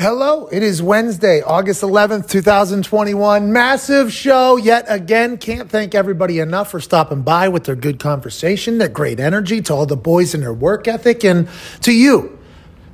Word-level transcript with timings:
Hello, 0.00 0.46
it 0.46 0.62
is 0.62 0.82
Wednesday, 0.82 1.42
August 1.42 1.82
11th, 1.82 2.26
2021. 2.26 3.52
Massive 3.52 4.10
show 4.10 4.56
yet 4.56 4.86
again. 4.88 5.36
Can't 5.36 5.68
thank 5.68 5.94
everybody 5.94 6.38
enough 6.38 6.70
for 6.70 6.80
stopping 6.80 7.20
by 7.20 7.48
with 7.48 7.64
their 7.64 7.76
good 7.76 7.98
conversation, 7.98 8.78
their 8.78 8.88
great 8.88 9.20
energy, 9.20 9.60
to 9.60 9.74
all 9.74 9.84
the 9.84 9.98
boys 9.98 10.32
and 10.32 10.42
their 10.42 10.54
work 10.54 10.88
ethic, 10.88 11.22
and 11.22 11.50
to 11.82 11.92
you 11.92 12.38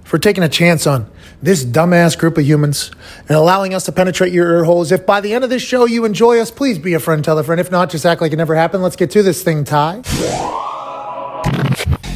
for 0.03 0.19
taking 0.19 0.43
a 0.43 0.49
chance 0.49 0.85
on 0.85 1.09
this 1.41 1.65
dumbass 1.65 2.19
group 2.19 2.39
of 2.39 2.45
humans 2.45 2.91
and 3.29 3.37
allowing 3.37 3.73
us 3.73 3.85
to 3.85 3.93
penetrate 3.93 4.33
your 4.33 4.51
ear 4.51 4.65
holes. 4.65 4.91
If 4.91 5.07
by 5.07 5.21
the 5.21 5.33
end 5.33 5.45
of 5.45 5.51
this 5.51 5.63
show 5.63 5.85
you 5.85 6.05
enjoy 6.07 6.41
us, 6.41 6.51
please 6.51 6.77
be 6.77 6.95
a 6.95 6.99
friend, 6.99 7.25
tell 7.25 7.39
a 7.39 7.45
friend. 7.45 7.61
If 7.61 7.71
not, 7.71 7.89
just 7.89 8.05
act 8.05 8.21
like 8.21 8.33
it 8.33 8.37
never 8.37 8.57
happened. 8.57 8.83
Let's 8.83 8.97
get 8.97 9.13
to 9.13 9.23
this 9.23 9.45
thing, 9.45 9.63
Ty. 9.63 10.03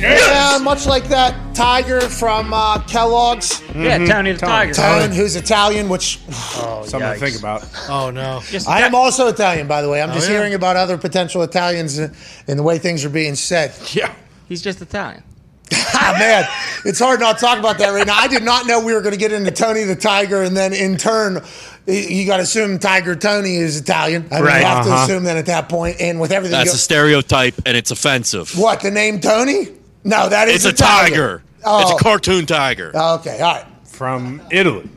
Yeah, 0.00 0.58
much 0.62 0.86
like 0.86 1.04
that 1.08 1.54
tiger 1.54 2.00
from 2.00 2.52
uh, 2.54 2.78
Kellogg's. 2.84 3.62
Yeah, 3.74 3.98
Tony 4.06 4.32
the 4.32 4.38
Tiger. 4.38 4.70
Italian, 4.72 5.12
who's 5.12 5.36
Italian, 5.36 5.88
which 5.88 6.20
Oh, 6.56 6.82
Something 6.86 7.00
yikes. 7.08 7.14
to 7.14 7.20
think 7.20 7.38
about. 7.38 7.64
Oh 7.88 8.10
no. 8.10 8.40
Just 8.46 8.66
I 8.68 8.80
am 8.80 8.94
also 8.94 9.28
Italian, 9.28 9.66
by 9.66 9.82
the 9.82 9.88
way. 9.90 10.00
I'm 10.02 10.12
just 10.12 10.28
yeah? 10.28 10.36
hearing 10.38 10.54
about 10.54 10.76
other 10.76 10.96
potential 10.96 11.42
Italians 11.42 11.98
and 11.98 12.14
the 12.46 12.62
way 12.62 12.78
things 12.78 13.04
are 13.04 13.10
being 13.10 13.34
said. 13.34 13.72
Yeah. 13.92 14.14
He's 14.48 14.62
just 14.62 14.80
Italian. 14.80 15.22
Ah, 15.92 16.16
man, 16.18 16.44
it's 16.86 16.98
hard 16.98 17.20
not 17.20 17.36
to 17.38 17.44
talk 17.44 17.58
about 17.58 17.76
that 17.78 17.90
right 17.90 18.06
now. 18.06 18.16
I 18.16 18.26
did 18.26 18.42
not 18.42 18.66
know 18.66 18.82
we 18.82 18.94
were 18.94 19.02
going 19.02 19.12
to 19.12 19.18
get 19.18 19.32
into 19.32 19.50
Tony 19.50 19.82
the 19.84 19.94
Tiger, 19.94 20.42
and 20.42 20.56
then 20.56 20.72
in 20.72 20.96
turn, 20.96 21.44
you 21.86 22.26
got 22.26 22.38
to 22.38 22.44
assume 22.44 22.78
Tiger 22.78 23.14
Tony 23.14 23.56
is 23.56 23.78
Italian. 23.78 24.26
I 24.32 24.36
mean, 24.36 24.44
Right. 24.44 24.60
you 24.60 24.66
have 24.66 24.86
to 24.86 24.90
Uh-huh. 24.92 25.04
assume 25.04 25.24
that 25.24 25.36
at 25.36 25.46
that 25.46 25.68
point, 25.68 26.00
and 26.00 26.18
with 26.18 26.32
everything. 26.32 26.56
That's 26.56 26.70
go- 26.70 26.74
a 26.76 26.78
stereotype 26.78 27.54
and 27.66 27.76
it's 27.76 27.90
offensive. 27.90 28.56
what 28.56 28.80
the 28.80 28.90
name 28.90 29.20
Tony? 29.20 29.68
No, 30.04 30.28
that 30.28 30.48
is 30.48 30.64
It's 30.64 30.80
a 30.80 30.84
Italian. 30.84 31.10
tiger. 31.12 31.42
Oh. 31.64 31.82
It's 31.82 31.90
a 32.00 32.02
cartoon 32.04 32.46
tiger. 32.46 32.90
Okay, 32.94 33.40
all 33.40 33.54
right. 33.54 33.66
From 33.84 34.40
Italy. 34.50 34.88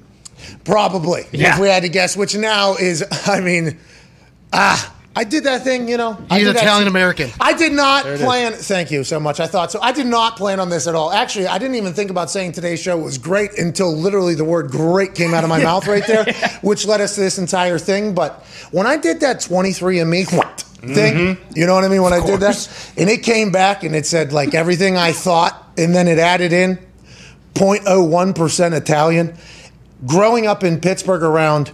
Probably. 0.64 1.26
Yeah. 1.32 1.56
If 1.56 1.60
we 1.60 1.68
had 1.68 1.84
to 1.84 1.90
guess, 1.90 2.16
which 2.16 2.36
now 2.36 2.76
is, 2.76 3.04
I 3.28 3.40
mean, 3.42 3.78
ah, 4.54 4.94
I 5.16 5.24
did 5.24 5.44
that 5.44 5.64
thing, 5.64 5.88
you 5.88 5.98
know. 5.98 6.14
He's 6.32 6.48
Italian 6.48 6.88
American. 6.88 7.30
I 7.40 7.54
did 7.54 7.72
not 7.72 8.04
plan. 8.04 8.54
Thank 8.54 8.90
you 8.90 9.04
so 9.04 9.20
much. 9.20 9.40
I 9.40 9.46
thought 9.46 9.72
so. 9.72 9.80
I 9.80 9.92
did 9.92 10.08
not 10.08 10.38
plan 10.38 10.60
on 10.60 10.70
this 10.70 10.88
at 10.88 10.96
all. 10.96 11.12
Actually, 11.12 11.48
I 11.48 11.60
didn't 11.60 11.76
even 11.76 11.94
think 11.94 12.10
about 12.10 12.32
saying 12.32 12.54
today's 12.54 12.82
show 12.82 12.98
was 12.98 13.20
great 13.20 13.60
until 13.60 13.96
literally 13.96 14.34
the 14.34 14.44
word 14.44 14.72
"great" 14.72 15.14
came 15.14 15.34
out 15.36 15.44
of 15.44 15.50
my 15.50 15.62
mouth 15.64 15.86
right 15.88 16.06
there, 16.08 16.26
which 16.62 16.88
led 16.88 17.00
us 17.00 17.14
to 17.16 17.22
this 17.22 17.38
entire 17.38 17.78
thing. 17.78 18.16
But 18.16 18.44
when 18.72 18.88
I 18.88 18.98
did 18.98 19.20
that 19.20 19.38
23andMe 19.38 20.28
thing, 20.94 21.14
mm-hmm. 21.14 21.52
you 21.56 21.68
know 21.68 21.76
what 21.76 21.84
I 21.84 21.90
mean? 21.90 22.02
When 22.02 22.14
I 22.14 22.26
did 22.26 22.40
that, 22.40 22.94
and 22.98 23.08
it 23.08 23.22
came 23.22 23.52
back 23.52 23.84
and 23.84 23.96
it 23.96 24.08
said 24.08 24.34
like 24.34 24.56
everything 24.56 24.98
I 24.98 25.12
thought, 25.12 25.72
and 25.78 25.94
then 25.94 26.08
it 26.08 26.18
added 26.18 26.54
in 26.54 26.80
0.01 27.54 28.36
percent 28.36 28.74
Italian. 28.74 29.38
Growing 30.08 30.48
up 30.48 30.64
in 30.64 30.82
Pittsburgh 30.82 31.24
around 31.24 31.72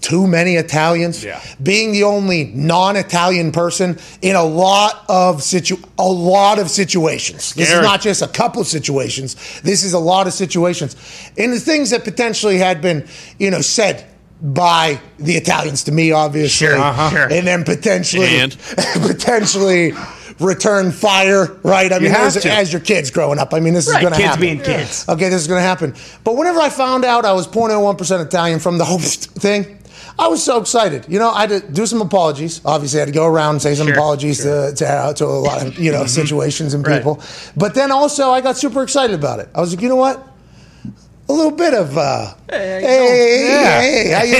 too 0.00 0.26
many 0.26 0.54
Italians. 0.56 1.24
Yeah. 1.24 1.40
Being 1.62 1.92
the 1.92 2.04
only 2.04 2.44
non-Italian 2.54 3.50
person 3.52 3.98
in 4.22 4.36
a 4.36 4.42
lot 4.44 5.04
of 5.08 5.42
situ 5.42 5.76
a 5.98 6.06
lot 6.06 6.58
of 6.58 6.70
situations. 6.70 7.54
This 7.54 7.70
is 7.72 7.80
not 7.82 8.00
just 8.02 8.22
a 8.22 8.28
couple 8.28 8.60
of 8.60 8.66
situations. 8.68 9.34
This 9.62 9.82
is 9.82 9.94
a 9.94 9.98
lot 9.98 10.26
of 10.26 10.32
situations. 10.32 10.94
And 11.36 11.52
the 11.52 11.58
things 11.60 11.90
that 11.90 12.04
potentially 12.04 12.58
had 12.58 12.80
been, 12.80 13.08
you 13.38 13.50
know, 13.50 13.60
said 13.62 14.06
by 14.42 15.00
the 15.18 15.32
Italians 15.36 15.84
to 15.84 15.92
me, 15.92 16.12
obviously. 16.12 16.66
Sure, 16.68 16.78
Uh-huh. 16.78 17.28
And 17.30 17.46
then 17.46 17.64
potentially 17.64 18.26
And? 18.38 18.56
potentially 19.02 19.92
return 20.38 20.92
fire, 20.92 21.46
right? 21.62 21.90
I 21.92 21.98
mean, 21.98 22.12
as, 22.12 22.36
as 22.44 22.70
your 22.72 22.80
kids 22.82 23.10
growing 23.10 23.38
up. 23.38 23.54
I 23.54 23.60
mean, 23.60 23.72
this 23.74 23.88
Right, 23.88 24.02
is 24.04 24.08
going 24.08 24.12
to 24.14 24.20
happen. 24.26 24.42
kids 24.42 24.66
being 24.66 24.78
kids. 24.78 25.08
Okay, 25.08 25.30
this 25.30 25.40
is 25.40 25.48
going 25.48 25.58
to 25.60 25.66
happen. 25.66 25.94
But 26.24 26.36
whenever 26.36 26.60
I 26.60 26.68
found 26.68 27.04
out 27.06 27.24
I 27.24 27.32
was 27.32 27.48
0.01% 27.48 28.24
Italian 28.26 28.58
from 28.60 28.76
the 28.78 28.84
whole 28.90 28.98
thing, 28.98 29.78
I 30.18 30.28
was 30.28 30.42
so 30.42 30.58
excited. 30.60 31.04
You 31.08 31.18
know, 31.18 31.30
I 31.30 31.42
had 31.46 31.50
to 31.50 31.60
do 31.60 31.84
some 31.84 32.00
apologies. 32.00 32.60
Obviously, 32.64 33.00
I 33.00 33.02
had 33.02 33.08
to 33.08 33.12
go 33.12 33.26
around 33.26 33.56
and 33.56 33.62
say 33.62 33.74
some 33.74 33.86
Sure, 33.86 33.96
apologies 33.96 34.38
to, 34.44 34.72
to, 34.74 35.12
to 35.16 35.24
a 35.24 35.26
lot 35.26 35.66
of, 35.66 35.78
you 35.78 35.92
know, 35.92 36.06
situations 36.06 36.72
and 36.74 36.86
Right. 36.86 36.96
people. 36.98 37.20
But 37.56 37.74
then 37.74 37.92
also, 37.92 38.30
I 38.30 38.40
got 38.40 38.56
super 38.56 38.82
excited 38.82 39.14
about 39.14 39.40
it. 39.40 39.48
I 39.54 39.60
was 39.60 39.74
like, 39.74 39.82
you 39.82 39.88
know 39.90 39.96
what? 39.96 40.26
A 41.28 41.32
little 41.32 41.50
bit 41.50 41.74
of, 41.74 41.98
uh, 41.98 42.34
hey, 42.48 42.80
hey, 42.82 44.06
hey 44.06 44.10
how 44.12 44.22
you 44.22 44.36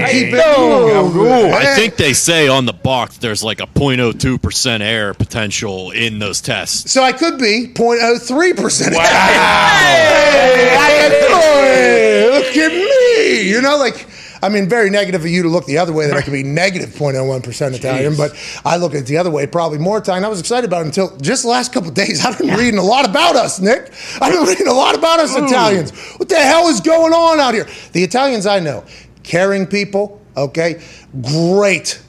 doing? 0.00 0.08
Keep 0.10 0.34
it 0.34 1.14
moving. 1.14 1.52
I 1.52 1.74
think 1.76 1.96
they 1.96 2.14
say 2.14 2.48
on 2.48 2.64
the 2.64 2.72
box 2.72 3.18
there's 3.18 3.42
like 3.44 3.60
a 3.60 3.66
0.02% 3.66 4.80
error 4.80 5.12
potential 5.12 5.90
in 5.90 6.18
those 6.18 6.40
tests. 6.40 6.90
So 6.90 7.02
I 7.02 7.12
could 7.12 7.38
be 7.38 7.68
0.03%. 7.74 8.94
Wow. 8.96 9.02
Hey, 9.04 10.76
how 10.76 10.88
you 10.96 11.10
doing? 11.28 12.44
Look 12.46 12.56
at 12.56 12.72
me. 12.72 13.48
You 13.50 13.60
know, 13.60 13.76
like, 13.76 14.06
I 14.42 14.48
mean, 14.48 14.68
very 14.68 14.90
negative 14.90 15.22
of 15.22 15.26
you 15.26 15.42
to 15.42 15.48
look 15.48 15.66
the 15.66 15.78
other 15.78 15.92
way 15.92 16.06
that 16.06 16.16
I 16.16 16.22
could 16.22 16.32
be 16.32 16.42
negative 16.42 16.90
0.01% 16.90 17.74
Italian, 17.74 18.16
but 18.16 18.32
I 18.64 18.76
look 18.76 18.94
at 18.94 19.02
it 19.02 19.06
the 19.06 19.18
other 19.18 19.30
way, 19.30 19.46
probably 19.46 19.78
more 19.78 19.98
Italian. 19.98 20.24
I 20.24 20.28
was 20.28 20.40
excited 20.40 20.68
about 20.68 20.82
it 20.82 20.86
until 20.86 21.16
just 21.18 21.42
the 21.42 21.48
last 21.48 21.72
couple 21.72 21.90
of 21.90 21.94
days. 21.94 22.24
I've 22.24 22.38
been 22.38 22.56
reading 22.56 22.78
a 22.78 22.82
lot 22.82 23.08
about 23.08 23.36
us, 23.36 23.60
Nick. 23.60 23.92
I've 24.20 24.32
been 24.32 24.44
reading 24.44 24.66
a 24.66 24.72
lot 24.72 24.94
about 24.96 25.20
us 25.20 25.36
Italians. 25.36 25.92
What 26.16 26.28
the 26.28 26.36
hell 26.36 26.68
is 26.68 26.80
going 26.80 27.12
on 27.12 27.38
out 27.40 27.54
here? 27.54 27.66
The 27.92 28.02
Italians 28.02 28.46
I 28.46 28.60
know, 28.60 28.84
caring 29.22 29.66
people, 29.66 30.20
okay? 30.36 30.80
Great, 31.22 32.00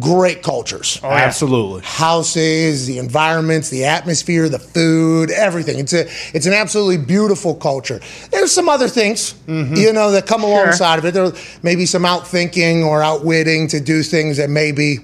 great 0.00 0.42
cultures 0.42 0.98
oh, 1.02 1.10
Absolutely. 1.10 1.82
houses, 1.82 2.86
the 2.86 2.98
environments, 2.98 3.70
the 3.70 3.84
atmosphere, 3.84 4.48
the 4.48 4.58
food, 4.58 5.30
everything. 5.30 5.78
It's 5.78 5.92
a 5.92 6.06
it's 6.34 6.46
an 6.46 6.52
absolutely 6.52 6.98
beautiful 6.98 7.54
culture. 7.54 8.00
There's 8.30 8.52
some 8.52 8.68
other 8.68 8.88
things, 8.88 9.34
mm-hmm. 9.46 9.74
you 9.74 9.92
know, 9.92 10.10
that 10.10 10.26
come 10.26 10.42
alongside 10.42 10.98
of 10.98 11.04
it. 11.04 11.14
There 11.14 11.32
may 11.62 11.76
be 11.76 11.86
some 11.86 12.02
outthinking 12.02 12.84
or 12.84 13.02
outwitting 13.02 13.68
to 13.68 13.80
do 13.80 14.02
things 14.02 14.36
that 14.38 14.50
may 14.50 14.72
be 14.72 14.98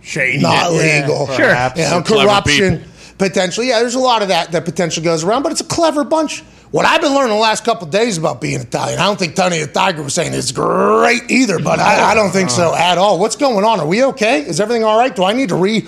Shady. 0.00 0.42
not 0.42 0.72
legal. 0.72 1.26
Sure. 1.28 1.54
You 1.76 1.82
know, 1.90 2.02
corruption, 2.02 2.78
people. 2.78 2.92
potentially. 3.18 3.68
Yeah, 3.68 3.80
there's 3.80 3.94
a 3.94 4.00
lot 4.00 4.22
of 4.22 4.28
that 4.28 4.52
that 4.52 4.64
potentially 4.64 5.04
goes 5.04 5.24
around, 5.24 5.42
but 5.42 5.52
it's 5.52 5.60
a 5.60 5.64
clever 5.64 6.04
bunch. 6.04 6.42
What 6.72 6.86
I've 6.86 7.02
been 7.02 7.12
learning 7.14 7.34
the 7.36 7.40
last 7.40 7.64
couple 7.66 7.84
of 7.86 7.92
days 7.92 8.16
about 8.16 8.40
being 8.40 8.58
Italian, 8.60 8.98
I 8.98 9.04
don't 9.04 9.18
think 9.18 9.36
Tony 9.36 9.58
the 9.58 9.66
Tiger 9.66 10.02
was 10.02 10.14
saying 10.14 10.32
it's 10.32 10.52
great 10.52 11.30
either, 11.30 11.58
but 11.58 11.78
I, 11.78 12.12
I 12.12 12.14
don't 12.14 12.30
think 12.30 12.48
so 12.48 12.74
at 12.74 12.96
all. 12.96 13.18
What's 13.18 13.36
going 13.36 13.62
on? 13.62 13.78
Are 13.78 13.86
we 13.86 14.02
okay? 14.04 14.40
Is 14.40 14.58
everything 14.58 14.82
all 14.82 14.98
right? 14.98 15.14
Do 15.14 15.22
I 15.22 15.34
need 15.34 15.50
to 15.50 15.56
re 15.56 15.82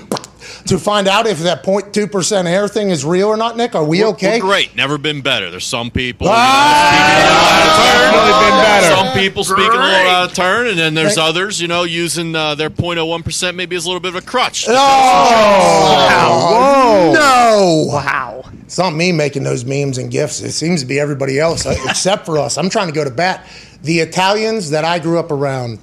to 0.67 0.79
find 0.79 1.09
out 1.09 1.27
if 1.27 1.39
that 1.39 1.65
0.2 1.65 2.13
percent 2.13 2.47
air 2.47 2.69
thing 2.69 2.91
is 2.91 3.03
real 3.03 3.29
or 3.29 3.39
not, 3.39 3.57
Nick? 3.57 3.75
Are 3.75 3.83
we 3.83 4.05
okay? 4.05 4.41
We're 4.43 4.47
great. 4.47 4.77
Never 4.77 4.99
been 4.99 5.23
better. 5.23 5.51
There's 5.51 5.65
some 5.65 5.91
people. 5.91 6.27
Definitely 6.27 8.45
been 8.45 8.63
better. 8.63 8.95
Some 8.95 9.15
people 9.19 9.43
speaking 9.45 9.65
a 9.73 9.73
little 9.73 10.11
out 10.11 10.29
of 10.29 10.35
turn, 10.37 10.67
and 10.67 10.79
then 10.79 10.93
there's 10.93 11.15
Great. 11.15 11.25
others, 11.25 11.63
you 11.63 11.69
know, 11.69 11.85
using 11.85 12.37
uh, 12.37 12.55
their 12.57 12.69
0.01% 12.69 13.55
maybe 13.55 13.75
as 13.75 13.87
a 13.87 13.89
little 13.89 14.01
bit 14.01 14.15
of 14.15 14.17
a 14.17 14.21
crutch. 14.27 14.67
Oh, 14.69 14.75
no! 17.15 17.87
Wow. 17.95 18.34
It's 18.75 18.79
not 18.81 18.93
me 18.93 19.13
making 19.13 19.45
those 19.45 19.65
memes 19.65 19.99
and 19.99 20.11
gifs. 20.11 20.41
It 20.41 20.51
seems 20.51 20.81
to 20.81 20.87
be 20.89 20.99
everybody 20.99 21.39
else 21.39 21.65
uh, 21.65 21.77
except 21.85 22.27
for 22.27 22.39
us. 22.39 22.59
I'm 22.59 22.69
trying 22.69 22.89
to 22.89 22.93
go 22.93 23.05
to 23.05 23.11
bat. 23.11 23.47
The 23.83 24.01
Italians 24.01 24.71
that 24.71 24.85
I 24.85 24.99
grew 24.99 25.17
up 25.17 25.31
around, 25.31 25.79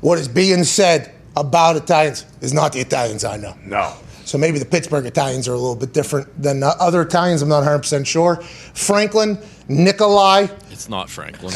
what 0.00 0.18
is 0.18 0.26
being 0.26 0.64
said 0.64 1.14
about 1.36 1.76
Italians 1.76 2.26
is 2.40 2.52
not 2.52 2.72
the 2.72 2.80
Italians 2.80 3.22
I 3.22 3.36
know. 3.36 3.54
No. 3.64 3.94
So 4.24 4.38
maybe 4.38 4.58
the 4.58 4.64
Pittsburgh 4.64 5.06
Italians 5.06 5.46
are 5.46 5.52
a 5.52 5.56
little 5.56 5.76
bit 5.76 5.92
different 5.92 6.42
than 6.42 6.64
uh, 6.64 6.72
other 6.80 7.00
Italians. 7.00 7.42
I'm 7.42 7.48
not 7.48 7.62
100% 7.62 8.04
sure. 8.04 8.42
Franklin, 8.74 9.38
Nikolai, 9.68 10.48
It's 10.72 10.88
not 10.88 11.08
Franklin. 11.08 11.54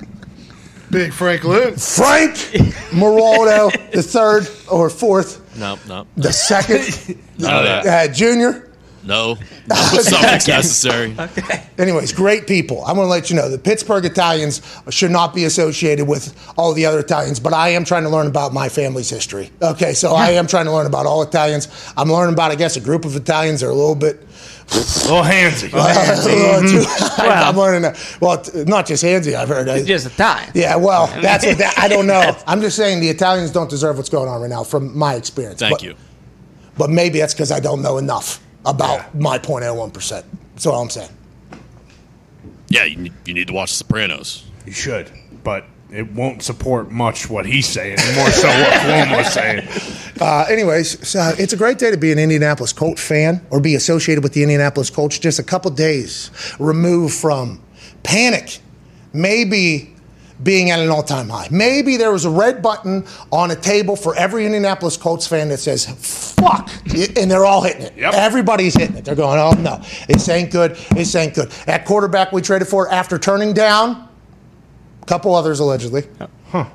Big 0.90 1.12
Frank 1.12 1.44
Luke. 1.44 1.76
Frank, 1.78 2.34
Moraldo, 2.92 3.70
the 3.92 4.02
third 4.02 4.48
or 4.70 4.88
fourth, 4.90 5.56
No, 5.56 5.78
no. 5.88 6.06
the 6.16 6.32
second, 6.32 7.16
None 7.38 7.54
of 7.54 7.64
that. 7.64 8.10
uh, 8.10 8.12
junior. 8.12 8.65
No. 9.06 9.36
No 9.68 9.74
suffix 9.74 10.46
necessary. 10.46 11.14
Okay. 11.18 11.64
Anyways, 11.76 12.12
great 12.12 12.46
people. 12.46 12.82
I 12.84 12.92
want 12.92 13.06
to 13.06 13.10
let 13.10 13.30
you 13.30 13.36
know 13.36 13.48
the 13.48 13.58
Pittsburgh 13.58 14.04
Italians 14.04 14.62
should 14.90 15.10
not 15.10 15.34
be 15.34 15.44
associated 15.44 16.06
with 16.06 16.36
all 16.56 16.72
the 16.72 16.86
other 16.86 17.00
Italians, 17.00 17.40
but 17.40 17.52
I 17.52 17.70
am 17.70 17.84
trying 17.84 18.04
to 18.04 18.08
learn 18.08 18.26
about 18.28 18.52
my 18.52 18.68
family's 18.68 19.10
history. 19.10 19.50
Okay, 19.60 19.92
so 19.92 20.14
I 20.14 20.30
am 20.30 20.46
trying 20.46 20.66
to 20.66 20.72
learn 20.72 20.86
about 20.86 21.04
all 21.06 21.22
Italians. 21.22 21.66
I'm 21.96 22.10
learning 22.12 22.34
about, 22.34 22.52
I 22.52 22.54
guess, 22.54 22.76
a 22.76 22.80
group 22.80 23.04
of 23.04 23.16
Italians 23.16 23.60
that 23.60 23.66
are 23.66 23.70
a 23.70 23.74
little 23.74 23.94
bit. 23.96 24.20
A 24.66 24.74
little 24.74 25.22
handsy. 25.22 25.72
a 25.72 25.76
little 25.76 26.60
too- 26.68 26.86
mm-hmm. 26.88 27.20
I'm 27.48 27.56
learning 27.56 27.82
that. 27.82 28.16
Well, 28.20 28.38
t- 28.42 28.64
not 28.64 28.86
just 28.86 29.02
handsy, 29.04 29.34
I've 29.34 29.48
heard. 29.48 29.68
I- 29.68 29.82
Just 29.84 30.06
Italian. 30.06 30.50
yeah, 30.54 30.74
well, 30.76 31.06
that's 31.22 31.46
what 31.46 31.58
that, 31.58 31.78
I 31.78 31.86
don't 31.86 32.06
know. 32.08 32.36
I'm 32.48 32.60
just 32.60 32.76
saying 32.76 32.98
the 33.00 33.08
Italians 33.08 33.52
don't 33.52 33.70
deserve 33.70 33.96
what's 33.96 34.08
going 34.08 34.28
on 34.28 34.40
right 34.40 34.50
now, 34.50 34.64
from 34.64 34.96
my 34.98 35.14
experience. 35.14 35.60
Thank 35.60 35.72
But- 35.78 35.82
you. 35.82 35.94
But 36.78 36.90
maybe 36.90 37.20
that's 37.20 37.32
because 37.32 37.52
I 37.52 37.60
don't 37.60 37.80
know 37.80 37.96
enough 37.98 38.40
about 38.66 39.14
my 39.14 39.38
0.01%. 39.38 40.24
That's 40.52 40.66
all 40.66 40.82
I'm 40.82 40.90
saying. 40.90 41.10
Yeah, 42.68 42.84
you 42.84 42.96
need, 42.96 43.12
you 43.24 43.34
need 43.34 43.46
to 43.46 43.52
watch 43.52 43.72
Sopranos. 43.72 44.44
You 44.66 44.72
should, 44.72 45.10
but 45.44 45.64
it 45.90 46.12
won't 46.12 46.42
support 46.42 46.90
much 46.90 47.30
what 47.30 47.46
he's 47.46 47.66
saying, 47.66 47.96
more 48.16 48.30
so 48.30 48.48
what 48.48 48.72
Cuomo's 48.72 49.32
saying. 49.32 49.68
Uh, 50.18 50.46
anyways, 50.48 51.06
so 51.06 51.34
it's 51.38 51.52
a 51.52 51.58
great 51.58 51.76
day 51.76 51.90
to 51.90 51.98
be 51.98 52.10
an 52.10 52.18
Indianapolis 52.18 52.72
Colt 52.72 52.98
fan 52.98 53.44
or 53.50 53.60
be 53.60 53.74
associated 53.74 54.24
with 54.24 54.32
the 54.32 54.42
Indianapolis 54.42 54.88
Colts. 54.88 55.18
Just 55.18 55.38
a 55.38 55.42
couple 55.42 55.70
days 55.70 56.30
removed 56.58 57.14
from 57.14 57.60
panic, 58.02 58.60
maybe 59.12 59.94
being 60.42 60.70
at 60.70 60.78
an 60.78 60.90
all-time 60.90 61.28
high. 61.28 61.48
Maybe 61.50 61.96
there 61.96 62.12
was 62.12 62.24
a 62.24 62.30
red 62.30 62.62
button 62.62 63.06
on 63.32 63.50
a 63.50 63.56
table 63.56 63.96
for 63.96 64.14
every 64.16 64.44
Indianapolis 64.46 64.96
Colts 64.96 65.26
fan 65.26 65.48
that 65.48 65.58
says 65.58 65.86
"fuck," 66.34 66.70
and 67.16 67.30
they're 67.30 67.44
all 67.44 67.62
hitting 67.62 67.82
it. 67.82 67.96
Yep. 67.96 68.14
Everybody's 68.14 68.74
hitting 68.74 68.96
it. 68.96 69.04
They're 69.04 69.14
going, 69.14 69.38
"Oh 69.38 69.52
no, 69.60 69.82
this 70.08 70.28
ain't 70.28 70.50
good. 70.50 70.76
This 70.94 71.14
ain't 71.14 71.34
good." 71.34 71.52
At 71.66 71.84
quarterback, 71.84 72.32
we 72.32 72.42
traded 72.42 72.68
for 72.68 72.90
after 72.90 73.18
turning 73.18 73.52
down 73.52 74.08
a 75.02 75.06
couple 75.06 75.34
others 75.34 75.60
allegedly. 75.60 76.04
Huh? 76.50 76.66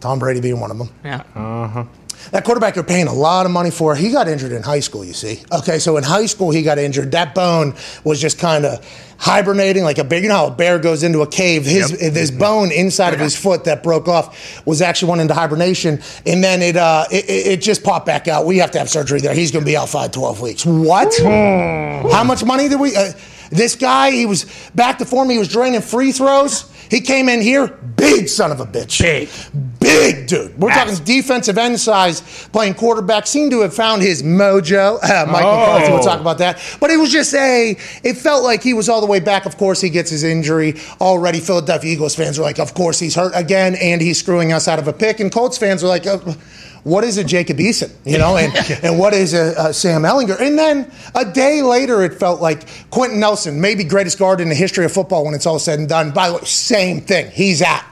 Tom 0.00 0.18
Brady 0.18 0.40
being 0.40 0.60
one 0.60 0.70
of 0.70 0.78
them. 0.78 0.90
Yeah. 1.04 1.22
Uh-huh. 1.34 1.84
That 2.30 2.44
quarterback 2.44 2.74
you're 2.74 2.84
paying 2.84 3.06
a 3.06 3.12
lot 3.12 3.46
of 3.46 3.52
money 3.52 3.70
for, 3.70 3.94
he 3.94 4.10
got 4.10 4.28
injured 4.28 4.52
in 4.52 4.62
high 4.62 4.80
school, 4.80 5.04
you 5.04 5.12
see. 5.14 5.42
Okay, 5.52 5.78
so 5.78 5.96
in 5.96 6.04
high 6.04 6.26
school, 6.26 6.50
he 6.50 6.62
got 6.62 6.78
injured. 6.78 7.12
That 7.12 7.34
bone 7.34 7.74
was 8.04 8.20
just 8.20 8.38
kind 8.38 8.66
of 8.66 8.84
hibernating 9.18 9.82
like 9.82 9.98
a 9.98 10.04
bear. 10.04 10.20
You 10.20 10.28
know 10.28 10.34
how 10.36 10.46
a 10.48 10.50
bear 10.50 10.78
goes 10.78 11.02
into 11.02 11.22
a 11.22 11.26
cave? 11.26 11.64
His 11.64 11.90
Yep. 12.00 12.12
this 12.12 12.30
bone 12.30 12.70
inside 12.70 13.14
of 13.14 13.20
his 13.20 13.34
foot 13.36 13.64
that 13.64 13.82
broke 13.82 14.08
off 14.08 14.64
was 14.66 14.82
actually 14.82 15.10
went 15.10 15.22
into 15.22 15.34
hibernation, 15.34 16.00
and 16.26 16.42
then 16.44 16.60
it, 16.62 16.76
uh, 16.76 17.04
it, 17.10 17.24
it 17.28 17.46
it 17.46 17.62
just 17.62 17.82
popped 17.82 18.06
back 18.06 18.28
out. 18.28 18.46
We 18.46 18.58
have 18.58 18.70
to 18.72 18.78
have 18.78 18.90
surgery 18.90 19.20
there. 19.20 19.34
He's 19.34 19.50
going 19.50 19.64
to 19.64 19.70
be 19.70 19.76
out 19.76 19.88
five, 19.88 20.10
12 20.12 20.40
weeks. 20.40 20.66
What? 20.66 21.12
How 22.12 22.24
much 22.24 22.44
money 22.44 22.68
did 22.68 22.78
we? 22.80 22.94
Uh, 22.96 23.12
this 23.50 23.76
guy, 23.76 24.10
he 24.10 24.26
was 24.26 24.44
back 24.74 24.98
to 24.98 25.04
form. 25.06 25.30
He 25.30 25.38
was 25.38 25.48
draining 25.48 25.80
free 25.80 26.12
throws. 26.12 26.70
He 26.90 27.00
came 27.00 27.28
in 27.28 27.40
here, 27.42 27.66
big 27.68 28.28
son 28.28 28.50
of 28.52 28.60
a 28.60 28.66
bitch. 28.66 29.00
Big. 29.02 29.28
Big 29.88 30.26
dude. 30.26 30.58
We're 30.58 30.70
talking 30.70 30.94
defensive 31.04 31.58
end 31.58 31.80
size, 31.80 32.20
playing 32.52 32.74
quarterback. 32.74 33.26
Seemed 33.26 33.50
to 33.52 33.60
have 33.62 33.74
found 33.74 34.02
his 34.02 34.22
mojo. 34.22 34.98
Uh, 35.02 35.26
Mike 35.30 35.44
Oh. 35.44 35.56
McCarthy 35.58 35.92
will 35.92 36.02
talk 36.02 36.20
about 36.20 36.38
that. 36.38 36.60
But 36.80 36.90
it 36.90 36.98
was 36.98 37.10
just 37.10 37.34
a, 37.34 37.70
it 38.02 38.14
felt 38.16 38.44
like 38.44 38.62
he 38.62 38.74
was 38.74 38.88
all 38.88 39.00
the 39.00 39.06
way 39.06 39.20
back. 39.20 39.46
Of 39.46 39.56
course, 39.56 39.80
he 39.80 39.88
gets 39.90 40.10
his 40.10 40.24
injury 40.24 40.74
already. 41.00 41.40
Philadelphia 41.40 41.92
Eagles 41.92 42.14
fans 42.14 42.38
are 42.38 42.42
like, 42.42 42.58
of 42.58 42.74
course, 42.74 42.98
he's 42.98 43.14
hurt 43.14 43.32
again, 43.34 43.74
and 43.76 44.00
he's 44.00 44.18
screwing 44.18 44.52
us 44.52 44.68
out 44.68 44.78
of 44.78 44.88
a 44.88 44.92
pick. 44.92 45.20
And 45.20 45.32
Colts 45.32 45.56
fans 45.58 45.82
are 45.82 45.88
like, 45.88 46.06
uh, 46.06 46.18
what 46.84 47.04
is 47.04 47.18
a 47.18 47.24
Jacob 47.24 47.58
Eason, 47.58 47.90
you 48.04 48.18
know, 48.18 48.36
and, 48.36 48.52
and 48.84 48.98
what 48.98 49.12
is 49.12 49.34
a, 49.34 49.54
a 49.58 49.74
Sam 49.74 50.02
Ehlinger? 50.02 50.40
And 50.40 50.58
then 50.58 50.90
a 51.14 51.24
day 51.24 51.62
later, 51.62 52.02
it 52.02 52.14
felt 52.14 52.40
like 52.40 52.66
Quenton 52.90 53.20
Nelson, 53.20 53.60
maybe 53.60 53.84
greatest 53.84 54.18
guard 54.18 54.40
in 54.40 54.48
the 54.48 54.54
history 54.54 54.84
of 54.84 54.92
football 54.92 55.24
when 55.24 55.34
it's 55.34 55.46
all 55.46 55.58
said 55.58 55.78
and 55.78 55.88
done. 55.88 56.10
By 56.12 56.28
the 56.28 56.34
way, 56.36 56.40
same 56.44 57.00
thing. 57.00 57.30
He's 57.30 57.62
out 57.62 57.82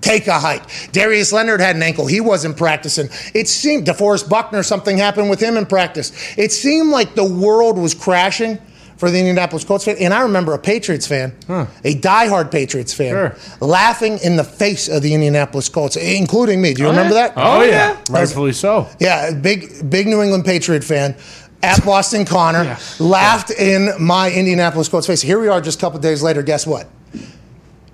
take 0.00 0.26
a 0.26 0.38
hike. 0.38 0.62
Darius 0.92 1.32
Leonard 1.32 1.60
had 1.60 1.76
an 1.76 1.82
ankle. 1.82 2.06
He 2.06 2.20
wasn't 2.20 2.56
practicing. 2.56 3.08
It 3.34 3.48
seemed 3.48 3.86
DeForest 3.86 4.28
Buckner, 4.28 4.62
something 4.62 4.96
happened 4.98 5.30
with 5.30 5.40
him 5.40 5.56
in 5.56 5.66
practice. 5.66 6.12
It 6.38 6.52
seemed 6.52 6.90
like 6.90 7.14
the 7.14 7.24
world 7.24 7.78
was 7.78 7.94
crashing 7.94 8.58
for 8.96 9.10
the 9.12 9.18
Indianapolis 9.18 9.64
Colts 9.64 9.84
fan. 9.84 9.96
And 10.00 10.12
I 10.12 10.22
remember 10.22 10.54
a 10.54 10.58
Patriots 10.58 11.06
fan, 11.06 11.32
a 11.48 11.94
diehard 11.94 12.50
Patriots 12.50 12.92
fan, 12.92 13.10
Sure. 13.10 13.36
laughing 13.60 14.18
in 14.24 14.36
the 14.36 14.42
face 14.44 14.88
of 14.88 15.02
the 15.02 15.14
Indianapolis 15.14 15.68
Colts, 15.68 15.94
including 15.96 16.60
me. 16.60 16.74
Do 16.74 16.82
you 16.82 16.88
oh, 16.88 16.90
remember 16.90 17.14
that? 17.14 17.32
Oh, 17.36 17.62
yeah. 17.62 17.92
yeah. 17.92 17.96
Rightfully 18.10 18.52
so. 18.52 18.88
Yeah, 18.98 19.32
big 19.32 19.88
big 19.88 20.06
New 20.08 20.20
England 20.22 20.44
Patriot 20.44 20.82
fan. 20.82 21.14
At 21.60 21.84
Boston 21.84 22.24
Connor, 22.24 22.62
Yes. 22.64 23.00
laughed 23.00 23.50
in 23.50 23.90
my 24.00 24.30
Indianapolis 24.32 24.88
Colts 24.88 25.06
face. 25.08 25.20
Here 25.20 25.40
we 25.40 25.48
are 25.48 25.60
just 25.60 25.78
a 25.78 25.80
couple 25.80 25.98
days 25.98 26.22
later. 26.22 26.40
Guess 26.42 26.66
what? 26.68 26.86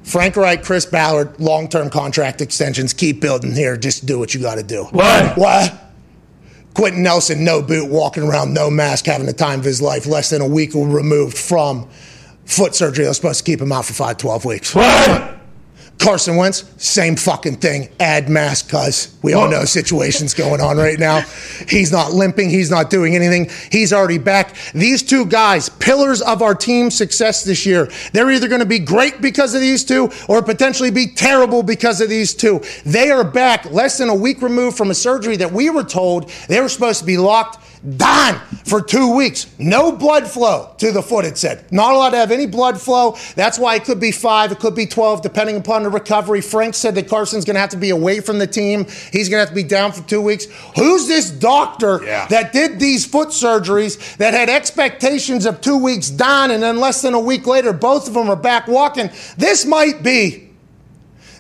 Frank 0.05 0.37
Reich, 0.37 0.63
Chris 0.63 0.87
Ballard, 0.87 1.41
long 1.41 1.69
term 1.69 1.91
contract 1.91 2.41
extensions. 2.41 2.93
Keep 2.93 3.21
building 3.21 3.53
here. 3.55 3.77
Just 3.77 4.07
do 4.07 4.19
what 4.19 4.35
you 4.35 4.41
got 4.41 4.57
to 4.57 4.63
do. 4.63 4.85
What? 4.85 5.37
What? 5.37 5.81
Quenton 6.75 7.03
Nelson, 7.03 7.45
no 7.45 7.63
boot, 7.63 7.89
walking 7.91 8.25
around, 8.25 8.53
no 8.53 8.69
mask, 8.69 9.07
having 9.07 9.27
the 9.27 9.33
time 9.33 9.61
of 9.61 9.65
his 9.65 9.81
life, 9.81 10.07
less 10.07 10.31
than 10.31 10.43
a 10.43 10.49
week 10.49 10.75
removed 10.75 11.39
from 11.39 11.89
foot 12.45 12.75
surgery. 12.75 13.07
Was 13.07 13.17
supposed 13.17 13.39
to 13.39 13.45
keep 13.45 13.61
him 13.61 13.73
out 13.73 13.87
for 13.87 13.95
five, 13.95 14.19
12 14.19 14.45
weeks. 14.45 14.75
What? 14.75 15.34
Carson 15.99 16.37
Wentz, 16.37 16.65
same 16.77 17.17
fucking 17.17 17.57
thing. 17.57 17.89
Add 17.99 18.29
mask, 18.29 18.69
cuz 18.69 19.17
we 19.23 19.33
all 19.33 19.49
know 19.49 19.65
situations 19.65 20.35
going 20.45 20.61
on 20.61 20.77
right 20.77 20.99
now. 20.99 21.21
He's 21.67 21.91
not 21.91 22.13
limping. 22.13 22.51
He's 22.51 22.71
not 22.71 22.91
doing 22.91 23.17
anything. 23.17 23.51
He's 23.71 23.93
already 23.93 24.19
back. 24.19 24.55
These 24.75 25.03
two 25.03 25.25
guys, 25.25 25.69
pillars 25.69 26.21
of 26.21 26.43
our 26.43 26.55
team's 26.55 26.95
success 26.95 27.43
this 27.45 27.65
year, 27.65 27.91
they're 28.13 28.31
either 28.31 28.49
going 28.49 28.61
to 28.61 28.67
be 28.67 28.79
great 28.79 29.21
because 29.23 29.55
of 29.55 29.61
these 29.61 29.85
two 29.85 30.11
or 30.29 30.43
potentially 30.43 30.91
be 30.91 31.07
terrible 31.07 31.63
because 31.63 32.01
of 32.01 32.09
these 32.09 32.35
two. 32.35 32.61
They 32.85 33.11
are 33.11 33.25
back 33.25 33.71
less 33.71 33.99
than 33.99 34.09
a 34.09 34.15
week 34.15 34.43
removed 34.43 34.77
from 34.77 34.91
a 34.91 34.95
surgery 34.95 35.37
that 35.37 35.53
we 35.53 35.71
were 35.71 35.85
told 35.85 36.31
they 36.49 36.61
were 36.61 36.69
supposed 36.69 37.01
to 37.01 37.07
be 37.07 37.17
locked 37.17 37.59
down 37.97 38.37
for 38.65 38.81
two 38.81 39.15
weeks. 39.15 39.47
No 39.59 39.93
blood 39.93 40.27
flow 40.27 40.75
to 40.79 40.91
the 40.91 41.03
foot, 41.03 41.25
it 41.25 41.37
said. 41.37 41.71
Not 41.71 41.93
allowed 41.93 42.11
to 42.11 42.17
have 42.17 42.31
any 42.31 42.47
blood 42.47 42.81
flow. 42.81 43.17
That's 43.37 43.59
why 43.59 43.75
it 43.75 43.85
could 43.85 44.01
be 44.01 44.11
five, 44.11 44.53
it 44.53 44.59
could 44.59 44.75
be 44.75 44.87
12, 44.87 45.21
depending 45.23 45.57
upon 45.57 45.83
the 45.83 45.91
recovery. 45.91 46.41
Frank 46.41 46.75
said 46.75 46.95
that 46.95 47.09
Carson's 47.09 47.45
going 47.45 47.55
to 47.55 47.61
have 47.61 47.71
to 47.71 47.77
be 47.77 47.91
away 47.91 48.21
from 48.21 48.39
the 48.39 48.47
team. 48.47 48.87
He's 49.13 49.29
going 49.29 49.37
to 49.39 49.47
have 49.47 49.49
to 49.51 49.55
be 49.55 49.63
down 49.63 49.93
for 49.93 50.03
two 50.09 50.23
weeks. 50.23 50.47
Who's 50.77 51.07
this 51.07 51.31
doctor 51.31 52.01
Yeah. 52.05 52.27
that 52.29 52.53
did 52.53 52.81
these 52.81 53.05
foot 53.05 53.29
surgeries 53.29 54.17
that 54.17 54.33
had 54.33 54.49
expectations 54.49 55.45
of 55.45 55.61
two 55.61 55.77
weeks 55.77 56.09
done, 56.09 56.51
and 56.51 56.63
then 56.63 56.79
less 56.81 57.03
than 57.03 57.13
a 57.15 57.21
week 57.21 57.47
later, 57.47 57.73
both 57.73 58.09
of 58.09 58.15
them 58.15 58.31
are 58.31 58.37
back 58.37 58.67
walking? 58.67 59.11
This 59.37 59.67
might 59.67 60.03
be 60.03 60.49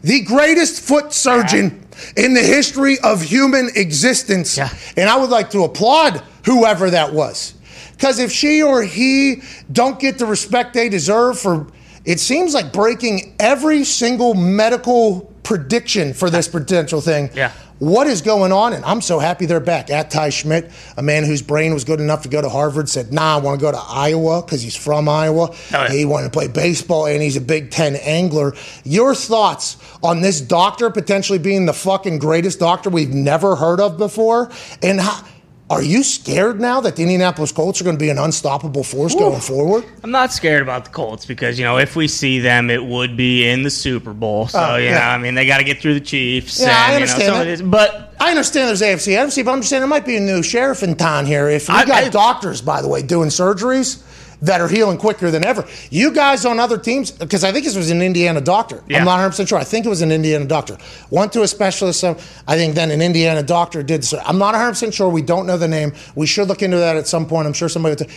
the 0.02 0.20
greatest 0.20 0.82
foot 0.82 1.14
surgeon 1.14 1.83
in 2.16 2.34
the 2.34 2.42
history 2.42 2.98
of 3.00 3.22
human 3.22 3.70
existence. 3.74 4.56
Yeah. 4.56 4.68
And 4.96 5.08
I 5.08 5.16
would 5.16 5.30
like 5.30 5.50
to 5.50 5.64
applaud 5.64 6.22
whoever 6.44 6.90
that 6.90 7.12
was. 7.12 7.54
Because 7.92 8.18
if 8.18 8.32
she 8.32 8.62
or 8.62 8.82
he 8.82 9.42
don't 9.72 9.98
get 9.98 10.18
the 10.18 10.26
respect 10.26 10.74
they 10.74 10.88
deserve 10.88 11.38
for, 11.38 11.66
it 12.04 12.20
seems 12.20 12.54
like 12.54 12.72
breaking 12.72 13.34
every 13.38 13.84
single 13.84 14.34
medical 14.34 15.32
prediction 15.42 16.12
for 16.12 16.30
this 16.30 16.48
potential 16.48 17.00
thing. 17.00 17.30
Yeah. 17.34 17.52
What 17.84 18.06
is 18.06 18.22
going 18.22 18.50
on? 18.50 18.72
And 18.72 18.82
I'm 18.86 19.02
so 19.02 19.18
happy 19.18 19.44
they're 19.44 19.60
back. 19.60 19.90
At 19.90 20.10
Ty 20.10 20.30
Schmidt, 20.30 20.70
a 20.96 21.02
man 21.02 21.22
whose 21.22 21.42
brain 21.42 21.74
was 21.74 21.84
good 21.84 22.00
enough 22.00 22.22
to 22.22 22.30
go 22.30 22.40
to 22.40 22.48
Harvard, 22.48 22.88
said, 22.88 23.12
Nah, 23.12 23.34
I 23.34 23.36
want 23.36 23.60
to 23.60 23.62
go 23.62 23.72
to 23.72 23.78
Iowa 23.78 24.40
because 24.40 24.62
he's 24.62 24.74
from 24.74 25.06
Iowa. 25.06 25.50
Oh, 25.50 25.56
yeah. 25.70 25.90
He 25.90 26.06
wanted 26.06 26.28
to 26.28 26.30
play 26.30 26.48
baseball 26.48 27.04
and 27.04 27.20
he's 27.20 27.36
a 27.36 27.42
Big 27.42 27.70
Ten 27.70 27.96
angler. 27.96 28.54
Your 28.84 29.14
thoughts 29.14 29.76
on 30.02 30.22
this 30.22 30.40
doctor 30.40 30.88
potentially 30.88 31.38
being 31.38 31.66
the 31.66 31.74
fucking 31.74 32.20
greatest 32.20 32.58
doctor 32.58 32.88
we've 32.88 33.12
never 33.12 33.54
heard 33.54 33.80
of 33.80 33.98
before? 33.98 34.50
And 34.82 34.98
how, 34.98 35.22
are 35.70 35.82
you 35.82 36.02
scared 36.02 36.60
now 36.60 36.80
that 36.82 36.94
the 36.96 37.02
Indianapolis 37.02 37.50
Colts 37.50 37.80
are 37.80 37.84
going 37.84 37.96
to 37.96 38.00
be 38.00 38.10
an 38.10 38.18
unstoppable 38.18 38.84
force 38.84 39.14
going 39.14 39.40
forward? 39.40 39.84
I'm 40.02 40.10
not 40.10 40.30
scared 40.32 40.60
about 40.60 40.84
the 40.84 40.90
Colts 40.90 41.24
because 41.24 41.58
you 41.58 41.64
know 41.64 41.78
if 41.78 41.96
we 41.96 42.06
see 42.06 42.38
them, 42.38 42.68
it 42.68 42.84
would 42.84 43.16
be 43.16 43.48
in 43.48 43.62
the 43.62 43.70
Super 43.70 44.12
Bowl. 44.12 44.46
So 44.48 44.58
Oh, 44.62 44.76
you 44.76 44.84
yeah. 44.86 44.94
know, 44.98 45.00
I 45.06 45.18
mean, 45.18 45.34
they 45.34 45.46
got 45.46 45.58
to 45.58 45.64
get 45.64 45.80
through 45.80 45.94
the 45.94 46.00
Chiefs. 46.00 46.60
Yeah, 46.60 46.76
I 46.76 46.94
understand 46.96 47.22
You 47.22 47.28
know, 47.28 47.32
some 47.38 47.46
that. 47.46 47.52
of 47.52 47.58
this, 47.58 47.62
but 47.68 48.14
I 48.20 48.30
understand 48.30 48.68
there's 48.68 48.82
AFC, 48.82 49.12
NFC, 49.16 49.42
but 49.44 49.52
I'm 49.52 49.60
just 49.60 49.70
saying 49.70 49.80
there 49.80 49.88
might 49.88 50.04
be 50.04 50.16
a 50.16 50.20
new 50.20 50.42
sheriff 50.42 50.82
in 50.82 50.96
town 50.96 51.24
here. 51.24 51.48
If 51.48 51.68
we 51.68 51.74
I- 51.74 51.84
got 51.86 52.04
I- 52.04 52.08
doctors, 52.10 52.60
by 52.60 52.82
the 52.82 52.88
way, 52.88 53.00
doing 53.02 53.30
surgeries 53.30 54.02
that 54.44 54.60
are 54.60 54.68
healing 54.68 54.98
quicker 54.98 55.30
than 55.30 55.44
ever. 55.44 55.66
You 55.90 56.12
guys 56.12 56.44
on 56.44 56.60
other 56.60 56.78
teams, 56.78 57.10
because 57.10 57.44
I 57.44 57.52
think 57.52 57.64
this 57.64 57.76
was 57.76 57.90
an 57.90 58.02
Indiana 58.02 58.40
doctor. 58.40 58.82
Yeah. 58.86 58.98
I'm 58.98 59.04
not 59.04 59.18
100% 59.32 59.48
sure. 59.48 59.58
I 59.58 59.64
think 59.64 59.86
it 59.86 59.88
was 59.88 60.02
an 60.02 60.12
Indiana 60.12 60.44
doctor. 60.44 60.76
Went 61.10 61.32
to 61.32 61.42
a 61.42 61.48
specialist. 61.48 62.04
I 62.04 62.14
think 62.56 62.74
then 62.74 62.90
an 62.90 63.00
Indiana 63.00 63.42
doctor 63.42 63.82
did. 63.82 64.04
So 64.04 64.20
I'm 64.24 64.38
not 64.38 64.54
100% 64.54 64.92
sure. 64.92 65.08
We 65.08 65.22
don't 65.22 65.46
know 65.46 65.56
the 65.56 65.68
name. 65.68 65.92
We 66.14 66.26
should 66.26 66.48
look 66.48 66.62
into 66.62 66.76
that 66.76 66.96
at 66.96 67.06
some 67.06 67.26
point. 67.26 67.46
I'm 67.46 67.52
sure 67.52 67.68
somebody 67.68 67.96
would. 67.98 68.10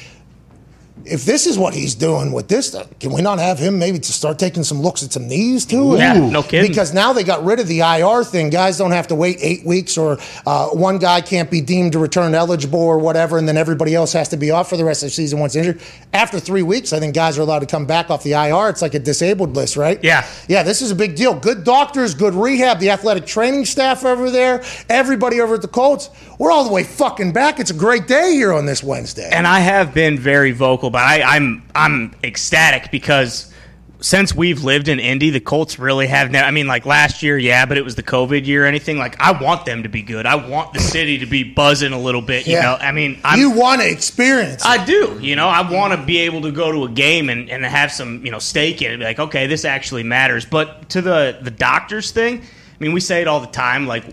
If 1.05 1.25
this 1.25 1.45
is 1.47 1.57
what 1.57 1.73
he's 1.73 1.95
doing 1.95 2.31
with 2.31 2.47
this, 2.47 2.75
uh, 2.75 2.85
can 2.99 3.11
we 3.13 3.21
not 3.21 3.39
have 3.39 3.59
him 3.59 3.79
maybe 3.79 3.97
to 3.99 4.11
start 4.13 4.37
taking 4.37 4.63
some 4.63 4.81
looks 4.81 5.03
at 5.03 5.13
some 5.13 5.27
knees 5.27 5.65
too? 5.65 5.95
Yeah, 5.97 6.13
no 6.29 6.43
kidding. 6.43 6.69
Because 6.69 6.93
now 6.93 7.13
they 7.13 7.23
got 7.23 7.43
rid 7.45 7.59
of 7.59 7.67
the 7.67 7.79
IR 7.79 8.23
thing. 8.23 8.49
Guys 8.49 8.77
don't 8.77 8.91
have 8.91 9.07
to 9.07 9.15
wait 9.15 9.37
eight 9.41 9.65
weeks, 9.65 9.97
or 9.97 10.17
uh, 10.45 10.67
one 10.69 10.97
guy 10.97 11.21
can't 11.21 11.49
be 11.49 11.61
deemed 11.61 11.93
to 11.93 11.99
return 11.99 12.35
eligible 12.35 12.79
or 12.79 12.99
whatever, 12.99 13.37
and 13.37 13.47
then 13.47 13.57
everybody 13.57 13.95
else 13.95 14.11
has 14.13 14.29
to 14.29 14.37
be 14.37 14.51
off 14.51 14.69
for 14.69 14.77
the 14.77 14.83
rest 14.85 15.03
of 15.03 15.07
the 15.07 15.11
season 15.11 15.39
once 15.39 15.55
injured. 15.55 15.81
After 16.13 16.39
three 16.39 16.63
weeks, 16.63 16.91
I 16.93 16.99
think 16.99 17.15
guys 17.15 17.37
are 17.37 17.41
allowed 17.41 17.59
to 17.59 17.65
come 17.67 17.85
back 17.85 18.09
off 18.09 18.23
the 18.23 18.33
IR. 18.33 18.69
It's 18.69 18.81
like 18.81 18.93
a 18.93 18.99
disabled 18.99 19.55
list, 19.55 19.77
right? 19.77 20.03
Yeah. 20.03 20.27
Yeah, 20.47 20.63
this 20.63 20.81
is 20.81 20.91
a 20.91 20.95
big 20.95 21.15
deal. 21.15 21.33
Good 21.39 21.63
doctors, 21.63 22.13
good 22.15 22.33
rehab, 22.33 22.79
the 22.79 22.89
athletic 22.89 23.25
training 23.25 23.65
staff 23.65 24.03
over 24.03 24.29
there, 24.29 24.63
everybody 24.89 25.39
over 25.41 25.55
at 25.55 25.61
the 25.61 25.67
Colts. 25.67 26.09
We're 26.39 26.51
all 26.51 26.63
the 26.65 26.71
way 26.71 26.83
fucking 26.83 27.33
back. 27.33 27.59
It's 27.59 27.71
a 27.71 27.73
great 27.73 28.07
day 28.07 28.31
here 28.33 28.53
on 28.53 28.65
this 28.65 28.83
Wednesday. 28.83 29.29
and 29.31 29.47
I 29.47 29.59
have 29.59 29.93
been 29.93 30.19
very 30.19 30.51
vocal, 30.51 30.86
but 30.89 31.01
I, 31.01 31.21
I'm 31.35 31.63
I'm 31.75 32.15
ecstatic 32.23 32.91
because 32.91 33.53
since 33.99 34.33
we've 34.35 34.63
lived 34.63 34.89
in 34.89 34.99
Indy, 34.99 35.31
the 35.31 35.39
Colts 35.39 35.79
really 35.79 36.05
have. 36.05 36.29
Ne- 36.29 36.39
I 36.39 36.51
mean, 36.51 36.67
like 36.67 36.85
last 36.85 37.23
year, 37.23 37.35
yeah, 37.35 37.65
but 37.65 37.77
it 37.79 37.83
was 37.83 37.95
the 37.95 38.03
COVID 38.03 38.45
year. 38.45 38.63
Or 38.63 38.67
anything 38.67 38.97
like 38.99 39.19
I 39.19 39.31
want 39.41 39.65
them 39.65 39.81
to 39.83 39.89
be 39.89 40.03
good. 40.03 40.27
I 40.27 40.35
want 40.35 40.73
the 40.73 40.79
city 40.79 41.17
to 41.19 41.25
be 41.25 41.43
buzzing 41.43 41.93
a 41.93 41.99
little 41.99 42.21
bit. 42.21 42.45
You 42.45 42.53
Yeah. 42.53 42.61
know, 42.61 42.75
I 42.75 42.91
mean, 42.91 43.19
I'm, 43.23 43.39
you 43.39 43.49
want 43.49 43.81
to 43.81 43.89
experience. 43.89 44.63
it. 44.63 44.67
I 44.67 44.85
do. 44.85 45.17
You 45.19 45.35
know, 45.35 45.47
I 45.47 45.67
want 45.69 45.99
to 45.99 46.05
be 46.05 46.19
able 46.19 46.41
to 46.43 46.51
go 46.51 46.71
to 46.71 46.83
a 46.83 46.89
game 46.89 47.29
and, 47.29 47.49
and 47.49 47.65
have 47.65 47.91
some, 47.91 48.23
you 48.23 48.31
know, 48.31 48.37
stake 48.39 48.83
in 48.83 48.91
it. 48.91 48.97
Be 48.99 49.03
like, 49.03 49.19
okay, 49.19 49.47
this 49.47 49.65
actually 49.65 50.03
matters. 50.03 50.45
But 50.45 50.89
to 50.89 51.01
the 51.01 51.39
the 51.41 51.51
doctors 51.51 52.11
thing, 52.11 52.41
I 52.41 52.43
mean, 52.79 52.93
we 52.93 52.99
say 52.99 53.21
it 53.21 53.27
all 53.27 53.39
the 53.39 53.47
time. 53.47 53.87
Like, 53.87 54.03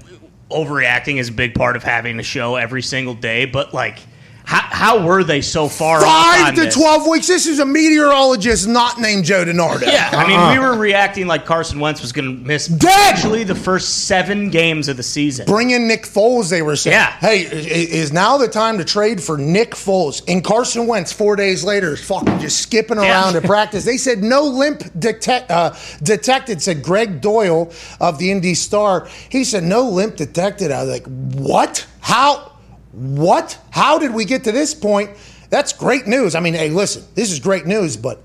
overreacting 0.51 1.19
is 1.19 1.29
a 1.29 1.33
big 1.33 1.55
part 1.55 1.77
of 1.77 1.83
having 1.83 2.19
a 2.19 2.23
show 2.23 2.57
every 2.57 2.83
single 2.83 3.15
day. 3.15 3.45
But 3.45 3.75
like, 3.75 3.99
How, 4.47 4.61
how 4.61 5.07
were 5.07 5.25
they 5.25 5.41
so 5.41 5.69
far? 5.69 6.03
Five 6.03 6.49
on 6.49 6.55
to 6.57 6.61
this? 6.65 6.75
12 6.75 7.07
weeks. 7.09 7.27
This 7.27 7.47
is 7.47 7.61
a 7.61 7.65
meteorologist 7.65 8.69
not 8.69 9.01
named 9.01 9.25
Joe 9.25 9.43
DiNardo. 9.45 9.83
Yeah, 9.91 10.11
I 10.13 10.27
mean, 10.29 10.53
we 10.53 10.59
were 10.65 10.77
reacting 10.77 11.27
like 11.27 11.47
Carson 11.47 11.81
Wentz 11.81 12.03
was 12.03 12.13
going 12.13 12.27
to 12.37 12.45
miss 12.45 12.67
Dead! 12.67 12.91
actually 13.15 13.45
the 13.45 13.55
first 13.55 14.07
seven 14.07 14.51
games 14.51 14.89
of 14.89 14.99
the 14.99 15.03
season. 15.03 15.47
Bring 15.47 15.71
in 15.71 15.89
Nick 15.89 16.03
Foles, 16.03 16.51
they 16.51 16.61
were 16.61 16.77
saying. 16.77 16.93
Yeah. 16.95 17.13
Hey, 17.19 17.41
is 17.41 18.13
now 18.13 18.37
the 18.37 18.47
time 18.49 18.77
to 18.79 18.85
trade 18.85 19.23
for 19.23 19.39
Nick 19.39 19.71
Foles? 19.71 20.23
And 20.29 20.45
Carson 20.45 20.87
Wentz, 20.87 21.11
four 21.11 21.37
days 21.37 21.65
later, 21.65 21.95
is 21.95 22.05
fucking 22.07 22.39
just 22.41 22.61
skipping 22.61 22.99
around 22.99 23.33
Yeah. 23.33 23.41
at 23.41 23.45
practice. 23.45 23.85
They 23.87 23.97
said 23.97 24.23
no 24.23 24.45
limp 24.45 24.83
detect, 24.99 25.51
uh, 25.51 25.75
detected, 26.03 26.61
said 26.61 26.83
Gregg 26.83 27.23
Doyel 27.23 27.73
of 27.99 28.19
the 28.19 28.31
Indy 28.31 28.55
Star. 28.55 29.09
He 29.31 29.45
said 29.45 29.63
no 29.65 29.89
limp 29.89 30.17
detected. 30.17 30.71
I 30.71 30.83
was 30.83 30.91
like, 30.91 31.07
what? 31.35 31.87
How? 32.01 32.53
What? 32.95 33.59
How 33.71 33.99
did 33.99 34.15
we 34.15 34.25
get 34.25 34.45
to 34.45 34.53
this 34.53 34.75
point? 34.75 35.11
That's 35.51 35.73
great 35.73 36.07
news. 36.07 36.35
I 36.35 36.41
mean, 36.41 36.55
hey, 36.55 36.71
listen, 36.71 37.05
this 37.15 37.31
is 37.33 37.41
great 37.41 37.67
news, 37.67 37.97
but 37.97 38.21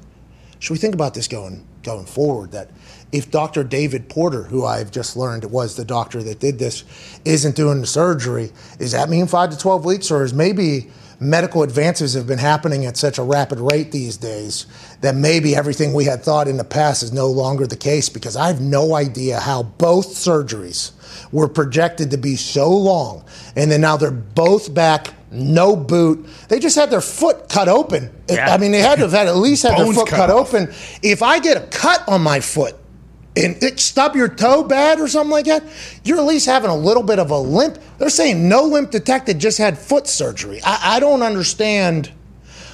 should 0.60 0.74
we 0.74 0.80
think 0.80 0.94
about 0.94 1.14
this 1.14 1.28
going 1.28 1.66
going 1.84 2.06
forward? 2.06 2.52
That 2.52 2.70
if 3.12 3.32
Dr. 3.32 3.64
David 3.64 4.10
Porter, 4.10 4.44
who 4.44 4.66
I've 4.66 4.92
just 4.92 5.18
learned 5.18 5.44
was 5.46 5.76
the 5.76 5.86
doctor 5.86 6.22
that 6.24 6.40
did 6.40 6.60
this, 6.60 6.84
isn't 7.26 7.56
doing 7.56 7.82
the 7.82 7.88
surgery, 7.88 8.52
does 8.78 8.92
that 8.92 9.10
mean 9.10 9.28
five 9.28 9.50
to 9.52 9.58
twelve 9.58 9.86
weeks, 9.86 10.12
or 10.12 10.24
is 10.24 10.34
maybe 10.34 10.92
medical 11.20 11.64
advances 11.64 12.14
have 12.14 12.28
been 12.28 12.40
happening 12.40 12.86
at 12.86 12.96
such 12.96 13.18
a 13.18 13.24
rapid 13.24 13.60
rate 13.60 13.92
these 13.92 14.16
days 14.16 14.68
that 15.02 15.16
maybe 15.16 15.56
everything 15.56 15.94
we 15.94 16.06
had 16.06 16.24
thought 16.24 16.48
in 16.48 16.58
the 16.58 16.64
past 16.64 17.04
is 17.04 17.12
no 17.12 17.28
longer 17.28 17.66
the 17.66 17.76
case? 17.76 18.08
Because 18.10 18.36
I 18.36 18.48
have 18.48 18.62
no 18.62 18.96
idea 18.96 19.40
how 19.40 19.64
both 19.64 20.10
surgeries 20.10 20.92
were 21.32 21.48
projected 21.48 22.12
to 22.12 22.18
be 22.18 22.36
so 22.36 22.70
long, 22.70 23.24
and 23.56 23.72
then 23.72 23.82
now 23.82 23.98
they're 23.98 24.12
both 24.12 24.74
back. 24.74 25.14
No 25.32 25.76
boot. 25.76 26.26
They 26.48 26.60
just 26.60 26.76
had 26.76 26.90
their 26.90 27.02
foot 27.02 27.50
cut 27.50 27.68
open. 27.68 28.10
Yeah. 28.28 28.52
I 28.52 28.58
mean, 28.58 28.72
they 28.72 28.80
had 28.80 28.96
to 28.96 29.02
have 29.02 29.12
had 29.12 29.28
at 29.28 29.36
least 29.36 29.62
had 29.62 29.78
their 29.78 29.94
foot 29.94 30.08
cut 30.08 30.16
cut, 30.16 30.30
open. 30.32 30.74
If 31.04 31.22
I 31.22 31.38
get 31.40 31.56
a 31.56 31.68
cut 31.68 32.08
on 32.08 32.22
my 32.22 32.40
foot 32.40 32.76
and 33.36 33.62
it 33.62 33.80
stub 33.80 34.16
your 34.16 34.28
toe 34.28 34.64
bad 34.64 35.00
or 35.00 35.08
something 35.08 35.30
like 35.30 35.46
that, 35.46 35.64
you're 36.04 36.18
at 36.18 36.26
least 36.26 36.48
having 36.48 36.72
a 36.72 36.76
little 36.76 37.04
bit 37.04 37.20
of 37.20 37.30
a 37.30 37.38
limp. 37.38 37.78
They're 38.00 38.10
saying 38.10 38.50
no 38.50 38.64
limp 38.64 38.90
detected, 38.90 39.38
just 39.38 39.60
had 39.60 39.78
foot 39.78 40.08
surgery. 40.08 40.62
I, 40.64 40.96
I 40.96 41.00
don't 41.00 41.22
understand. 41.22 42.12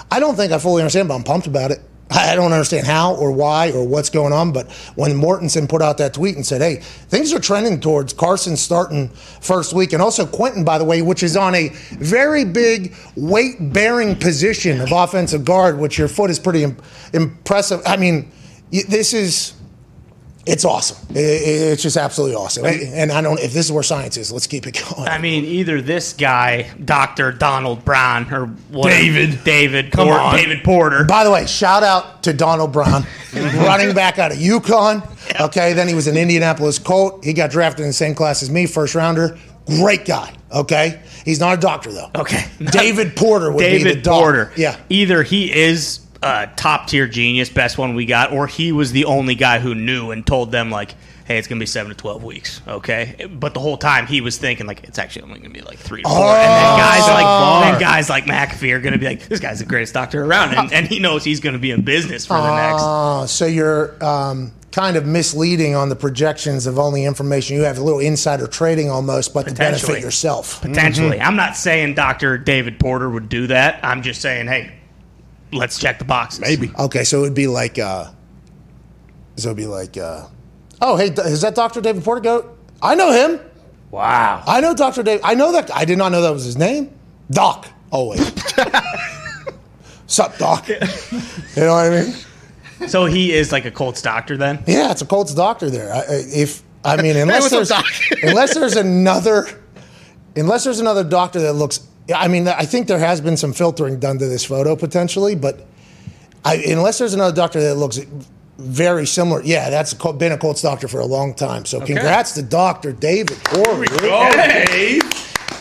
I 0.10 0.22
don't 0.22 0.36
think 0.36 0.54
I 0.54 0.58
fully 0.58 0.82
understand, 0.82 1.10
but 1.10 1.16
I'm 1.16 1.24
pumped 1.24 1.48
about 1.48 1.72
it. 1.72 1.82
I 2.12 2.36
don't 2.36 2.52
understand 2.54 2.86
how 2.86 3.16
or 3.16 3.32
why 3.32 3.72
or 3.72 3.86
what's 3.88 4.10
going 4.10 4.32
on. 4.32 4.52
But 4.52 4.72
when 4.96 5.12
Mortensen 5.14 5.68
put 5.68 5.82
out 5.82 5.98
that 5.98 6.14
tweet 6.14 6.36
and 6.36 6.46
said, 6.46 6.62
hey, 6.62 6.76
things 7.10 7.34
are 7.34 7.40
trending 7.40 7.80
towards 7.80 8.14
Carson 8.14 8.56
starting 8.56 9.10
first 9.10 9.74
week, 9.74 9.92
and 9.92 10.02
also 10.02 10.26
Quenton, 10.26 10.64
by 10.64 10.78
the 10.78 10.86
way, 10.86 11.02
which 11.02 11.24
is 11.24 11.36
on 11.36 11.56
a 11.56 11.70
very 11.94 12.46
big 12.46 12.94
weight 13.16 13.56
bearing 13.74 14.16
position 14.16 14.82
of 14.82 14.92
offensive 14.92 15.44
guard, 15.44 15.80
which 15.80 15.98
your 15.98 16.08
foot 16.08 16.30
is 16.30 16.40
pretty 16.40 16.64
im- 16.64 16.78
impressive. 17.14 17.82
I 17.86 17.98
mean, 17.98 18.32
this 18.72 19.14
is. 19.14 19.54
It's 20.46 20.64
awesome. 20.64 20.98
I- 21.16 21.18
I- 21.20 21.22
It's 21.74 21.82
just 21.82 21.98
absolutely 21.98 22.36
awesome. 22.36 22.66
And 22.66 23.12
I 23.12 23.22
don't. 23.22 23.40
If 23.40 23.52
this 23.54 23.66
is 23.66 23.72
where 23.72 23.82
science 23.84 24.16
is, 24.16 24.32
let's 24.32 24.46
keep 24.46 24.68
it 24.68 24.80
going. 24.90 25.08
I 25.08 25.18
mean, 25.18 25.44
either 25.44 25.82
this 25.82 26.14
guy, 26.14 26.70
Doctor 26.84 27.32
Donald 27.32 27.84
Brown, 27.84 28.32
or 28.32 28.46
whatever, 28.70 28.96
David. 29.02 29.44
David, 29.44 29.92
Come 29.92 30.08
Por- 30.08 30.20
on. 30.20 30.36
David 30.36 30.64
Porter. 30.64 31.04
By 31.04 31.24
the 31.24 31.32
way, 31.32 31.48
shout 31.48 31.82
out 31.82 32.22
to 32.24 32.34
Donald 32.34 32.72
Brown, 32.72 33.06
running 33.34 33.96
back 33.96 34.20
out 34.20 34.32
of 34.32 34.38
UConn. 34.38 35.02
Okay, 35.42 35.74
then 35.74 35.88
he 35.88 35.96
was 35.96 36.06
an 36.06 36.16
Indianapolis 36.16 36.78
Colt. 36.78 37.26
He 37.26 37.34
got 37.34 37.50
drafted 37.50 37.82
in 37.82 37.88
the 37.88 37.94
same 37.94 38.14
class 38.14 38.44
as 38.44 38.52
me, 38.52 38.68
first 38.68 38.94
rounder. 38.94 39.38
Great 39.66 40.06
guy. 40.06 40.32
Okay, 40.54 41.02
he's 41.26 41.40
not 41.40 41.58
a 41.58 41.60
doctor 41.60 41.92
though. 41.92 42.12
Okay. 42.16 42.46
David 42.72 43.16
Porter 43.16 43.52
would 43.52 43.58
be 43.60 43.80
the 43.80 43.84
David 43.86 44.04
doc. 44.04 44.22
Porter. 44.22 44.52
Yeah. 44.56 44.78
Either 44.90 45.24
he 45.24 45.52
is 45.52 46.02
a 46.26 46.52
top 46.56 46.88
tier 46.88 47.08
genius, 47.08 47.50
best 47.50 47.78
one 47.78 47.94
we 47.96 48.06
got, 48.06 48.32
or 48.32 48.48
he 48.48 48.72
was 48.72 48.92
the 48.92 49.06
only 49.06 49.36
guy 49.36 49.60
who 49.60 49.76
knew 49.76 50.10
and 50.12 50.26
told 50.26 50.52
them 50.52 50.72
like, 50.72 50.96
"Hey, 51.26 51.38
it's 51.38 51.48
gonna 51.48 51.60
be 51.60 51.66
seven 51.68 51.90
to 51.92 51.96
twelve 51.96 52.24
weeks." 52.24 52.62
Okay, 52.68 53.28
but 53.32 53.54
the 53.54 53.60
whole 53.60 53.78
time 53.78 54.08
he 54.08 54.22
was 54.22 54.38
thinking 54.38 54.66
like, 54.66 54.84
"It's 54.86 54.98
actually 54.98 55.22
only 55.24 55.40
gonna 55.40 55.54
be 55.54 55.62
like 55.62 55.78
three 55.78 56.02
to 56.02 56.10
four. 56.10 56.18
And 56.36 56.52
then 56.52 56.78
guys 56.80 57.04
Oh. 57.06 57.14
like 57.14 57.72
then 57.72 57.80
guys 57.80 58.10
like 58.10 58.26
McAfee 58.26 58.74
are 58.74 58.80
gonna 58.80 58.98
be 58.98 59.06
like, 59.06 59.28
"This 59.28 59.40
guy's 59.40 59.60
the 59.60 59.66
greatest 59.66 59.94
doctor 59.94 60.26
around," 60.26 60.56
and, 60.56 60.74
and 60.74 60.88
he 60.88 61.00
knows 61.00 61.24
he's 61.24 61.40
gonna 61.40 61.60
be 61.60 61.70
in 61.72 61.82
business 61.82 62.26
for 62.26 62.38
the 62.38 62.56
next. 62.56 62.82
Oh, 62.84 63.26
so 63.28 63.46
you're 63.46 63.94
um, 64.04 64.52
kind 64.72 64.98
of 64.98 65.06
misleading 65.06 65.76
on 65.76 65.90
the 65.90 65.96
projections 65.96 66.66
of 66.66 66.80
only 66.80 67.06
information 67.06 67.56
you 67.56 67.64
have 67.64 67.78
a 67.78 67.84
little 67.84 68.00
insider 68.00 68.48
trading 68.48 68.90
almost, 68.90 69.34
but 69.34 69.48
to 69.48 69.54
benefit 69.54 70.02
yourself. 70.02 70.60
Potentially, 70.62 71.22
I'm 71.22 71.36
not 71.36 71.56
saying 71.56 71.94
Doctor 71.94 72.38
David 72.38 72.80
Porter 72.80 73.10
would 73.10 73.30
do 73.30 73.46
that. 73.48 73.80
I'm 73.84 74.02
just 74.02 74.22
saying, 74.22 74.48
hey, 74.48 74.72
let's 75.52 75.78
check 75.80 76.00
the 76.00 76.06
boxes. 76.06 76.42
Maybe. 76.42 76.72
Okay, 76.78 77.04
so 77.04 77.20
it 77.20 77.22
would 77.22 77.34
be 77.34 77.48
like, 77.48 77.78
uh, 77.80 78.12
so 79.38 79.50
it'd 79.50 79.58
be 79.58 79.68
like, 79.68 79.98
uh, 79.98 80.28
oh, 80.82 80.96
hey, 80.98 81.08
is 81.08 81.42
that 81.42 81.56
Dr. 81.56 81.82
David 81.82 82.04
Porter? 82.04 82.22
Go, 82.22 82.56
I 82.82 82.96
know 82.96 83.12
him. 83.12 83.40
Wow. 83.92 84.44
I 84.46 84.60
know 84.62 84.74
Dr. 84.74 85.04
Dave. 85.04 85.22
I 85.24 85.36
know 85.36 85.52
that. 85.54 85.74
I 85.74 85.86
did 85.86 85.98
not 85.98 86.12
know 86.12 86.22
that 86.22 86.34
was 86.34 86.44
his 86.44 86.58
name. 86.58 86.94
Doc. 87.32 87.68
Always. 87.92 88.20
Sup, 90.08 90.38
Doc? 90.38 90.68
You 90.68 90.76
know 91.58 91.74
what 91.74 91.92
I 91.94 92.02
mean? 92.02 92.90
So 92.90 93.06
he 93.06 93.32
is 93.34 93.52
like 93.52 93.66
a 93.66 93.72
Colts 93.72 94.02
doctor 94.02 94.38
then. 94.38 94.64
Yeah, 94.68 94.92
it's 94.92 95.02
a 95.02 95.06
Colts 95.06 95.34
doctor 95.34 95.70
there. 95.70 95.94
I, 95.94 96.00
I- 96.00 96.24
if 96.34 96.62
I 96.84 97.02
mean, 97.02 97.16
unless 97.18 97.52
what's 97.52 97.70
there's 97.70 98.22
unless 98.24 98.54
there's 98.54 98.76
another 98.76 99.48
unless 100.36 100.66
there's 100.66 100.80
another 100.80 101.04
doctor 101.04 101.40
that 101.42 101.54
looks. 101.54 101.80
I 102.14 102.28
mean, 102.28 102.48
I 102.48 102.66
think 102.66 102.88
there 102.88 103.00
has 103.00 103.22
been 103.22 103.38
some 103.38 103.54
filtering 103.54 104.00
done 104.00 104.20
to 104.20 104.28
this 104.28 104.44
photo 104.46 104.76
potentially, 104.76 105.36
but 105.36 105.66
I, 106.44 106.56
unless 106.58 107.00
there's 107.00 107.14
another 107.14 107.36
doctor 107.36 107.60
that 107.62 107.76
looks 107.76 108.00
very 108.58 109.06
similar, 109.08 109.42
yeah, 109.44 109.70
that's 109.70 109.94
been 109.94 110.32
a 110.32 110.38
Colts 110.38 110.62
doctor 110.62 110.88
for 110.88 111.00
a 111.00 111.06
long 111.06 111.34
time. 111.34 111.66
So 111.66 111.80
congrats 111.82 112.34
to 112.34 112.42
Doctor 112.44 112.92
David 112.92 113.38
Porter. 113.44 113.86
Go, 114.00 114.32
Dave. 114.34 115.02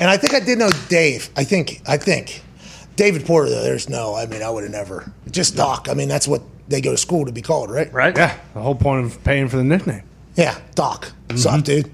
And 0.00 0.10
I 0.10 0.16
think 0.16 0.34
I 0.34 0.40
did 0.40 0.58
know 0.58 0.70
Dave. 0.88 1.30
I 1.36 1.44
think 1.44 1.80
I 1.86 1.96
think 1.96 2.42
David 2.96 3.24
Porter. 3.24 3.48
Though 3.50 3.62
there's 3.62 3.88
no. 3.88 4.14
I 4.14 4.26
mean, 4.26 4.42
I 4.42 4.50
would 4.50 4.64
have 4.64 4.72
never 4.72 5.12
just 5.30 5.56
Doc. 5.56 5.88
I 5.90 5.94
mean, 5.94 6.08
that's 6.08 6.26
what 6.28 6.42
they 6.68 6.80
go 6.80 6.90
to 6.90 6.96
school 6.98 7.24
to 7.26 7.32
be 7.32 7.42
called, 7.42 7.70
right? 7.70 7.92
Right? 7.92 8.16
Yeah, 8.16 8.36
the 8.54 8.60
whole 8.60 8.74
point 8.74 9.06
of 9.06 9.22
paying 9.24 9.48
for 9.48 9.56
the 9.56 9.64
nickname. 9.64 10.02
Yeah, 10.36 10.58
Doc. 10.74 11.12
What's 11.28 11.46
Mm-hmm. 11.46 11.58
up, 11.58 11.64
dude? 11.64 11.90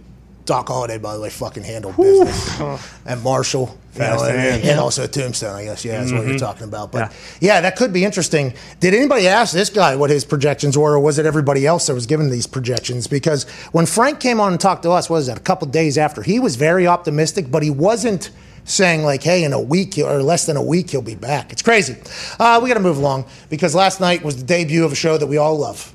Doc 0.51 0.67
Holliday, 0.69 0.99
by 0.99 1.15
the 1.15 1.21
way, 1.21 1.31
fucking 1.31 1.63
handled 1.63 1.97
business. 1.97 2.59
And 3.07 3.23
Marshall. 3.23 3.79
you 3.95 4.01
know 4.01 4.07
Fast 4.07 4.21
what 4.21 4.31
I 4.31 4.33
mean? 4.33 4.41
hands. 4.41 4.69
And 4.69 4.81
also 4.81 5.07
Tombstone, 5.07 5.55
I 5.55 5.65
guess. 5.65 5.85
Yeah, 5.85 6.01
that's 6.01 6.11
what 6.13 6.27
you're 6.27 6.39
talking 6.39 6.65
about. 6.65 6.91
But 6.91 7.11
Mm-hmm. 7.11 7.45
yeah. 7.45 7.55
Yeah. 7.55 7.61
that 7.63 7.77
could 7.77 7.93
be 7.93 8.05
interesting. 8.05 8.53
Did 8.81 8.93
anybody 8.95 9.29
ask 9.29 9.53
this 9.55 9.71
guy 9.71 9.95
what 9.95 10.11
his 10.11 10.25
projections 10.25 10.77
were, 10.77 10.95
or 10.95 10.99
was 11.01 11.19
it 11.21 11.27
everybody 11.27 11.67
else 11.69 11.87
that 11.87 11.95
was 11.95 12.07
given 12.07 12.31
these 12.31 12.49
projections? 12.49 13.07
Because 13.07 13.45
when 13.71 13.87
Frank 13.87 14.19
came 14.19 14.41
on 14.41 14.51
and 14.53 14.61
talked 14.61 14.83
to 14.83 14.91
us, 14.91 15.09
what 15.09 15.17
was 15.19 15.27
that, 15.29 15.39
a 15.39 15.41
couple 15.41 15.69
days 15.69 15.97
after, 15.97 16.21
he 16.23 16.41
was 16.41 16.57
very 16.57 16.87
optimistic, 16.89 17.49
but 17.49 17.63
he 17.63 17.71
wasn't 17.71 18.31
saying 18.65 19.05
like, 19.05 19.23
hey, 19.23 19.45
in 19.45 19.53
a 19.53 19.61
week 19.61 19.97
or 19.99 20.21
less 20.23 20.47
than 20.47 20.57
a 20.57 20.63
week, 20.63 20.91
he'll 20.91 21.01
be 21.03 21.15
back. 21.15 21.53
It's 21.53 21.63
crazy. 21.63 21.97
Uh, 22.41 22.59
we 22.61 22.69
got 22.69 22.75
to 22.75 22.81
move 22.81 22.99
along 22.99 23.25
because 23.51 23.73
last 23.75 24.01
night 24.01 24.25
was 24.25 24.37
the 24.37 24.45
debut 24.45 24.85
of 24.85 24.91
a 24.93 24.97
show 24.97 25.17
that 25.17 25.27
we 25.29 25.37
all 25.37 25.57
love. 25.57 25.95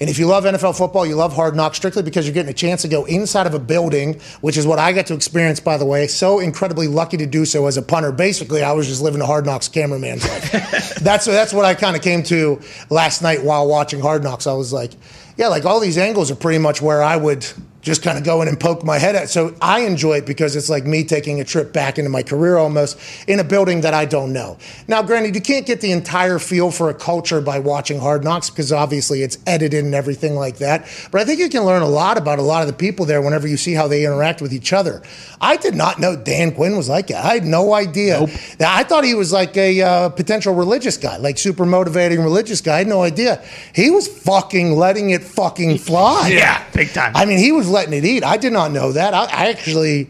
And 0.00 0.10
if 0.10 0.18
you 0.18 0.26
love 0.26 0.44
NFL 0.44 0.76
football, 0.76 1.06
you 1.06 1.14
love 1.14 1.34
Hard 1.34 1.56
Knocks 1.56 1.78
strictly 1.78 2.02
because 2.02 2.26
you're 2.26 2.34
getting 2.34 2.50
a 2.50 2.54
chance 2.54 2.82
to 2.82 2.88
go 2.88 3.04
inside 3.06 3.46
of 3.46 3.54
a 3.54 3.58
building, 3.58 4.20
which 4.40 4.56
is 4.56 4.66
what 4.66 4.78
I 4.78 4.92
got 4.92 5.06
to 5.06 5.14
experience, 5.14 5.58
by 5.60 5.78
the 5.78 5.86
way. 5.86 6.06
So 6.06 6.38
incredibly 6.38 6.86
lucky 6.86 7.16
to 7.16 7.26
do 7.26 7.44
so 7.44 7.66
as 7.66 7.76
a 7.76 7.82
punter. 7.82 8.12
Basically, 8.12 8.62
I 8.62 8.72
was 8.72 8.86
just 8.86 9.02
living 9.02 9.20
a 9.20 9.26
Hard 9.26 9.46
Knocks 9.46 9.68
cameraman's 9.68 10.28
life. 10.28 10.94
that's 11.00 11.24
that's 11.24 11.52
what 11.52 11.64
I 11.64 11.74
kind 11.74 11.96
of 11.96 12.02
came 12.02 12.22
to 12.24 12.60
last 12.90 13.22
night 13.22 13.42
while 13.42 13.66
watching 13.66 14.00
Hard 14.00 14.22
Knocks. 14.22 14.46
I 14.46 14.52
was 14.52 14.72
like, 14.72 14.92
yeah, 15.36 15.48
like 15.48 15.64
all 15.64 15.80
these 15.80 15.98
angles 15.98 16.30
are 16.30 16.36
pretty 16.36 16.58
much 16.58 16.82
where 16.82 17.02
I 17.02 17.16
would 17.16 17.46
just 17.86 18.02
kind 18.02 18.18
of 18.18 18.24
go 18.24 18.42
in 18.42 18.48
and 18.48 18.58
poke 18.58 18.82
my 18.82 18.98
head 18.98 19.14
at. 19.14 19.30
So 19.30 19.54
I 19.62 19.82
enjoy 19.82 20.14
it 20.14 20.26
because 20.26 20.56
it's 20.56 20.68
like 20.68 20.84
me 20.84 21.04
taking 21.04 21.40
a 21.40 21.44
trip 21.44 21.72
back 21.72 21.98
into 21.98 22.10
my 22.10 22.24
career 22.24 22.56
almost 22.56 22.98
in 23.28 23.38
a 23.38 23.44
building 23.44 23.82
that 23.82 23.94
I 23.94 24.04
don't 24.04 24.32
know. 24.32 24.58
Now, 24.88 25.04
granted, 25.04 25.36
you 25.36 25.40
can't 25.40 25.64
get 25.64 25.80
the 25.80 25.92
entire 25.92 26.40
feel 26.40 26.72
for 26.72 26.90
a 26.90 26.94
culture 26.94 27.40
by 27.40 27.60
watching 27.60 28.00
Hard 28.00 28.24
Knocks 28.24 28.50
because 28.50 28.72
obviously 28.72 29.22
it's 29.22 29.38
edited 29.46 29.84
and 29.84 29.94
everything 29.94 30.34
like 30.34 30.56
that. 30.56 30.84
But 31.12 31.20
I 31.20 31.24
think 31.24 31.38
you 31.38 31.48
can 31.48 31.62
learn 31.62 31.82
a 31.82 31.88
lot 31.88 32.18
about 32.18 32.40
a 32.40 32.42
lot 32.42 32.62
of 32.62 32.66
the 32.66 32.72
people 32.72 33.06
there 33.06 33.22
whenever 33.22 33.46
you 33.46 33.56
see 33.56 33.74
how 33.74 33.86
they 33.86 34.04
interact 34.04 34.42
with 34.42 34.52
each 34.52 34.72
other. 34.72 35.00
I 35.40 35.56
did 35.56 35.76
not 35.76 36.00
know 36.00 36.16
Dan 36.16 36.56
Quinn 36.56 36.76
was 36.76 36.88
like 36.88 37.06
that. 37.06 37.24
I 37.24 37.34
had 37.34 37.44
no 37.44 37.72
idea. 37.72 38.26
I 38.58 38.82
thought 38.82 39.04
he 39.04 39.14
was 39.14 39.32
like 39.32 39.56
a 39.56 39.80
uh, 39.82 40.08
potential 40.08 40.56
religious 40.56 40.96
guy, 40.96 41.18
like 41.18 41.38
super 41.38 41.64
motivating 41.64 42.20
religious 42.20 42.60
guy. 42.60 42.74
I 42.74 42.78
had 42.78 42.88
no 42.88 43.02
idea. 43.02 43.44
He 43.72 43.90
was 43.90 44.08
fucking 44.08 44.72
letting 44.72 45.10
it 45.10 45.22
fucking 45.22 45.78
fly. 45.78 46.30
Yeah, 46.32 46.68
big 46.72 46.92
time. 46.92 47.12
I 47.14 47.26
mean, 47.26 47.38
he 47.38 47.52
was 47.52 47.68
letting 47.76 47.92
it 47.92 48.04
eat. 48.04 48.24
I 48.24 48.36
did 48.38 48.52
not 48.52 48.72
know 48.72 48.92
that. 48.92 49.14
I, 49.14 49.24
I 49.24 49.50
actually, 49.50 50.08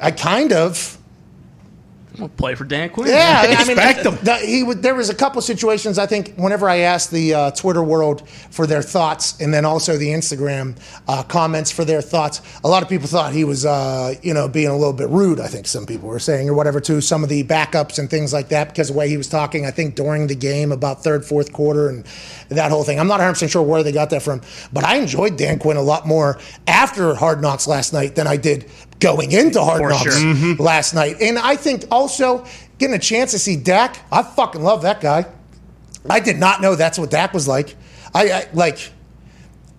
I 0.00 0.10
kind 0.10 0.52
of, 0.52 0.95
We'll 2.18 2.28
play 2.30 2.54
for 2.54 2.64
Dan 2.64 2.90
Quinn. 2.90 3.08
Yeah, 3.08 3.42
I 3.44 3.64
mean, 3.64 3.78
Expect 3.78 4.06
'em. 4.06 4.18
the- 4.22 4.36
he 4.36 4.62
would, 4.62 4.82
there 4.82 4.94
was 4.94 5.10
a 5.10 5.14
couple 5.14 5.42
situations. 5.42 5.98
I 5.98 6.06
think 6.06 6.34
whenever 6.36 6.68
I 6.68 6.78
asked 6.78 7.10
the 7.10 7.34
uh, 7.34 7.50
Twitter 7.50 7.82
world 7.82 8.26
for 8.50 8.66
their 8.66 8.82
thoughts, 8.82 9.34
and 9.40 9.52
then 9.52 9.64
also 9.64 9.96
the 9.96 10.08
Instagram 10.08 10.76
uh, 11.08 11.22
comments 11.24 11.70
for 11.70 11.84
their 11.84 12.00
thoughts, 12.00 12.40
a 12.64 12.68
lot 12.68 12.82
of 12.82 12.88
people 12.88 13.06
thought 13.06 13.32
he 13.32 13.44
was, 13.44 13.66
uh, 13.66 14.14
you 14.22 14.32
know, 14.32 14.48
being 14.48 14.68
a 14.68 14.76
little 14.76 14.92
bit 14.94 15.08
rude. 15.10 15.40
I 15.40 15.46
think 15.48 15.66
some 15.66 15.84
people 15.84 16.08
were 16.08 16.18
saying 16.18 16.48
or 16.48 16.54
whatever 16.54 16.80
to 16.80 17.00
some 17.00 17.22
of 17.22 17.28
the 17.28 17.44
backups 17.44 17.98
and 17.98 18.08
things 18.08 18.32
like 18.32 18.48
that 18.48 18.68
because 18.68 18.88
of 18.88 18.94
the 18.94 18.98
way 18.98 19.08
he 19.08 19.16
was 19.16 19.28
talking. 19.28 19.66
I 19.66 19.70
think 19.70 19.94
during 19.94 20.26
the 20.26 20.34
game 20.34 20.72
about 20.72 21.04
third, 21.04 21.24
fourth 21.24 21.52
quarter, 21.52 21.88
and 21.88 22.04
that 22.48 22.70
whole 22.70 22.84
thing. 22.84 22.98
I'm 22.98 23.08
not 23.08 23.14
100 23.18 23.32
percent 23.34 23.50
sure 23.52 23.62
where 23.62 23.82
they 23.82 23.92
got 23.92 24.10
that 24.10 24.22
from, 24.22 24.40
but 24.72 24.84
I 24.84 24.96
enjoyed 24.96 25.36
Dan 25.36 25.58
Quinn 25.58 25.76
a 25.76 25.82
lot 25.82 26.06
more 26.06 26.38
after 26.66 27.14
Hard 27.14 27.42
Knocks 27.42 27.66
last 27.66 27.92
night 27.92 28.14
than 28.14 28.26
I 28.26 28.36
did 28.36 28.70
going 29.00 29.32
into 29.32 29.62
Hard 29.62 29.78
For 29.78 29.90
Knocks 29.90 30.02
sure. 30.02 30.12
Mm-hmm. 30.34 30.62
last 30.62 30.94
night. 30.94 31.16
And 31.20 31.38
I 31.38 31.56
think 31.56 31.84
also 31.90 32.46
getting 32.78 32.96
a 32.96 33.00
chance 33.00 33.32
to 33.32 33.38
see 33.38 33.56
Dak, 33.56 33.98
I 34.10 34.22
fucking 34.22 34.62
love 34.62 34.82
that 34.82 35.00
guy. 35.00 35.26
I 36.08 36.20
did 36.20 36.38
not 36.38 36.60
know 36.60 36.74
that's 36.74 36.98
what 36.98 37.10
Dak 37.10 37.34
was 37.34 37.48
like. 37.48 37.74
I, 38.14 38.30
I 38.30 38.48
like, 38.52 38.92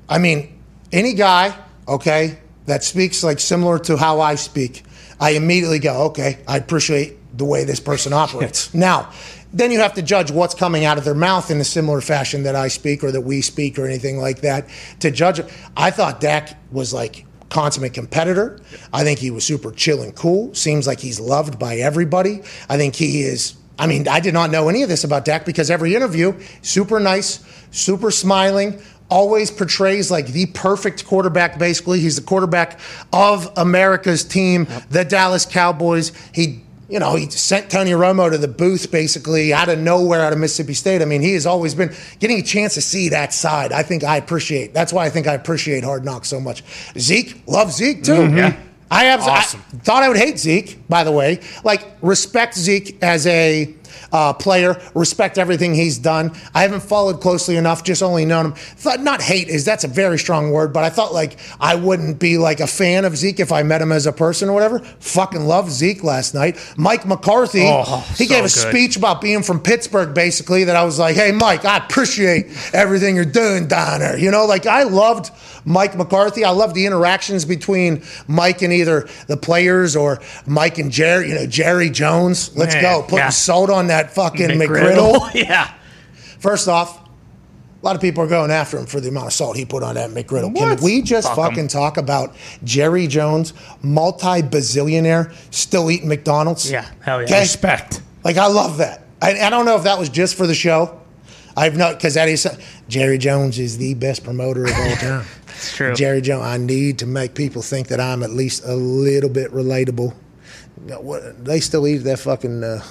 I 0.09 0.17
mean, 0.17 0.62
any 0.91 1.13
guy, 1.13 1.57
okay, 1.88 2.39
that 2.65 2.83
speaks 2.83 3.24
like 3.24 3.39
similar 3.39 3.79
to 3.79 3.97
how 3.97 4.19
I 4.19 4.36
speak, 4.36 4.83
I 5.19 5.31
immediately 5.31 5.79
go, 5.79 6.03
okay, 6.07 6.39
I 6.47 6.57
appreciate 6.57 7.15
the 7.38 7.45
way 7.45 7.63
this 7.63 7.79
person 7.79 8.13
operates. 8.13 8.74
now, 8.74 9.12
then 9.53 9.71
you 9.71 9.79
have 9.79 9.93
to 9.93 10.01
judge 10.01 10.29
what's 10.29 10.53
coming 10.53 10.86
out 10.86 10.97
of 10.97 11.05
their 11.05 11.15
mouth 11.15 11.50
in 11.50 11.59
a 11.59 11.63
similar 11.63 12.01
fashion 12.01 12.43
that 12.43 12.55
I 12.55 12.67
speak 12.67 13.03
or 13.03 13.12
that 13.12 13.21
we 13.21 13.41
speak 13.41 13.79
or 13.79 13.86
anything 13.86 14.17
like 14.17 14.41
that 14.41 14.67
to 15.00 15.09
judge. 15.09 15.39
I 15.75 15.89
thought 15.91 16.19
Dak 16.19 16.57
was 16.71 16.93
like 16.93 17.25
consummate 17.49 17.93
competitor. 17.93 18.59
I 18.93 19.03
think 19.03 19.19
he 19.19 19.31
was 19.31 19.45
super 19.45 19.71
chill 19.71 20.01
and 20.01 20.15
cool. 20.15 20.53
Seems 20.53 20.87
like 20.87 20.99
he's 20.99 21.19
loved 21.19 21.59
by 21.59 21.77
everybody. 21.77 22.41
I 22.69 22.77
think 22.77 22.95
he 22.95 23.21
is. 23.21 23.55
I 23.79 23.87
mean, 23.87 24.07
I 24.07 24.19
did 24.19 24.33
not 24.33 24.49
know 24.49 24.69
any 24.69 24.83
of 24.83 24.89
this 24.89 25.03
about 25.03 25.25
Dak 25.25 25.45
because 25.45 25.69
every 25.69 25.93
interview, 25.93 26.33
super 26.61 26.99
nice, 26.99 27.43
super 27.71 28.09
smiling, 28.09 28.81
always 29.09 29.51
portrays 29.51 30.09
like 30.09 30.27
the 30.27 30.47
perfect 30.47 31.05
quarterback, 31.05 31.59
basically. 31.59 31.99
He's 31.99 32.15
the 32.15 32.23
quarterback 32.23 32.79
of 33.13 33.51
America's 33.55 34.23
team, 34.23 34.67
the 34.89 35.05
Dallas 35.05 35.45
Cowboys. 35.45 36.11
He 36.33 36.63
you 36.89 37.00
know, 37.00 37.15
he 37.15 37.29
sent 37.29 37.70
Tony 37.70 37.91
Romo 37.91 38.32
to 38.32 38.38
the 38.38 38.48
booth 38.48 38.91
basically 38.91 39.53
out 39.53 39.70
of 39.70 39.79
nowhere 39.79 40.22
out 40.22 40.34
of 40.34 40.39
Mississippi 40.39 40.74
State. 40.74 41.01
I 41.01 41.06
mean, 41.06 41.22
he 41.22 41.34
has 41.34 41.46
always 41.46 41.75
been 41.75 41.94
getting 42.20 42.39
a 42.39 42.44
chance 42.44 42.75
to 42.75 42.82
see 42.82 43.10
that 43.10 43.34
side. 43.34 43.72
I 43.72 43.84
think 43.84 44.03
I 44.03 44.17
appreciate. 44.17 44.74
That's 44.74 44.94
why 44.94 45.06
I 45.06 45.10
think 45.10 45.27
I 45.27 45.34
appreciate 45.34 45.84
Hard 45.84 46.06
Knocks 46.06 46.29
so 46.29 46.39
much. 46.39 46.63
Zeke, 46.98 47.44
love 47.48 47.72
Zeke 47.72 48.03
too. 48.03 48.13
Mm-hmm. 48.13 48.38
Yeah. 48.38 48.60
I 48.89 49.03
have 49.06 49.22
Awesome. 49.22 49.62
I 49.74 49.77
thought 49.77 50.03
I 50.03 50.08
would 50.08 50.17
hate 50.17 50.39
Zeke, 50.39 50.88
by 50.88 51.03
the 51.03 51.12
way. 51.12 51.41
Like 51.65 51.86
respect 52.01 52.56
Zeke 52.56 52.98
as 53.03 53.27
a 53.27 53.75
uh, 54.12 54.34
player, 54.34 54.82
respect 54.96 55.38
everything 55.38 55.74
he's 55.75 55.98
done. 55.98 56.32
I 56.53 56.62
haven't 56.62 56.82
followed 56.84 57.22
closely 57.22 57.56
enough, 57.58 57.84
just 57.84 58.01
only 58.03 58.25
known 58.25 58.46
him. 58.48 58.53
Thought 58.53 59.01
not 59.01 59.22
hate 59.22 59.48
is 59.48 59.65
that's 59.65 59.84
a 59.84 59.88
very 59.88 60.17
strong 60.20 60.51
word, 60.51 60.74
but 60.74 60.84
I 60.84 60.89
thought 60.89 61.13
like 61.13 61.38
I 61.60 61.75
wouldn't 61.75 62.20
be 62.20 62.38
like 62.38 62.60
a 62.60 62.67
fan 62.67 63.06
of 63.06 63.15
Zeke 63.17 63.39
if 63.39 63.51
I 63.51 63.63
met 63.63 63.82
him 63.82 63.91
as 63.91 64.06
a 64.08 64.13
person 64.13 64.50
or 64.50 64.53
whatever. 64.53 64.79
Fucking 64.79 65.41
love 65.46 65.70
Zeke 65.72 66.03
last 66.03 66.34
night. 66.34 66.58
Mike 66.77 67.06
McCarthy, 67.06 67.63
Oh, 67.65 67.84
he 68.17 68.25
so 68.25 68.29
gave 68.29 68.39
a 68.39 68.41
good. 68.44 68.50
speech 68.51 68.96
about 68.98 69.22
being 69.22 69.44
from 69.44 69.60
Pittsburgh, 69.60 70.13
basically. 70.13 70.63
That 70.63 70.75
I 70.75 70.84
was 70.84 70.98
like, 71.00 71.15
hey 71.15 71.32
Mike, 71.32 71.65
I 71.65 71.77
appreciate 71.77 72.48
everything 72.74 73.15
you're 73.15 73.25
doing 73.25 73.67
down 73.67 74.00
there. 74.00 74.17
You 74.17 74.32
know, 74.32 74.46
like 74.46 74.65
I 74.65 74.84
loved 74.84 75.32
Mike 75.65 75.96
McCarthy. 75.96 76.44
I 76.46 76.51
loved 76.51 76.74
the 76.75 76.86
interactions 76.86 77.46
between 77.46 78.01
Mike 78.27 78.62
and 78.62 78.72
either 78.74 79.08
the 79.27 79.38
players 79.38 79.96
or 79.96 80.20
Mike 80.46 80.77
and 80.77 80.91
Jerry. 80.91 81.29
You 81.29 81.36
know, 81.36 81.46
Jerry 81.46 81.89
Jones. 81.89 82.56
Let's 82.58 82.74
Man, 82.75 82.84
go. 82.84 83.01
Putting 83.03 83.17
yeah. 83.20 83.29
salt 83.29 83.70
on 83.70 83.76
that 83.88 84.15
fucking 84.15 84.50
McGriddle. 84.50 85.31
yeah. 85.36 85.72
First 86.39 86.67
off, 86.67 86.98
a 87.00 87.86
lot 87.86 87.96
of 87.96 88.01
people 88.01 88.24
are 88.24 88.27
going 88.27 88.50
after 88.50 88.79
him 88.79 88.88
for 88.88 89.00
the 89.00 89.10
amount 89.10 89.27
of 89.27 89.34
salt 89.34 89.55
he 89.55 89.63
put 89.63 89.84
on 89.84 89.93
that 89.96 90.10
McGriddle. 90.10 90.51
What? 90.51 90.77
Can 90.79 90.84
we 90.84 91.03
just 91.03 91.27
Fuck 91.27 91.38
'em. 91.38 91.43
fucking 91.51 91.67
talk 91.67 91.98
about 91.98 92.36
Jerry 92.63 93.05
Jones, 93.05 93.53
multi 93.84 94.41
bazillionaire, 94.41 95.31
still 95.53 95.91
eating 95.91 96.07
McDonald's? 96.10 96.72
Yeah, 96.72 96.89
hell 97.01 97.19
yeah. 97.19 97.25
Okay? 97.27 97.41
Respect. 97.41 98.01
Like 98.24 98.38
I 98.38 98.48
love 98.48 98.77
that. 98.79 99.03
I, 99.22 99.39
I 99.39 99.50
don't 99.51 99.65
know 99.65 99.75
if 99.77 99.84
that 99.84 100.00
was 100.00 100.10
just 100.10 100.36
for 100.36 100.48
the 100.48 100.55
show. 100.55 101.00
I've 101.55 101.75
not 101.77 101.96
because 101.98 102.15
that 102.15 102.29
is 102.29 102.48
Jerry 102.88 103.17
Jones 103.17 103.57
is 103.57 103.77
the 103.77 103.93
best 103.96 104.24
promoter 104.24 104.65
of 104.65 104.74
all 104.74 104.96
time. 104.96 105.25
It's 105.48 105.75
true. 105.75 105.93
Jerry 105.96 106.22
Jones. 106.22 106.43
I 106.46 106.57
need 106.57 107.00
to 107.00 107.05
make 107.07 107.34
people 107.36 107.62
think 107.63 107.88
that 107.88 107.99
I'm 107.99 108.21
at 108.21 108.30
least 108.32 108.63
a 108.65 108.75
little 108.75 109.30
bit 109.30 109.51
relatable. 109.51 110.13
What, 110.99 111.43
they 111.43 111.60
still 111.60 111.88
eat 111.88 111.97
that 111.99 112.19
fucking. 112.19 112.63
Uh, 112.63 112.84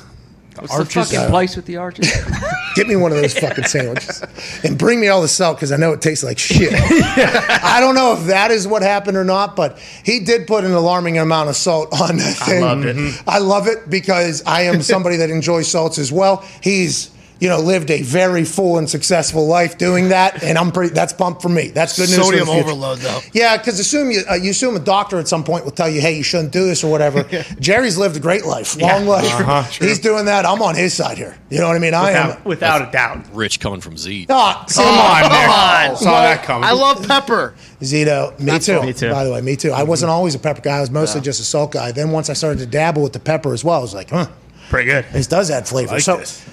What's 0.59 0.77
the 0.77 0.85
fucking 0.85 1.31
place 1.31 1.57
with 1.57 1.66
the 1.66 1.77
arches? 1.77 2.11
Get 2.75 2.87
me 2.87 2.97
one 2.97 3.12
of 3.12 3.19
those 3.19 3.33
fucking 3.38 3.64
sandwiches 3.64 4.23
and 4.64 4.79
bring 4.79 5.01
me 5.01 5.09
all 5.09 5.23
the 5.23 5.29
salt 5.29 5.57
because 5.57 5.73
I 5.73 5.77
know 5.77 5.92
it 5.92 6.01
tastes 6.01 6.25
like 6.25 6.38
shit. 6.38 6.73
I 6.75 7.79
don't 7.81 7.95
know 7.95 8.14
if 8.14 8.27
that 8.27 8.51
is 8.51 8.66
what 8.66 8.83
happened 8.83 9.16
or 9.16 9.25
not, 9.25 9.57
but 9.57 9.79
he 10.05 10.21
did 10.21 10.47
put 10.47 10.64
an 10.64 10.73
alarming 10.73 11.19
amount 11.19 11.49
of 11.49 11.57
salt 11.57 11.92
on 12.01 12.16
that 12.16 12.37
thing. 12.37 12.61
loved 12.62 12.85
it. 12.85 13.23
I 13.27 13.38
love 13.38 13.66
it 13.66 13.88
because 13.88 14.42
I 14.47 14.62
am 14.62 14.83
somebody 14.83 15.16
that 15.16 15.31
enjoys 15.31 15.71
salts 15.71 15.99
as 15.99 16.12
well. 16.12 16.45
He's 16.62 17.11
you 17.40 17.49
know 17.49 17.59
lived 17.61 17.90
a 17.90 18.03
very 18.03 18.44
full 18.44 18.79
and 18.79 18.88
successful 18.88 19.46
life 19.46 19.77
doing 19.79 20.09
that, 20.11 20.42
and 20.42 20.57
I'm 20.57 20.72
pretty. 20.72 20.94
That's 20.94 21.12
pumped 21.12 21.42
for 21.42 21.49
me. 21.49 21.68
That's 21.68 21.96
good 21.96 22.09
news. 22.09 22.16
for 22.16 22.33
the 22.33 22.38
Sodium 22.44 22.49
overload, 22.49 22.99
though. 22.99 23.20
Yeah, 23.33 23.57
because 23.57 23.79
assume 23.79 24.11
you 24.11 24.22
uh, 24.31 24.35
you 24.35 24.51
assume 24.51 24.77
a 24.77 24.81
doctor 24.81 25.18
at 25.18 25.29
some 25.29 25.44
point 25.44 25.64
will 25.64 25.72
tell 25.72 25.88
you, 25.88 26.01
hey, 26.01 26.16
you 26.16 26.22
shouldn't 26.22 26.53
do 26.53 26.64
this 26.66 26.83
or 26.85 26.90
whatever. 26.90 27.22
Jerry's 27.61 27.99
lived 27.99 28.16
a 28.16 28.20
great 28.20 28.44
life, 28.46 28.77
long 28.81 29.03
Yeah. 29.05 29.09
life. 29.11 29.25
Uh-huh. 29.40 29.62
He's 29.64 29.99
doing 29.99 30.25
that. 30.27 30.46
I'm 30.46 30.62
on 30.62 30.75
his 30.75 30.94
side 30.94 31.18
here. 31.18 31.37
You 31.51 31.59
know 31.61 31.68
what 31.68 31.77
I 31.77 31.81
mean? 31.81 31.94
I 31.94 32.11
am. 32.12 32.29
Without, 32.29 32.44
without 32.44 32.88
a 32.88 32.90
doubt. 32.92 33.27
Rich 33.35 33.61
coming 33.61 33.81
from 33.81 33.96
Z. 33.96 34.27
Oh, 34.29 34.64
Come 34.75 34.87
on, 34.87 35.22
Nick. 35.22 35.33
on. 35.90 35.96
Saw 35.96 36.22
that 36.22 36.42
coming. 36.42 36.68
I 36.68 36.72
love 36.72 37.07
pepper. 37.09 37.55
Zito, 37.81 38.38
me 38.40 38.59
too. 38.59 38.83
Me 38.83 38.92
too. 38.92 39.11
By 39.11 39.25
the 39.25 39.31
way, 39.33 39.40
me 39.42 39.55
too. 39.57 39.70
I 39.72 39.83
wasn't 39.83 40.11
always 40.11 40.35
a 40.35 40.38
pepper 40.38 40.62
guy. 40.62 40.79
I 40.79 40.81
was 40.81 40.90
mostly 40.90 41.20
just 41.20 41.40
a 41.40 41.44
salt 41.44 41.72
guy. 41.72 41.92
Then 41.92 42.11
once 42.11 42.31
I 42.31 42.33
started 42.33 42.59
to 42.61 42.66
dabble 42.66 43.03
with 43.03 43.12
the 43.12 43.20
pepper 43.20 43.53
as 43.53 43.62
well, 43.62 43.79
I 43.79 43.83
was 43.83 43.94
like, 43.94 44.11
huh, 44.11 44.27
Pretty 44.70 44.90
good. 44.90 45.05
this 45.12 45.27
does 45.27 45.51
add 45.51 45.68
flavor. 45.68 45.92
like 45.92 46.01
so, 46.03 46.16
this. 46.16 46.44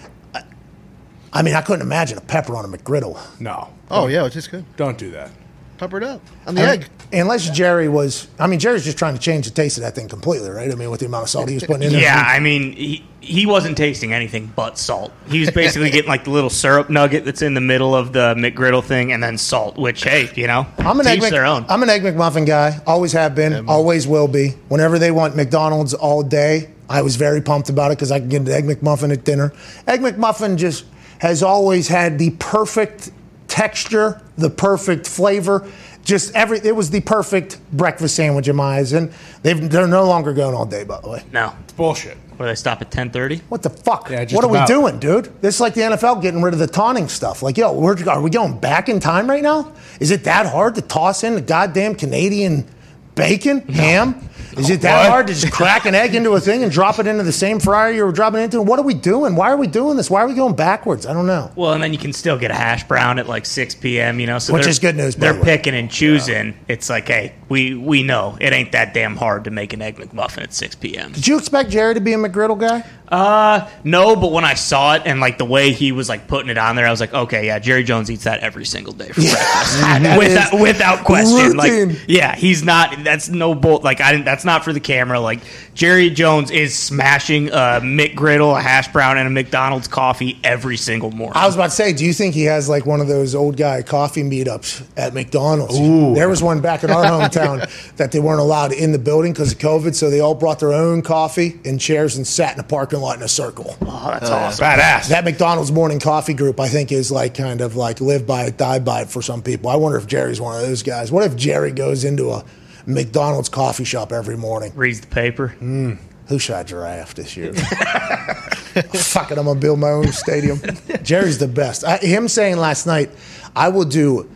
I 1.33 1.41
mean, 1.41 1.55
I 1.55 1.61
couldn't 1.61 1.81
imagine 1.81 2.17
a 2.17 2.21
pepper 2.21 2.55
on 2.55 2.63
a 2.63 2.67
McGriddle. 2.67 3.19
No. 3.41 3.69
Oh 3.89 4.07
yeah, 4.07 4.25
it's 4.25 4.35
just 4.35 4.51
good. 4.51 4.63
Don't 4.77 4.97
do 4.97 5.11
that. 5.11 5.31
Pepper 5.77 5.97
it 5.97 6.03
up 6.03 6.21
on 6.45 6.53
the 6.55 6.61
I 6.61 6.65
mean, 6.65 6.83
egg. 6.83 6.89
Unless 7.11 7.49
Jerry 7.49 7.89
was, 7.89 8.27
I 8.39 8.47
mean, 8.47 8.59
Jerry's 8.59 8.85
just 8.85 8.97
trying 8.97 9.15
to 9.15 9.19
change 9.19 9.45
the 9.45 9.51
taste 9.51 9.77
of 9.77 9.83
that 9.83 9.95
thing 9.95 10.07
completely, 10.07 10.49
right? 10.49 10.71
I 10.71 10.75
mean, 10.75 10.89
with 10.91 10.99
the 10.99 11.07
amount 11.07 11.23
of 11.23 11.29
salt 11.29 11.49
he 11.49 11.55
was 11.55 11.63
putting 11.63 11.83
in 11.83 11.93
there. 11.93 12.01
Yeah, 12.01 12.23
I 12.25 12.39
mean, 12.39 12.73
he, 12.73 13.05
he 13.21 13.45
wasn't 13.45 13.75
tasting 13.75 14.13
anything 14.13 14.51
but 14.55 14.77
salt. 14.77 15.11
He 15.27 15.39
was 15.39 15.49
basically 15.51 15.89
getting 15.89 16.07
like 16.09 16.25
the 16.25 16.29
little 16.29 16.49
syrup 16.49 16.89
nugget 16.89 17.25
that's 17.25 17.41
in 17.41 17.55
the 17.55 17.61
middle 17.61 17.95
of 17.95 18.13
the 18.13 18.35
McGriddle 18.35 18.83
thing, 18.83 19.11
and 19.11 19.21
then 19.21 19.37
salt. 19.37 19.77
Which, 19.77 20.03
hey, 20.03 20.29
you 20.35 20.45
know, 20.45 20.67
I'm 20.77 20.99
an 20.99 21.07
egg. 21.07 21.17
each 21.17 21.23
Mc, 21.23 21.31
their 21.31 21.45
own. 21.45 21.65
I'm 21.69 21.81
an 21.81 21.89
egg 21.89 22.03
McMuffin 22.03 22.45
guy. 22.45 22.79
Always 22.85 23.11
have 23.13 23.33
been. 23.35 23.67
always 23.67 24.07
will 24.07 24.27
be. 24.27 24.49
Whenever 24.69 24.99
they 24.99 25.11
want 25.11 25.35
McDonald's 25.35 25.93
all 25.93 26.21
day, 26.21 26.69
I 26.89 27.01
was 27.01 27.15
very 27.15 27.41
pumped 27.41 27.69
about 27.69 27.91
it 27.91 27.97
because 27.97 28.11
I 28.11 28.19
can 28.19 28.29
get 28.29 28.41
an 28.41 28.49
egg 28.49 28.65
McMuffin 28.65 29.11
at 29.11 29.23
dinner. 29.23 29.53
Egg 29.87 30.01
McMuffin 30.01 30.57
just 30.57 30.85
has 31.23 31.41
always 31.41 31.87
had 31.87 32.19
the 32.19 32.31
perfect 32.31 33.09
texture, 33.47 34.21
the 34.37 34.49
perfect 34.49 35.07
flavor. 35.07 35.67
Just 36.03 36.35
every. 36.35 36.59
It 36.59 36.75
was 36.75 36.89
the 36.89 36.99
perfect 36.99 37.59
breakfast 37.71 38.15
sandwich 38.17 38.49
in 38.49 38.57
my 38.57 38.75
eyes, 38.79 38.91
and 38.91 39.13
they've, 39.41 39.69
they're 39.69 39.87
no 39.87 40.05
longer 40.05 40.33
going 40.33 40.53
all 40.53 40.65
day. 40.65 40.83
By 40.83 40.99
the 40.99 41.09
way. 41.09 41.23
no, 41.31 41.53
It's 41.63 41.71
bullshit. 41.71 42.17
where 42.35 42.49
they 42.49 42.55
stop 42.55 42.81
at 42.81 42.91
ten 42.91 43.09
thirty. 43.09 43.37
What 43.47 43.61
the 43.63 43.69
fuck? 43.69 44.09
Yeah, 44.09 44.25
what 44.31 44.43
are 44.43 44.49
about. 44.49 44.67
we 44.67 44.75
doing, 44.75 44.99
dude? 44.99 45.25
This 45.41 45.55
is 45.55 45.61
like 45.61 45.75
the 45.75 45.81
NFL 45.81 46.21
getting 46.21 46.41
rid 46.41 46.53
of 46.53 46.59
the 46.59 46.67
taunting 46.67 47.07
stuff. 47.07 47.41
Like, 47.41 47.55
yo, 47.57 47.71
we're, 47.71 47.95
are 48.09 48.21
we 48.21 48.29
going 48.29 48.59
back 48.59 48.89
in 48.89 48.99
time 48.99 49.29
right 49.29 49.41
now? 49.41 49.71
Is 50.01 50.11
it 50.11 50.25
that 50.25 50.45
hard 50.45 50.75
to 50.75 50.81
toss 50.81 51.23
in 51.23 51.35
the 51.35 51.41
goddamn 51.41 51.95
Canadian 51.95 52.67
bacon, 53.15 53.61
ham? 53.69 54.27
Is 54.57 54.69
it 54.69 54.81
that 54.81 55.03
What? 55.03 55.09
hard 55.09 55.27
to 55.27 55.33
just 55.33 55.51
crack 55.51 55.85
an 55.85 55.95
egg 55.95 56.15
into 56.15 56.31
a 56.31 56.39
thing 56.39 56.63
and 56.63 56.71
drop 56.71 56.99
it 56.99 57.07
into 57.07 57.23
the 57.23 57.31
same 57.31 57.59
fryer 57.59 57.91
you 57.91 58.05
were 58.05 58.11
dropping 58.11 58.41
it 58.41 58.45
into? 58.45 58.61
What 58.61 58.79
are 58.79 58.83
we 58.83 58.93
doing? 58.93 59.35
Why 59.35 59.51
are 59.51 59.57
we 59.57 59.67
doing 59.67 59.97
this? 59.97 60.09
Why 60.09 60.21
are 60.21 60.27
we 60.27 60.33
going 60.33 60.55
backwards? 60.55 61.05
I 61.05 61.13
don't 61.13 61.27
know. 61.27 61.51
Well, 61.55 61.73
and 61.73 61.83
then 61.83 61.91
you 61.93 61.99
can 61.99 62.13
still 62.13 62.37
get 62.37 62.51
a 62.51 62.55
hash 62.55 62.83
brown 62.87 63.19
at 63.19 63.27
like 63.27 63.45
six 63.45 63.75
p.m. 63.75 64.19
You 64.19 64.27
know, 64.27 64.39
so 64.39 64.53
Which 64.53 64.67
is 64.67 64.79
good 64.79 64.95
news, 64.95 65.15
They're 65.15 65.33
way. 65.33 65.41
picking 65.43 65.73
and 65.75 65.89
choosing. 65.89 66.55
It's 66.67 66.89
like, 66.89 67.07
hey, 67.07 67.35
we 67.49 67.75
we 67.75 68.03
know 68.03 68.37
it 68.39 68.53
ain't 68.53 68.71
that 68.73 68.93
damn 68.93 69.15
hard 69.15 69.43
to 69.45 69.51
make 69.51 69.73
an 69.73 69.81
egg 69.81 69.97
McMuffin 69.97 70.43
at 70.43 70.53
six 70.53 70.75
p.m. 70.75 71.11
Did 71.11 71.27
you 71.27 71.37
expect 71.37 71.69
Jerry 71.69 71.93
to 71.93 71.99
be 72.01 72.13
a 72.13 72.17
McGriddle 72.17 72.59
guy? 72.59 72.83
Uh, 73.07 73.69
no, 73.83 74.15
but 74.15 74.31
when 74.31 74.43
I 74.43 74.55
saw 74.55 74.95
it 74.95 75.03
and 75.05 75.19
like 75.19 75.37
the 75.37 75.45
way 75.45 75.71
he 75.71 75.91
was 75.91 76.09
like 76.09 76.27
putting 76.27 76.49
it 76.49 76.57
on 76.57 76.75
there, 76.75 76.87
I 76.87 76.89
was 76.91 76.99
like, 76.99 77.13
okay, 77.13 77.45
yeah, 77.45 77.59
Jerry 77.59 77.83
Jones 77.83 78.09
eats 78.09 78.23
that 78.23 78.39
every 78.39 78.65
single 78.65 78.93
day 78.93 79.09
for 79.09 79.21
breakfast, 79.21 79.83
without, 80.17 80.59
without 80.59 81.05
question. 81.05 81.55
routine. 81.57 81.89
Like, 81.89 81.99
yeah, 82.07 82.35
he's 82.35 82.63
not. 82.63 83.03
That's 83.03 83.29
no 83.29 83.53
bull. 83.53 83.81
Like, 83.83 84.01
I 84.01 84.11
didn't. 84.13 84.25
That's 84.25 84.42
not 84.45 84.63
for 84.63 84.73
the 84.73 84.79
camera. 84.79 85.19
Like, 85.19 85.41
Jerry 85.73 86.09
Jones 86.09 86.51
is 86.51 86.77
smashing 86.77 87.49
a 87.49 87.79
McGriddle, 87.81 88.57
a 88.57 88.61
hash 88.61 88.87
brown, 88.89 89.17
and 89.17 89.27
a 89.27 89.31
McDonald's 89.31 89.87
coffee 89.87 90.39
every 90.43 90.77
single 90.77 91.11
morning. 91.11 91.35
I 91.35 91.45
was 91.45 91.55
about 91.55 91.65
to 91.65 91.75
say, 91.75 91.93
do 91.93 92.05
you 92.05 92.13
think 92.13 92.33
he 92.35 92.43
has 92.43 92.69
like 92.69 92.85
one 92.85 93.01
of 93.01 93.07
those 93.07 93.35
old 93.35 93.57
guy 93.57 93.81
coffee 93.81 94.23
meetups 94.23 94.85
at 94.97 95.13
McDonald's? 95.13 95.77
There 96.15 96.29
was 96.29 96.43
one 96.43 96.61
back 96.61 96.83
in 96.83 96.91
our 96.91 97.03
hometown 97.03 97.95
that 97.97 98.11
they 98.11 98.19
weren't 98.19 98.39
allowed 98.39 98.71
in 98.71 98.91
the 98.91 98.99
building 98.99 99.33
because 99.33 99.51
of 99.51 99.57
COVID, 99.57 99.95
so 99.95 100.09
they 100.09 100.19
all 100.19 100.35
brought 100.35 100.59
their 100.59 100.73
own 100.73 101.01
coffee 101.01 101.59
and 101.65 101.79
chairs 101.79 102.15
and 102.15 102.25
sat 102.25 102.53
in 102.53 102.59
a 102.59 102.63
parking 102.63 102.99
lot 102.99 103.17
in 103.17 103.23
a 103.23 103.27
circle. 103.27 103.75
oh, 103.81 104.09
that's 104.11 104.29
awesome. 104.29 104.65
Badass. 104.65 105.09
That 105.09 105.23
McDonald's 105.23 105.71
morning 105.71 105.99
coffee 105.99 106.33
group, 106.33 106.59
I 106.59 106.67
think, 106.67 106.91
is 106.91 107.11
like 107.11 107.33
kind 107.35 107.61
of 107.61 107.75
like 107.75 108.01
live 108.01 108.25
by 108.27 108.43
it, 108.45 108.57
die 108.57 108.79
by 108.79 109.01
it 109.01 109.09
for 109.09 109.21
some 109.21 109.41
people. 109.41 109.69
I 109.69 109.75
wonder 109.75 109.97
if 109.97 110.07
Jerry's 110.07 110.39
one 110.41 110.55
of 110.55 110.61
those 110.61 110.83
guys. 110.83 111.11
What 111.11 111.23
if 111.25 111.35
Jerry 111.35 111.71
goes 111.71 112.03
into 112.03 112.31
a 112.31 112.43
McDonald's 112.85 113.49
coffee 113.49 113.83
shop 113.83 114.11
every 114.11 114.37
morning? 114.37 114.71
Reads 114.75 115.01
the 115.01 115.07
paper. 115.07 115.49
Hmm. 115.49 115.93
Who 116.27 116.39
should 116.39 116.55
I 116.55 116.63
draft 116.63 117.17
this 117.17 117.35
year? 117.35 117.53
Fuck 117.53 119.31
it, 119.31 119.37
I'm 119.37 119.45
gonna 119.45 119.59
build 119.59 119.79
my 119.79 119.89
own 119.89 120.11
stadium. 120.13 120.61
Jerry's 121.03 121.37
the 121.37 121.47
best. 121.47 121.83
I, 121.83 121.97
him 121.97 122.27
saying 122.27 122.57
last 122.57 122.85
night, 122.85 123.11
I 123.55 123.69
will 123.69 123.85
do. 123.85 124.29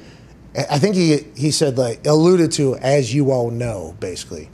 I 0.58 0.80
think 0.80 0.96
he 0.96 1.20
he 1.36 1.52
said 1.52 1.78
like 1.78 2.06
alluded 2.06 2.52
to 2.54 2.76
as 2.78 3.14
you 3.14 3.32
all 3.32 3.52
know, 3.52 3.96
basically. 4.00 4.50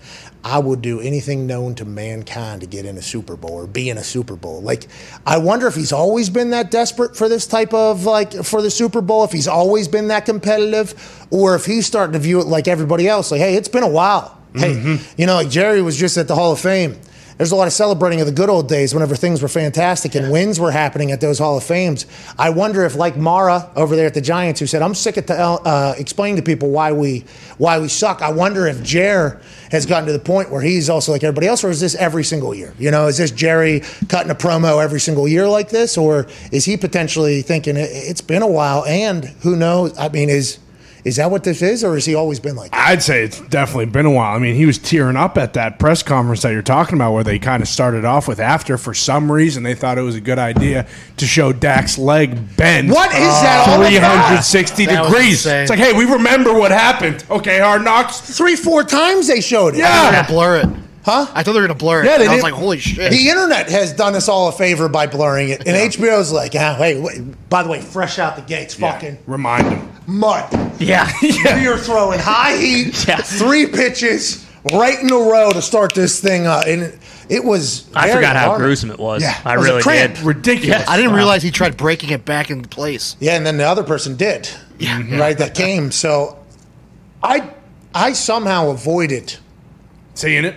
I 0.45 0.59
would 0.59 0.81
do 0.81 0.99
anything 0.99 1.47
known 1.47 1.73
to 1.75 1.85
mankind 1.85 2.59
to 2.61 2.67
get 2.67 2.85
in 2.85 2.97
a 2.97 3.01
Super 3.01 3.37
Bowl 3.37 3.51
or 3.51 3.65
be 3.65 3.89
in 3.89 3.97
a 3.97 4.03
Super 4.03 4.35
Bowl. 4.35 4.61
Like, 4.61 4.87
I 5.25 5.37
wonder 5.37 5.67
if 5.67 5.75
he's 5.75 5.93
always 5.93 6.29
been 6.29 6.49
that 6.49 6.69
desperate 6.69 7.15
for 7.15 7.29
this 7.29 7.47
type 7.47 7.73
of 7.73 8.03
like 8.03 8.33
for 8.43 8.61
the 8.61 8.69
Super 8.69 8.99
Bowl. 8.99 9.23
If 9.23 9.31
he's 9.31 9.47
always 9.47 9.87
been 9.87 10.09
that 10.09 10.25
competitive, 10.25 11.25
or 11.31 11.55
if 11.55 11.65
he's 11.65 11.85
starting 11.85 12.13
to 12.13 12.19
view 12.19 12.41
it 12.41 12.47
like 12.47 12.67
everybody 12.67 13.07
else. 13.07 13.31
Like, 13.31 13.39
hey, 13.39 13.55
it's 13.55 13.69
been 13.69 13.83
a 13.83 13.89
while. 13.89 14.37
Hey, 14.53 14.73
mm-hmm. 14.73 15.21
you 15.21 15.25
know, 15.25 15.35
like 15.35 15.49
Jerry 15.49 15.81
was 15.81 15.97
just 15.97 16.17
at 16.17 16.27
the 16.27 16.35
Hall 16.35 16.51
of 16.51 16.59
Fame 16.59 16.99
there's 17.37 17.51
a 17.51 17.55
lot 17.55 17.67
of 17.67 17.73
celebrating 17.73 18.19
of 18.21 18.27
the 18.27 18.33
good 18.33 18.49
old 18.49 18.69
days 18.69 18.93
whenever 18.93 19.15
things 19.15 19.41
were 19.41 19.47
fantastic 19.47 20.15
and 20.15 20.31
wins 20.31 20.59
were 20.59 20.71
happening 20.71 21.11
at 21.11 21.21
those 21.21 21.39
Hall 21.39 21.57
of 21.57 21.63
Fames. 21.63 22.05
I 22.37 22.49
wonder 22.49 22.85
if, 22.85 22.95
like 22.95 23.17
Mara 23.17 23.69
over 23.75 23.95
there 23.95 24.07
at 24.07 24.13
the 24.13 24.21
Giants, 24.21 24.59
who 24.59 24.67
said, 24.67 24.81
"I'm 24.81 24.95
sick 24.95 25.17
of 25.17 25.25
tell- 25.25 25.61
uh, 25.65 25.95
explaining 25.97 26.35
to 26.37 26.41
people 26.41 26.69
why 26.69 26.91
we 26.91 27.25
why 27.57 27.79
we 27.79 27.87
suck." 27.87 28.21
I 28.21 28.31
wonder 28.31 28.67
if 28.67 28.83
Jer 28.83 29.41
has 29.71 29.85
gotten 29.85 30.05
to 30.05 30.13
the 30.13 30.19
point 30.19 30.51
where 30.51 30.61
he's 30.61 30.89
also 30.89 31.11
like 31.11 31.23
everybody 31.23 31.47
else, 31.47 31.63
or 31.63 31.69
is 31.69 31.79
this 31.79 31.95
every 31.95 32.23
single 32.23 32.53
year? 32.53 32.73
You 32.77 32.91
know, 32.91 33.07
is 33.07 33.17
this 33.17 33.31
Jerry 33.31 33.81
cutting 34.07 34.31
a 34.31 34.35
promo 34.35 34.83
every 34.83 34.99
single 34.99 35.27
year 35.27 35.47
like 35.47 35.69
this, 35.69 35.97
or 35.97 36.27
is 36.51 36.65
he 36.65 36.77
potentially 36.77 37.41
thinking 37.41 37.75
it's 37.77 38.21
been 38.21 38.41
a 38.41 38.47
while? 38.47 38.85
And 38.85 39.25
who 39.41 39.55
knows? 39.55 39.97
I 39.97 40.09
mean, 40.09 40.29
is 40.29 40.59
is 41.03 41.17
that 41.17 41.29
what 41.31 41.43
this 41.43 41.61
is, 41.61 41.83
or 41.83 41.95
has 41.95 42.05
he 42.05 42.15
always 42.15 42.39
been 42.39 42.55
like? 42.55 42.71
that? 42.71 42.87
I'd 42.87 43.03
say 43.03 43.23
it's 43.23 43.39
definitely 43.41 43.87
been 43.87 44.05
a 44.05 44.11
while. 44.11 44.35
I 44.35 44.39
mean, 44.39 44.55
he 44.55 44.65
was 44.65 44.77
tearing 44.77 45.17
up 45.17 45.37
at 45.37 45.53
that 45.53 45.79
press 45.79 46.01
conference 46.03 46.41
that 46.43 46.51
you're 46.51 46.61
talking 46.61 46.95
about, 46.95 47.13
where 47.13 47.23
they 47.23 47.39
kind 47.39 47.61
of 47.61 47.67
started 47.67 48.05
off 48.05 48.27
with 48.27 48.39
after 48.39 48.77
for 48.77 48.93
some 48.93 49.31
reason 49.31 49.63
they 49.63 49.75
thought 49.75 49.97
it 49.97 50.01
was 50.01 50.15
a 50.15 50.21
good 50.21 50.39
idea 50.39 50.87
to 51.17 51.25
show 51.25 51.51
Dak's 51.51 51.97
leg 51.97 52.55
bend. 52.55 52.89
What 52.89 53.11
is 53.11 53.19
that 53.19 53.65
all 53.67 53.77
360 53.79 54.85
That 54.85 55.03
degrees. 55.03 55.45
It's 55.45 55.69
like, 55.69 55.79
hey, 55.79 55.93
we 55.93 56.05
remember 56.05 56.53
what 56.53 56.71
happened. 56.71 57.23
Okay, 57.29 57.59
hard 57.59 57.83
knocks. 57.83 58.19
Three, 58.21 58.55
four 58.55 58.83
times 58.83 59.27
they 59.27 59.41
showed 59.41 59.75
it. 59.75 59.79
Yeah. 59.79 60.03
They're 60.11 60.21
gonna 60.21 60.27
blur 60.33 60.57
it. 60.57 60.69
Huh? 61.05 61.25
I 61.33 61.43
thought 61.43 61.51
they 61.51 61.59
were 61.59 61.67
gonna 61.67 61.77
blur 61.77 62.03
it. 62.03 62.05
Yeah, 62.05 62.17
they 62.17 62.23
And 62.23 62.31
I 62.31 62.35
was 62.35 62.43
did. 62.43 62.51
like, 62.51 62.59
holy 62.59 62.79
shit. 62.79 63.11
The 63.11 63.27
internet 63.27 63.69
has 63.69 63.91
done 63.91 64.15
us 64.15 64.29
all 64.29 64.47
a 64.47 64.51
favor 64.53 64.87
by 64.87 65.07
blurring 65.07 65.49
it, 65.49 65.67
and 65.67 65.75
HBO's 65.91 66.31
like, 66.31 66.53
ah, 66.55 66.77
wait, 66.79 67.01
wait, 67.01 67.49
by 67.49 67.61
the 67.63 67.69
way, 67.69 67.81
fresh 67.81 68.19
out 68.19 68.37
the 68.37 68.41
gates, 68.41 68.73
fucking 68.75 69.17
Remind 69.27 69.67
him. 69.67 69.89
Mud. 70.07 70.51
Yeah. 70.81 71.11
we 71.21 71.67
are 71.67 71.77
throwing 71.77 72.19
high 72.19 72.57
heat, 72.57 73.05
Yeah. 73.07 73.17
three 73.17 73.65
pitches 73.67 74.45
right 74.73 74.99
in 74.99 75.11
a 75.11 75.15
row 75.17 75.51
to 75.51 75.61
start 75.61 75.93
this 75.93 76.19
thing 76.19 76.45
up, 76.47 76.65
and 76.67 76.83
it, 76.83 76.99
it 77.29 77.43
was. 77.43 77.89
I 77.95 78.07
very 78.07 78.17
forgot 78.17 78.35
how 78.35 78.57
gruesome 78.57 78.91
it 78.91 78.99
was. 78.99 79.21
Yeah, 79.21 79.39
I 79.45 79.55
it 79.55 79.57
was 79.57 79.67
a 79.67 79.69
really 79.71 79.83
cramp. 79.83 80.15
did. 80.15 80.23
Ridiculous. 80.23 80.87
I 80.87 80.97
didn't 80.97 81.13
realize 81.13 81.41
he 81.43 81.51
tried 81.51 81.77
breaking 81.77 82.09
it 82.11 82.25
back 82.25 82.49
into 82.49 82.67
place. 82.69 83.15
Yeah, 83.19 83.35
and 83.35 83.45
then 83.45 83.57
the 83.57 83.65
other 83.65 83.83
person 83.83 84.15
did. 84.15 84.49
Yeah. 84.79 84.99
Mm-hmm. 85.01 85.17
Right, 85.19 85.37
that 85.37 85.55
came. 85.55 85.91
So, 85.91 86.43
I 87.21 87.49
I 87.93 88.13
somehow 88.13 88.69
avoided 88.69 89.37
Seeing 90.15 90.45
it? 90.45 90.55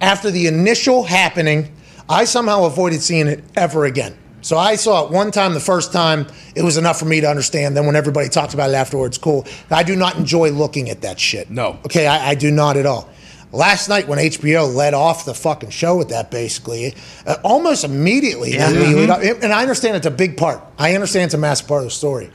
after 0.00 0.30
the 0.30 0.46
initial 0.46 1.04
happening, 1.04 1.74
I 2.08 2.24
somehow 2.24 2.64
avoided 2.64 3.02
seeing 3.02 3.26
it 3.26 3.42
ever 3.56 3.84
again. 3.84 4.16
So 4.42 4.58
I 4.58 4.74
saw 4.76 5.04
it 5.06 5.10
one 5.12 5.30
time 5.30 5.54
the 5.54 5.60
first 5.60 5.92
time. 5.92 6.26
It 6.54 6.62
was 6.62 6.76
enough 6.76 6.98
for 6.98 7.04
me 7.06 7.20
to 7.20 7.28
understand. 7.28 7.76
Then 7.76 7.86
when 7.86 7.96
everybody 7.96 8.28
talked 8.28 8.54
about 8.54 8.70
it 8.70 8.74
afterwards, 8.74 9.16
cool. 9.18 9.46
I 9.70 9.82
do 9.84 9.96
not 9.96 10.16
enjoy 10.16 10.50
looking 10.50 10.90
at 10.90 11.02
that 11.02 11.18
shit. 11.18 11.48
No. 11.50 11.78
Okay, 11.86 12.06
I, 12.06 12.30
I 12.30 12.34
do 12.34 12.50
not 12.50 12.76
at 12.76 12.84
all. 12.84 13.08
Last 13.52 13.88
night 13.88 14.08
when 14.08 14.18
HBO 14.18 14.74
led 14.74 14.94
off 14.94 15.24
the 15.26 15.34
fucking 15.34 15.70
show 15.70 15.96
with 15.96 16.08
that, 16.08 16.30
basically, 16.30 16.94
uh, 17.26 17.36
almost 17.44 17.84
immediately, 17.84 18.54
Yeah. 18.54 18.68
up- 19.10 19.20
and 19.42 19.52
I 19.52 19.60
understand 19.62 19.96
it's 19.96 20.06
a 20.06 20.10
big 20.10 20.36
part. 20.38 20.62
I 20.78 20.94
understand 20.94 21.26
it's 21.26 21.34
a 21.34 21.38
massive 21.38 21.68
part 21.68 21.82
of 21.82 21.88
the 21.88 21.90
story. 21.94 22.30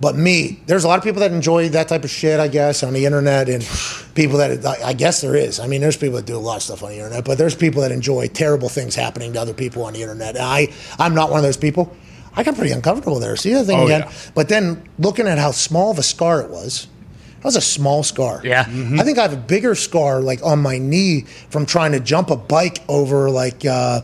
But 0.00 0.16
me, 0.16 0.60
there's 0.66 0.84
a 0.84 0.88
lot 0.88 0.96
of 0.98 1.04
people 1.04 1.20
that 1.20 1.30
enjoy 1.30 1.68
that 1.70 1.88
type 1.88 2.04
of 2.04 2.10
shit, 2.10 2.40
I 2.40 2.48
guess, 2.48 2.82
on 2.82 2.94
the 2.94 3.04
internet, 3.04 3.48
and 3.50 3.62
people 4.14 4.38
that 4.38 4.64
I 4.64 4.88
I 4.90 4.92
guess 4.94 5.20
there 5.20 5.36
is. 5.36 5.60
I 5.60 5.66
mean, 5.66 5.80
there's 5.82 5.96
people 5.98 6.16
that 6.16 6.24
do 6.26 6.36
a 6.36 6.38
lot 6.38 6.56
of 6.56 6.62
stuff 6.62 6.82
on 6.82 6.88
the 6.90 6.96
internet, 6.96 7.24
but 7.24 7.36
there's 7.36 7.54
people 7.54 7.82
that 7.82 7.92
enjoy 7.92 8.26
terrible 8.28 8.68
things 8.70 8.94
happening 8.94 9.34
to 9.34 9.40
other 9.40 9.52
people 9.54 9.82
on 9.84 9.92
the 9.92 10.00
internet. 10.00 10.36
And 10.36 10.44
I, 10.44 10.68
I'm 10.98 11.14
not 11.14 11.30
one 11.30 11.38
of 11.38 11.44
those 11.44 11.58
people. 11.58 11.94
I 12.34 12.44
got 12.44 12.54
pretty 12.54 12.72
uncomfortable 12.72 13.18
there. 13.18 13.36
See 13.36 13.52
the 13.52 13.64
thing 13.64 13.78
Oh, 13.80 13.84
again. 13.86 14.00
yeah. 14.06 14.12
But 14.34 14.48
then 14.48 14.82
looking 14.98 15.26
at 15.26 15.36
how 15.38 15.50
small 15.50 15.90
of 15.90 15.98
a 15.98 16.02
scar 16.02 16.40
it 16.40 16.48
was, 16.48 16.86
that 17.38 17.44
was 17.44 17.56
a 17.56 17.60
small 17.60 18.02
scar. 18.02 18.40
Yeah. 18.44 18.60
I 18.60 19.02
think 19.02 19.18
I 19.18 19.22
have 19.22 19.32
a 19.32 19.36
bigger 19.36 19.74
scar 19.74 20.20
like 20.20 20.42
on 20.44 20.60
my 20.60 20.78
knee 20.78 21.22
from 21.50 21.66
trying 21.66 21.92
to 21.92 22.00
jump 22.00 22.30
a 22.30 22.36
bike 22.36 22.78
over 22.88 23.30
like 23.30 23.66
uh, 23.66 24.02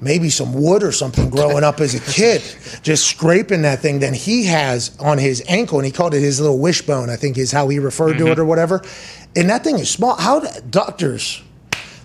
maybe 0.00 0.28
some 0.28 0.52
wood 0.52 0.82
or 0.82 0.92
something 0.92 1.30
growing 1.30 1.64
up 1.64 1.80
as 1.80 1.94
a 1.94 2.12
kid, 2.12 2.42
just 2.82 3.06
scraping 3.06 3.62
that 3.62 3.80
thing 3.80 3.98
than 3.98 4.14
he 4.14 4.44
has 4.44 4.96
on 4.98 5.18
his 5.18 5.42
ankle. 5.48 5.78
And 5.78 5.86
he 5.86 5.92
called 5.92 6.14
it 6.14 6.20
his 6.20 6.40
little 6.40 6.58
wishbone, 6.58 7.10
I 7.10 7.16
think 7.16 7.38
is 7.38 7.52
how 7.52 7.68
he 7.68 7.78
referred 7.78 8.18
to 8.18 8.26
it 8.26 8.38
or 8.38 8.42
mm-hmm. 8.42 8.48
whatever. 8.48 8.82
And 9.34 9.50
that 9.50 9.64
thing 9.64 9.78
is 9.78 9.90
small. 9.90 10.16
How 10.16 10.40
do 10.40 10.48
doctors, 10.70 11.42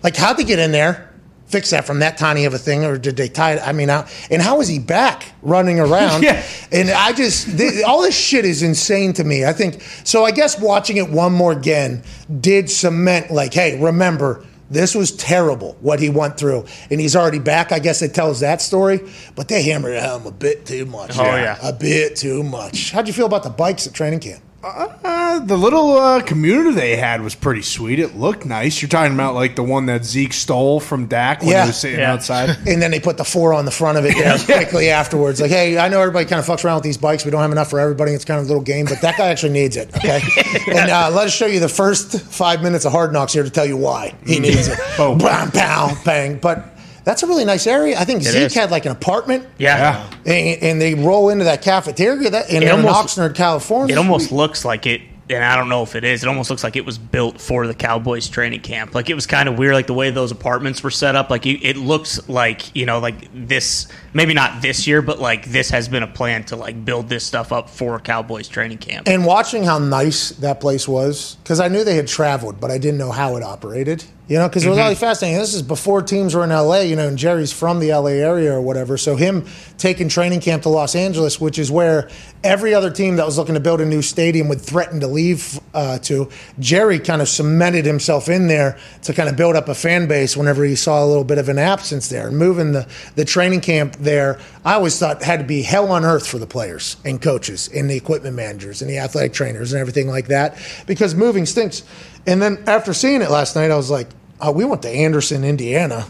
like, 0.04 0.16
how'd 0.16 0.38
they 0.38 0.44
get 0.44 0.60
in 0.60 0.72
there? 0.72 1.10
Fix 1.48 1.72
that 1.72 1.86
from 1.86 2.00
that 2.00 2.18
tiny 2.18 2.46
of 2.46 2.54
a 2.54 2.58
thing, 2.58 2.86
or 2.86 2.98
did 2.98 3.18
they 3.18 3.28
tie 3.28 3.56
it? 3.56 3.68
I 3.68 3.74
mean, 3.74 3.90
how, 3.90 4.08
and 4.30 4.42
how 4.42 4.62
is 4.62 4.70
he 4.70 4.80
back 4.80 5.34
running 5.42 5.80
around? 5.82 6.24
Yeah. 6.24 6.46
And 6.72 6.90
I 6.90 7.12
just, 7.12 7.50
all 7.86 8.02
this 8.02 8.18
shit 8.18 8.46
is 8.46 8.64
insane 8.64 9.12
to 9.14 9.26
me. 9.26 9.44
I 9.44 9.52
think, 9.52 9.82
so 10.06 10.24
I 10.24 10.32
guess 10.32 10.58
watching 10.58 10.96
it 10.96 11.10
one 11.10 11.34
more 11.34 11.52
again 11.52 12.04
did 12.40 12.70
cement, 12.70 13.32
like, 13.32 13.54
hey, 13.54 13.78
remember, 13.82 14.46
this 14.72 14.96
was 14.96 15.12
terrible 15.12 15.76
what 15.82 16.00
he 16.00 16.10
went 16.10 16.38
through. 16.38 16.66
And 16.90 17.00
he's 17.00 17.16
already 17.16 17.40
back. 17.40 17.72
I 17.72 17.80
guess 17.80 18.02
it 18.02 18.14
tells 18.14 18.40
that 18.40 18.62
story, 18.62 19.02
but 19.36 19.50
they 19.50 19.62
hammered 19.62 20.02
him 20.02 20.26
a 20.26 20.32
bit 20.32 20.66
too 20.66 20.86
much. 20.86 21.20
Oh, 21.20 21.24
yeah. 21.24 21.58
A 21.62 21.74
bit 21.74 22.16
too 22.16 22.42
much. 22.42 22.92
How'd 22.92 23.08
you 23.08 23.14
feel 23.14 23.26
about 23.26 23.44
the 23.44 23.50
bikes 23.50 23.86
at 23.86 23.94
training 23.94 24.22
camp? 24.22 24.42
Uh, 24.64 25.40
the 25.40 25.58
little 25.58 25.98
uh, 25.98 26.22
community 26.22 26.76
they 26.76 26.96
had 26.96 27.22
was 27.22 27.34
pretty 27.34 27.64
sweet. 27.64 27.98
It 28.00 28.16
looked 28.16 28.46
nice. 28.46 28.80
You're 28.82 28.90
talking 28.90 29.14
about 29.14 29.34
like 29.34 29.56
the 29.56 29.64
one 29.64 29.88
that 29.88 30.06
Zeke 30.06 30.34
stole 30.34 30.80
from 30.80 31.08
Dak 31.08 31.42
when 31.42 31.50
Yeah. 31.50 31.64
he 31.64 31.70
was 31.70 31.78
sitting 31.78 32.00
Yeah. 32.00 32.14
outside. 32.14 32.50
And 32.68 32.80
then 32.82 32.92
they 32.92 33.00
put 33.00 33.18
the 33.18 33.24
four 33.24 33.54
on 33.54 33.66
the 33.66 33.72
front 33.72 33.98
of 33.98 34.06
it 34.06 34.16
you 34.16 34.24
know, 34.24 34.38
quickly 34.38 34.90
afterwards. 34.92 35.42
Like, 35.42 35.50
hey, 35.52 35.78
I 35.80 35.88
know 35.90 36.00
everybody 36.00 36.26
kind 36.26 36.40
of 36.40 36.46
fucks 36.46 36.64
around 36.64 36.76
with 36.76 36.84
these 36.84 36.98
bikes. 36.98 37.26
We 37.26 37.32
don't 37.32 37.42
have 37.42 37.52
enough 37.52 37.70
for 37.72 37.80
everybody. 37.80 38.12
It's 38.12 38.26
kind 38.26 38.40
of 38.40 38.46
a 38.46 38.48
little 38.50 38.64
game, 38.64 38.86
but 38.86 39.02
that 39.02 39.18
guy 39.18 39.30
actually 39.30 39.54
needs 39.54 39.78
it. 39.78 39.90
Okay. 39.96 40.22
and 40.68 40.92
uh, 40.92 41.10
let 41.12 41.26
us 41.28 41.34
show 41.34 41.48
you 41.48 41.60
the 41.60 41.68
first 41.70 42.22
five 42.22 42.62
minutes 42.62 42.86
of 42.86 42.92
Hard 42.92 43.12
Knocks 43.14 43.34
here 43.34 43.44
to 43.44 43.50
tell 43.50 43.66
you 43.66 43.78
why 43.78 44.14
he 44.26 44.40
needs 44.40 44.68
it. 44.68 44.78
Boom. 44.98 45.18
Bam, 45.18 45.50
pow, 45.52 45.98
bang. 46.06 46.38
But 46.38 46.66
that's 47.04 47.24
a 47.24 47.28
really 47.28 47.46
nice 47.46 47.68
area. 47.68 47.98
I 47.98 48.06
think 48.06 48.22
Zeke 48.24 48.44
is. 48.44 48.54
had 48.54 48.72
like 48.72 48.86
an 48.86 48.92
apartment. 48.92 49.48
Yeah. 49.58 50.08
And, 50.26 50.62
and 50.64 50.82
they 50.82 50.94
roll 50.94 51.30
into 51.30 51.46
that 51.46 51.62
cafeteria 51.62 52.30
that, 52.30 52.50
in, 52.50 52.64
It 52.64 52.70
in 52.70 52.86
almost- 52.86 53.18
Oxnard, 53.18 53.36
California. 53.36 53.96
It 53.96 53.98
almost 53.98 54.32
looks 54.32 54.64
like 54.66 54.86
it, 54.86 55.02
and 55.30 55.44
I 55.44 55.56
don't 55.56 55.70
know 55.70 55.82
if 55.82 55.96
it 55.96 56.04
is. 56.04 56.24
It 56.24 56.28
almost 56.28 56.50
looks 56.50 56.62
like 56.64 56.76
it 56.76 56.86
was 56.86 56.98
built 56.98 57.40
for 57.40 57.66
the 57.66 57.74
Cowboys 57.74 58.28
training 58.28 58.60
camp. 58.60 58.94
Like 58.94 59.10
it 59.10 59.14
was 59.14 59.26
kind 59.26 59.48
of 59.48 59.58
weird, 59.58 59.74
like 59.74 59.88
the 59.88 59.94
way 59.94 60.10
those 60.10 60.32
apartments 60.32 60.84
were 60.84 60.92
set 60.92 61.16
up. 61.16 61.30
Like 61.30 61.46
you, 61.46 61.58
it 61.62 61.78
looks 61.78 62.28
like 62.28 62.76
you 62.76 62.86
know, 62.86 63.00
like 63.00 63.30
this. 63.34 63.88
Maybe 64.14 64.34
not 64.34 64.62
this 64.62 64.88
year, 64.88 65.02
but 65.02 65.20
like 65.20 65.46
this 65.46 65.70
has 65.70 65.88
been 65.88 66.04
a 66.04 66.08
plan 66.08 66.44
to 66.46 66.58
like 66.58 66.84
build 66.84 67.08
this 67.08 67.24
stuff 67.24 67.54
up 67.54 67.70
for 67.70 67.98
Cowboys 68.00 68.50
training 68.50 68.80
camp. 68.80 69.08
And 69.08 69.26
watching 69.26 69.64
how 69.64 69.80
nice 69.80 70.32
that 70.32 70.60
place 70.60 70.86
was, 70.86 71.36
because 71.36 71.62
I 71.62 71.70
knew 71.70 71.86
they 71.86 71.96
had 71.96 72.08
traveled, 72.10 72.60
but 72.60 72.70
I 72.70 72.78
didn't 72.78 72.98
know 72.98 73.12
how 73.12 73.38
it 73.38 73.44
operated. 73.44 74.04
You 74.28 74.38
know, 74.38 74.48
because 74.48 74.66
it 74.66 74.70
was 74.70 74.78
really 74.78 74.96
fascinating. 74.96 75.40
This 75.40 75.54
is 75.54 75.62
before 75.62 76.02
teams 76.02 76.34
were 76.34 76.44
in 76.46 76.52
LA, 76.52 76.82
you 76.82 76.96
know, 76.96 77.08
and 77.08 77.18
Jerry's 77.18 77.52
from 77.52 77.80
the 77.80 77.92
LA 77.92 78.12
area 78.12 78.54
or 78.54 78.62
whatever. 78.62 78.96
So 78.96 79.18
him 79.18 79.46
taking 79.78 80.08
training 80.08 80.40
camp 80.40 80.64
to 80.64 80.70
Los 80.70 80.96
Angeles, 80.96 81.42
which 81.42 81.60
is 81.60 81.70
where 81.70 82.10
every 82.44 82.74
other 82.74 82.90
team 82.90 83.18
that 83.18 83.26
was 83.26 83.38
looking 83.38 83.56
to 83.56 83.60
build 83.60 83.82
a 83.82 83.86
new 83.86 84.02
stadium 84.02 84.48
would 84.48 84.62
threaten 84.62 85.02
to 85.02 85.08
leave 85.08 85.60
uh, 85.74 86.00
to, 86.00 86.30
Jerry 86.60 87.00
kind 87.00 87.22
of 87.22 87.28
cemented 87.28 87.86
himself 87.86 88.30
in 88.30 88.48
there 88.48 88.78
to 89.02 89.14
kind 89.14 89.28
of 89.28 89.36
build 89.36 89.56
up 89.56 89.68
a 89.68 89.76
fan 89.76 90.08
base 90.08 90.38
whenever 90.38 90.64
he 90.64 90.76
saw 90.76 91.04
a 91.04 91.08
little 91.08 91.26
bit 91.26 91.38
of 91.38 91.50
an 91.50 91.60
absence 91.60 92.08
there. 92.08 92.30
And 92.30 92.38
moving 92.38 92.72
the, 92.72 92.88
the 93.16 93.26
training 93.26 93.62
camp 93.62 93.98
there, 93.98 94.40
I 94.64 94.76
always 94.76 94.98
thought 94.98 95.22
had 95.24 95.40
to 95.42 95.46
be 95.46 95.62
hell 95.62 95.92
on 95.92 96.06
earth 96.06 96.26
for 96.26 96.38
the 96.38 96.48
players 96.48 96.96
and 97.04 97.22
coaches 97.22 97.70
and 97.76 97.90
the 97.90 97.98
equipment 97.98 98.36
managers 98.36 98.82
and 98.82 98.90
the 98.90 99.00
athletic 99.00 99.34
trainers 99.34 99.74
and 99.74 99.82
everything 99.82 100.08
like 100.08 100.28
that 100.28 100.58
because 100.88 101.16
moving 101.16 101.46
stinks. 101.46 101.84
And 102.28 102.42
then 102.42 102.64
after 102.68 102.94
seeing 102.94 103.22
it 103.22 103.32
last 103.32 103.56
night, 103.56 103.72
I 103.72 103.76
was 103.76 103.90
like, 103.90 104.10
oh, 104.40 104.52
we 104.52 104.66
went 104.66 104.82
to 104.84 104.90
Anderson, 104.90 105.44
Indiana, 105.44 106.06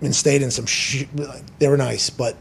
and 0.00 0.14
stayed 0.14 0.42
in 0.42 0.50
some. 0.50 0.66
Sh- 0.66 1.04
they 1.58 1.68
were 1.68 1.76
nice, 1.76 2.10
but 2.10 2.36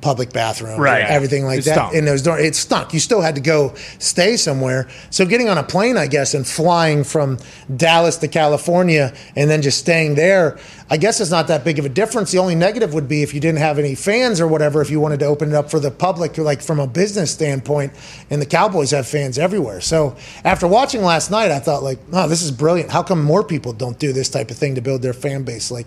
public 0.00 0.32
bathroom, 0.32 0.80
Right. 0.80 1.04
Everything 1.04 1.44
like 1.44 1.60
It 1.60 1.64
that. 1.66 1.74
stunk. 1.74 1.94
And 1.94 2.06
those 2.06 2.22
door, 2.22 2.38
it 2.38 2.54
stunk. 2.54 2.92
You 2.94 3.00
still 3.00 3.20
had 3.20 3.34
to 3.34 3.40
go 3.40 3.74
stay 3.98 4.36
somewhere. 4.36 4.86
So 5.10 5.24
getting 5.26 5.48
on 5.48 5.58
a 5.58 5.62
plane, 5.62 5.96
I 5.96 6.06
guess, 6.06 6.34
and 6.34 6.46
flying 6.46 7.04
from 7.04 7.38
Dallas 7.74 8.16
to 8.18 8.28
California, 8.28 9.12
and 9.36 9.50
then 9.50 9.62
just 9.62 9.78
staying 9.78 10.14
there, 10.14 10.58
I 10.90 10.96
guess 10.96 11.20
it's 11.20 11.30
not 11.30 11.48
that 11.48 11.64
big 11.64 11.78
of 11.78 11.84
a 11.84 11.88
difference. 11.88 12.30
The 12.32 12.38
only 12.38 12.54
negative 12.54 12.94
would 12.94 13.08
be 13.08 13.22
if 13.22 13.34
you 13.34 13.40
didn't 13.40 13.58
have 13.58 13.78
any 13.78 13.94
fans 13.94 14.40
or 14.40 14.46
whatever. 14.46 14.80
If 14.80 14.90
you 14.90 15.00
wanted 15.00 15.20
to 15.20 15.26
open 15.26 15.50
it 15.50 15.54
up 15.54 15.70
for 15.70 15.80
the 15.80 15.90
public, 15.90 16.38
like 16.38 16.62
from 16.62 16.78
a 16.80 16.86
business 16.86 17.30
standpoint, 17.30 17.92
and 18.30 18.40
the 18.40 18.46
Cowboys 18.46 18.92
have 18.92 19.06
fans 19.06 19.38
everywhere. 19.38 19.80
So 19.80 20.16
after 20.44 20.66
watching 20.66 21.02
last 21.02 21.30
night, 21.30 21.50
I 21.50 21.58
thought 21.58 21.82
like, 21.82 21.98
oh, 22.12 22.28
this 22.28 22.42
is 22.42 22.50
brilliant. 22.50 22.90
How 22.90 23.02
come 23.02 23.22
more 23.22 23.42
people 23.44 23.72
don't 23.72 23.98
do 23.98 24.12
this 24.12 24.28
type 24.28 24.50
of 24.50 24.56
thing 24.56 24.74
to 24.76 24.80
build 24.80 25.02
their 25.02 25.12
fan 25.12 25.42
base? 25.42 25.70
Like, 25.70 25.86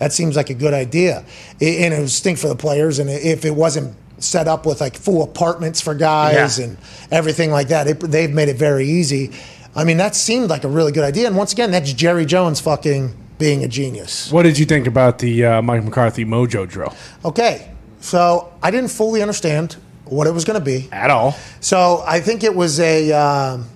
that 0.00 0.12
seems 0.12 0.34
like 0.34 0.50
a 0.50 0.54
good 0.54 0.74
idea. 0.74 1.24
And 1.60 1.94
it 1.94 2.00
would 2.00 2.10
stink 2.10 2.38
for 2.38 2.48
the 2.48 2.56
players. 2.56 2.98
And 2.98 3.08
if 3.08 3.44
it 3.44 3.54
wasn't 3.54 3.94
set 4.18 4.48
up 4.48 4.66
with 4.66 4.80
like 4.80 4.96
full 4.96 5.22
apartments 5.22 5.80
for 5.80 5.94
guys 5.94 6.58
Yeah. 6.58 6.64
and 6.66 6.76
everything 7.12 7.52
like 7.52 7.68
that, 7.68 7.86
it, 7.86 8.00
they've 8.00 8.32
made 8.32 8.48
it 8.48 8.56
very 8.56 8.86
easy. 8.86 9.30
I 9.76 9.84
mean, 9.84 9.98
that 9.98 10.16
seemed 10.16 10.50
like 10.50 10.64
a 10.64 10.68
really 10.68 10.90
good 10.90 11.04
idea. 11.04 11.28
And 11.28 11.36
once 11.36 11.52
again, 11.52 11.70
that's 11.70 11.92
Jerry 11.92 12.26
Jones 12.26 12.58
fucking 12.60 13.14
being 13.38 13.62
a 13.62 13.68
genius. 13.68 14.30
What 14.32 14.42
did 14.42 14.58
you 14.58 14.66
think 14.66 14.86
about 14.88 15.20
the 15.20 15.44
uh, 15.46 15.62
Mike 15.62 15.84
McCarthy 15.84 16.24
mojo 16.24 16.68
drill 16.68 16.92
Okay, 17.24 17.70
so 18.00 18.52
I 18.62 18.70
didn't 18.70 18.90
fully 18.90 19.22
understand 19.22 19.76
what 20.06 20.26
it 20.26 20.32
was 20.32 20.44
going 20.44 20.58
to 20.58 20.64
be. 20.64 20.88
at 20.92 21.08
all? 21.08 21.36
So 21.60 22.02
I 22.06 22.20
think 22.20 22.42
it 22.42 22.54
was 22.54 22.80
a, 22.80 23.12
um, 23.12 23.66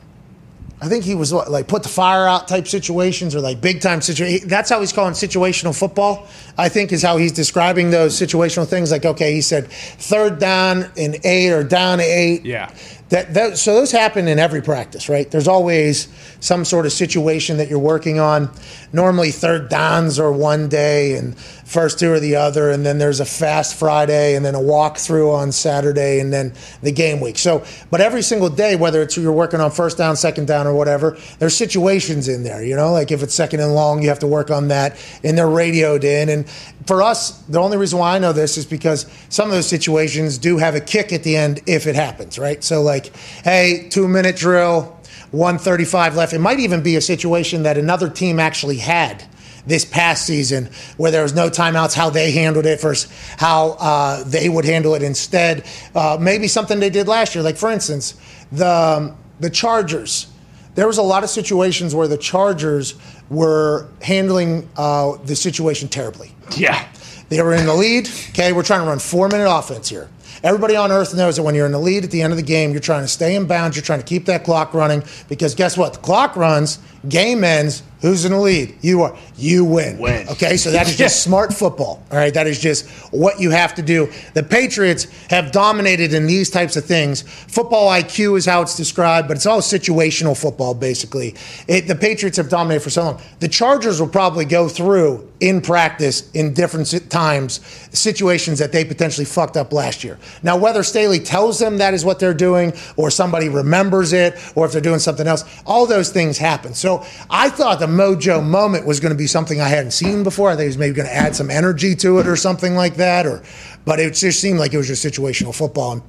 I 0.80 0.88
think 0.88 1.04
he 1.04 1.14
was 1.14 1.32
what, 1.32 1.50
like 1.50 1.68
put 1.68 1.82
the 1.82 1.88
fire 1.88 2.26
out 2.26 2.48
type 2.48 2.66
situations 2.66 3.34
or 3.34 3.40
like 3.40 3.60
big 3.60 3.80
time 3.80 4.00
situation. 4.00 4.48
That's 4.48 4.68
how 4.68 4.80
he's 4.80 4.92
calling 4.92 5.14
situational 5.14 5.76
football. 5.78 6.26
I 6.58 6.68
think 6.68 6.92
is 6.92 7.02
how 7.02 7.16
he's 7.16 7.32
describing 7.32 7.90
those 7.90 8.14
situational 8.14 8.66
things. 8.66 8.90
Like 8.90 9.04
okay, 9.04 9.32
he 9.32 9.40
said 9.40 9.68
third 9.68 10.38
down 10.38 10.90
and 10.96 11.16
eight 11.24 11.52
or 11.52 11.64
down 11.64 12.00
eight. 12.00 12.44
Yeah. 12.44 12.74
That, 13.10 13.34
that 13.34 13.58
so 13.58 13.74
those 13.74 13.92
happen 13.92 14.28
in 14.28 14.38
every 14.38 14.62
practice, 14.62 15.08
right? 15.08 15.30
There's 15.30 15.46
always 15.46 16.08
some 16.40 16.64
sort 16.64 16.86
of 16.86 16.92
situation 16.92 17.58
that 17.58 17.68
you're 17.68 17.78
working 17.78 18.18
on. 18.18 18.50
Normally 18.92 19.30
third 19.30 19.68
downs 19.68 20.18
are 20.18 20.32
one 20.32 20.68
day 20.68 21.16
and 21.16 21.38
first 21.38 21.98
two 21.98 22.12
are 22.12 22.20
the 22.20 22.36
other, 22.36 22.70
and 22.70 22.84
then 22.84 22.98
there's 22.98 23.20
a 23.20 23.24
fast 23.24 23.76
Friday 23.76 24.36
and 24.36 24.44
then 24.44 24.54
a 24.54 24.60
walkthrough 24.60 25.34
on 25.34 25.52
Saturday 25.52 26.20
and 26.20 26.32
then 26.32 26.54
the 26.82 26.92
game 26.92 27.20
week. 27.20 27.38
So, 27.38 27.64
but 27.90 28.00
every 28.00 28.22
single 28.22 28.48
day, 28.48 28.74
whether 28.74 29.02
it's 29.02 29.16
you're 29.16 29.32
working 29.32 29.60
on 29.60 29.70
first 29.70 29.98
down, 29.98 30.16
second 30.16 30.46
down, 30.46 30.66
or 30.66 30.74
whatever, 30.74 31.18
there's 31.38 31.56
situations 31.56 32.28
in 32.28 32.42
there. 32.42 32.64
You 32.64 32.76
know, 32.76 32.92
like 32.92 33.10
if 33.10 33.22
it's 33.22 33.34
second 33.34 33.60
and 33.60 33.74
long, 33.74 34.02
you 34.02 34.08
have 34.08 34.18
to 34.20 34.26
work 34.26 34.50
on 34.50 34.68
that, 34.68 34.96
and 35.22 35.36
they're 35.36 35.48
radioed 35.48 36.04
in. 36.04 36.28
And 36.28 36.46
for 36.86 37.02
us, 37.02 37.38
the 37.42 37.58
only 37.58 37.76
reason 37.76 37.98
why 37.98 38.14
I 38.14 38.18
know 38.18 38.32
this 38.32 38.58
is 38.58 38.66
because 38.66 39.06
some 39.28 39.48
of 39.48 39.54
those 39.54 39.66
situations 39.66 40.38
do 40.38 40.58
have 40.58 40.74
a 40.74 40.80
kick 40.80 41.12
at 41.12 41.22
the 41.22 41.36
end 41.36 41.62
if 41.66 41.86
it 41.86 41.94
happens, 41.94 42.38
right? 42.38 42.62
So, 42.62 42.82
like, 42.82 43.14
hey, 43.42 43.88
two 43.90 44.06
minute 44.06 44.36
drill, 44.36 44.98
135 45.30 46.16
left. 46.16 46.32
It 46.32 46.40
might 46.40 46.60
even 46.60 46.82
be 46.82 46.96
a 46.96 47.00
situation 47.00 47.62
that 47.62 47.78
another 47.78 48.10
team 48.10 48.38
actually 48.38 48.76
had 48.76 49.24
this 49.66 49.84
past 49.84 50.26
season 50.26 50.68
where 50.96 51.10
there 51.10 51.22
was 51.22 51.34
no 51.34 51.48
timeouts, 51.48 51.94
how 51.94 52.10
they 52.10 52.30
handled 52.32 52.66
it 52.66 52.80
versus 52.80 53.10
how 53.38 53.70
uh, 53.80 54.22
they 54.24 54.48
would 54.48 54.64
handle 54.64 54.94
it 54.94 55.02
instead. 55.02 55.64
Uh, 55.94 56.18
maybe 56.20 56.46
something 56.48 56.80
they 56.80 56.90
did 56.90 57.08
last 57.08 57.34
year. 57.34 57.42
Like, 57.42 57.56
for 57.56 57.70
instance, 57.70 58.14
the, 58.52 58.68
um, 58.68 59.16
the 59.40 59.50
Chargers. 59.50 60.28
There 60.74 60.86
was 60.86 60.98
a 60.98 61.02
lot 61.02 61.24
of 61.24 61.30
situations 61.30 61.94
where 61.94 62.08
the 62.08 62.18
Chargers 62.18 62.94
were 63.30 63.88
handling 64.02 64.68
uh, 64.76 65.16
the 65.24 65.36
situation 65.36 65.88
terribly. 65.88 66.32
Yeah. 66.56 66.88
They 67.28 67.42
were 67.42 67.54
in 67.54 67.66
the 67.66 67.74
lead. 67.74 68.08
Okay, 68.30 68.52
we're 68.52 68.62
trying 68.62 68.80
to 68.80 68.86
run 68.86 68.98
four 68.98 69.28
minute 69.28 69.50
offense 69.50 69.88
here. 69.88 70.08
Everybody 70.42 70.76
on 70.76 70.92
earth 70.92 71.14
knows 71.14 71.36
that 71.36 71.42
when 71.42 71.54
you're 71.54 71.64
in 71.64 71.72
the 71.72 71.78
lead 71.78 72.04
at 72.04 72.10
the 72.10 72.20
end 72.20 72.32
of 72.32 72.36
the 72.36 72.42
game, 72.42 72.72
you're 72.72 72.80
trying 72.80 73.02
to 73.02 73.08
stay 73.08 73.34
in 73.34 73.46
bounds. 73.46 73.76
You're 73.76 73.84
trying 73.84 74.00
to 74.00 74.04
keep 74.04 74.26
that 74.26 74.44
clock 74.44 74.74
running 74.74 75.02
because 75.28 75.54
guess 75.54 75.76
what? 75.78 75.94
The 75.94 76.00
clock 76.00 76.36
runs, 76.36 76.80
game 77.08 77.44
ends. 77.44 77.82
Who's 78.04 78.26
in 78.26 78.32
the 78.32 78.38
lead? 78.38 78.76
You 78.82 79.00
are. 79.00 79.16
You 79.34 79.64
win. 79.64 79.96
Win. 79.96 80.28
Okay, 80.28 80.58
so 80.58 80.70
that 80.72 80.86
is 80.86 80.94
just 80.94 81.22
smart 81.24 81.54
football. 81.54 82.02
All 82.12 82.18
right, 82.18 82.34
that 82.34 82.46
is 82.46 82.60
just 82.60 82.86
what 83.12 83.40
you 83.40 83.48
have 83.48 83.74
to 83.76 83.82
do. 83.82 84.12
The 84.34 84.42
Patriots 84.42 85.06
have 85.30 85.52
dominated 85.52 86.12
in 86.12 86.26
these 86.26 86.50
types 86.50 86.76
of 86.76 86.84
things. 86.84 87.22
Football 87.22 87.88
IQ 87.88 88.36
is 88.36 88.44
how 88.44 88.60
it's 88.60 88.76
described, 88.76 89.26
but 89.26 89.38
it's 89.38 89.46
all 89.46 89.62
situational 89.62 90.38
football, 90.38 90.74
basically. 90.74 91.34
It, 91.66 91.88
the 91.88 91.94
Patriots 91.94 92.36
have 92.36 92.50
dominated 92.50 92.80
for 92.80 92.90
so 92.90 93.04
long. 93.04 93.22
The 93.40 93.48
Chargers 93.48 94.02
will 94.02 94.08
probably 94.08 94.44
go 94.44 94.68
through 94.68 95.26
in 95.40 95.62
practice 95.62 96.30
in 96.32 96.52
different 96.52 97.10
times 97.10 97.60
situations 97.92 98.58
that 98.58 98.72
they 98.72 98.84
potentially 98.84 99.24
fucked 99.24 99.56
up 99.56 99.72
last 99.72 100.04
year. 100.04 100.18
Now, 100.42 100.58
whether 100.58 100.82
Staley 100.82 101.20
tells 101.20 101.58
them 101.58 101.78
that 101.78 101.94
is 101.94 102.04
what 102.04 102.18
they're 102.18 102.34
doing, 102.34 102.74
or 102.96 103.10
somebody 103.10 103.48
remembers 103.48 104.12
it, 104.12 104.34
or 104.54 104.66
if 104.66 104.72
they're 104.72 104.80
doing 104.80 104.98
something 104.98 105.26
else, 105.26 105.44
all 105.66 105.86
those 105.86 106.10
things 106.10 106.36
happen. 106.36 106.74
So 106.74 107.04
I 107.30 107.48
thought 107.48 107.80
the 107.80 107.93
mojo 107.94 108.44
moment 108.44 108.86
was 108.86 109.00
going 109.00 109.12
to 109.12 109.18
be 109.18 109.26
something 109.26 109.60
I 109.60 109.68
hadn't 109.68 109.92
seen 109.92 110.22
before. 110.22 110.50
I 110.50 110.52
think 110.52 110.62
he 110.62 110.68
was 110.68 110.78
maybe 110.78 110.94
going 110.94 111.08
to 111.08 111.14
add 111.14 111.34
some 111.34 111.50
energy 111.50 111.94
to 111.96 112.18
it 112.18 112.26
or 112.26 112.36
something 112.36 112.74
like 112.74 112.96
that, 112.96 113.26
or 113.26 113.42
but 113.84 114.00
it 114.00 114.14
just 114.14 114.40
seemed 114.40 114.58
like 114.58 114.74
it 114.74 114.76
was 114.76 114.86
just 114.86 115.04
situational 115.04 115.54
football 115.54 115.92
and 115.92 116.02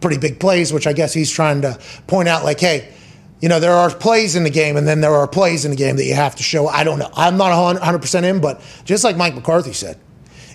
pretty 0.00 0.18
big 0.18 0.40
plays, 0.40 0.72
which 0.72 0.86
I 0.86 0.92
guess 0.92 1.12
he's 1.12 1.30
trying 1.30 1.62
to 1.62 1.78
point 2.06 2.28
out, 2.28 2.44
like, 2.44 2.60
hey. 2.60 2.92
You 3.38 3.50
know, 3.50 3.60
there 3.60 3.74
are 3.74 3.94
plays 3.94 4.34
in 4.34 4.44
the 4.44 4.50
game, 4.50 4.78
and 4.78 4.88
then 4.88 5.02
there 5.02 5.12
are 5.12 5.28
plays 5.28 5.66
in 5.66 5.70
the 5.70 5.76
game 5.76 5.96
that 5.96 6.06
you 6.06 6.14
have 6.14 6.36
to 6.36 6.42
show. 6.42 6.68
I 6.68 6.84
don't 6.84 6.98
know. 6.98 7.10
I'm 7.14 7.36
not 7.36 7.52
100% 7.52 8.22
in, 8.24 8.40
but 8.40 8.62
just 8.86 9.04
like 9.04 9.18
Mike 9.18 9.34
McCarthy 9.34 9.74
said, 9.74 10.00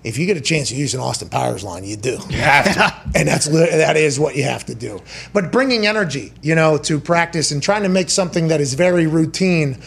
if 0.04 0.18
you 0.18 0.26
get 0.26 0.38
a 0.38 0.42
chance 0.42 0.70
to 0.70 0.76
use 0.76 0.94
an 0.94 1.00
Austin 1.00 1.30
Powers 1.30 1.64
line, 1.64 1.84
you 1.84 1.96
do. 1.96 2.18
You 2.30 2.38
and 3.16 3.28
that's 3.28 3.48
that 3.48 3.98
is 3.98 4.20
what 4.20 4.36
you 4.36 4.44
have 4.44 4.66
to 4.66 4.76
do. 4.76 5.00
But 5.34 5.52
bringing 5.52 5.86
energy, 5.86 6.34
you 6.42 6.56
know, 6.56 6.78
to 6.80 7.00
practice 7.00 7.52
and 7.52 7.62
trying 7.62 7.84
to 7.84 7.90
make 7.90 8.10
something 8.10 8.48
that 8.48 8.62
is 8.62 8.74
very 8.74 9.06
routine 9.06 9.78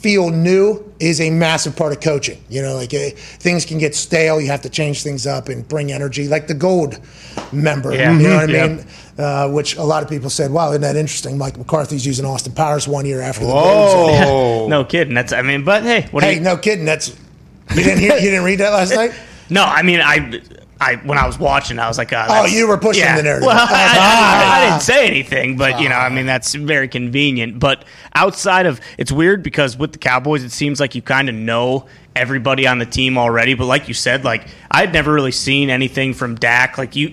feel 0.00 0.30
new 0.30 0.84
is 1.00 1.20
a 1.20 1.30
massive 1.30 1.74
part 1.76 1.92
of 1.92 2.00
coaching. 2.00 2.38
You 2.48 2.62
know, 2.62 2.74
like 2.74 2.94
eh, 2.94 3.10
things 3.16 3.64
can 3.64 3.78
get 3.78 3.94
stale. 3.94 4.40
You 4.40 4.46
have 4.48 4.62
to 4.62 4.68
change 4.70 5.02
things 5.02 5.26
up 5.26 5.48
and 5.48 5.66
bring 5.68 5.90
energy, 5.92 6.28
like 6.28 6.46
the 6.46 6.54
gold 6.54 6.98
member. 7.52 7.92
Yeah. 7.94 8.12
You 8.16 8.28
know 8.28 8.36
what 8.36 8.50
I 8.50 8.52
Mhm. 8.52 8.76
mean? 8.78 8.86
Uh, 9.18 9.48
which 9.48 9.76
a 9.76 9.82
lot 9.82 10.02
of 10.04 10.08
people 10.08 10.30
said, 10.30 10.50
"Wow, 10.52 10.70
isn't 10.70 10.82
that 10.82 10.94
interesting?" 10.96 11.36
Mike 11.36 11.58
McCarthy's 11.58 12.06
using 12.06 12.24
Austin 12.24 12.52
Powers 12.52 12.86
one 12.86 13.04
year 13.06 13.20
after 13.20 13.44
the 13.44 13.50
Gold. 13.52 14.10
Oh. 14.24 14.66
No 14.68 14.84
kidding. 14.84 15.14
That's 15.14 15.32
I 15.32 15.42
mean, 15.42 15.64
but 15.64 15.82
hey, 15.82 16.06
what 16.12 16.20
do 16.20 16.26
Hey, 16.28 16.34
you, 16.34 16.40
no 16.40 16.56
kidding. 16.56 16.84
That's 16.84 17.08
you 17.74 17.82
didn't 17.82 17.98
hear, 17.98 18.14
you 18.14 18.30
didn't 18.30 18.44
read 18.44 18.60
that 18.60 18.70
last 18.72 18.94
night. 18.94 19.12
No, 19.50 19.64
I 19.64 19.82
mean, 19.82 20.00
I, 20.00 20.40
I 20.80 20.94
when 20.96 21.18
I 21.18 21.26
was 21.26 21.38
watching, 21.38 21.78
I 21.78 21.88
was 21.88 21.98
like, 21.98 22.12
oh, 22.12 22.16
that's- 22.28 22.52
you 22.54 22.68
were 22.68 22.78
pushing 22.78 23.02
the 23.16 23.22
narrative. 23.22 23.46
Well, 23.46 23.56
I, 23.58 23.62
I- 23.62 23.96
Ah. 23.98 24.56
I 24.66 24.70
didn't 24.70 24.82
say 24.82 25.06
anything, 25.08 25.56
but 25.56 25.80
you 25.80 25.88
know, 25.88 25.96
I 25.96 26.08
mean, 26.08 26.26
that's 26.26 26.54
very 26.54 26.86
convenient. 26.88 27.58
But 27.58 27.84
outside 28.14 28.66
of, 28.66 28.80
it's 28.96 29.10
weird 29.12 29.42
because 29.42 29.76
with 29.76 29.92
the 29.92 29.98
Cowboys, 29.98 30.44
it 30.44 30.52
seems 30.52 30.78
like 30.80 30.94
you 30.94 31.02
kind 31.02 31.28
of 31.28 31.34
know 31.34 31.86
everybody 32.16 32.66
on 32.66 32.78
the 32.78 32.86
team 32.86 33.18
already. 33.18 33.54
But 33.54 33.66
like 33.66 33.88
you 33.88 33.94
said, 33.94 34.24
like 34.24 34.46
I 34.70 34.80
had 34.80 34.92
never 34.92 35.12
really 35.12 35.32
seen 35.32 35.68
anything 35.70 36.14
from 36.14 36.34
Dak. 36.36 36.78
Like 36.78 36.94
you, 36.96 37.08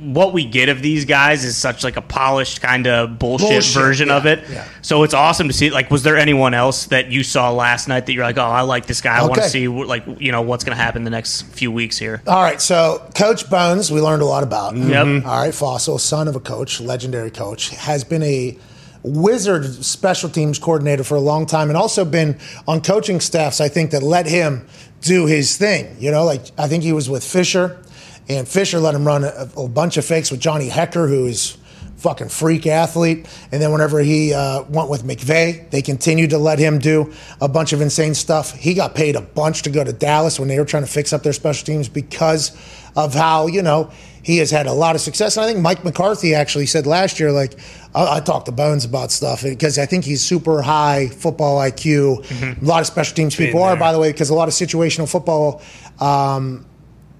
what 0.00 0.32
we 0.32 0.44
get 0.44 0.68
of 0.68 0.82
these 0.82 1.04
guys 1.04 1.44
is 1.44 1.56
such 1.56 1.84
like 1.84 1.96
a 1.96 2.02
polished 2.02 2.60
kind 2.60 2.86
of 2.86 3.18
bullshit, 3.18 3.48
Bullshit, 3.48 3.74
version 3.74 4.10
of 4.10 4.26
it. 4.26 4.42
yeah. 4.50 4.66
So 4.82 5.02
it's 5.02 5.14
awesome 5.14 5.48
to 5.48 5.54
see. 5.54 5.70
Like, 5.70 5.90
was 5.90 6.02
there 6.02 6.16
anyone 6.16 6.54
else 6.54 6.86
that 6.86 7.10
you 7.10 7.22
saw 7.22 7.50
last 7.52 7.88
night 7.88 8.06
that 8.06 8.12
you're 8.12 8.24
like, 8.24 8.38
oh, 8.38 8.42
I 8.42 8.62
like 8.62 8.86
this 8.86 9.00
guy. 9.00 9.18
I 9.18 9.22
want 9.22 9.34
to 9.34 9.48
see 9.48 9.68
like 9.68 10.04
you 10.18 10.32
know 10.32 10.42
what's 10.42 10.64
going 10.64 10.76
to 10.76 10.82
happen 10.82 11.04
the 11.04 11.10
next 11.10 11.42
few 11.42 11.70
weeks 11.70 11.98
here. 11.98 12.22
All 12.26 12.42
right, 12.42 12.60
so 12.60 13.06
Coach 13.14 13.48
Bones, 13.50 13.90
we 13.92 14.00
learned 14.00 14.22
a 14.22 14.26
lot 14.26 14.42
about. 14.42 14.74
Mm-hmm. 14.74 14.90
Yep. 14.90 15.26
All 15.26 15.40
right, 15.42 15.52
Fassel, 15.54 15.98
son 16.00 16.28
of 16.28 16.36
a 16.36 16.40
coach, 16.40 16.80
legendary 16.80 17.30
coach, 17.30 17.70
has 17.70 18.04
been 18.04 18.22
a 18.22 18.56
wizard 19.02 19.64
special 19.84 20.28
teams 20.28 20.58
coordinator 20.58 21.02
for 21.02 21.14
a 21.14 21.20
long 21.20 21.46
time 21.46 21.68
and 21.70 21.76
also 21.76 22.04
been 22.04 22.38
on 22.68 22.80
coaching 22.82 23.18
staffs, 23.20 23.60
I 23.60 23.68
think, 23.68 23.92
that 23.92 24.02
let 24.02 24.26
him 24.26 24.66
do 25.00 25.26
his 25.26 25.56
thing. 25.56 25.96
You 25.98 26.10
know, 26.10 26.24
like 26.24 26.42
I 26.58 26.68
think 26.68 26.82
he 26.82 26.92
was 26.92 27.08
with 27.08 27.24
Fisher, 27.24 27.82
and 28.30 28.46
Fisher 28.46 28.78
let 28.78 28.94
him 28.94 29.04
run 29.04 29.24
a, 29.24 29.48
a 29.56 29.68
bunch 29.68 29.96
of 29.96 30.04
fakes 30.04 30.30
with 30.30 30.40
Johnny 30.40 30.68
Hekker, 30.68 31.08
who 31.08 31.26
is 31.26 31.58
fucking 31.96 32.28
freak 32.28 32.66
athlete. 32.66 33.28
And 33.52 33.60
then 33.60 33.72
whenever 33.72 33.98
he 34.00 34.32
uh, 34.32 34.62
went 34.62 34.88
with 34.88 35.02
McVay, 35.02 35.68
they 35.70 35.82
continued 35.82 36.30
to 36.30 36.38
let 36.38 36.58
him 36.58 36.78
do 36.78 37.12
a 37.40 37.48
bunch 37.48 37.72
of 37.72 37.80
insane 37.80 38.14
stuff. 38.14 38.54
He 38.54 38.72
got 38.72 38.94
paid 38.94 39.16
a 39.16 39.20
bunch 39.20 39.62
to 39.62 39.70
go 39.70 39.84
to 39.84 39.92
Dallas 39.92 40.38
when 40.38 40.48
they 40.48 40.58
were 40.58 40.64
trying 40.64 40.84
to 40.84 40.90
fix 40.90 41.12
up 41.12 41.22
their 41.22 41.32
special 41.32 41.66
teams 41.66 41.88
because 41.88 42.56
of 42.96 43.14
how, 43.14 43.48
you 43.48 43.62
know, 43.62 43.90
he 44.22 44.38
has 44.38 44.50
had 44.50 44.66
a 44.66 44.72
lot 44.72 44.94
of 44.94 45.00
success. 45.00 45.36
And 45.36 45.44
I 45.44 45.48
think 45.48 45.60
Mike 45.60 45.84
McCarthy 45.84 46.34
actually 46.34 46.66
said 46.66 46.86
last 46.86 47.18
year, 47.20 47.32
like, 47.32 47.58
I, 47.94 48.16
I 48.16 48.20
talked 48.20 48.46
to 48.46 48.52
Bones 48.52 48.84
about 48.84 49.10
stuff 49.10 49.42
because 49.42 49.78
I 49.78 49.86
think 49.86 50.04
he's 50.04 50.22
super 50.22 50.62
high 50.62 51.08
football 51.08 51.58
IQ. 51.58 52.62
A 52.62 52.64
lot 52.64 52.80
of 52.80 52.86
special 52.86 53.16
teams 53.16 53.34
people 53.34 53.62
are, 53.62 53.76
by 53.76 53.92
the 53.92 53.98
way, 53.98 54.12
because 54.12 54.30
a 54.30 54.34
lot 54.34 54.48
of 54.48 54.54
situational 54.54 55.10
football 55.10 55.62
um, 56.00 56.64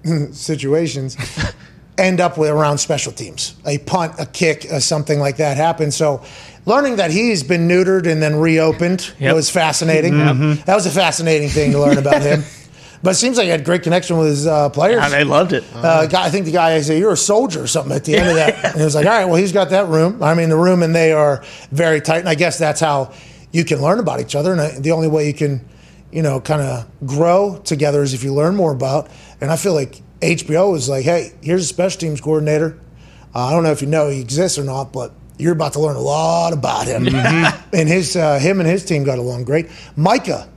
situations 0.31 1.17
end 1.97 2.19
up 2.19 2.37
with 2.37 2.49
around 2.49 2.77
special 2.79 3.11
teams. 3.11 3.55
A 3.65 3.77
punt, 3.79 4.13
a 4.19 4.25
kick, 4.25 4.65
uh, 4.71 4.79
something 4.79 5.19
like 5.19 5.37
that 5.37 5.57
happens. 5.57 5.95
So 5.95 6.23
learning 6.65 6.95
that 6.97 7.11
he's 7.11 7.43
been 7.43 7.67
neutered 7.67 8.07
and 8.07 8.21
then 8.21 8.35
reopened 8.37 9.13
Yep. 9.19 9.35
was 9.35 9.49
fascinating. 9.49 10.17
That 10.17 10.75
was 10.75 10.85
a 10.85 10.91
fascinating 10.91 11.49
thing 11.49 11.71
to 11.73 11.79
learn 11.79 11.97
about 11.97 12.21
him. 12.21 12.43
But 13.03 13.09
it 13.13 13.15
seems 13.15 13.35
like 13.37 13.45
he 13.45 13.49
had 13.49 13.65
great 13.65 13.81
connection 13.81 14.19
with 14.19 14.27
his 14.27 14.45
uh, 14.45 14.69
players. 14.69 15.01
Yeah, 15.01 15.09
they 15.09 15.23
loved 15.23 15.53
it. 15.53 15.63
Uh, 15.73 16.05
guy, 16.05 16.23
I 16.23 16.29
think 16.29 16.45
the 16.45 16.51
guy 16.51 16.79
said, 16.81 16.99
"You're 16.99 17.13
a 17.13 17.17
soldier" 17.17 17.63
or 17.63 17.65
something 17.65 17.95
at 17.95 18.05
the 18.05 18.15
end 18.15 18.29
of 18.29 18.35
that. 18.35 18.63
And 18.63 18.75
he 18.77 18.83
was 18.83 18.93
like, 18.93 19.07
"All 19.07 19.11
right, 19.11 19.25
well, 19.25 19.37
he's 19.37 19.51
got 19.51 19.71
that 19.71 19.87
room. 19.87 20.21
I 20.21 20.35
mean, 20.35 20.49
the 20.49 20.55
room 20.55 20.83
and 20.83 20.93
they 20.93 21.11
are 21.11 21.43
very 21.71 21.99
tight. 21.99 22.19
And 22.19 22.29
I 22.29 22.35
guess 22.35 22.59
that's 22.59 22.79
how 22.79 23.11
you 23.51 23.65
can 23.65 23.81
learn 23.81 23.97
about 23.97 24.19
each 24.19 24.35
other. 24.35 24.51
And 24.51 24.61
I, 24.61 24.77
the 24.77 24.91
only 24.91 25.07
way 25.07 25.25
you 25.25 25.33
can, 25.33 25.67
you 26.11 26.21
know, 26.21 26.39
kind 26.41 26.61
of 26.61 26.85
grow 27.07 27.59
together 27.63 28.03
is 28.03 28.13
if 28.13 28.23
you 28.23 28.35
learn 28.35 28.55
more 28.55 28.71
about. 28.71 29.09
And 29.41 29.51
I 29.51 29.55
feel 29.57 29.73
like 29.73 30.01
HBO 30.21 30.71
was 30.71 30.87
like, 30.87 31.03
"Hey, 31.03 31.33
here's 31.41 31.63
a 31.63 31.67
special 31.67 31.99
teams 31.99 32.21
coordinator. 32.21 32.77
Uh, 33.33 33.47
I 33.47 33.51
don't 33.51 33.63
know 33.63 33.71
if 33.71 33.81
you 33.81 33.87
know 33.87 34.09
he 34.09 34.21
exists 34.21 34.57
or 34.57 34.63
not, 34.63 34.93
but." 34.93 35.13
You're 35.37 35.53
about 35.53 35.73
to 35.73 35.79
learn 35.79 35.95
a 35.95 35.99
lot 36.01 36.53
about 36.53 36.85
him, 36.85 37.07
and 37.07 37.89
his 37.89 38.15
uh, 38.15 38.37
him 38.37 38.59
and 38.59 38.69
his 38.69 38.85
team 38.85 39.03
got 39.03 39.17
along 39.17 39.45
great. 39.45 39.69
Micah, 39.95 40.47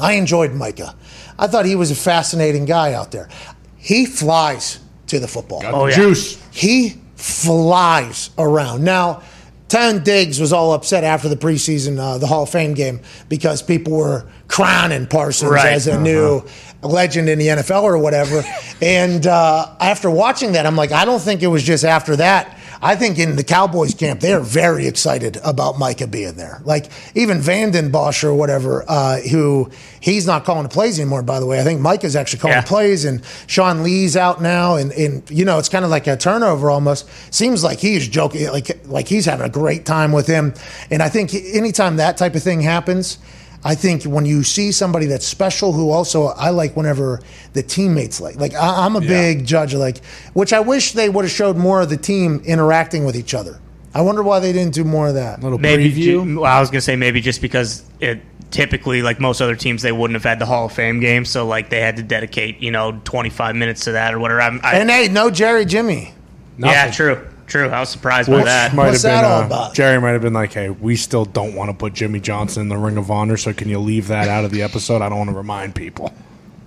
I 0.00 0.14
enjoyed 0.14 0.52
Micah. 0.52 0.96
I 1.38 1.46
thought 1.46 1.64
he 1.64 1.76
was 1.76 1.92
a 1.92 1.94
fascinating 1.94 2.64
guy 2.64 2.92
out 2.94 3.12
there. 3.12 3.28
He 3.76 4.04
flies 4.04 4.80
to 5.08 5.20
the 5.20 5.28
football. 5.28 5.62
Oh, 5.64 5.86
yeah. 5.86 5.94
Juice. 5.94 6.42
He 6.50 7.00
flies 7.14 8.30
around. 8.36 8.82
Now, 8.82 9.22
Town 9.68 10.02
Diggs 10.02 10.40
was 10.40 10.52
all 10.52 10.72
upset 10.72 11.04
after 11.04 11.28
the 11.28 11.36
preseason, 11.36 11.96
uh, 11.98 12.18
the 12.18 12.26
Hall 12.26 12.42
of 12.42 12.50
Fame 12.50 12.74
game, 12.74 13.00
because 13.28 13.62
people 13.62 13.92
were 13.96 14.26
crowning 14.48 15.06
Parsons 15.06 15.52
Right. 15.52 15.72
as 15.72 15.86
a 15.86 16.00
new 16.00 16.42
legend 16.86 17.28
in 17.28 17.38
the 17.38 17.48
NFL 17.48 17.82
or 17.82 17.98
whatever. 17.98 18.42
and 18.82 19.26
uh, 19.26 19.74
after 19.80 20.10
watching 20.10 20.52
that, 20.52 20.66
I'm 20.66 20.76
like, 20.76 20.92
I 20.92 21.04
don't 21.04 21.20
think 21.20 21.42
it 21.42 21.48
was 21.48 21.62
just 21.62 21.84
after 21.84 22.16
that. 22.16 22.58
I 22.82 22.96
think 22.96 23.18
in 23.18 23.36
the 23.36 23.44
Cowboys 23.44 23.94
camp, 23.94 24.20
they 24.20 24.34
are 24.34 24.40
very 24.40 24.86
excited 24.86 25.38
about 25.42 25.78
Micah 25.78 26.06
being 26.06 26.34
there. 26.34 26.60
Like 26.64 26.90
even 27.14 27.40
Vanden 27.40 27.90
Bosch 27.90 28.22
or 28.24 28.34
whatever, 28.34 28.84
uh, 28.86 29.20
who 29.20 29.70
he's 30.00 30.26
not 30.26 30.44
calling 30.44 30.64
the 30.64 30.68
plays 30.68 31.00
anymore, 31.00 31.22
by 31.22 31.40
the 31.40 31.46
way. 31.46 31.58
I 31.58 31.62
think 31.64 31.80
Micah's 31.80 32.14
actually 32.14 32.40
calling 32.40 32.56
Yeah. 32.56 32.60
the 32.60 32.66
plays 32.66 33.06
and 33.06 33.22
Sean 33.46 33.82
Lee's 33.84 34.18
out 34.18 34.42
now 34.42 34.76
and, 34.76 34.92
and 34.92 35.22
you 35.30 35.46
know 35.46 35.58
it's 35.58 35.70
kind 35.70 35.86
of 35.86 35.90
like 35.90 36.06
a 36.06 36.16
turnover 36.16 36.68
almost 36.68 37.08
seems 37.32 37.64
like 37.64 37.78
he's 37.78 38.06
joking 38.06 38.48
like 38.48 38.86
like 38.86 39.08
he's 39.08 39.24
having 39.24 39.46
a 39.46 39.50
great 39.50 39.86
time 39.86 40.12
with 40.12 40.26
him 40.26 40.52
and 40.90 41.02
I 41.02 41.08
think 41.08 41.32
anytime 41.32 41.96
that 41.96 42.18
type 42.18 42.34
of 42.34 42.42
thing 42.42 42.60
happens 42.60 43.16
I 43.64 43.74
think 43.74 44.04
when 44.04 44.26
you 44.26 44.42
see 44.42 44.72
somebody 44.72 45.06
that's 45.06 45.26
special 45.26 45.72
who 45.72 45.90
also 45.90 46.26
I 46.26 46.50
like 46.50 46.76
whenever 46.76 47.20
the 47.54 47.62
teammates 47.62 48.20
like 48.20 48.36
like 48.36 48.54
I, 48.54 48.84
I'm 48.84 48.94
a 48.96 49.00
big 49.00 49.46
judge 49.46 49.74
of 49.74 49.80
like 49.80 50.04
which 50.34 50.52
I 50.52 50.60
wish 50.60 50.92
they 50.92 51.08
would 51.08 51.24
have 51.24 51.32
showed 51.32 51.56
more 51.56 51.80
of 51.80 51.88
the 51.88 51.96
team 51.96 52.42
interacting 52.44 53.04
with 53.04 53.16
each 53.16 53.34
other 53.34 53.58
I 53.94 54.02
wonder 54.02 54.22
why 54.22 54.40
they 54.40 54.52
didn't 54.52 54.74
do 54.74 54.84
more 54.84 55.08
of 55.08 55.14
that 55.14 55.42
Little 55.42 55.58
Maybe. 55.58 55.90
preview. 55.90 56.24
ju- 56.24 56.40
well, 56.40 56.52
I 56.52 56.60
was 56.60 56.70
gonna 56.70 56.80
say 56.80 56.96
maybe 56.96 57.20
just 57.20 57.40
because 57.40 57.84
it 58.00 58.20
typically, 58.50 59.02
like 59.02 59.18
most 59.18 59.40
other 59.40 59.56
teams, 59.56 59.82
they 59.82 59.92
wouldn't 59.92 60.14
have 60.14 60.24
had 60.24 60.38
the 60.38 60.46
Hall 60.46 60.66
of 60.66 60.72
Fame 60.72 61.00
game, 61.00 61.24
so 61.24 61.46
like 61.46 61.70
they 61.70 61.80
had 61.80 61.96
to 61.96 62.02
dedicate, 62.02 62.60
you 62.60 62.70
know, 62.70 63.00
25 63.04 63.56
minutes 63.56 63.84
to 63.84 63.92
that 63.92 64.14
or 64.14 64.20
whatever. 64.20 64.40
I'm, 64.40 64.60
I, 64.62 64.76
and 64.76 64.90
hey 64.90 65.08
no 65.08 65.30
Jerry 65.30 65.64
Jimmy 65.64 66.12
yeah, 66.58 66.90
true, 66.90 67.26
true. 67.46 67.68
I 67.68 67.80
was 67.80 67.88
surprised 67.88 68.28
by 68.30 68.36
Which 68.36 68.44
that. 68.46 68.74
might 68.74 68.90
What's 68.90 69.02
have 69.02 69.10
been 69.10 69.22
that 69.22 69.24
all 69.30 69.42
uh, 69.42 69.46
about? 69.46 69.74
Jerry 69.74 70.00
might 70.00 70.10
have 70.12 70.22
been 70.22 70.32
like, 70.32 70.52
"Hey, 70.52 70.70
we 70.70 70.96
still 70.96 71.24
don't 71.24 71.54
want 71.54 71.70
to 71.70 71.76
put 71.76 71.92
Jimmy 71.94 72.20
Johnson 72.20 72.62
in 72.62 72.68
the 72.68 72.76
Ring 72.76 72.96
of 72.96 73.10
Honor, 73.10 73.36
so 73.36 73.52
can 73.52 73.68
you 73.68 73.78
leave 73.78 74.08
that 74.08 74.28
out 74.28 74.44
of 74.44 74.50
the 74.50 74.62
episode? 74.62 75.02
I 75.02 75.08
don't 75.08 75.18
want 75.18 75.30
to 75.30 75.36
remind 75.36 75.74
people 75.74 76.12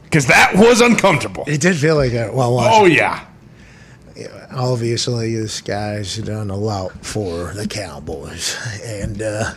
because 0.03 0.27
that 0.27 0.53
was 0.55 0.81
uncomfortable." 0.81 1.43
it 1.47 1.61
did 1.61 1.75
feel 1.77 1.95
like 1.95 2.11
that 2.13 2.33
well 2.33 2.57
Oh 2.59 2.85
yeah, 2.85 3.25
obviously 4.51 5.35
this 5.35 5.61
guy's 5.61 6.17
done 6.17 6.49
a 6.49 6.55
lot 6.57 6.91
for 7.05 7.53
the 7.53 7.67
Cowboys. 7.67 8.55
And 8.83 9.21
uh, 9.21 9.53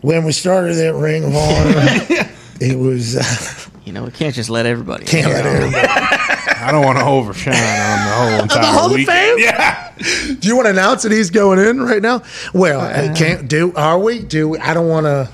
when 0.00 0.24
we 0.24 0.32
started 0.32 0.74
that 0.74 0.94
Ring 0.94 1.24
of 1.24 1.34
Honor, 1.34 2.30
it 2.60 2.78
was 2.78 3.16
uh, 3.16 3.70
You 3.84 3.92
know, 3.92 4.04
we 4.04 4.10
can't 4.10 4.34
just 4.34 4.50
let 4.50 4.66
everybody. 4.66 5.04
can't 5.06 5.26
let 5.32 5.46
everybody. 5.46 6.33
I 6.66 6.72
don't 6.72 6.84
want 6.84 6.98
to 6.98 7.04
overshine 7.04 7.54
on 7.54 7.58
the 7.58 8.14
whole 8.14 8.42
entire 8.42 8.64
Hall 8.64 8.94
of. 8.94 9.00
Fame? 9.04 9.36
Yeah, 9.38 9.92
Do 10.40 10.48
you 10.48 10.56
want 10.56 10.66
to 10.66 10.70
announce 10.70 11.02
that 11.02 11.12
he's 11.12 11.30
going 11.30 11.58
in 11.58 11.80
right 11.82 12.02
now? 12.02 12.22
Well, 12.52 12.80
uh, 12.80 13.10
I 13.10 13.14
can't 13.14 13.48
do. 13.48 13.72
Are 13.74 13.98
we? 13.98 14.20
Do 14.20 14.48
we? 14.50 14.58
I 14.58 14.74
don't 14.74 14.88
want 14.88 15.04
to. 15.06 15.28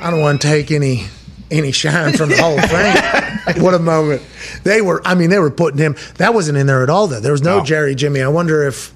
I 0.00 0.10
don't 0.10 0.20
want 0.20 0.40
to 0.40 0.46
take 0.48 0.70
any 0.70 1.06
any 1.50 1.72
shine 1.72 2.12
from 2.12 2.28
the 2.28 2.36
Hall 2.36 2.58
of 2.58 2.64
Fame. 2.70 3.62
what 3.62 3.74
a 3.74 3.78
moment! 3.78 4.22
They 4.64 4.80
were. 4.82 5.00
I 5.06 5.14
mean, 5.14 5.30
they 5.30 5.38
were 5.38 5.50
putting 5.50 5.78
him. 5.78 5.96
That 6.16 6.34
wasn't 6.34 6.58
in 6.58 6.66
there 6.66 6.82
at 6.82 6.90
all. 6.90 7.06
Though 7.08 7.20
there 7.20 7.32
was 7.32 7.42
no 7.42 7.58
No. 7.58 7.64
Jerry 7.64 7.94
Jimmy. 7.94 8.20
I 8.20 8.28
wonder 8.28 8.62
if 8.66 8.92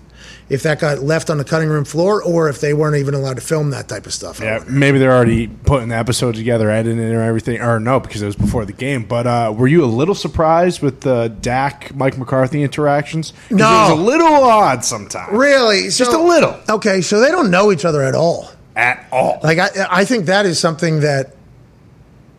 if 0.48 0.62
that 0.64 0.80
got 0.80 0.98
left 1.00 1.30
on 1.30 1.38
the 1.38 1.44
cutting 1.44 1.68
room 1.68 1.84
floor, 1.84 2.22
or 2.22 2.48
if 2.48 2.60
they 2.60 2.74
weren't 2.74 2.96
even 2.96 3.14
allowed 3.14 3.34
to 3.36 3.40
film 3.40 3.70
that 3.70 3.88
type 3.88 4.06
of 4.06 4.12
stuff. 4.12 4.40
Yeah. 4.40 4.62
Maybe 4.68 4.98
they're 4.98 5.12
already 5.14 5.46
putting 5.48 5.88
the 5.88 5.96
episode 5.96 6.34
together, 6.34 6.70
editing 6.70 6.98
it 7.02 7.12
or 7.12 7.22
everything, 7.22 7.60
or 7.60 7.80
no, 7.80 8.00
because 8.00 8.22
it 8.22 8.26
was 8.26 8.36
before 8.36 8.64
the 8.64 8.72
game. 8.72 9.04
But 9.04 9.26
uh, 9.26 9.54
were 9.56 9.68
you 9.68 9.84
a 9.84 9.86
little 9.86 10.14
surprised 10.14 10.82
with 10.82 11.00
the 11.00 11.28
Dak 11.40 11.94
Mike 11.94 12.18
McCarthy 12.18 12.62
interactions? 12.62 13.32
No. 13.50 13.56
it 13.56 13.90
was 13.90 13.90
a 13.98 14.02
little 14.02 14.26
odd 14.26 14.84
sometimes. 14.84 15.32
Really? 15.32 15.90
So, 15.90 16.04
Just 16.04 16.16
a 16.16 16.22
little. 16.22 16.58
Okay, 16.68 17.00
so 17.00 17.20
they 17.20 17.30
don't 17.30 17.50
know 17.50 17.72
each 17.72 17.84
other 17.84 18.02
at 18.02 18.14
all. 18.14 18.50
at 18.76 19.06
all. 19.12 19.40
Like 19.42 19.58
I, 19.58 19.68
I 19.90 20.04
think 20.04 20.26
that 20.26 20.46
is 20.46 20.58
something 20.58 21.00
that 21.00 21.34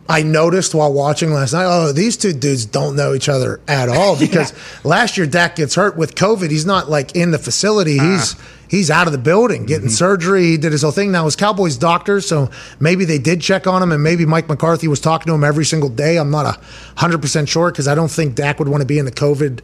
I 0.08 0.22
noticed 0.22 0.74
while 0.74 0.92
watching 0.92 1.32
last 1.32 1.54
night. 1.54 1.64
Oh, 1.64 1.92
these 1.92 2.16
two 2.16 2.34
dudes 2.34 2.66
don't 2.66 2.94
know 2.94 3.14
each 3.14 3.28
other 3.28 3.60
at 3.66 3.88
all 3.88 4.18
because 4.18 4.52
last 4.84 5.16
year 5.16 5.26
Dak 5.26 5.56
gets 5.56 5.74
hurt 5.74 5.96
with 5.96 6.14
COVID. 6.14 6.50
He's 6.50 6.66
not 6.66 6.90
like 6.90 7.16
in 7.16 7.30
the 7.30 7.38
facility. 7.38 7.98
Uh-huh. 7.98 8.12
He's 8.12 8.36
he's 8.68 8.90
out 8.90 9.06
of 9.06 9.12
the 9.12 9.18
building 9.18 9.64
getting 9.64 9.86
mm-hmm. 9.86 9.94
surgery. 9.94 10.44
He 10.44 10.56
did 10.58 10.72
his 10.72 10.82
whole 10.82 10.90
thing. 10.90 11.10
Now 11.10 11.24
his 11.24 11.36
Cowboys 11.36 11.78
doctors, 11.78 12.28
so 12.28 12.50
maybe 12.78 13.06
they 13.06 13.18
did 13.18 13.40
check 13.40 13.66
on 13.66 13.82
him, 13.82 13.92
and 13.92 14.02
maybe 14.02 14.26
Mike 14.26 14.48
McCarthy 14.48 14.88
was 14.88 15.00
talking 15.00 15.26
to 15.28 15.34
him 15.34 15.44
every 15.44 15.64
single 15.64 15.88
day. 15.88 16.18
I'm 16.18 16.30
not 16.30 16.44
a 16.44 16.60
hundred 17.00 17.22
percent 17.22 17.48
sure 17.48 17.70
because 17.70 17.88
I 17.88 17.94
don't 17.94 18.10
think 18.10 18.34
Dak 18.34 18.58
would 18.58 18.68
want 18.68 18.82
to 18.82 18.86
be 18.86 18.98
in 18.98 19.06
the 19.06 19.12
COVID. 19.12 19.60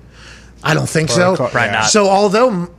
I 0.62 0.74
don't 0.74 0.88
think 0.88 1.10
so. 1.10 1.36
Protocol, 1.36 1.60
Right, 1.60 1.70
yeah. 1.70 1.82
So 1.86 2.08
although 2.08 2.70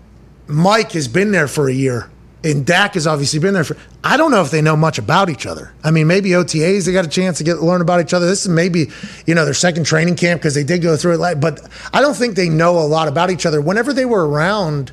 Mike 0.47 0.91
has 0.93 1.07
been 1.07 1.31
there 1.31 1.47
for 1.47 1.67
a 1.67 1.73
year 1.73 2.09
and 2.43 2.65
Dak 2.65 2.95
has 2.95 3.05
obviously 3.05 3.39
been 3.39 3.53
there 3.53 3.63
for, 3.63 3.77
I 4.03 4.17
don't 4.17 4.31
know 4.31 4.41
if 4.41 4.49
they 4.49 4.61
know 4.61 4.75
much 4.75 4.97
about 4.97 5.29
each 5.29 5.45
other. 5.45 5.73
I 5.83 5.91
mean, 5.91 6.07
maybe 6.07 6.29
OTAs 6.29 6.85
they 6.85 6.91
got 6.93 7.05
a 7.05 7.09
chance 7.09 7.37
to 7.37 7.43
get 7.43 7.61
learn 7.61 7.81
about 7.81 8.01
each 8.01 8.13
other. 8.13 8.25
This 8.25 8.45
is 8.45 8.49
maybe 8.49 8.89
you 9.25 9.35
know 9.35 9.45
their 9.45 9.53
second 9.53 9.85
training 9.85 10.15
camp 10.15 10.41
because 10.41 10.55
they 10.55 10.63
did 10.63 10.81
go 10.81 10.97
through 10.97 11.23
it, 11.23 11.39
but 11.39 11.67
I 11.93 12.01
don't 12.01 12.15
think 12.15 12.35
they 12.35 12.49
know 12.49 12.79
a 12.79 12.87
lot 12.87 13.07
about 13.07 13.29
each 13.29 13.45
other. 13.45 13.61
Whenever 13.61 13.93
they 13.93 14.05
were 14.05 14.27
around. 14.27 14.91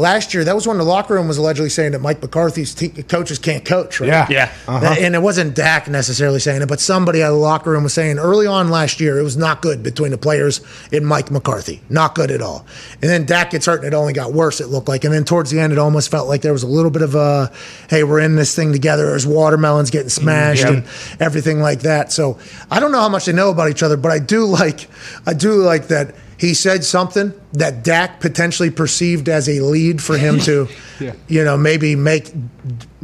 Last 0.00 0.34
year, 0.34 0.42
that 0.44 0.54
was 0.54 0.66
when 0.66 0.78
the 0.78 0.84
locker 0.84 1.14
room 1.14 1.28
was 1.28 1.38
allegedly 1.38 1.70
saying 1.70 1.92
that 1.92 2.00
Mike 2.00 2.20
McCarthy's 2.22 2.74
te- 2.74 2.88
coaches 3.02 3.38
can't 3.38 3.64
coach, 3.64 4.00
right? 4.00 4.08
Yeah. 4.08 4.26
Yeah. 4.28 4.52
Uh-huh. 4.66 4.80
That- 4.80 4.98
And 4.98 5.14
it 5.14 5.22
wasn't 5.22 5.54
Dak 5.54 5.88
necessarily 5.88 6.40
saying 6.40 6.62
it, 6.62 6.68
but 6.68 6.80
somebody 6.80 7.22
at 7.22 7.28
the 7.28 7.34
locker 7.36 7.70
room 7.70 7.84
was 7.84 7.94
saying 7.94 8.18
early 8.18 8.46
on 8.46 8.70
last 8.70 9.00
year 9.00 9.18
it 9.18 9.22
was 9.22 9.36
not 9.36 9.62
good 9.62 9.82
between 9.82 10.10
the 10.10 10.18
players 10.18 10.60
and 10.92 11.06
Mike 11.06 11.30
McCarthy. 11.30 11.82
Not 11.88 12.14
good 12.14 12.30
at 12.30 12.42
all. 12.42 12.66
And 13.00 13.10
then 13.10 13.26
Dak 13.26 13.50
gets 13.50 13.66
hurt 13.66 13.84
and 13.84 13.86
it 13.86 13.94
only 13.94 14.12
got 14.12 14.32
worse, 14.32 14.60
it 14.60 14.68
looked 14.68 14.88
like. 14.88 15.04
And 15.04 15.12
then 15.12 15.24
towards 15.24 15.50
the 15.50 15.60
end, 15.60 15.72
it 15.72 15.78
almost 15.78 16.10
felt 16.10 16.28
like 16.28 16.42
there 16.42 16.52
was 16.52 16.62
a 16.62 16.66
little 16.68 16.90
bit 16.90 17.02
of 17.02 17.14
a, 17.14 17.52
hey, 17.88 18.02
we're 18.02 18.20
in 18.20 18.36
this 18.36 18.54
thing 18.56 18.72
together. 18.72 19.06
There's 19.06 19.26
watermelons 19.26 19.90
getting 19.90 20.08
mm-hmm. 20.08 20.22
smashed 20.22 20.64
Yep. 20.64 20.72
and 20.72 20.84
everything 21.20 21.60
like 21.60 21.80
that. 21.80 22.10
So 22.12 22.38
I 22.70 22.80
don't 22.80 22.92
know 22.92 23.00
how 23.00 23.08
much 23.08 23.26
they 23.26 23.32
know 23.32 23.50
about 23.50 23.70
each 23.70 23.82
other, 23.82 23.96
but 23.96 24.10
I 24.10 24.18
do 24.18 24.44
like, 24.46 24.88
I 25.26 25.34
do 25.34 25.54
like 25.56 25.88
that 25.88 26.14
he 26.40 26.54
said 26.54 26.82
something 26.84 27.34
that 27.52 27.84
Dak 27.84 28.18
potentially 28.18 28.70
perceived 28.70 29.28
as 29.28 29.46
a 29.46 29.60
lead 29.60 30.02
for 30.02 30.16
him 30.16 30.38
to, 30.40 30.68
you 31.28 31.44
know, 31.44 31.58
maybe 31.58 31.94
make 31.94 32.32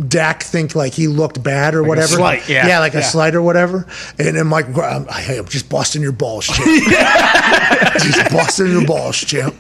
Dak 0.08 0.42
think 0.42 0.74
like 0.74 0.94
he 0.94 1.06
looked 1.06 1.42
bad 1.42 1.74
or 1.74 1.82
whatever. 1.82 2.06
slight, 2.16 2.48
yeah. 2.48 2.66
yeah, 2.66 2.78
like 2.78 2.94
a 2.94 3.00
Yeah. 3.00 3.04
slight 3.04 3.34
or 3.34 3.42
whatever. 3.42 3.86
And 4.18 4.38
then 4.38 4.46
Mike, 4.46 4.74
I'm, 4.78 5.06
hey, 5.08 5.36
I'm 5.38 5.44
just 5.48 5.68
busting 5.68 6.00
your 6.00 6.12
balls, 6.12 6.46
champ. 6.46 6.66
just 8.00 8.32
busting 8.32 8.68
your 8.72 8.86
balls, 8.86 9.18
champ. 9.18 9.54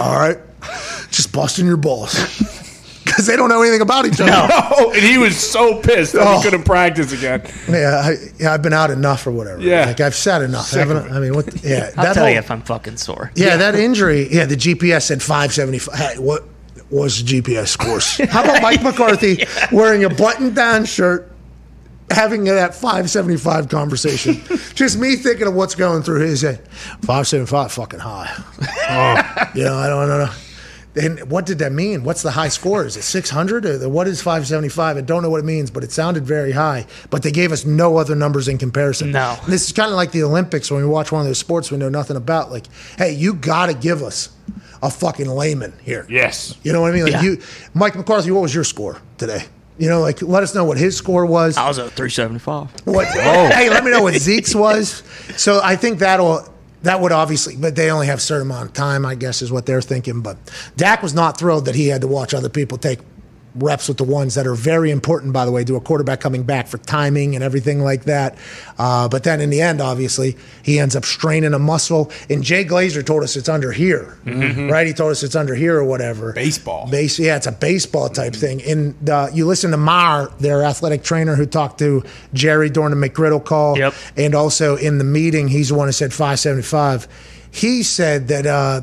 All 0.00 0.16
right, 0.18 0.38
just 1.12 1.32
busting 1.32 1.66
your 1.66 1.76
balls 1.76 2.14
because 3.20 3.26
they 3.26 3.36
don't 3.36 3.50
know 3.50 3.60
anything 3.60 3.82
about 3.82 4.06
each 4.06 4.18
other. 4.20 4.32
Oh, 4.32 4.90
and 4.94 5.02
he 5.02 5.18
was 5.18 5.36
so 5.36 5.78
pissed 5.82 6.14
that 6.14 6.26
Oh. 6.26 6.38
he 6.38 6.42
couldn't 6.42 6.64
practice 6.64 7.12
again. 7.12 7.42
Yeah, 7.68 8.00
I, 8.02 8.16
yeah, 8.38 8.54
I've 8.54 8.62
been 8.62 8.72
out 8.72 8.90
enough 8.90 9.26
or 9.26 9.30
whatever. 9.30 9.60
Yeah. 9.60 9.84
like 9.86 10.00
I've 10.00 10.14
said 10.14 10.40
enough. 10.42 10.66
Sick 10.66 10.78
haven't 10.78 11.12
I? 11.12 11.16
I 11.16 11.20
mean, 11.20 11.34
what? 11.34 11.46
the- 11.46 11.68
yeah, 11.68 11.90
I'll 11.98 12.04
that 12.04 12.14
tell 12.14 12.24
whole- 12.24 12.32
you 12.32 12.38
if 12.38 12.50
I'm 12.50 12.62
fucking 12.62 12.96
sore. 12.96 13.30
Yeah, 13.34 13.58
that 13.58 13.74
injury. 13.74 14.28
Yeah, 14.32 14.46
the 14.46 14.56
GPS 14.56 15.02
said 15.02 15.22
575. 15.22 15.94
Hey, 15.94 16.18
what? 16.18 16.44
was 16.88 17.22
the 17.22 17.40
GPS 17.40 17.78
course? 17.78 18.16
How 18.30 18.42
about 18.42 18.62
Mike 18.62 18.82
McCarthy 18.82 19.44
wearing 19.70 20.02
a 20.02 20.10
button-down 20.10 20.86
shirt, 20.86 21.30
having 22.10 22.42
that 22.44 22.74
575 22.74 23.68
conversation? 23.68 24.40
Just 24.74 24.98
me 24.98 25.14
thinking 25.14 25.46
of 25.46 25.54
what's 25.54 25.76
going 25.76 26.02
through 26.02 26.22
his 26.22 26.42
head. 26.42 26.66
575, 27.02 27.70
fucking 27.72 28.00
high. 28.00 28.32
Oh, 28.88 29.50
you 29.54 29.62
know, 29.64 29.76
I 29.76 29.86
don't 29.88 30.08
know. 30.08 30.30
And 30.96 31.30
what 31.30 31.46
did 31.46 31.58
that 31.60 31.70
mean? 31.72 32.02
What's 32.02 32.22
the 32.22 32.32
high 32.32 32.48
score? 32.48 32.84
Is 32.84 32.96
it 32.96 33.02
600? 33.02 33.64
Or 33.64 33.84
uh, 33.84 33.88
what 33.88 34.08
is 34.08 34.20
575? 34.22 34.96
I 34.96 35.00
don't 35.02 35.22
know 35.22 35.30
what 35.30 35.38
it 35.38 35.44
means, 35.44 35.70
but 35.70 35.84
it 35.84 35.92
sounded 35.92 36.24
very 36.24 36.50
high. 36.52 36.86
But 37.10 37.22
they 37.22 37.30
gave 37.30 37.52
us 37.52 37.64
no 37.64 37.96
other 37.96 38.16
numbers 38.16 38.48
in 38.48 38.58
comparison. 38.58 39.12
No. 39.12 39.36
This 39.46 39.66
is 39.66 39.72
kind 39.72 39.90
of 39.90 39.96
like 39.96 40.10
the 40.10 40.24
Olympics 40.24 40.70
when 40.70 40.82
we 40.82 40.88
watch 40.88 41.12
one 41.12 41.20
of 41.20 41.26
those 41.28 41.38
sports 41.38 41.70
we 41.70 41.78
know 41.78 41.88
nothing 41.88 42.16
about. 42.16 42.50
Like, 42.50 42.66
hey, 42.98 43.12
you 43.12 43.34
got 43.34 43.66
to 43.66 43.74
give 43.74 44.02
us 44.02 44.30
a 44.82 44.90
fucking 44.90 45.28
layman 45.28 45.72
here. 45.82 46.06
Yes. 46.08 46.56
You 46.64 46.72
know 46.72 46.80
what 46.80 46.90
I 46.90 46.94
mean? 46.94 47.04
Like 47.04 47.12
Yeah. 47.12 47.22
you, 47.22 47.42
Mike 47.74 47.94
McCarthy, 47.94 48.30
what 48.32 48.40
was 48.42 48.54
your 48.54 48.64
score 48.64 49.00
today? 49.18 49.44
You 49.78 49.88
know, 49.88 50.00
like 50.00 50.20
let 50.22 50.42
us 50.42 50.54
know 50.54 50.64
what 50.64 50.76
his 50.76 50.96
score 50.96 51.24
was. 51.24 51.56
I 51.56 51.68
was 51.68 51.78
at 51.78 51.92
375. 51.92 52.86
What? 52.86 53.06
Hey, 53.06 53.70
let 53.70 53.84
me 53.84 53.90
know 53.90 54.02
what 54.02 54.14
Zeke's 54.14 54.54
was. 54.54 55.02
So 55.36 55.60
I 55.62 55.76
think 55.76 56.00
that'll 56.00 56.46
that 56.82 57.00
would 57.00 57.12
obviously, 57.12 57.56
but 57.56 57.76
they 57.76 57.90
only 57.90 58.06
have 58.06 58.18
a 58.18 58.22
certain 58.22 58.46
amount 58.46 58.68
of 58.68 58.72
time, 58.72 59.04
I 59.04 59.14
guess, 59.14 59.42
is 59.42 59.52
what 59.52 59.66
they're 59.66 59.82
thinking. 59.82 60.20
But 60.20 60.38
Dak 60.76 61.02
was 61.02 61.14
not 61.14 61.38
thrilled 61.38 61.66
that 61.66 61.74
he 61.74 61.88
had 61.88 62.00
to 62.00 62.08
watch 62.08 62.32
other 62.32 62.48
people 62.48 62.78
take 62.78 63.00
reps 63.54 63.88
with 63.88 63.96
the 63.96 64.04
ones 64.04 64.34
that 64.36 64.46
are 64.46 64.54
very 64.54 64.90
important, 64.90 65.32
by 65.32 65.44
the 65.44 65.50
way, 65.50 65.64
to 65.64 65.76
a 65.76 65.80
quarterback 65.80 66.20
coming 66.20 66.42
back 66.42 66.68
for 66.68 66.78
timing 66.78 67.34
and 67.34 67.42
everything 67.42 67.80
like 67.80 68.04
that. 68.04 68.36
Uh, 68.78 69.08
but 69.08 69.24
then 69.24 69.40
in 69.40 69.50
the 69.50 69.60
end, 69.60 69.80
obviously, 69.80 70.36
he 70.62 70.78
ends 70.78 70.94
up 70.94 71.04
straining 71.04 71.52
a 71.54 71.58
muscle. 71.58 72.10
And 72.28 72.42
Jay 72.42 72.64
Glazer 72.64 73.04
told 73.04 73.22
us 73.22 73.36
it's 73.36 73.48
under 73.48 73.72
here, 73.72 74.16
right? 74.24 74.86
He 74.86 74.92
told 74.92 75.10
us 75.12 75.22
it's 75.22 75.34
under 75.36 75.54
here 75.54 75.76
or 75.76 75.84
whatever. 75.84 76.32
Baseball. 76.32 76.88
Base, 76.90 77.18
yeah, 77.18 77.36
it's 77.36 77.46
a 77.46 77.52
baseball 77.52 78.08
type 78.08 78.34
thing. 78.34 78.62
And 78.62 79.08
uh, 79.10 79.28
you 79.32 79.46
listen 79.46 79.70
to 79.72 79.76
Mar, 79.76 80.28
their 80.38 80.62
athletic 80.62 81.02
trainer, 81.02 81.34
who 81.34 81.46
talked 81.46 81.78
to 81.80 82.02
Jerry 82.34 82.70
during 82.70 82.98
the 82.98 83.08
McGriddle 83.08 83.44
call, 83.44 83.76
Yep. 83.76 83.94
and 84.16 84.34
also 84.34 84.76
in 84.76 84.98
the 84.98 85.04
meeting, 85.04 85.48
he's 85.48 85.68
the 85.70 85.74
one 85.74 85.88
who 85.88 85.92
said 85.92 86.12
575. 86.12 87.08
He 87.50 87.82
said 87.82 88.28
that 88.28 88.46
uh, 88.46 88.82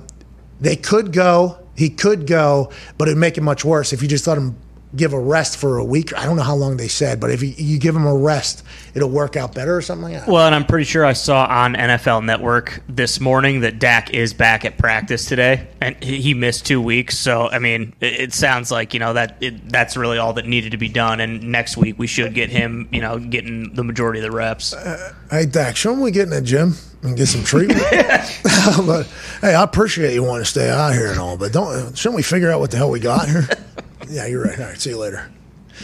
they 0.60 0.76
could 0.76 1.14
go, 1.14 1.58
he 1.78 1.90
could 1.90 2.28
go, 2.28 2.72
but 2.98 3.08
it'd 3.08 3.18
make 3.18 3.38
it 3.38 3.42
much 3.42 3.64
worse 3.64 3.94
if 3.94 4.02
you 4.02 4.08
just 4.08 4.28
let 4.28 4.38
him 4.38 4.56
give 4.98 5.14
a 5.14 5.20
rest 5.20 5.58
for 5.58 5.78
a 5.78 5.84
week. 5.84 6.16
I 6.18 6.26
don't 6.26 6.36
know 6.36 6.44
how 6.44 6.56
long 6.56 6.78
they 6.78 6.88
said, 6.88 7.20
but 7.20 7.30
if 7.30 7.42
you, 7.42 7.54
you 7.56 7.80
give 7.80 7.96
him 7.96 8.06
a 8.06 8.16
rest, 8.16 8.64
it'll 8.94 9.10
work 9.10 9.36
out 9.36 9.54
better 9.54 9.76
or 9.76 9.82
something 9.82 10.12
like 10.12 10.26
that. 10.26 10.28
Well, 10.28 10.46
and 10.46 10.56
I'm 10.56 10.66
pretty 10.66 10.86
sure 10.86 11.06
I 11.06 11.14
saw 11.14 11.46
on 11.46 11.76
NFL 11.76 12.26
Network 12.26 12.82
this 12.90 13.20
morning 13.20 13.62
that 13.62 13.80
Dak 13.80 14.14
is 14.14 14.34
back 14.34 14.66
at 14.66 14.78
practice 14.78 15.26
today, 15.26 15.68
and 15.80 16.02
he 16.04 16.34
missed 16.34 16.66
two 16.66 16.82
weeks. 16.82 17.18
So, 17.18 17.48
I 17.50 17.60
mean, 17.60 17.94
it, 18.02 18.14
it 18.14 18.34
sounds 18.34 18.72
like 18.72 18.94
you 18.94 19.00
know 19.00 19.14
that 19.14 19.38
it, 19.40 19.70
that's 19.70 19.96
really 19.96 20.18
all 20.18 20.34
that 20.34 20.46
needed 20.46 20.72
to 20.72 20.78
be 20.78 20.90
done. 20.90 21.20
And 21.20 21.52
next 21.52 21.78
week 21.78 21.98
we 21.98 22.08
should 22.08 22.34
get 22.34 22.50
him, 22.50 22.90
you 22.92 23.02
know, 23.02 23.20
getting 23.20 23.74
the 23.74 23.84
majority 23.84 24.20
of 24.20 24.24
the 24.24 24.32
reps. 24.32 24.74
Uh, 24.74 25.14
hey, 25.30 25.46
Dak, 25.46 25.76
shouldn't 25.76 26.02
we 26.02 26.12
get 26.12 26.24
in 26.24 26.32
the 26.32 26.42
gym 26.42 26.74
and 27.04 27.16
get 27.16 27.28
some 27.28 27.44
treatment? 27.44 27.80
but 28.86 29.08
hey, 29.42 29.54
I 29.54 29.64
appreciate 29.64 30.14
you 30.14 30.24
wanting 30.24 30.44
to 30.44 30.50
stay 30.50 30.70
out 30.70 30.94
here 30.94 31.12
and 31.12 31.20
all, 31.20 31.38
but 31.38 31.54
don't 31.54 31.98
shouldn't 31.98 32.16
we 32.16 32.24
figure 32.24 32.52
out 32.52 32.60
what 32.60 32.72
the 32.72 32.78
hell 32.78 32.90
we 32.90 33.00
got 33.00 33.28
here? 33.28 33.48
yeah, 34.10 34.26
you're 34.26 34.44
right. 34.44 34.60
All 34.60 34.66
right, 34.68 34.78
see 34.80 34.92
you 34.92 34.98
later. 34.98 35.30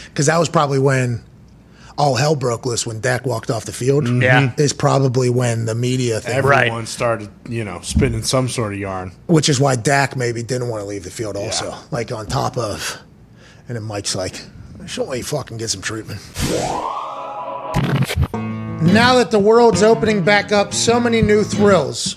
Because 0.06 0.26
that 0.26 0.38
was 0.38 0.48
probably 0.48 0.78
when 0.78 1.22
all 1.96 2.16
hell 2.16 2.34
broke 2.34 2.66
loose 2.66 2.84
when 2.84 3.00
Dak 3.00 3.24
walked 3.24 3.50
off 3.50 3.64
the 3.66 3.72
field. 3.72 4.04
Mm-hmm. 4.04 4.22
Yeah. 4.22 4.52
is 4.58 4.72
probably 4.72 5.30
when 5.30 5.64
the 5.66 5.74
media 5.74 6.20
thing, 6.20 6.42
Right. 6.42 6.66
Everyone 6.66 6.86
started, 6.86 7.30
you 7.48 7.62
know, 7.64 7.80
spinning 7.82 8.22
some 8.22 8.48
sort 8.48 8.72
of 8.72 8.78
yarn. 8.80 9.12
which 9.26 9.48
is 9.48 9.60
why 9.60 9.76
Dak 9.76 10.16
maybe 10.16 10.42
didn't 10.42 10.68
want 10.68 10.80
to 10.82 10.86
leave 10.86 11.04
the 11.04 11.10
field. 11.10 11.36
Also, 11.36 11.68
Yeah. 11.70 11.78
like 11.92 12.10
on 12.10 12.26
top 12.26 12.58
of, 12.58 12.98
and 13.68 13.76
then 13.76 13.84
Mike's 13.84 14.16
like, 14.16 14.40
shouldn't 14.86 15.10
we 15.10 15.22
fucking 15.22 15.56
get 15.58 15.70
some 15.70 15.82
treatment? 15.82 16.20
Now 18.82 19.14
that 19.16 19.30
the 19.30 19.38
world's 19.38 19.82
opening 19.82 20.22
back 20.24 20.52
up, 20.52 20.74
so 20.74 21.00
many 21.00 21.22
new 21.22 21.42
thrills 21.44 22.16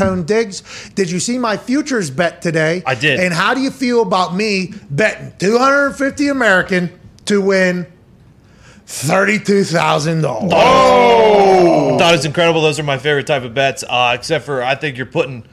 Tone 0.00 0.24
Digz, 0.24 0.62
did 0.94 1.10
you 1.10 1.20
see 1.20 1.36
my 1.36 1.58
futures 1.58 2.10
bet 2.10 2.40
today? 2.40 2.82
I 2.86 2.94
did. 2.94 3.20
And 3.20 3.34
how 3.34 3.52
do 3.52 3.60
you 3.60 3.70
feel 3.70 4.00
about 4.00 4.34
me 4.34 4.72
betting 4.90 5.34
250 5.38 6.28
American 6.28 6.98
to 7.26 7.42
win 7.42 7.86
$32,000? 8.86 10.50
Oh, 10.52 11.98
thought 11.98 12.14
it 12.14 12.16
was 12.16 12.24
incredible. 12.24 12.62
Those 12.62 12.80
are 12.80 12.82
my 12.82 12.96
favorite 12.96 13.26
type 13.26 13.42
of 13.42 13.52
bets. 13.52 13.84
Uh, 13.86 14.12
except 14.14 14.46
for 14.46 14.62
I 14.62 14.74
think 14.74 14.96
you're 14.96 15.04
putting 15.04 15.44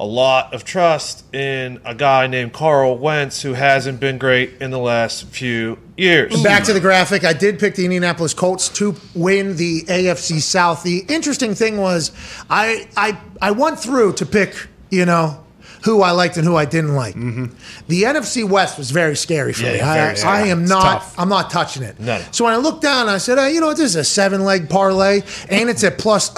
a 0.00 0.06
lot 0.06 0.54
of 0.54 0.64
trust 0.64 1.22
in 1.34 1.78
a 1.84 1.94
guy 1.94 2.26
named 2.26 2.54
Carson 2.54 2.98
Wentz 3.02 3.42
who 3.42 3.52
hasn't 3.52 4.00
been 4.00 4.16
great 4.16 4.50
in 4.58 4.70
the 4.70 4.78
last 4.78 5.26
few 5.26 5.78
years. 5.94 6.42
Back 6.42 6.64
to 6.64 6.72
the 6.72 6.80
graphic. 6.80 7.22
I 7.22 7.34
did 7.34 7.58
pick 7.60 7.74
the 7.74 7.84
Indianapolis 7.84 8.32
Colts 8.32 8.70
to 8.70 8.96
win 9.14 9.56
the 9.56 9.82
AFC 9.82 10.40
South. 10.40 10.82
The 10.84 11.04
interesting 11.06 11.54
thing 11.54 11.76
was 11.76 12.12
I 12.48 12.88
I 12.96 13.20
I 13.42 13.50
went 13.50 13.78
through 13.78 14.14
to 14.14 14.24
pick, 14.24 14.54
you 14.88 15.04
know, 15.04 15.44
who 15.82 16.02
I 16.02 16.10
liked 16.10 16.36
and 16.36 16.46
who 16.46 16.56
I 16.56 16.64
didn't 16.66 16.94
like. 16.94 17.14
The 17.14 18.02
NFC 18.02 18.48
West 18.48 18.76
was 18.78 18.90
very 18.90 19.16
scary 19.16 19.52
for 19.52 19.62
Yeah, 19.64 19.72
me. 19.72 19.78
yeah, 19.78 19.90
I, 19.90 19.96
very 19.96 20.16
scary. 20.16 20.34
I 20.34 20.46
am 20.48 20.64
not 20.66 20.82
tough. 20.82 21.18
I'm 21.18 21.28
not 21.28 21.50
touching 21.50 21.82
it. 21.82 21.98
No, 21.98 22.18
no. 22.18 22.24
So 22.32 22.44
when 22.44 22.52
I 22.52 22.56
looked 22.58 22.82
down, 22.82 23.08
I 23.08 23.18
said, 23.18 23.38
uh, 23.38 23.42
you 23.46 23.60
know 23.60 23.68
what, 23.68 23.76
this 23.78 23.86
is 23.86 23.96
a 23.96 24.04
seven 24.04 24.44
leg 24.44 24.68
parlay 24.68 25.22
and 25.48 25.70
it's 25.70 25.82
at 25.84 25.98
plus 25.98 26.28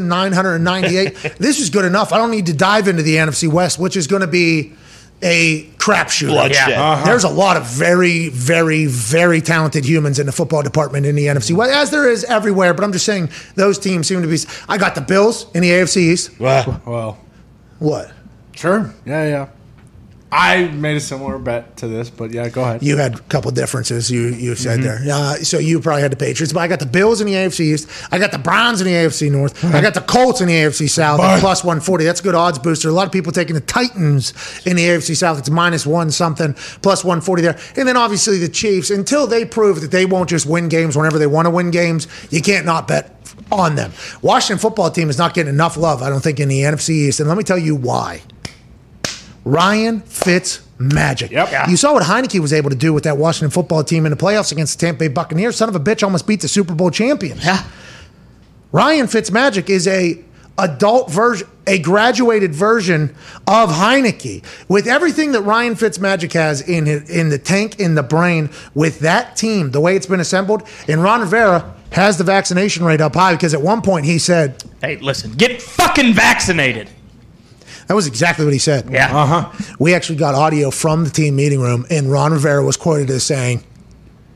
12,998. 0.00 1.34
this 1.38 1.60
is 1.60 1.70
good 1.70 1.84
enough. 1.84 2.12
I 2.12 2.18
don't 2.18 2.30
need 2.30 2.46
to 2.46 2.52
dive 2.54 2.88
into 2.88 3.02
the 3.02 3.16
NFC 3.16 3.50
West, 3.50 3.78
which 3.78 3.96
is 3.96 4.06
going 4.06 4.20
to 4.22 4.26
be 4.28 4.72
a 5.22 5.64
crapshoot. 5.76 6.50
Yeah. 6.52 6.82
Uh-huh. 6.82 7.04
There's 7.04 7.24
a 7.24 7.28
lot 7.28 7.56
of 7.56 7.66
very, 7.66 8.28
very, 8.28 8.86
very 8.86 9.40
talented 9.42 9.84
humans 9.84 10.18
in 10.18 10.24
the 10.26 10.32
football 10.32 10.62
department 10.62 11.04
in 11.06 11.14
the 11.14 11.26
NFC, 11.26 11.52
well, 11.54 11.70
as 11.70 11.90
there 11.90 12.08
is 12.08 12.24
everywhere. 12.24 12.72
But 12.74 12.84
I'm 12.84 12.92
just 12.92 13.04
saying 13.04 13.28
those 13.54 13.78
teams 13.78 14.06
seem 14.08 14.22
to 14.22 14.28
be. 14.28 14.38
I 14.68 14.78
got 14.78 14.94
the 14.94 15.02
Bills 15.02 15.46
in 15.54 15.60
the 15.62 15.70
AFC 15.70 15.96
East. 15.98 16.40
Wow. 16.40 16.80
Well, 16.86 17.18
What? 17.78 18.12
Sure. 18.60 18.92
Yeah, 19.04 19.24
yeah. 19.28 19.48
I 20.32 20.68
made 20.68 20.96
a 20.96 21.00
similar 21.00 21.40
bet 21.40 21.76
to 21.78 21.88
this, 21.88 22.08
but 22.08 22.30
yeah, 22.30 22.48
go 22.50 22.62
ahead. 22.62 22.84
You 22.84 22.96
had 22.98 23.16
a 23.16 23.18
couple 23.22 23.50
differences. 23.50 24.08
You 24.12 24.26
you 24.28 24.54
said 24.54 24.78
Mm-hmm. 24.78 25.04
there. 25.06 25.12
Uh, 25.16 25.34
so 25.38 25.58
you 25.58 25.80
probably 25.80 26.02
had 26.02 26.12
the 26.12 26.16
Patriots, 26.16 26.52
but 26.52 26.60
I 26.60 26.68
got 26.68 26.78
the 26.78 26.86
Bills 26.86 27.20
in 27.20 27.26
the 27.26 27.32
AFC 27.32 27.60
East. 27.74 27.88
I 28.12 28.18
got 28.20 28.30
the 28.30 28.38
Browns 28.38 28.80
in 28.80 28.86
the 28.86 28.92
AFC 28.92 29.28
North. 29.28 29.64
I 29.64 29.80
got 29.80 29.94
the 29.94 30.00
Colts 30.02 30.40
in 30.40 30.46
the 30.46 30.54
AFC 30.54 30.88
South 30.88 31.18
at 31.18 31.40
plus 31.40 31.64
one 31.64 31.80
forty. 31.80 32.04
That's 32.04 32.20
a 32.20 32.22
good 32.22 32.36
odds 32.36 32.60
booster. 32.60 32.88
A 32.88 32.92
lot 32.92 33.06
of 33.06 33.12
people 33.12 33.32
taking 33.32 33.54
the 33.56 33.60
Titans 33.60 34.32
in 34.64 34.76
the 34.76 34.84
AFC 34.84 35.16
South. 35.16 35.36
It's 35.40 35.50
minus 35.50 35.84
one 35.84 36.12
something, 36.12 36.54
plus 36.80 37.02
one 37.02 37.20
forty 37.20 37.42
there. 37.42 37.58
And 37.76 37.88
then 37.88 37.96
obviously 37.96 38.38
the 38.38 38.48
Chiefs. 38.48 38.90
Until 38.90 39.26
they 39.26 39.44
prove 39.44 39.80
that 39.80 39.90
they 39.90 40.06
won't 40.06 40.28
just 40.30 40.46
win 40.46 40.68
games 40.68 40.96
whenever 40.96 41.18
they 41.18 41.26
want 41.26 41.46
to 41.46 41.50
win 41.50 41.72
games, 41.72 42.06
you 42.30 42.40
can't 42.40 42.64
not 42.66 42.86
bet 42.86 43.16
on 43.50 43.74
them. 43.74 43.92
Washington 44.22 44.60
football 44.60 44.92
team 44.92 45.10
is 45.10 45.18
not 45.18 45.34
getting 45.34 45.52
enough 45.52 45.76
love, 45.76 46.02
I 46.02 46.08
don't 46.08 46.20
think, 46.22 46.38
in 46.38 46.48
the 46.48 46.60
NFC 46.60 46.90
East. 46.90 47.18
And 47.18 47.28
let 47.28 47.36
me 47.36 47.42
tell 47.42 47.58
you 47.58 47.74
why. 47.74 48.22
Ryan 49.44 50.00
Fitz 50.00 50.66
magic. 50.78 51.30
Yep. 51.30 51.50
Yeah. 51.52 51.68
You 51.68 51.76
saw 51.76 51.92
what 51.92 52.02
Heinicke 52.02 52.40
was 52.40 52.52
able 52.52 52.70
to 52.70 52.76
do 52.76 52.92
with 52.92 53.04
that 53.04 53.16
Washington 53.16 53.50
football 53.50 53.84
team 53.84 54.06
in 54.06 54.10
the 54.10 54.16
playoffs 54.16 54.52
against 54.52 54.78
the 54.78 54.86
Tampa 54.86 55.00
Bay 55.00 55.08
Buccaneers. 55.08 55.56
Son 55.56 55.68
of 55.68 55.76
a 55.76 55.80
bitch 55.80 56.02
almost 56.02 56.26
beat 56.26 56.40
the 56.40 56.48
Super 56.48 56.74
Bowl 56.74 56.90
champions. 56.90 57.44
Yeah. 57.44 57.64
Ryan 58.72 59.06
Fitzmagic 59.06 59.68
is 59.68 59.86
a 59.86 60.22
adult 60.58 61.10
version, 61.10 61.48
a 61.66 61.78
graduated 61.78 62.54
version 62.54 63.14
of 63.46 63.70
Heinicke. 63.70 64.44
With 64.68 64.86
everything 64.86 65.32
that 65.32 65.42
Ryan 65.42 65.74
Fitzmagic 65.74 66.32
has 66.34 66.60
in 66.60 66.86
his, 66.86 67.08
in 67.10 67.30
the 67.30 67.38
tank, 67.38 67.80
in 67.80 67.94
the 67.94 68.02
brain, 68.02 68.50
with 68.74 69.00
that 69.00 69.36
team, 69.36 69.70
the 69.70 69.80
way 69.80 69.96
it's 69.96 70.06
been 70.06 70.20
assembled, 70.20 70.62
and 70.86 71.02
Ron 71.02 71.20
Rivera 71.20 71.74
has 71.92 72.18
the 72.18 72.24
vaccination 72.24 72.84
rate 72.84 73.00
up 73.00 73.14
high 73.14 73.34
because 73.34 73.54
at 73.54 73.62
one 73.62 73.82
point 73.82 74.04
he 74.04 74.18
said, 74.18 74.62
Hey, 74.80 74.96
listen, 74.98 75.32
get 75.32 75.60
fucking 75.60 76.14
vaccinated. 76.14 76.88
That 77.90 77.96
was 77.96 78.06
exactly 78.06 78.44
what 78.44 78.52
he 78.52 78.60
said. 78.60 78.88
Yeah. 78.88 79.06
Uh 79.12 79.26
huh. 79.26 79.74
We 79.80 79.94
actually 79.94 80.14
got 80.14 80.36
audio 80.36 80.70
from 80.70 81.02
the 81.02 81.10
team 81.10 81.34
meeting 81.34 81.60
room, 81.60 81.86
and 81.90 82.08
Ron 82.08 82.30
Rivera 82.32 82.62
was 82.64 82.76
quoted 82.76 83.10
as 83.10 83.24
saying, 83.24 83.64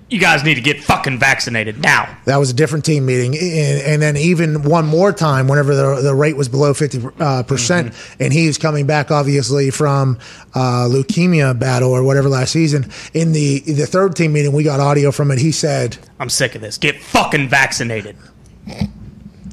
You 0.08 0.18
guys 0.18 0.42
need 0.42 0.56
to 0.56 0.60
get 0.60 0.82
fucking 0.82 1.20
vaccinated 1.20 1.80
now. 1.80 2.18
That 2.24 2.38
was 2.38 2.50
a 2.50 2.52
different 2.52 2.84
team 2.84 3.06
meeting, 3.06 3.36
and, 3.36 3.80
and 3.80 4.02
then 4.02 4.16
even 4.16 4.64
one 4.64 4.86
more 4.86 5.12
time, 5.12 5.46
whenever 5.46 5.72
the, 5.72 6.00
the 6.02 6.16
rate 6.16 6.36
was 6.36 6.48
below 6.48 6.74
fifty 6.74 7.00
uh, 7.20 7.44
percent, 7.44 7.94
and 8.18 8.32
he's 8.32 8.58
coming 8.58 8.88
back 8.88 9.12
obviously 9.12 9.70
from 9.70 10.18
uh, 10.56 10.88
leukemia 10.90 11.56
battle 11.56 11.92
or 11.92 12.02
whatever 12.02 12.28
last 12.28 12.50
season. 12.50 12.90
In 13.12 13.30
the 13.30 13.60
the 13.60 13.86
third 13.86 14.16
team 14.16 14.32
meeting, 14.32 14.50
we 14.50 14.64
got 14.64 14.80
audio 14.80 15.12
from 15.12 15.30
it. 15.30 15.38
He 15.38 15.52
said 15.52 15.96
I'm 16.18 16.28
sick 16.28 16.56
of 16.56 16.60
this. 16.60 16.76
Get 16.76 17.00
fucking 17.00 17.48
vaccinated. 17.50 18.16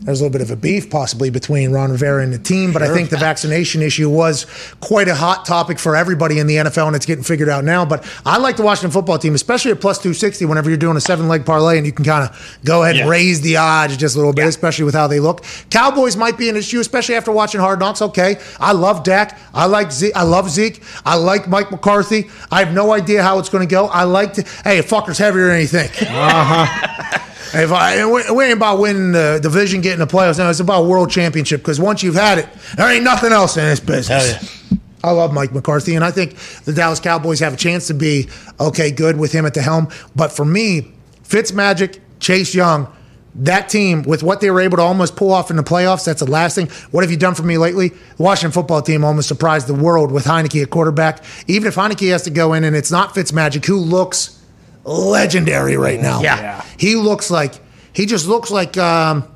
There's 0.01 0.19
a 0.19 0.23
little 0.23 0.33
bit 0.33 0.41
of 0.41 0.49
a 0.49 0.55
beef 0.55 0.89
possibly 0.89 1.29
between 1.29 1.71
Ron 1.71 1.91
Rivera 1.91 2.23
and 2.23 2.33
the 2.33 2.39
team, 2.39 2.73
but 2.73 2.81
I 2.81 2.91
think 2.91 3.11
the 3.11 3.17
vaccination 3.17 3.83
issue 3.83 4.09
was 4.09 4.47
quite 4.79 5.07
a 5.07 5.13
hot 5.13 5.45
topic 5.45 5.77
for 5.77 5.95
everybody 5.95 6.39
in 6.39 6.47
the 6.47 6.55
NFL, 6.55 6.87
and 6.87 6.95
it's 6.95 7.05
getting 7.05 7.23
figured 7.23 7.49
out 7.49 7.63
now. 7.63 7.85
But 7.85 8.03
I 8.25 8.37
like 8.37 8.57
the 8.57 8.63
Washington 8.63 8.89
football 8.89 9.19
team, 9.19 9.35
especially 9.35 9.71
at 9.71 9.79
plus 9.79 9.99
260 9.99 10.45
whenever 10.45 10.69
you're 10.69 10.77
doing 10.77 10.97
a 10.97 11.01
seven 11.01 11.27
leg 11.27 11.45
parlay 11.45 11.77
and 11.77 11.85
you 11.85 11.93
can 11.93 12.03
kind 12.03 12.27
of 12.27 12.59
go 12.65 12.81
ahead 12.81 12.95
and 12.95 13.07
raise 13.07 13.41
the 13.41 13.57
odds 13.57 13.95
just 13.95 14.15
a 14.15 14.17
little 14.17 14.33
bit, 14.33 14.47
especially 14.47 14.85
with 14.85 14.95
how 14.95 15.05
they 15.05 15.19
look. 15.19 15.45
Cowboys 15.69 16.17
might 16.17 16.37
be 16.37 16.49
an 16.49 16.55
issue, 16.55 16.79
especially 16.79 17.15
after 17.15 17.31
watching 17.31 17.61
Hard 17.61 17.79
Knocks. 17.79 18.01
Okay, 18.01 18.37
I 18.59 18.71
love 18.71 19.03
Dak. 19.03 19.39
I 19.53 19.67
like 19.67 19.91
Zeke. 19.91 20.15
I 20.15 20.23
love 20.23 20.49
Zeke. 20.49 20.81
I 21.05 21.15
like 21.15 21.47
Mike 21.47 21.69
McCarthy. 21.69 22.29
I 22.51 22.63
have 22.63 22.73
no 22.73 22.91
idea 22.91 23.21
how 23.21 23.37
it's 23.37 23.49
going 23.49 23.67
to 23.67 23.71
go. 23.71 23.85
I 23.85 24.03
like 24.03 24.33
to. 24.33 24.41
Hey, 24.63 24.79
a 24.79 24.83
fucker's 24.83 25.19
heavier 25.19 25.47
than 25.47 25.61
you 25.61 25.67
think. 25.67 26.01
Uh-huh. 26.01 27.19
If 27.53 27.71
I, 27.71 28.05
we, 28.05 28.45
ain't 28.45 28.57
about 28.57 28.79
winning 28.79 29.11
the 29.11 29.39
division, 29.41 29.81
getting 29.81 29.99
the 29.99 30.07
playoffs. 30.07 30.37
No, 30.37 30.49
it's 30.49 30.61
about 30.61 30.85
world 30.85 31.09
championship. 31.09 31.61
Because 31.61 31.79
once 31.79 32.01
you've 32.01 32.15
had 32.15 32.37
it, 32.37 32.47
there 32.77 32.89
ain't 32.89 33.03
nothing 33.03 33.33
else 33.33 33.57
in 33.57 33.65
this 33.65 33.79
business. 33.79 34.71
I 35.03 35.11
love 35.11 35.33
Mike 35.33 35.51
McCarthy, 35.51 35.95
and 35.95 36.05
I 36.05 36.11
think 36.11 36.35
the 36.63 36.73
Dallas 36.73 36.99
Cowboys 36.99 37.39
have 37.39 37.53
a 37.53 37.57
chance 37.57 37.87
to 37.87 37.93
be 37.93 38.29
okay, 38.59 38.91
good 38.91 39.17
with 39.17 39.31
him 39.31 39.45
at 39.45 39.53
the 39.53 39.61
helm. 39.61 39.89
But 40.15 40.31
for 40.31 40.45
me, 40.45 40.93
Fitzmagic, 41.23 41.99
Chase 42.19 42.53
Young, 42.53 42.87
that 43.35 43.69
team 43.69 44.03
with 44.03 44.23
what 44.23 44.41
they 44.41 44.51
were 44.51 44.61
able 44.61 44.77
to 44.77 44.83
almost 44.83 45.15
pull 45.15 45.31
off 45.31 45.49
in 45.49 45.55
the 45.55 45.63
playoffs, 45.63 46.05
that's 46.05 46.19
the 46.19 46.29
last 46.29 46.55
thing. 46.55 46.67
What 46.91 47.03
have 47.03 47.11
you 47.11 47.17
done 47.17 47.33
for 47.33 47.43
me 47.43 47.57
lately? 47.57 47.89
The 47.89 48.23
Washington 48.23 48.51
football 48.51 48.81
team 48.81 49.03
almost 49.03 49.27
surprised 49.27 49.67
the 49.67 49.73
world 49.73 50.11
with 50.11 50.25
Heinicke 50.25 50.61
at 50.61 50.69
quarterback. 50.69 51.23
Even 51.47 51.67
if 51.67 51.75
Heinicke 51.75 52.11
has 52.11 52.23
to 52.23 52.29
go 52.29 52.53
in 52.53 52.63
and 52.63 52.75
it's 52.75 52.91
not 52.91 53.15
Fitzmagic, 53.15 53.65
who 53.65 53.77
looks 53.77 54.40
legendary 54.83 55.77
right 55.77 55.99
now. 55.99 56.21
Yeah. 56.21 56.39
Yeah. 56.39 56.65
He 56.77 56.95
looks 56.95 57.29
like 57.31 57.53
he 57.93 58.05
just 58.05 58.27
looks 58.27 58.51
like 58.51 58.77
um, 58.77 59.27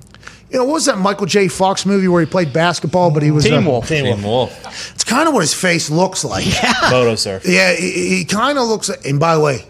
you 0.50 0.60
know, 0.60 0.66
what 0.66 0.74
was 0.74 0.86
that 0.86 0.98
Michael 0.98 1.26
J. 1.26 1.48
Fox 1.48 1.86
movie 1.86 2.08
where 2.08 2.22
he 2.22 2.28
played 2.28 2.54
basketball, 2.54 3.12
but 3.12 3.24
he 3.24 3.32
was 3.32 3.44
Team 3.44 3.68
uh, 3.68 3.70
Wolf. 3.72 3.88
Teen 3.88 4.22
Wolf. 4.22 4.94
It's 4.94 5.04
kind 5.04 5.28
of 5.28 5.34
what 5.34 5.42
his 5.42 5.54
face 5.54 5.90
looks 5.90 6.24
like. 6.24 6.46
Yeah, 6.46 6.74
Photo 6.90 7.16
surf. 7.16 7.44
he, 7.44 8.18
he 8.18 8.26
kind 8.26 8.58
of 8.58 8.68
looks. 8.68 8.90
like 8.90 9.06
And 9.06 9.20
by 9.20 9.36
the 9.36 9.42
way, 9.42 9.66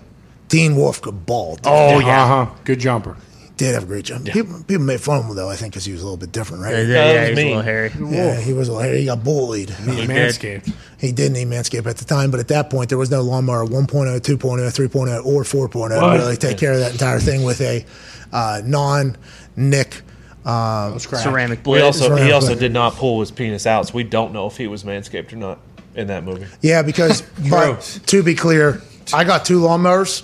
Teen 0.50 0.76
Wolf 0.76 1.02
could 1.02 1.26
ball. 1.26 1.56
Dude. 1.56 1.66
Oh 1.68 2.00
yeah. 2.00 2.24
Uh 2.24 2.28
huh. 2.46 2.56
Good 2.64 2.80
jumper. 2.80 3.18
Did 3.58 3.74
have 3.74 3.84
a 3.84 3.86
great 3.86 4.06
jump. 4.06 4.26
People, 4.26 4.64
people 4.68 4.84
made 4.84 5.00
fun 5.02 5.20
of 5.20 5.26
him 5.26 5.36
though. 5.36 5.50
I 5.50 5.56
think 5.56 5.74
because 5.74 5.86
he 5.86 5.92
was 5.94 6.02
a 6.02 6.06
little 6.06 6.18
bit 6.18 6.32
different, 6.32 6.64
Yeah, 6.64 6.70
right? 6.72 6.88
yeah, 6.88 7.14
he 7.26 7.30
was 7.30 7.30
he's 7.30 7.40
a 7.40 7.48
little 7.48 7.62
hairy. 7.62 7.92
Yeah, 8.12 8.40
he 8.40 8.54
was. 8.54 8.68
a 8.68 8.72
little- 8.74 8.84
hairy. 8.84 9.00
He 9.00 9.06
got 9.06 9.24
bullied. 9.24 9.70
He 9.70 9.96
did. 9.96 10.10
Manscaped. 10.10 10.74
He 11.00 11.12
did 11.12 11.32
need 11.32 11.48
Manscaped 11.48 11.86
at 11.88 11.98
the 11.98 12.06
time, 12.06 12.32
but 12.32 12.40
at 12.40 12.48
that 12.50 12.70
point, 12.70 12.90
there 12.90 12.98
was 12.98 13.12
no 13.12 13.22
lawnmower 13.22 13.66
1.0, 13.66 14.20
2.0, 14.20 14.38
3.0, 14.72 15.26
or 15.26 15.44
4.0 15.44 15.90
to 15.90 15.96
What? 16.02 16.18
really 16.20 16.36
take 16.38 16.58
care 16.58 16.74
of 16.74 16.80
that 16.80 16.92
entire 16.94 17.20
thing 17.20 17.44
with 17.44 17.62
a 17.62 17.86
uh, 18.34 18.62
non 18.66 19.16
Nick. 19.56 20.02
Uh, 20.46 20.98
Ceramic 21.00 21.66
We 21.66 21.82
also 21.82 22.10
around 22.14 22.26
he 22.26 22.32
also 22.32 22.48
quick. 22.50 22.60
did 22.60 22.72
not 22.74 22.94
pull 22.96 23.20
his 23.20 23.32
penis 23.32 23.66
out, 23.66 23.88
so 23.88 23.94
we 23.96 24.04
don't 24.04 24.32
know 24.32 24.46
if 24.48 24.58
he 24.58 24.68
was 24.68 24.84
manscaped 24.84 25.34
or 25.34 25.38
not 25.38 25.60
in 25.96 26.08
that 26.08 26.24
movie. 26.24 26.46
yeah, 26.62 26.82
because 26.84 27.22
but 27.50 27.82
to 28.08 28.22
be 28.22 28.36
clear, 28.36 28.82
I 29.14 29.24
got 29.24 29.44
two 29.46 29.60
lawnmowers. 29.62 30.22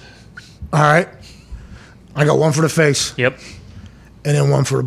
All 0.74 0.80
right, 0.82 1.08
I 2.16 2.26
got 2.26 2.38
one 2.38 2.52
for 2.52 2.62
the 2.62 2.70
face 2.70 3.14
Yep. 3.18 3.40
and 4.26 4.36
then 4.36 4.50
one 4.50 4.64
for 4.64 4.86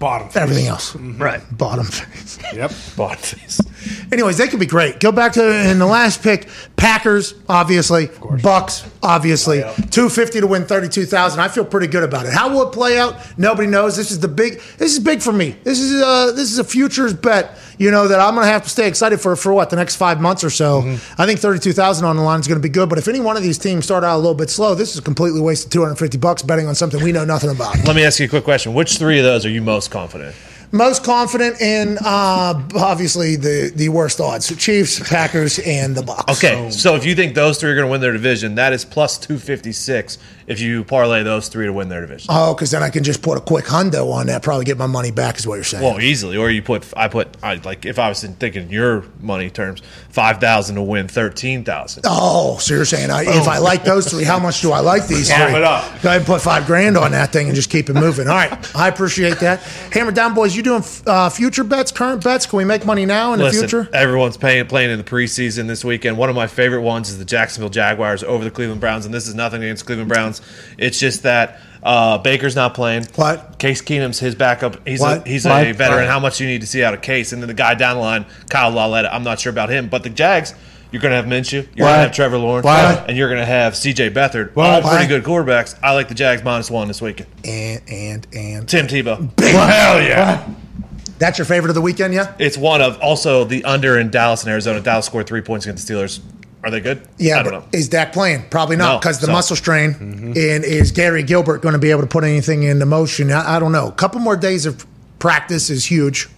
Bottom. 0.00 0.30
everything 0.34 0.66
else. 0.66 0.96
Right. 0.96 1.42
Bottom 1.56 1.84
face. 1.84 2.38
Yep. 2.54 2.72
Bottom 2.96 3.18
face. 3.18 3.60
Anyways, 4.10 4.38
they 4.38 4.48
could 4.48 4.58
be 4.58 4.66
great. 4.66 4.98
Go 4.98 5.12
back 5.12 5.32
to 5.34 5.70
in 5.70 5.78
the 5.78 5.86
last 5.86 6.22
pick, 6.22 6.48
Packers, 6.76 7.34
obviously, 7.48 8.08
Bucks, 8.42 8.88
obviously, 9.02 9.62
two 9.90 10.08
fifty 10.08 10.40
to 10.40 10.46
win 10.46 10.64
thirty 10.64 10.88
two 10.88 11.04
thousand. 11.04 11.40
I 11.40 11.48
feel 11.48 11.64
pretty 11.66 11.86
good 11.86 12.02
about 12.02 12.24
it. 12.26 12.32
How 12.32 12.50
will 12.50 12.68
it 12.68 12.72
play 12.72 12.98
out? 12.98 13.16
Nobody 13.38 13.68
knows. 13.68 13.96
This 13.96 14.10
is 14.10 14.18
the 14.20 14.28
big. 14.28 14.60
This 14.78 14.92
is 14.92 15.00
big 15.00 15.20
for 15.20 15.32
me. 15.32 15.54
This 15.64 15.78
is 15.80 16.00
uh 16.02 16.32
this 16.32 16.50
is 16.50 16.58
a 16.58 16.64
futures 16.64 17.12
bet. 17.14 17.58
You 17.78 17.90
know 17.90 18.08
that 18.08 18.20
I'm 18.20 18.34
going 18.34 18.46
to 18.46 18.52
have 18.52 18.64
to 18.64 18.68
stay 18.68 18.86
excited 18.86 19.20
for 19.22 19.36
for 19.36 19.54
what 19.54 19.70
the 19.70 19.76
next 19.76 19.96
five 19.96 20.20
months 20.20 20.44
or 20.44 20.50
so. 20.50 20.80
I 21.16 21.24
think 21.26 21.40
thirty 21.40 21.58
two 21.60 21.72
thousand 21.72 22.06
on 22.06 22.16
the 22.16 22.22
line 22.22 22.40
is 22.40 22.48
going 22.48 22.60
to 22.60 22.62
be 22.62 22.68
good. 22.68 22.88
But 22.88 22.98
if 22.98 23.08
any 23.08 23.20
one 23.20 23.36
of 23.36 23.42
these 23.42 23.56
teams 23.58 23.84
start 23.84 24.02
out 24.04 24.16
a 24.16 24.18
little 24.18 24.34
bit 24.34 24.50
slow, 24.50 24.74
this 24.74 24.94
is 24.94 25.00
completely 25.00 25.40
wasted 25.40 25.72
two 25.72 25.82
hundred 25.82 25.96
fifty 25.96 26.18
bucks 26.18 26.42
betting 26.42 26.66
on 26.66 26.74
something 26.74 27.02
we 27.02 27.12
know 27.12 27.24
nothing 27.24 27.50
about. 27.50 27.76
Let 27.84 27.96
me 27.96 28.04
ask 28.04 28.18
you 28.18 28.26
a 28.26 28.28
quick 28.28 28.44
question. 28.44 28.74
Which 28.74 28.98
three 28.98 29.18
of 29.18 29.24
those 29.24 29.46
are 29.46 29.50
you 29.50 29.62
most 29.62 29.89
confident? 29.90 30.34
Most 30.72 31.02
confident 31.02 31.60
in 31.60 31.98
uh, 31.98 32.68
obviously 32.76 33.34
the 33.34 33.72
the 33.74 33.88
worst 33.88 34.20
odds: 34.20 34.54
Chiefs, 34.56 35.00
Packers, 35.08 35.58
and 35.58 35.96
the 35.96 36.02
Bucks. 36.02 36.32
Okay, 36.38 36.70
so 36.70 36.94
if 36.94 37.04
you 37.04 37.16
think 37.16 37.34
those 37.34 37.58
three 37.58 37.70
are 37.70 37.74
going 37.74 37.86
to 37.86 37.90
win 37.90 38.00
their 38.00 38.12
division, 38.12 38.54
that 38.54 38.72
is 38.72 38.84
plus 38.84 39.18
256 39.18 40.18
if 40.46 40.60
you 40.60 40.84
parlay 40.84 41.22
those 41.22 41.48
three 41.48 41.66
to 41.66 41.72
win 41.72 41.88
their 41.88 42.00
division. 42.00 42.28
Oh, 42.30 42.54
because 42.54 42.70
then 42.70 42.82
I 42.82 42.90
can 42.90 43.04
just 43.04 43.22
put 43.22 43.38
a 43.38 43.40
quick 43.40 43.66
hundo 43.66 44.12
on 44.12 44.26
that, 44.26 44.42
probably 44.42 44.64
get 44.64 44.78
my 44.78 44.86
money 44.86 45.10
back, 45.10 45.38
is 45.38 45.46
what 45.46 45.56
you're 45.56 45.64
saying. 45.64 45.82
Well, 45.82 46.00
easily. 46.00 46.36
Or 46.36 46.50
you 46.50 46.62
put, 46.62 46.86
I 46.96 47.08
put, 47.08 47.28
I 47.42 47.54
like, 47.54 47.84
if 47.86 47.98
I 47.98 48.08
was 48.08 48.22
thinking 48.22 48.70
your 48.70 49.04
money 49.20 49.50
terms, 49.50 49.82
5,000 50.10 50.76
to 50.76 50.82
win 50.82 51.08
13,000. 51.08 52.04
oh, 52.06 52.58
so 52.58 52.74
you're 52.74 52.84
saying 52.84 53.10
I, 53.10 53.22
if 53.22 53.48
I 53.48 53.58
like 53.58 53.84
those 53.84 54.10
three, 54.10 54.24
how 54.24 54.38
much 54.38 54.60
do 54.60 54.72
I 54.72 54.80
like 54.80 55.06
these 55.06 55.32
three? 55.32 55.42
it 55.42 55.62
up. 55.62 55.84
Go 56.02 56.08
ahead 56.08 56.20
and 56.20 56.26
put 56.26 56.40
five 56.40 56.66
grand 56.66 56.96
on 56.96 57.12
that 57.12 57.32
thing 57.32 57.46
and 57.46 57.54
just 57.54 57.70
keep 57.70 57.88
it 57.88 57.94
moving. 57.94 58.28
All 58.28 58.34
right, 58.34 58.76
I 58.76 58.88
appreciate 58.88 59.38
that. 59.40 59.60
Hammer 59.92 60.12
down, 60.12 60.34
boys. 60.34 60.56
You 60.56 60.62
doing 60.62 60.82
uh, 61.06 61.28
future 61.30 61.64
bets, 61.64 61.92
current 61.92 62.22
bets? 62.24 62.46
Can 62.46 62.56
we 62.56 62.64
make 62.64 62.84
money 62.84 63.06
now 63.06 63.32
in 63.32 63.38
the 63.38 63.50
future? 63.50 63.88
everyone's 63.92 64.36
playing 64.36 64.66
playing 64.66 64.90
in 64.90 64.98
the 64.98 65.04
preseason 65.04 65.66
this 65.66 65.84
weekend. 65.84 66.16
One 66.16 66.28
of 66.28 66.36
my 66.36 66.46
favorite 66.46 66.82
ones 66.82 67.10
is 67.10 67.18
the 67.18 67.24
Jacksonville 67.24 67.70
Jaguars 67.70 68.22
over 68.22 68.44
the 68.44 68.50
Cleveland 68.50 68.80
Browns, 68.80 69.04
and 69.04 69.14
this 69.14 69.28
is 69.28 69.34
nothing 69.34 69.62
against 69.62 69.86
Cleveland 69.86 70.08
Browns. 70.08 70.39
It's 70.78 70.98
just 70.98 71.22
that 71.24 71.60
uh, 71.82 72.18
Baker's 72.18 72.56
not 72.56 72.74
playing. 72.74 73.04
What? 73.16 73.58
Case 73.58 73.82
Keenum's 73.82 74.18
his 74.18 74.34
backup. 74.34 74.86
He's 74.86 75.00
What? 75.00 75.26
a 75.26 75.28
he's 75.28 75.44
What? 75.44 75.66
a 75.66 75.72
veteran. 75.72 76.00
What? 76.04 76.08
How 76.10 76.20
much 76.20 76.40
you 76.40 76.46
need 76.46 76.60
to 76.60 76.66
see 76.66 76.82
out 76.84 76.94
of 76.94 77.02
Case, 77.02 77.32
and 77.32 77.42
then 77.42 77.48
the 77.48 77.54
guy 77.54 77.74
down 77.74 77.96
the 77.96 78.02
line, 78.02 78.26
Kyle 78.48 78.70
Lauletta. 78.70 79.14
I'm 79.14 79.24
not 79.24 79.40
sure 79.40 79.50
about 79.50 79.70
him, 79.70 79.88
but 79.88 80.02
the 80.02 80.10
Jags. 80.10 80.54
You're 80.92 81.00
going 81.00 81.12
to 81.12 81.16
have 81.16 81.26
Minshew. 81.26 81.68
You're 81.76 81.86
going 81.86 81.94
to 81.94 82.00
have 82.00 82.10
Trevor 82.12 82.36
Lawrence. 82.36 82.64
What? 82.64 83.08
And 83.08 83.16
you're 83.16 83.28
going 83.28 83.38
to 83.38 83.46
have 83.46 83.76
C.J. 83.76 84.10
Beathard. 84.10 84.56
What? 84.56 84.82
All 84.84 84.90
pretty 84.90 85.06
good 85.06 85.22
quarterbacks. 85.22 85.78
I 85.84 85.94
like 85.94 86.08
the 86.08 86.16
Jags 86.16 86.42
minus 86.42 86.68
one 86.68 86.88
this 86.88 87.00
weekend. 87.00 87.28
And 87.44 87.80
and 87.88 88.26
and 88.34 88.68
Tim 88.68 88.88
Tebow. 88.88 89.30
Well, 89.38 89.68
hell 89.68 90.02
yeah. 90.02 90.52
That's 91.20 91.38
your 91.38 91.44
favorite 91.44 91.68
of 91.68 91.74
the 91.76 91.80
weekend, 91.80 92.12
yeah? 92.14 92.34
It's 92.40 92.56
one 92.58 92.80
of 92.82 92.98
also 93.00 93.44
the 93.44 93.62
under 93.64 93.98
in 93.98 94.10
Dallas 94.10 94.42
and 94.42 94.50
Arizona. 94.50 94.80
Dallas 94.80 95.06
scored 95.06 95.26
three 95.28 95.42
points 95.42 95.64
against 95.66 95.86
the 95.86 95.94
Steelers. 95.94 96.20
Are 96.62 96.70
they 96.70 96.80
good? 96.80 97.06
Yeah, 97.16 97.38
I 97.40 97.42
don't 97.42 97.52
know. 97.52 97.64
is 97.72 97.88
Dak 97.88 98.12
playing? 98.12 98.44
Probably 98.50 98.76
not 98.76 98.92
No, 98.92 98.98
because 98.98 99.18
the 99.20 99.26
so- 99.26 99.32
muscle 99.32 99.56
strain. 99.56 99.94
Mm-hmm. 99.94 100.26
And 100.36 100.64
is 100.64 100.92
Garrett 100.92 101.26
Gilbert 101.26 101.62
going 101.62 101.72
to 101.72 101.78
be 101.78 101.90
able 101.90 102.02
to 102.02 102.06
put 102.06 102.22
anything 102.24 102.64
into 102.64 102.84
motion? 102.86 103.30
I, 103.32 103.56
I 103.56 103.58
don't 103.58 103.72
know. 103.72 103.88
A 103.88 103.92
couple 103.92 104.20
more 104.20 104.36
days 104.36 104.66
of 104.66 104.86
practice 105.18 105.70
is 105.70 105.86
huge. 105.86 106.28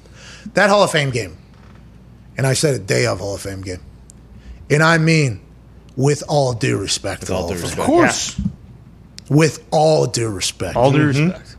That 0.55 0.71
Hall 0.71 0.83
of 0.85 0.91
Fame 0.93 1.11
game, 1.11 1.37
and 2.37 2.47
I 2.47 2.53
said 2.55 2.75
a 2.75 2.79
day 2.79 3.07
of 3.07 3.19
Hall 3.21 3.35
of 3.35 3.41
Fame 3.41 3.63
game, 3.63 3.81
and 4.71 4.83
I 4.83 4.99
mean 4.99 5.41
with 5.97 6.23
all 6.29 6.53
due 6.53 6.79
respect, 6.79 7.27
to 7.27 7.35
all 7.35 7.49
due 7.49 7.55
of 7.55 7.63
respect. 7.63 7.81
Of 7.81 7.87
course. 7.87 8.41
with 9.29 9.65
all 9.71 10.07
due 10.07 10.29
respect, 10.29 10.77
All 10.77 10.91
due 10.93 11.13
mm-hmm. 11.13 11.29
respect. 11.31 11.57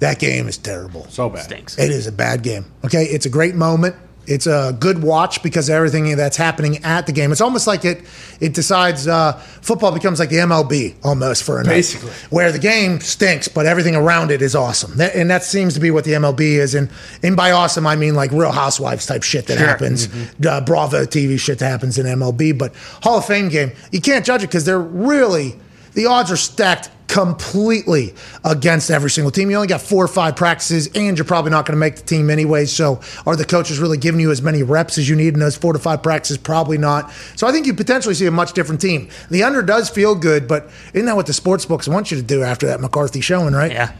that 0.00 0.18
game 0.18 0.48
is 0.48 0.56
terrible. 0.58 1.06
So 1.08 1.28
bad. 1.30 1.44
Stinks. 1.44 1.78
It 1.78 1.90
is 1.90 2.06
a 2.06 2.12
bad 2.12 2.42
game. 2.42 2.66
Okay, 2.84 3.04
it's 3.04 3.26
a 3.26 3.30
great 3.30 3.54
moment. 3.54 3.96
It's 4.26 4.46
a 4.46 4.76
good 4.78 5.02
watch 5.02 5.42
because 5.42 5.70
everything 5.70 6.16
that's 6.16 6.36
happening 6.36 6.84
at 6.84 7.06
the 7.06 7.12
game. 7.12 7.32
It's 7.32 7.40
almost 7.40 7.66
like 7.66 7.84
it 7.84 8.02
it 8.40 8.54
decides 8.54 9.06
uh, 9.06 9.32
football 9.32 9.92
becomes 9.92 10.18
like 10.18 10.30
the 10.30 10.36
MLB 10.36 10.94
almost 11.04 11.44
for 11.44 11.60
a 11.60 11.64
night. 11.64 11.70
Basically. 11.70 12.10
where 12.30 12.50
the 12.50 12.58
game 12.58 13.00
stinks, 13.00 13.48
but 13.48 13.66
everything 13.66 13.94
around 13.94 14.30
it 14.30 14.42
is 14.42 14.54
awesome. 14.54 14.96
That, 14.96 15.14
and 15.14 15.30
that 15.30 15.44
seems 15.44 15.74
to 15.74 15.80
be 15.80 15.90
what 15.90 16.04
the 16.04 16.12
MLB 16.12 16.40
is. 16.40 16.74
And 16.74 16.90
and 17.22 17.36
by 17.36 17.52
awesome, 17.52 17.86
I 17.86 17.96
mean 17.96 18.14
like 18.14 18.32
Real 18.32 18.52
Housewives 18.52 19.06
type 19.06 19.22
shit 19.22 19.46
that 19.46 19.58
happens, 19.58 20.08
uh, 20.44 20.60
Bravo 20.60 21.04
TV 21.04 21.38
shit 21.38 21.58
that 21.60 21.68
happens 21.68 21.98
in 21.98 22.06
MLB. 22.06 22.56
But 22.58 22.74
Hall 23.02 23.18
of 23.18 23.26
Fame 23.26 23.48
game, 23.48 23.72
you 23.92 24.00
can't 24.00 24.24
judge 24.24 24.42
it 24.42 24.48
because 24.48 24.64
they're 24.64 24.78
really 24.78 25.54
the 25.94 26.06
odds 26.06 26.30
are 26.30 26.36
stacked 26.36 26.90
completely 27.08 28.14
against 28.44 28.90
every 28.90 29.10
single 29.10 29.30
team. 29.30 29.50
You 29.50 29.56
only 29.56 29.68
got 29.68 29.80
four 29.80 30.04
or 30.04 30.08
five 30.08 30.36
practices, 30.36 30.88
and 30.94 31.16
you're 31.16 31.24
probably 31.24 31.50
not 31.50 31.66
going 31.66 31.74
to 31.76 31.80
make 31.80 31.96
the 31.96 32.02
team 32.02 32.30
anyway. 32.30 32.66
So, 32.66 33.00
are 33.26 33.36
the 33.36 33.44
coaches 33.44 33.78
really 33.78 33.98
giving 33.98 34.20
you 34.20 34.30
as 34.30 34.42
many 34.42 34.62
reps 34.62 34.98
as 34.98 35.08
you 35.08 35.16
need 35.16 35.34
in 35.34 35.40
those 35.40 35.56
four 35.56 35.72
to 35.72 35.78
five 35.78 36.02
practices? 36.02 36.38
Probably 36.38 36.78
not. 36.78 37.12
So, 37.36 37.46
I 37.46 37.52
think 37.52 37.66
you 37.66 37.74
potentially 37.74 38.14
see 38.14 38.26
a 38.26 38.30
much 38.30 38.52
different 38.52 38.80
team. 38.80 39.08
The 39.30 39.42
under 39.42 39.62
does 39.62 39.88
feel 39.88 40.14
good, 40.14 40.48
but 40.48 40.68
isn't 40.94 41.06
that 41.06 41.16
what 41.16 41.26
the 41.26 41.32
sports 41.32 41.64
books 41.64 41.88
want 41.88 42.10
you 42.10 42.16
to 42.16 42.22
do 42.22 42.42
after 42.42 42.66
that 42.66 42.80
McCarthy 42.80 43.20
showing, 43.20 43.54
right? 43.54 43.72
Yeah. 43.72 43.92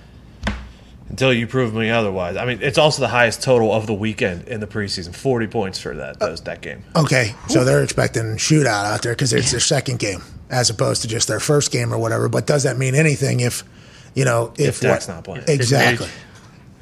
Until 1.08 1.32
you 1.32 1.46
prove 1.46 1.72
me 1.72 1.88
otherwise. 1.88 2.36
I 2.36 2.44
mean, 2.44 2.58
it's 2.60 2.78
also 2.78 3.00
the 3.00 3.08
highest 3.08 3.40
total 3.40 3.72
of 3.72 3.86
the 3.86 3.94
weekend 3.94 4.48
in 4.48 4.58
the 4.58 4.66
preseason. 4.66 5.14
Forty 5.14 5.46
points 5.46 5.78
for 5.78 5.94
that 5.94 6.20
uh, 6.20 6.26
those, 6.26 6.40
that 6.42 6.60
game. 6.60 6.82
Okay, 6.96 7.34
so 7.48 7.64
they're 7.64 7.84
expecting 7.84 8.36
shootout 8.36 8.84
out 8.84 9.02
there 9.02 9.12
because 9.12 9.32
it's 9.32 9.52
their 9.52 9.60
second 9.60 10.00
game 10.00 10.20
as 10.50 10.70
opposed 10.70 11.02
to 11.02 11.08
just 11.08 11.28
their 11.28 11.40
first 11.40 11.70
game 11.72 11.92
or 11.92 11.98
whatever. 11.98 12.28
But 12.28 12.46
does 12.46 12.62
that 12.64 12.78
mean 12.78 12.94
anything 12.94 13.40
if, 13.40 13.64
you 14.14 14.24
know, 14.24 14.52
if, 14.58 14.68
If 14.76 14.80
Dak's 14.80 15.08
what- 15.08 15.14
not 15.14 15.24
playing. 15.24 15.44
Exactly. 15.48 16.08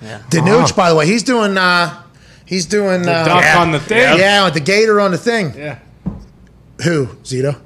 Yeah. 0.02 0.20
Danuch, 0.30 0.76
by 0.76 0.90
the 0.90 0.96
way, 0.96 1.06
he's 1.06 1.22
doing. 1.22 1.56
uh 1.56 2.00
He's 2.46 2.66
doing. 2.66 3.08
uh, 3.08 3.24
Duck 3.24 3.42
Yeah. 3.42 3.58
on 3.60 3.72
the 3.72 3.80
thing. 3.80 4.18
Yeah, 4.18 4.44
with 4.44 4.52
the 4.54 4.60
gator 4.60 5.00
on 5.00 5.12
the 5.12 5.18
thing. 5.18 5.54
Yeah. 5.56 5.78
Who? 6.82 7.06
Zito? 7.24 7.56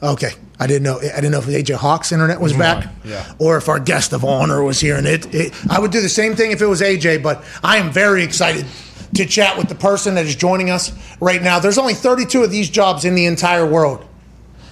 Okay. 0.00 0.30
I 0.60 0.68
didn't 0.68 0.84
know. 0.84 0.98
I 0.98 1.16
didn't 1.16 1.32
know 1.32 1.38
if 1.40 1.46
AJ 1.46 1.74
Hawk's 1.74 2.12
internet 2.12 2.40
was 2.40 2.52
back, 2.52 2.86
yeah. 3.04 3.24
or 3.40 3.56
if 3.56 3.68
our 3.68 3.80
guest 3.80 4.12
of 4.12 4.24
honor 4.24 4.62
was 4.62 4.78
here. 4.78 4.94
And 4.96 5.06
it, 5.08 5.34
it, 5.34 5.52
I 5.68 5.80
would 5.80 5.90
do 5.90 6.00
the 6.00 6.08
same 6.08 6.36
thing 6.36 6.52
if 6.52 6.62
it 6.62 6.66
was 6.66 6.80
AJ. 6.80 7.24
But 7.24 7.42
I 7.64 7.78
am 7.78 7.90
very 7.90 8.22
excited 8.22 8.64
to 9.14 9.26
chat 9.26 9.58
with 9.58 9.68
the 9.68 9.74
person 9.74 10.14
that 10.14 10.26
is 10.26 10.36
joining 10.36 10.70
us 10.70 10.92
right 11.20 11.42
now. 11.42 11.58
There's 11.58 11.78
only 11.78 11.94
32 11.94 12.44
of 12.44 12.52
these 12.52 12.70
jobs 12.70 13.04
in 13.04 13.16
the 13.16 13.26
entire 13.26 13.66
world. 13.66 14.04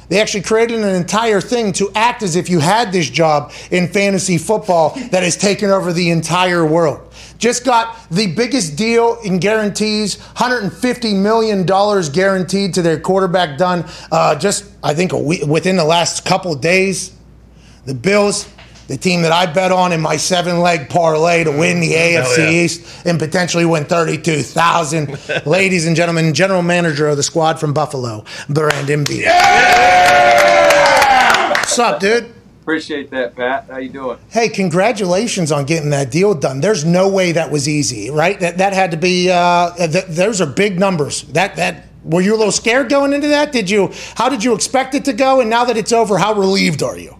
They 0.08 0.20
actually 0.20 0.42
created 0.42 0.80
an 0.80 0.94
entire 0.94 1.40
thing 1.40 1.72
to 1.74 1.90
act 1.94 2.22
as 2.22 2.36
if 2.36 2.48
you 2.50 2.58
had 2.60 2.92
this 2.92 3.08
job 3.08 3.52
in 3.70 3.88
fantasy 3.88 4.38
football 4.38 4.90
that 5.10 5.22
has 5.22 5.36
taken 5.36 5.70
over 5.70 5.92
the 5.92 6.10
entire 6.10 6.66
world. 6.66 7.12
Just 7.38 7.64
got 7.64 7.96
the 8.10 8.26
biggest 8.34 8.76
deal 8.76 9.18
in 9.24 9.38
guarantees, 9.38 10.16
$150 10.16 11.16
million 11.20 11.64
guaranteed 11.64 12.74
to 12.74 12.82
their 12.82 13.00
quarterback 13.00 13.58
done 13.58 13.84
uh, 14.10 14.34
just, 14.36 14.70
I 14.82 14.94
think, 14.94 15.12
week, 15.12 15.44
within 15.46 15.76
the 15.76 15.84
last 15.84 16.24
couple 16.24 16.54
days. 16.54 17.16
The 17.84 17.94
Bills, 17.94 18.48
the 18.92 18.98
team 18.98 19.22
that 19.22 19.32
I 19.32 19.46
bet 19.46 19.72
on 19.72 19.90
in 19.92 20.02
my 20.02 20.18
seven 20.18 20.60
leg 20.60 20.90
parlay 20.90 21.44
to 21.44 21.50
win 21.50 21.80
the 21.80 21.92
AFC 21.94 22.36
yeah. 22.36 22.50
East 22.50 23.06
and 23.06 23.18
potentially 23.18 23.64
win 23.64 23.86
32,000. 23.86 25.46
Ladies 25.46 25.86
and 25.86 25.96
gentlemen, 25.96 26.34
general 26.34 26.60
manager 26.60 27.08
of 27.08 27.16
the 27.16 27.22
squad 27.22 27.58
from 27.58 27.72
Buffalo, 27.72 28.22
Brandon 28.50 29.04
Beane. 29.04 29.24
What's 31.56 31.78
up, 31.78 32.00
dude? 32.00 32.34
Appreciate 32.60 33.10
that, 33.12 33.34
Pat. 33.34 33.64
How 33.70 33.78
you 33.78 33.88
doing? 33.88 34.18
Hey, 34.28 34.50
congratulations 34.50 35.50
on 35.50 35.64
getting 35.64 35.88
that 35.88 36.10
deal 36.10 36.34
done. 36.34 36.60
There's 36.60 36.84
no 36.84 37.08
way 37.08 37.32
that 37.32 37.50
was 37.50 37.66
easy, 37.66 38.10
right? 38.10 38.38
That 38.40 38.58
that 38.58 38.74
had 38.74 38.90
to 38.90 38.98
be. 38.98 39.30
Uh, 39.30 39.74
th- 39.74 40.04
those 40.04 40.42
are 40.42 40.46
big 40.46 40.78
numbers. 40.78 41.22
That 41.22 41.56
that 41.56 41.86
were 42.04 42.20
you 42.20 42.34
a 42.34 42.36
little 42.36 42.52
scared 42.52 42.90
going 42.90 43.14
into 43.14 43.28
that? 43.28 43.52
Did 43.52 43.70
you? 43.70 43.90
How 44.16 44.28
did 44.28 44.44
you 44.44 44.54
expect 44.54 44.94
it 44.94 45.06
to 45.06 45.14
go? 45.14 45.40
And 45.40 45.48
now 45.48 45.64
that 45.64 45.78
it's 45.78 45.92
over, 45.92 46.18
how 46.18 46.34
relieved 46.34 46.82
are 46.82 46.98
you? 46.98 47.16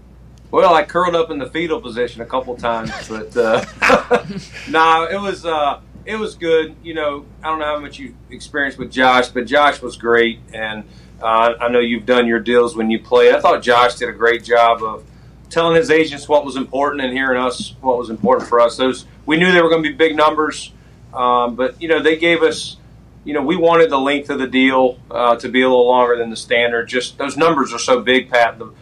Well, 0.53 0.74
I 0.74 0.82
curled 0.82 1.16
up 1.16 1.30
in 1.30 1.38
the 1.38 1.48
fetal 1.48 1.80
position 1.80 2.20
a 2.20 2.26
couple 2.26 2.55
times, 2.59 2.92
but 3.09 3.34
uh, 3.34 3.64
nah, 4.68 5.07
it 5.07 5.18
was 5.18 5.46
uh, 5.46 5.80
it 6.05 6.16
was 6.16 6.34
good. 6.34 6.76
You 6.82 6.92
know, 6.92 7.24
I 7.42 7.48
don't 7.48 7.59
know 7.59 7.64
how 7.64 7.78
much 7.78 7.98
you 7.98 8.14
experienced 8.28 8.76
with 8.76 8.92
Josh, 8.92 9.28
but 9.28 9.46
Josh 9.46 9.80
was 9.80 9.96
great, 9.96 10.40
and 10.53 10.84
uh, 11.22 11.55
I 11.59 11.68
know 11.68 11.78
you've 11.78 12.05
done 12.05 12.26
your 12.26 12.38
deals 12.38 12.76
when 12.76 12.90
you 12.90 12.98
played. 12.98 13.34
I 13.34 13.40
thought 13.40 13.62
Josh 13.62 13.94
did 13.94 14.11
a 14.11 14.12
great 14.12 14.44
job 14.44 14.82
of 14.82 15.05
telling 15.48 15.74
his 15.74 15.90
agents 15.90 16.28
what 16.28 16.44
was 16.44 16.57
important 16.57 17.03
and 17.03 17.14
hearing 17.14 17.40
us 17.40 17.74
what 17.80 17.96
was 17.96 18.11
important 18.11 18.46
for 18.46 18.61
us. 18.61 18.76
Those 18.76 19.07
we 19.24 19.38
knew 19.38 19.53
they 19.53 19.62
were 19.62 19.70
going 19.70 19.82
to 19.82 19.88
be 19.88 19.96
big 19.96 20.14
numbers, 20.14 20.70
um, 21.14 21.57
but 21.57 21.80
you 21.80 21.88
know 21.88 22.03
they 22.03 22.18
gave 22.18 22.42
us. 22.42 22.76
You 23.24 23.32
know, 23.32 23.42
we 23.42 23.57
wanted 23.57 23.88
the 23.88 24.00
length 24.00 24.28
of 24.30 24.40
the 24.40 24.48
deal 24.48 24.98
uh, 25.09 25.36
to 25.36 25.48
be 25.48 25.62
a 25.62 25.68
little 25.68 25.86
longer 25.86 26.18
than 26.18 26.28
the 26.28 26.36
standard. 26.36 26.88
Just 26.88 27.16
those 27.16 27.38
numbers 27.38 27.72
are 27.72 27.78
so 27.78 28.00
big, 28.00 28.28
Pat. 28.28 28.59
The, 28.59 28.74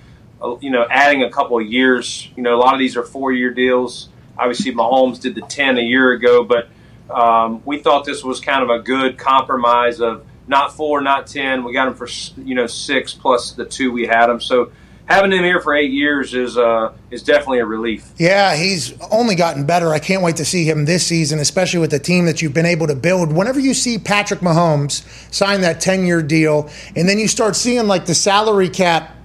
you 0.61 0.71
know, 0.71 0.87
adding 0.91 1.23
a 1.23 1.31
couple 1.31 1.59
of 1.59 1.67
years. 1.67 2.29
You 2.37 2.43
know, 2.43 2.55
a 2.55 2.61
lot 2.61 2.75
of 2.75 2.79
these 2.79 2.97
are 2.97 3.03
four-year 3.03 3.51
deals. 3.51 4.09
Obviously, 4.39 4.73
Mahomes 4.73 5.21
did 5.21 5.35
the 5.35 5.43
ten 5.43 5.79
a 5.79 5.83
year 5.83 6.13
ago, 6.13 6.45
but 6.45 6.69
um, 7.11 7.63
we 7.65 7.79
thought 7.79 8.05
this 8.05 8.25
was 8.25 8.41
kind 8.41 8.63
of 8.63 8.71
a 8.71 8.83
good 8.83 9.19
compromise 9.19 10.01
of 10.01 10.25
not 10.47 10.75
four, 10.75 11.01
not 11.01 11.27
ten. 11.27 11.65
We 11.65 11.73
got 11.73 11.89
him 11.89 11.95
for 11.95 12.09
you 12.41 12.55
know 12.55 12.67
six 12.67 13.13
plus 13.13 13.53
the 13.53 13.65
two 13.65 13.93
we 13.93 14.07
had 14.07 14.31
him. 14.31 14.41
So 14.41 14.73
having 15.11 15.33
him 15.33 15.43
here 15.43 15.61
for 15.61 15.75
eight 15.75 15.91
years 15.91 16.35
is 16.35 16.57
uh, 16.57 16.93
is 17.11 17.23
definitely 17.23 17.59
a 17.59 17.67
relief. 17.67 18.11
Yeah, 18.17 18.55
he's 18.55 18.99
only 19.11 19.35
gotten 19.35 19.67
better. 19.67 19.89
I 19.91 19.99
can't 19.99 20.23
wait 20.23 20.37
to 20.37 20.45
see 20.45 20.65
him 20.65 20.85
this 20.85 21.07
season, 21.07 21.41
especially 21.41 21.81
with 21.81 21.91
the 21.91 21.99
team 21.99 22.27
that 22.27 22.41
you've 22.41 22.55
been 22.55 22.67
able 22.67 22.87
to 22.87 22.95
build. 22.95 23.33
Whenever 23.33 23.61
you 23.61 23.75
see 23.75 23.99
Patrick 23.99 24.41
Mahomes 24.41 25.03
sign 25.35 25.61
that 25.63 25.81
10 25.81 26.07
year 26.07 26.23
deal, 26.23 26.71
and 26.97 27.09
then 27.09 27.19
you 27.19 27.29
start 27.29 27.57
seeing 27.57 27.87
like 27.87 28.07
the 28.07 28.15
salary 28.15 28.69
cap 28.69 29.17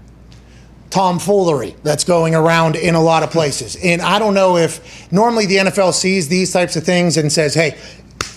tomfoolery 0.96 1.76
that's 1.84 2.06
going 2.06 2.34
around 2.34 2.78
in 2.78 2.96
a 2.96 3.02
lot 3.02 3.22
of 3.22 3.30
places. 3.30 3.76
And 3.84 4.02
I 4.02 4.18
don't 4.18 4.34
know 4.34 4.56
if 4.56 5.12
normally 5.12 5.46
the 5.46 5.58
NFL 5.58 5.93
sees 5.93 6.30
these 6.30 6.54
types 6.54 6.78
of 6.78 6.86
things 6.86 7.18
and 7.18 7.30
says, 7.30 7.54
hey, 7.54 7.78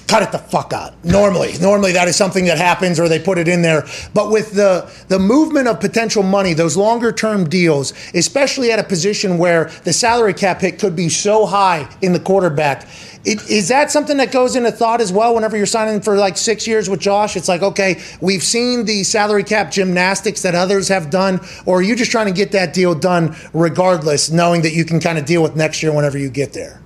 cut 0.08 0.22
it 0.22 0.32
the 0.32 0.38
fuck 0.38 0.72
out. 0.72 0.94
Normally, 1.04 1.52
normally 1.60 1.92
that 1.92 2.08
is 2.08 2.16
something 2.16 2.46
that 2.46 2.58
happens 2.58 2.98
or 2.98 3.08
they 3.08 3.18
put 3.18 3.38
it 3.38 3.46
in 3.46 3.62
there. 3.62 3.86
But 4.14 4.30
with 4.30 4.52
the 4.52 4.90
the 5.08 5.18
movement 5.18 5.68
of 5.68 5.78
potential 5.78 6.22
money, 6.22 6.54
those 6.54 6.76
longer 6.76 7.12
term 7.12 7.48
deals, 7.48 7.92
especially 8.14 8.72
at 8.72 8.78
a 8.78 8.84
position 8.84 9.38
where 9.38 9.66
the 9.84 9.92
salary 9.92 10.34
cap 10.34 10.62
hit 10.62 10.80
could 10.80 10.96
be 10.96 11.08
so 11.08 11.46
high 11.46 11.88
in 12.00 12.12
the 12.14 12.20
quarterback, 12.20 12.88
it, 13.24 13.48
is 13.50 13.68
that 13.68 13.90
something 13.90 14.16
that 14.16 14.32
goes 14.32 14.56
into 14.56 14.72
thought 14.72 15.02
as 15.02 15.12
well? 15.12 15.34
Whenever 15.34 15.56
you're 15.56 15.66
signing 15.66 16.00
for 16.00 16.16
like 16.16 16.38
six 16.38 16.66
years 16.66 16.88
with 16.88 17.00
Josh, 17.00 17.36
it's 17.36 17.48
like 17.48 17.62
okay, 17.62 18.00
we've 18.22 18.42
seen 18.42 18.86
the 18.86 19.04
salary 19.04 19.44
cap 19.44 19.70
gymnastics 19.70 20.40
that 20.42 20.54
others 20.54 20.88
have 20.88 21.10
done, 21.10 21.38
or 21.66 21.78
are 21.78 21.82
you 21.82 21.94
just 21.94 22.10
trying 22.10 22.26
to 22.26 22.32
get 22.32 22.50
that 22.52 22.72
deal 22.72 22.94
done 22.94 23.36
regardless, 23.52 24.30
knowing 24.30 24.62
that 24.62 24.72
you 24.72 24.86
can 24.86 25.00
kind 25.00 25.18
of 25.18 25.26
deal 25.26 25.42
with 25.42 25.54
next 25.54 25.82
year 25.82 25.94
whenever 25.94 26.16
you 26.16 26.30
get 26.30 26.54
there? 26.54 26.80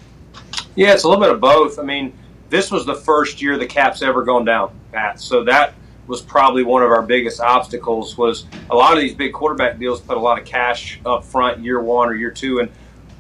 Yeah, 0.74 0.94
it's 0.94 1.04
a 1.04 1.08
little 1.08 1.22
bit 1.22 1.30
of 1.30 1.40
both. 1.40 1.78
I 1.78 1.82
mean, 1.82 2.12
this 2.52 2.70
was 2.70 2.84
the 2.84 2.94
first 2.94 3.40
year 3.40 3.56
the 3.56 3.66
cap's 3.66 4.02
ever 4.02 4.22
gone 4.22 4.44
down, 4.44 4.78
Pat. 4.92 5.18
So 5.18 5.44
that 5.44 5.72
was 6.06 6.20
probably 6.20 6.62
one 6.62 6.82
of 6.82 6.90
our 6.90 7.00
biggest 7.00 7.40
obstacles. 7.40 8.18
Was 8.18 8.44
a 8.70 8.76
lot 8.76 8.92
of 8.92 9.00
these 9.00 9.14
big 9.14 9.32
quarterback 9.32 9.78
deals 9.78 10.02
put 10.02 10.18
a 10.18 10.20
lot 10.20 10.38
of 10.38 10.44
cash 10.44 11.00
up 11.06 11.24
front 11.24 11.64
year 11.64 11.80
one 11.80 12.10
or 12.10 12.14
year 12.14 12.30
two, 12.30 12.58
and 12.60 12.70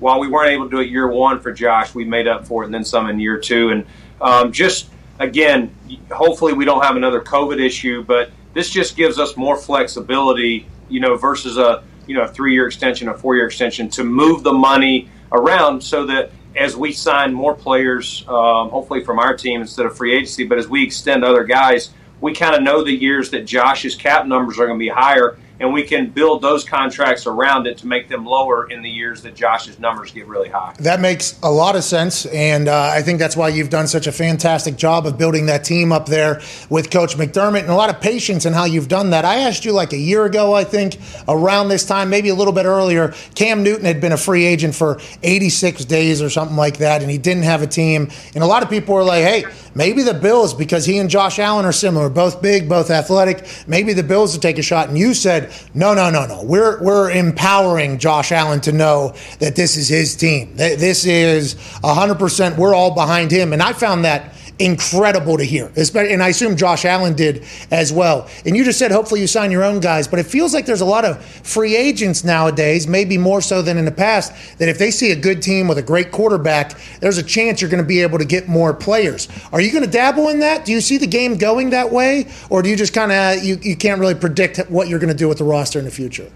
while 0.00 0.20
we 0.20 0.28
weren't 0.28 0.50
able 0.50 0.64
to 0.64 0.70
do 0.70 0.80
it 0.80 0.90
year 0.90 1.08
one 1.08 1.40
for 1.40 1.50
Josh, 1.50 1.94
we 1.94 2.04
made 2.04 2.28
up 2.28 2.46
for 2.46 2.62
it 2.62 2.66
and 2.66 2.74
then 2.74 2.84
some 2.84 3.08
in 3.08 3.18
year 3.18 3.38
two. 3.38 3.70
And 3.70 3.86
um, 4.20 4.52
just 4.52 4.90
again, 5.18 5.74
hopefully 6.10 6.52
we 6.52 6.66
don't 6.66 6.82
have 6.82 6.96
another 6.96 7.22
COVID 7.22 7.58
issue, 7.58 8.04
but 8.04 8.30
this 8.52 8.68
just 8.68 8.98
gives 8.98 9.18
us 9.18 9.34
more 9.34 9.56
flexibility, 9.56 10.66
you 10.90 11.00
know, 11.00 11.16
versus 11.16 11.56
a 11.56 11.84
you 12.06 12.14
know 12.14 12.24
a 12.24 12.28
three 12.28 12.52
year 12.52 12.66
extension, 12.66 13.08
a 13.08 13.14
four 13.14 13.34
year 13.34 13.46
extension 13.46 13.88
to 13.90 14.04
move 14.04 14.42
the 14.42 14.52
money 14.52 15.08
around 15.32 15.82
so 15.82 16.04
that 16.04 16.32
as 16.56 16.76
we 16.76 16.92
sign 16.92 17.32
more 17.32 17.54
players, 17.54 18.24
um, 18.28 18.70
hopefully 18.70 19.02
from 19.02 19.18
our 19.18 19.36
team 19.36 19.60
instead 19.60 19.86
of 19.86 19.96
free 19.96 20.14
agency, 20.14 20.44
but 20.44 20.58
as 20.58 20.68
we 20.68 20.82
extend 20.82 21.24
other 21.24 21.44
guys, 21.44 21.90
we 22.20 22.32
kind 22.34 22.54
of 22.54 22.62
know 22.62 22.84
the 22.84 22.92
years 22.92 23.30
that 23.30 23.46
Josh's 23.46 23.96
cap 23.96 24.26
numbers 24.26 24.58
are 24.58 24.66
going 24.66 24.78
to 24.78 24.82
be 24.82 24.88
higher, 24.88 25.36
and 25.60 25.72
we 25.72 25.82
can 25.82 26.10
build 26.10 26.42
those 26.42 26.64
contracts 26.64 27.26
around 27.26 27.66
it 27.66 27.78
to 27.78 27.86
make 27.86 28.08
them 28.08 28.24
lower 28.26 28.70
in 28.70 28.82
the 28.82 28.90
years 28.90 29.22
that 29.22 29.34
Josh's 29.34 29.78
numbers 29.78 30.10
get 30.10 30.26
really 30.26 30.48
high. 30.48 30.74
That 30.80 31.00
makes 31.00 31.38
a 31.42 31.50
lot 31.50 31.76
of 31.76 31.84
sense, 31.84 32.26
and 32.26 32.68
uh, 32.68 32.90
I 32.92 33.02
think 33.02 33.18
that's 33.18 33.36
why 33.36 33.48
you've 33.48 33.70
done 33.70 33.86
such 33.86 34.06
a 34.06 34.12
fantastic 34.12 34.76
job 34.76 35.06
of 35.06 35.18
building 35.18 35.46
that 35.46 35.64
team 35.64 35.92
up 35.92 36.06
there 36.06 36.40
with 36.68 36.90
Coach 36.90 37.16
McDermott, 37.16 37.60
and 37.60 37.70
a 37.70 37.74
lot 37.74 37.90
of 37.90 38.00
patience 38.00 38.46
in 38.46 38.52
how 38.52 38.64
you've 38.64 38.88
done 38.88 39.10
that. 39.10 39.24
I 39.24 39.36
asked 39.40 39.64
you 39.64 39.72
like 39.72 39.92
a 39.92 39.98
year 39.98 40.24
ago, 40.24 40.54
I 40.54 40.64
think, 40.64 40.98
around 41.28 41.68
this 41.68 41.86
time, 41.86 42.10
maybe 42.10 42.28
a 42.28 42.34
little 42.34 42.52
bit 42.52 42.66
earlier. 42.66 43.14
Cam 43.34 43.62
Newton 43.62 43.84
had 43.84 44.00
been 44.00 44.12
a 44.12 44.16
free 44.16 44.44
agent 44.44 44.74
for 44.74 45.00
86 45.22 45.84
days 45.84 46.20
or 46.20 46.30
something 46.30 46.56
like 46.56 46.78
that, 46.78 47.02
and 47.02 47.10
he 47.10 47.18
didn't 47.18 47.44
have 47.44 47.62
a 47.62 47.66
team. 47.66 48.10
And 48.34 48.42
a 48.42 48.46
lot 48.46 48.62
of 48.62 48.70
people 48.70 48.94
were 48.94 49.04
like, 49.04 49.24
"Hey, 49.24 49.44
maybe 49.74 50.02
the 50.02 50.14
Bills, 50.14 50.54
because 50.54 50.84
he 50.84 50.98
and 50.98 51.08
Josh 51.08 51.38
Allen 51.38 51.64
are 51.64 51.72
similar, 51.72 52.08
both 52.08 52.42
big, 52.42 52.68
both 52.68 52.90
athletic. 52.90 53.46
Maybe 53.66 53.92
the 53.92 54.02
Bills 54.02 54.34
will 54.34 54.40
take 54.40 54.58
a 54.58 54.62
shot." 54.62 54.88
And 54.88 54.98
you 54.98 55.14
said, 55.14 55.41
"No, 55.74 55.94
no, 55.94 56.10
no, 56.10 56.26
no. 56.26 56.42
We're 56.42 56.82
we're 56.82 57.10
empowering 57.10 57.98
Josh 57.98 58.32
Allen 58.32 58.60
to 58.62 58.72
know 58.72 59.14
that 59.38 59.56
this 59.56 59.76
is 59.76 59.88
his 59.88 60.14
team. 60.16 60.56
This 60.56 61.04
is 61.04 61.54
100%. 61.82 62.56
We're 62.56 62.74
all 62.74 62.94
behind 62.94 63.30
him." 63.30 63.52
And 63.52 63.62
I 63.62 63.72
found 63.72 64.04
that 64.04 64.34
incredible 64.62 65.36
to 65.36 65.44
hear. 65.44 65.70
And 65.76 66.22
I 66.22 66.28
assume 66.28 66.56
Josh 66.56 66.84
Allen 66.84 67.14
did 67.14 67.44
as 67.70 67.92
well. 67.92 68.28
And 68.46 68.56
you 68.56 68.64
just 68.64 68.78
said 68.78 68.92
hopefully 68.92 69.20
you 69.20 69.26
sign 69.26 69.50
your 69.50 69.64
own 69.64 69.80
guys, 69.80 70.06
but 70.06 70.20
it 70.20 70.26
feels 70.26 70.54
like 70.54 70.66
there's 70.66 70.80
a 70.80 70.86
lot 70.86 71.04
of 71.04 71.22
free 71.24 71.76
agents 71.76 72.22
nowadays, 72.22 72.86
maybe 72.86 73.18
more 73.18 73.40
so 73.40 73.60
than 73.60 73.76
in 73.76 73.84
the 73.84 73.90
past, 73.90 74.58
that 74.58 74.68
if 74.68 74.78
they 74.78 74.90
see 74.90 75.10
a 75.10 75.16
good 75.16 75.42
team 75.42 75.66
with 75.66 75.78
a 75.78 75.82
great 75.82 76.12
quarterback, 76.12 76.78
there's 77.00 77.18
a 77.18 77.22
chance 77.22 77.60
you're 77.60 77.70
going 77.70 77.82
to 77.82 77.88
be 77.88 78.00
able 78.00 78.18
to 78.18 78.24
get 78.24 78.48
more 78.48 78.72
players. 78.72 79.28
Are 79.52 79.60
you 79.60 79.72
going 79.72 79.84
to 79.84 79.90
dabble 79.90 80.28
in 80.28 80.38
that? 80.40 80.64
Do 80.64 80.72
you 80.72 80.80
see 80.80 80.96
the 80.96 81.06
game 81.06 81.36
going 81.36 81.70
that 81.70 81.90
way, 81.90 82.28
or 82.48 82.62
do 82.62 82.68
you 82.68 82.76
just 82.76 82.94
kind 82.94 83.10
of 83.10 83.42
you, 83.42 83.58
you 83.62 83.76
can't 83.76 84.00
really 84.00 84.14
predict 84.14 84.58
what 84.70 84.88
you're 84.88 85.00
going 85.00 85.12
to 85.12 85.18
do 85.18 85.28
with 85.28 85.38
the 85.38 85.44
roster 85.44 85.78
in 85.78 85.84
the 85.84 85.90
future? 85.90 86.30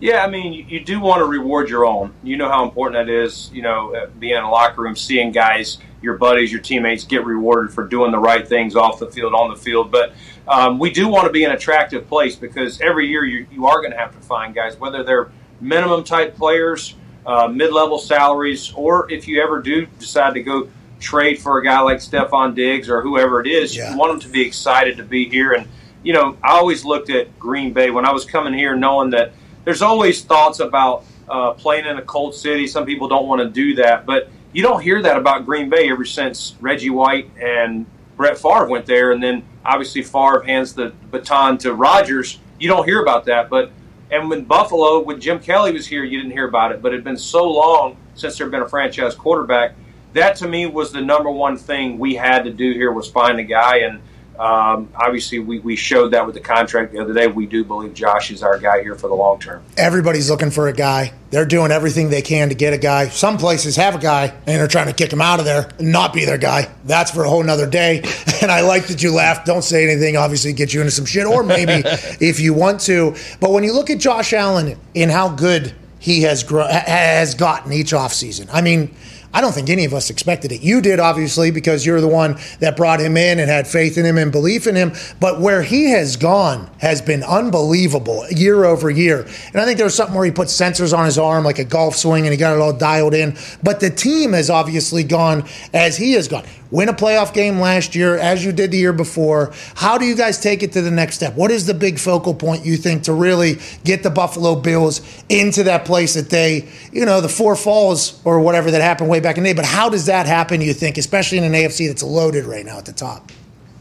Yeah, 0.00 0.24
I 0.24 0.28
mean, 0.28 0.52
you, 0.52 0.64
you 0.68 0.80
do 0.84 1.00
want 1.00 1.20
to 1.20 1.24
reward 1.24 1.68
your 1.70 1.86
own. 1.86 2.12
You 2.22 2.36
know 2.36 2.48
how 2.48 2.64
important 2.64 3.06
that 3.06 3.12
is. 3.12 3.50
You 3.52 3.62
know, 3.62 3.94
uh, 3.94 4.06
being 4.18 4.36
in 4.36 4.42
a 4.42 4.50
locker 4.50 4.82
room, 4.82 4.96
seeing 4.96 5.32
guys, 5.32 5.78
your 6.02 6.18
buddies, 6.18 6.52
your 6.52 6.60
teammates 6.60 7.04
get 7.04 7.24
rewarded 7.24 7.72
for 7.72 7.86
doing 7.86 8.10
the 8.12 8.18
right 8.18 8.46
things 8.46 8.76
off 8.76 8.98
the 8.98 9.10
field, 9.10 9.34
on 9.34 9.50
the 9.50 9.56
field. 9.56 9.90
But 9.90 10.12
um, 10.46 10.78
we 10.78 10.90
do 10.90 11.08
want 11.08 11.26
to 11.26 11.32
be 11.32 11.44
an 11.44 11.52
attractive 11.52 12.06
place 12.08 12.36
because 12.36 12.80
every 12.80 13.06
year 13.06 13.24
you, 13.24 13.46
you 13.50 13.66
are 13.66 13.80
going 13.80 13.92
to 13.92 13.96
have 13.98 14.12
to 14.12 14.20
find 14.20 14.54
guys, 14.54 14.78
whether 14.78 15.02
they're 15.02 15.30
minimum 15.60 16.04
type 16.04 16.36
players, 16.36 16.96
uh, 17.24 17.48
mid 17.48 17.72
level 17.72 17.98
salaries, 17.98 18.72
or 18.76 19.10
if 19.10 19.26
you 19.26 19.42
ever 19.42 19.62
do 19.62 19.86
decide 19.98 20.34
to 20.34 20.42
go 20.42 20.68
trade 21.00 21.38
for 21.38 21.58
a 21.58 21.64
guy 21.64 21.80
like 21.80 21.98
Stefon 21.98 22.54
Diggs 22.54 22.90
or 22.90 23.00
whoever 23.00 23.40
it 23.40 23.46
is, 23.46 23.74
Yeah. 23.74 23.92
you 23.92 23.96
want 23.98 24.12
them 24.12 24.20
to 24.20 24.28
be 24.28 24.42
excited 24.42 24.96
to 24.98 25.02
be 25.04 25.28
here. 25.28 25.52
And, 25.52 25.66
you 26.02 26.12
know, 26.12 26.36
I 26.42 26.52
always 26.52 26.84
looked 26.84 27.08
at 27.10 27.38
Green 27.38 27.72
Bay 27.72 27.90
when 27.90 28.04
I 28.04 28.12
was 28.12 28.24
coming 28.24 28.52
here 28.52 28.76
knowing 28.76 29.10
that 29.10 29.32
there's 29.64 29.82
always 29.82 30.22
thoughts 30.22 30.60
about 30.60 31.04
uh, 31.28 31.52
playing 31.52 31.86
in 31.86 31.96
a 31.98 32.02
cold 32.02 32.34
city. 32.34 32.66
Some 32.66 32.84
people 32.84 33.08
don't 33.08 33.26
want 33.26 33.40
to 33.40 33.48
do 33.48 33.74
that, 33.76 34.06
but 34.06 34.30
you 34.52 34.62
don't 34.62 34.80
hear 34.82 35.02
that 35.02 35.16
about 35.16 35.44
Green 35.44 35.68
Bay 35.68 35.90
ever 35.90 36.04
since 36.04 36.54
Reggie 36.60 36.90
White 36.90 37.30
and 37.40 37.86
Brett 38.16 38.38
Favre 38.38 38.66
went 38.66 38.86
there, 38.86 39.12
and 39.12 39.22
then 39.22 39.42
obviously 39.64 40.02
Favre 40.02 40.42
hands 40.42 40.74
the 40.74 40.92
baton 41.10 41.58
to 41.58 41.74
Rodgers. 41.74 42.38
You 42.60 42.68
don't 42.68 42.84
hear 42.84 43.02
about 43.02 43.24
that, 43.24 43.50
but 43.50 43.72
and 44.10 44.30
when 44.30 44.44
Buffalo, 44.44 45.00
when 45.00 45.20
Jim 45.20 45.40
Kelly 45.40 45.72
was 45.72 45.86
here, 45.86 46.04
you 46.04 46.18
didn't 46.18 46.32
hear 46.32 46.46
about 46.46 46.70
it. 46.70 46.80
But 46.80 46.92
it 46.92 46.96
had 46.96 47.04
been 47.04 47.16
so 47.16 47.50
long 47.50 47.96
since 48.14 48.38
there 48.38 48.46
had 48.46 48.52
been 48.52 48.62
a 48.62 48.68
franchise 48.68 49.14
quarterback. 49.14 49.74
That 50.12 50.36
to 50.36 50.46
me 50.46 50.66
was 50.66 50.92
the 50.92 51.00
number 51.00 51.30
one 51.30 51.56
thing 51.56 51.98
we 51.98 52.14
had 52.14 52.44
to 52.44 52.52
do 52.52 52.72
here 52.72 52.92
was 52.92 53.10
find 53.10 53.40
a 53.40 53.42
guy, 53.42 53.78
and 53.78 54.00
um, 54.38 54.90
obviously 54.96 55.38
we, 55.38 55.60
we 55.60 55.76
showed 55.76 56.12
that 56.12 56.26
with 56.26 56.34
the 56.34 56.40
contract 56.40 56.92
the 56.92 56.98
other 57.00 57.14
day. 57.14 57.26
We 57.28 57.46
do 57.46 57.64
believe 57.64 57.94
Josh 57.94 58.30
is 58.30 58.42
our 58.42 58.58
guy 58.58 58.82
here 58.82 58.96
for 58.96 59.08
the 59.08 59.14
long 59.14 59.38
term. 59.38 59.62
Everybody's 59.76 60.28
looking 60.28 60.50
for 60.50 60.68
a 60.68 60.72
guy. 60.72 61.12
They're 61.30 61.46
doing 61.46 61.70
everything 61.70 62.10
they 62.10 62.22
can 62.22 62.48
to 62.48 62.54
get 62.54 62.72
a 62.72 62.78
guy. 62.78 63.08
Some 63.08 63.38
places 63.38 63.76
have 63.76 63.94
a 63.94 63.98
guy 63.98 64.26
and 64.26 64.60
they're 64.60 64.68
trying 64.68 64.88
to 64.88 64.92
kick 64.92 65.12
him 65.12 65.20
out 65.20 65.38
of 65.38 65.44
there 65.44 65.70
and 65.78 65.92
not 65.92 66.12
be 66.12 66.24
their 66.24 66.38
guy. 66.38 66.68
That's 66.84 67.10
for 67.10 67.24
a 67.24 67.28
whole 67.28 67.42
nother 67.42 67.68
day. 67.68 68.02
And 68.44 68.52
I 68.52 68.60
like 68.60 68.88
that 68.88 69.02
you 69.02 69.10
laughed. 69.10 69.46
Don't 69.46 69.64
say 69.64 69.90
anything, 69.90 70.18
obviously, 70.18 70.52
get 70.52 70.74
you 70.74 70.80
into 70.80 70.90
some 70.90 71.06
shit, 71.06 71.24
or 71.24 71.42
maybe 71.42 71.72
if 72.20 72.40
you 72.40 72.52
want 72.52 72.78
to. 72.82 73.14
But 73.40 73.52
when 73.52 73.64
you 73.64 73.72
look 73.72 73.88
at 73.88 73.98
Josh 73.98 74.34
Allen 74.34 74.78
and 74.94 75.10
how 75.10 75.30
good 75.30 75.72
he 75.98 76.22
has 76.22 76.42
grown, 76.42 76.68
has 76.68 77.34
gotten 77.34 77.72
each 77.72 77.92
offseason, 77.92 78.50
I 78.52 78.60
mean, 78.60 78.94
I 79.34 79.40
don't 79.40 79.52
think 79.52 79.68
any 79.68 79.84
of 79.84 79.92
us 79.92 80.10
expected 80.10 80.52
it. 80.52 80.62
You 80.62 80.80
did, 80.80 81.00
obviously, 81.00 81.50
because 81.50 81.84
you're 81.84 82.00
the 82.00 82.06
one 82.06 82.38
that 82.60 82.76
brought 82.76 83.00
him 83.00 83.16
in 83.16 83.40
and 83.40 83.50
had 83.50 83.66
faith 83.66 83.98
in 83.98 84.06
him 84.06 84.16
and 84.16 84.30
belief 84.30 84.68
in 84.68 84.76
him. 84.76 84.92
But 85.18 85.40
where 85.40 85.62
he 85.62 85.90
has 85.90 86.16
gone 86.16 86.70
has 86.78 87.02
been 87.02 87.24
unbelievable 87.24 88.24
year 88.30 88.64
over 88.64 88.88
year. 88.88 89.26
And 89.52 89.60
I 89.60 89.64
think 89.64 89.76
there 89.76 89.86
was 89.86 89.96
something 89.96 90.14
where 90.14 90.24
he 90.24 90.30
put 90.30 90.46
sensors 90.46 90.96
on 90.96 91.04
his 91.04 91.18
arm, 91.18 91.44
like 91.44 91.58
a 91.58 91.64
golf 91.64 91.96
swing, 91.96 92.24
and 92.26 92.32
he 92.32 92.36
got 92.36 92.54
it 92.54 92.60
all 92.60 92.72
dialed 92.72 93.12
in. 93.12 93.36
But 93.60 93.80
the 93.80 93.90
team 93.90 94.34
has 94.34 94.50
obviously 94.50 95.02
gone 95.02 95.48
as 95.72 95.96
he 95.96 96.12
has 96.12 96.28
gone. 96.28 96.44
Win 96.74 96.88
a 96.88 96.92
playoff 96.92 97.32
game 97.32 97.60
last 97.60 97.94
year, 97.94 98.18
as 98.18 98.44
you 98.44 98.50
did 98.50 98.72
the 98.72 98.76
year 98.76 98.92
before. 98.92 99.52
How 99.76 99.96
do 99.96 100.04
you 100.04 100.16
guys 100.16 100.40
take 100.40 100.64
it 100.64 100.72
to 100.72 100.82
the 100.82 100.90
next 100.90 101.14
step? 101.14 101.36
What 101.36 101.52
is 101.52 101.66
the 101.66 101.72
big 101.72 102.00
focal 102.00 102.34
point 102.34 102.66
you 102.66 102.76
think 102.76 103.04
to 103.04 103.12
really 103.12 103.60
get 103.84 104.02
the 104.02 104.10
Buffalo 104.10 104.56
Bills 104.56 105.00
into 105.28 105.62
that 105.62 105.84
place 105.84 106.14
that 106.14 106.30
they, 106.30 106.68
you 106.90 107.06
know, 107.06 107.20
the 107.20 107.28
four 107.28 107.54
falls 107.54 108.20
or 108.24 108.40
whatever 108.40 108.72
that 108.72 108.82
happened 108.82 109.08
way 109.08 109.20
back 109.20 109.38
in 109.38 109.44
the 109.44 109.50
day? 109.50 109.54
But 109.54 109.66
how 109.66 109.88
does 109.88 110.06
that 110.06 110.26
happen, 110.26 110.60
you 110.60 110.74
think, 110.74 110.98
especially 110.98 111.38
in 111.38 111.44
an 111.44 111.52
AFC 111.52 111.86
that's 111.86 112.02
loaded 112.02 112.44
right 112.44 112.66
now 112.66 112.78
at 112.78 112.86
the 112.86 112.92
top? 112.92 113.30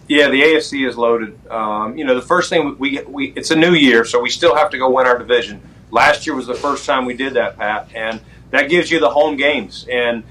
Yeah, 0.07 0.29
the 0.29 0.43
AFC 0.43 0.87
is 0.87 0.95
loaded. 0.95 1.35
Um, 1.49 1.97
you 1.97 2.05
know, 2.05 2.13
the 2.13 2.21
first 2.21 2.51
thing 2.51 2.77
we, 2.77 3.01
we 3.07 3.33
it's 3.35 3.49
a 3.49 3.55
new 3.55 3.73
year, 3.73 4.05
so 4.05 4.21
we 4.21 4.29
still 4.29 4.55
have 4.55 4.69
to 4.69 4.77
go 4.77 4.91
win 4.91 5.07
our 5.07 5.17
division. 5.17 5.63
Last 5.89 6.27
year 6.27 6.35
was 6.35 6.45
the 6.45 6.53
first 6.53 6.85
time 6.85 7.05
we 7.05 7.15
did 7.15 7.33
that, 7.33 7.57
Pat, 7.57 7.89
and 7.95 8.21
that 8.51 8.69
gives 8.69 8.91
you 8.91 8.99
the 8.99 9.09
home 9.09 9.35
games. 9.35 9.87
And 9.91 10.23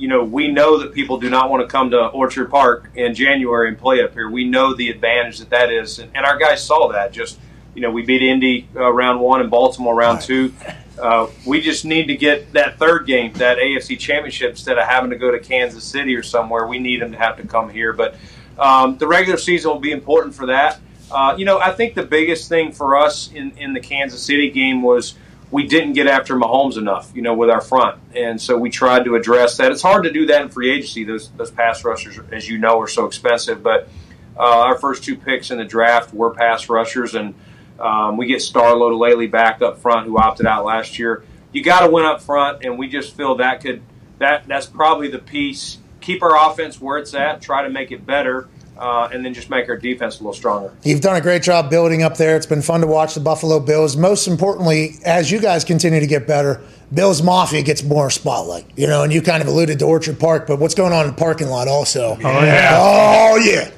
you 0.00 0.08
know, 0.08 0.24
we 0.24 0.48
know 0.48 0.78
that 0.78 0.94
people 0.94 1.18
do 1.18 1.28
not 1.28 1.50
want 1.50 1.62
to 1.62 1.68
come 1.68 1.90
to 1.90 2.06
Orchard 2.06 2.50
Park 2.50 2.90
in 2.94 3.14
January 3.14 3.68
and 3.68 3.78
play 3.78 4.02
up 4.02 4.14
here. 4.14 4.30
We 4.30 4.46
know 4.46 4.74
the 4.74 4.88
advantage 4.88 5.38
that 5.38 5.50
that 5.50 5.70
is, 5.70 5.98
and, 5.98 6.10
and 6.16 6.24
our 6.24 6.38
guys 6.38 6.64
saw 6.64 6.90
that. 6.92 7.12
Just 7.12 7.38
you 7.74 7.82
know, 7.82 7.90
we 7.90 8.02
beat 8.02 8.22
Indy 8.22 8.66
uh, 8.74 8.90
round 8.90 9.20
one 9.20 9.40
and 9.40 9.50
Baltimore 9.50 9.94
round 9.94 10.22
two. 10.22 10.54
Uh, 11.00 11.28
we 11.46 11.60
just 11.60 11.84
need 11.84 12.06
to 12.06 12.16
get 12.16 12.52
that 12.52 12.78
third 12.78 13.06
game, 13.06 13.32
that 13.34 13.58
AFC 13.58 13.98
Championship, 13.98 14.50
instead 14.50 14.78
of 14.78 14.86
having 14.86 15.10
to 15.10 15.16
go 15.16 15.30
to 15.30 15.38
Kansas 15.38 15.84
City 15.84 16.16
or 16.16 16.22
somewhere. 16.22 16.66
We 16.66 16.78
need 16.78 17.00
them 17.00 17.12
to 17.12 17.18
have 17.18 17.36
to 17.36 17.46
come 17.46 17.68
here, 17.68 17.92
but 17.92 18.16
um, 18.58 18.98
the 18.98 19.06
regular 19.06 19.38
season 19.38 19.70
will 19.70 19.80
be 19.80 19.92
important 19.92 20.34
for 20.34 20.46
that. 20.46 20.80
Uh, 21.10 21.34
you 21.36 21.44
know, 21.44 21.58
I 21.58 21.72
think 21.72 21.94
the 21.94 22.04
biggest 22.04 22.48
thing 22.48 22.72
for 22.72 22.96
us 22.96 23.32
in, 23.32 23.52
in 23.58 23.72
the 23.72 23.80
Kansas 23.80 24.22
City 24.22 24.50
game 24.50 24.82
was 24.82 25.14
we 25.50 25.66
didn't 25.66 25.94
get 25.94 26.06
after 26.06 26.36
Mahomes 26.36 26.76
enough, 26.76 27.10
you 27.14 27.22
know, 27.22 27.34
with 27.34 27.50
our 27.50 27.60
front, 27.60 28.00
and 28.14 28.40
so 28.40 28.56
we 28.56 28.70
tried 28.70 29.04
to 29.04 29.16
address 29.16 29.56
that. 29.56 29.72
It's 29.72 29.82
hard 29.82 30.04
to 30.04 30.12
do 30.12 30.26
that 30.26 30.42
in 30.42 30.48
free 30.48 30.70
agency. 30.70 31.04
Those 31.04 31.30
those 31.30 31.50
pass 31.50 31.84
rushers, 31.84 32.18
as 32.30 32.48
you 32.48 32.58
know, 32.58 32.80
are 32.80 32.88
so 32.88 33.06
expensive. 33.06 33.62
But 33.62 33.88
uh, 34.36 34.42
our 34.42 34.78
first 34.78 35.04
two 35.04 35.16
picks 35.16 35.50
in 35.50 35.58
the 35.58 35.64
draft 35.64 36.14
were 36.14 36.30
pass 36.30 36.68
rushers, 36.68 37.14
and 37.14 37.34
um, 37.80 38.16
we 38.16 38.26
get 38.26 38.42
Star 38.42 38.72
Lotulelei 38.74 39.30
back 39.30 39.60
up 39.60 39.78
front, 39.78 40.06
who 40.06 40.18
opted 40.18 40.46
out 40.46 40.64
last 40.64 40.98
year. 40.98 41.24
You 41.52 41.64
got 41.64 41.80
to 41.80 41.90
win 41.90 42.04
up 42.04 42.22
front, 42.22 42.64
and 42.64 42.78
we 42.78 42.88
just 42.88 43.16
feel 43.16 43.36
that 43.36 43.60
could 43.60 43.82
that 44.18 44.46
that's 44.46 44.66
probably 44.66 45.08
the 45.08 45.18
piece. 45.18 45.78
Keep 46.00 46.22
our 46.22 46.50
offense 46.50 46.80
where 46.80 46.98
it's 46.98 47.12
at, 47.12 47.42
try 47.42 47.62
to 47.62 47.70
make 47.70 47.90
it 47.90 48.06
better, 48.06 48.48
uh, 48.80 49.10
and 49.12 49.24
then 49.24 49.34
just 49.34 49.50
make 49.50 49.68
our 49.68 49.76
defense 49.76 50.18
a 50.18 50.22
little 50.22 50.32
stronger. 50.32 50.72
You've 50.82 51.02
done 51.02 51.16
a 51.16 51.20
great 51.20 51.42
job 51.42 51.68
building 51.68 52.02
up 52.02 52.16
there. 52.16 52.36
It's 52.36 52.46
been 52.46 52.62
fun 52.62 52.80
to 52.80 52.86
watch 52.86 53.14
the 53.14 53.20
Buffalo 53.20 53.60
Bills. 53.60 53.96
Most 53.96 54.26
importantly, 54.26 54.96
as 55.04 55.30
you 55.30 55.38
guys 55.38 55.64
continue 55.64 56.00
to 56.00 56.06
get 56.06 56.26
better, 56.26 56.62
Bills 56.92 57.22
Mafia 57.22 57.62
gets 57.62 57.82
more 57.82 58.10
spotlight. 58.10 58.64
You 58.76 58.86
know, 58.86 59.02
and 59.02 59.12
you 59.12 59.20
kind 59.20 59.42
of 59.42 59.48
alluded 59.48 59.78
to 59.80 59.84
Orchard 59.84 60.18
Park, 60.18 60.46
but 60.46 60.58
what's 60.58 60.74
going 60.74 60.92
on 60.92 61.04
in 61.04 61.12
the 61.12 61.16
parking 61.16 61.48
lot 61.48 61.68
also? 61.68 62.16
Oh 62.24 62.44
yeah. 62.44 62.78
Oh 62.80 63.36
yeah. 63.36 63.70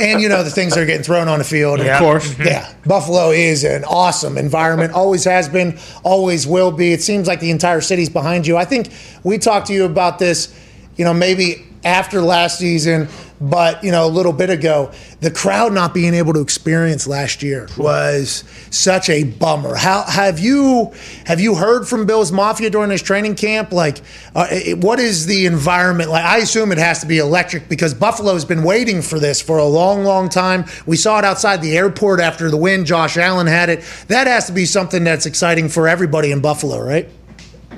and 0.00 0.20
you 0.20 0.28
know 0.28 0.42
the 0.42 0.50
things 0.50 0.74
that 0.74 0.80
are 0.80 0.86
getting 0.86 1.02
thrown 1.02 1.28
on 1.28 1.38
the 1.38 1.44
field. 1.44 1.80
Of 1.80 1.98
course. 1.98 2.36
Yeah, 2.38 2.74
Buffalo 2.84 3.30
is 3.30 3.64
an 3.64 3.84
awesome 3.84 4.36
environment. 4.36 4.92
Always 4.92 5.24
has 5.24 5.48
been, 5.48 5.78
always 6.02 6.46
will 6.46 6.72
be. 6.72 6.92
It 6.92 7.02
seems 7.02 7.28
like 7.28 7.40
the 7.40 7.50
entire 7.52 7.80
city's 7.80 8.08
behind 8.08 8.46
you. 8.46 8.56
I 8.56 8.64
think 8.64 8.92
we 9.22 9.38
talked 9.38 9.68
to 9.68 9.72
you 9.72 9.84
about 9.84 10.18
this, 10.18 10.52
you 10.96 11.04
know, 11.04 11.14
maybe 11.14 11.69
after 11.84 12.20
last 12.20 12.58
season, 12.58 13.08
but 13.40 13.82
you 13.82 13.90
know, 13.90 14.04
a 14.04 14.08
little 14.08 14.32
bit 14.34 14.50
ago. 14.50 14.92
The 15.20 15.30
crowd 15.30 15.72
not 15.72 15.94
being 15.94 16.12
able 16.14 16.32
to 16.34 16.40
experience 16.40 17.06
last 17.06 17.42
year 17.42 17.68
was 17.78 18.44
such 18.70 19.08
a 19.08 19.24
bummer. 19.24 19.74
How 19.74 20.02
have 20.02 20.38
you 20.38 20.92
have 21.24 21.40
you 21.40 21.54
heard 21.54 21.88
from 21.88 22.04
Bills 22.06 22.32
Mafia 22.32 22.68
during 22.70 22.90
this 22.90 23.00
training 23.02 23.34
camp? 23.36 23.72
Like, 23.72 23.98
uh, 24.34 24.46
it- 24.50 24.78
what 24.78 24.98
is 25.00 25.26
the 25.26 25.46
environment 25.46 26.10
like? 26.10 26.24
I 26.24 26.38
assume 26.38 26.70
it 26.72 26.78
has 26.78 27.00
to 27.00 27.06
be 27.06 27.18
electric 27.18 27.68
because 27.68 27.94
Buffalo's 27.94 28.44
been 28.44 28.62
waiting 28.62 29.00
for 29.02 29.18
this 29.18 29.40
for 29.40 29.56
a 29.58 29.64
long, 29.64 30.04
long 30.04 30.28
time. 30.28 30.64
We 30.86 30.96
saw 30.96 31.18
it 31.18 31.24
outside 31.24 31.62
the 31.62 31.76
airport 31.76 32.20
after 32.20 32.50
the 32.50 32.56
win. 32.58 32.84
Josh 32.84 33.16
Allen 33.16 33.46
had 33.46 33.70
it. 33.70 33.82
That 34.08 34.26
has 34.26 34.46
to 34.46 34.52
be 34.52 34.66
something 34.66 35.02
that's 35.04 35.24
exciting 35.26 35.68
for 35.70 35.88
everybody 35.88 36.30
in 36.30 36.40
Buffalo, 36.40 36.78
right? 36.82 37.08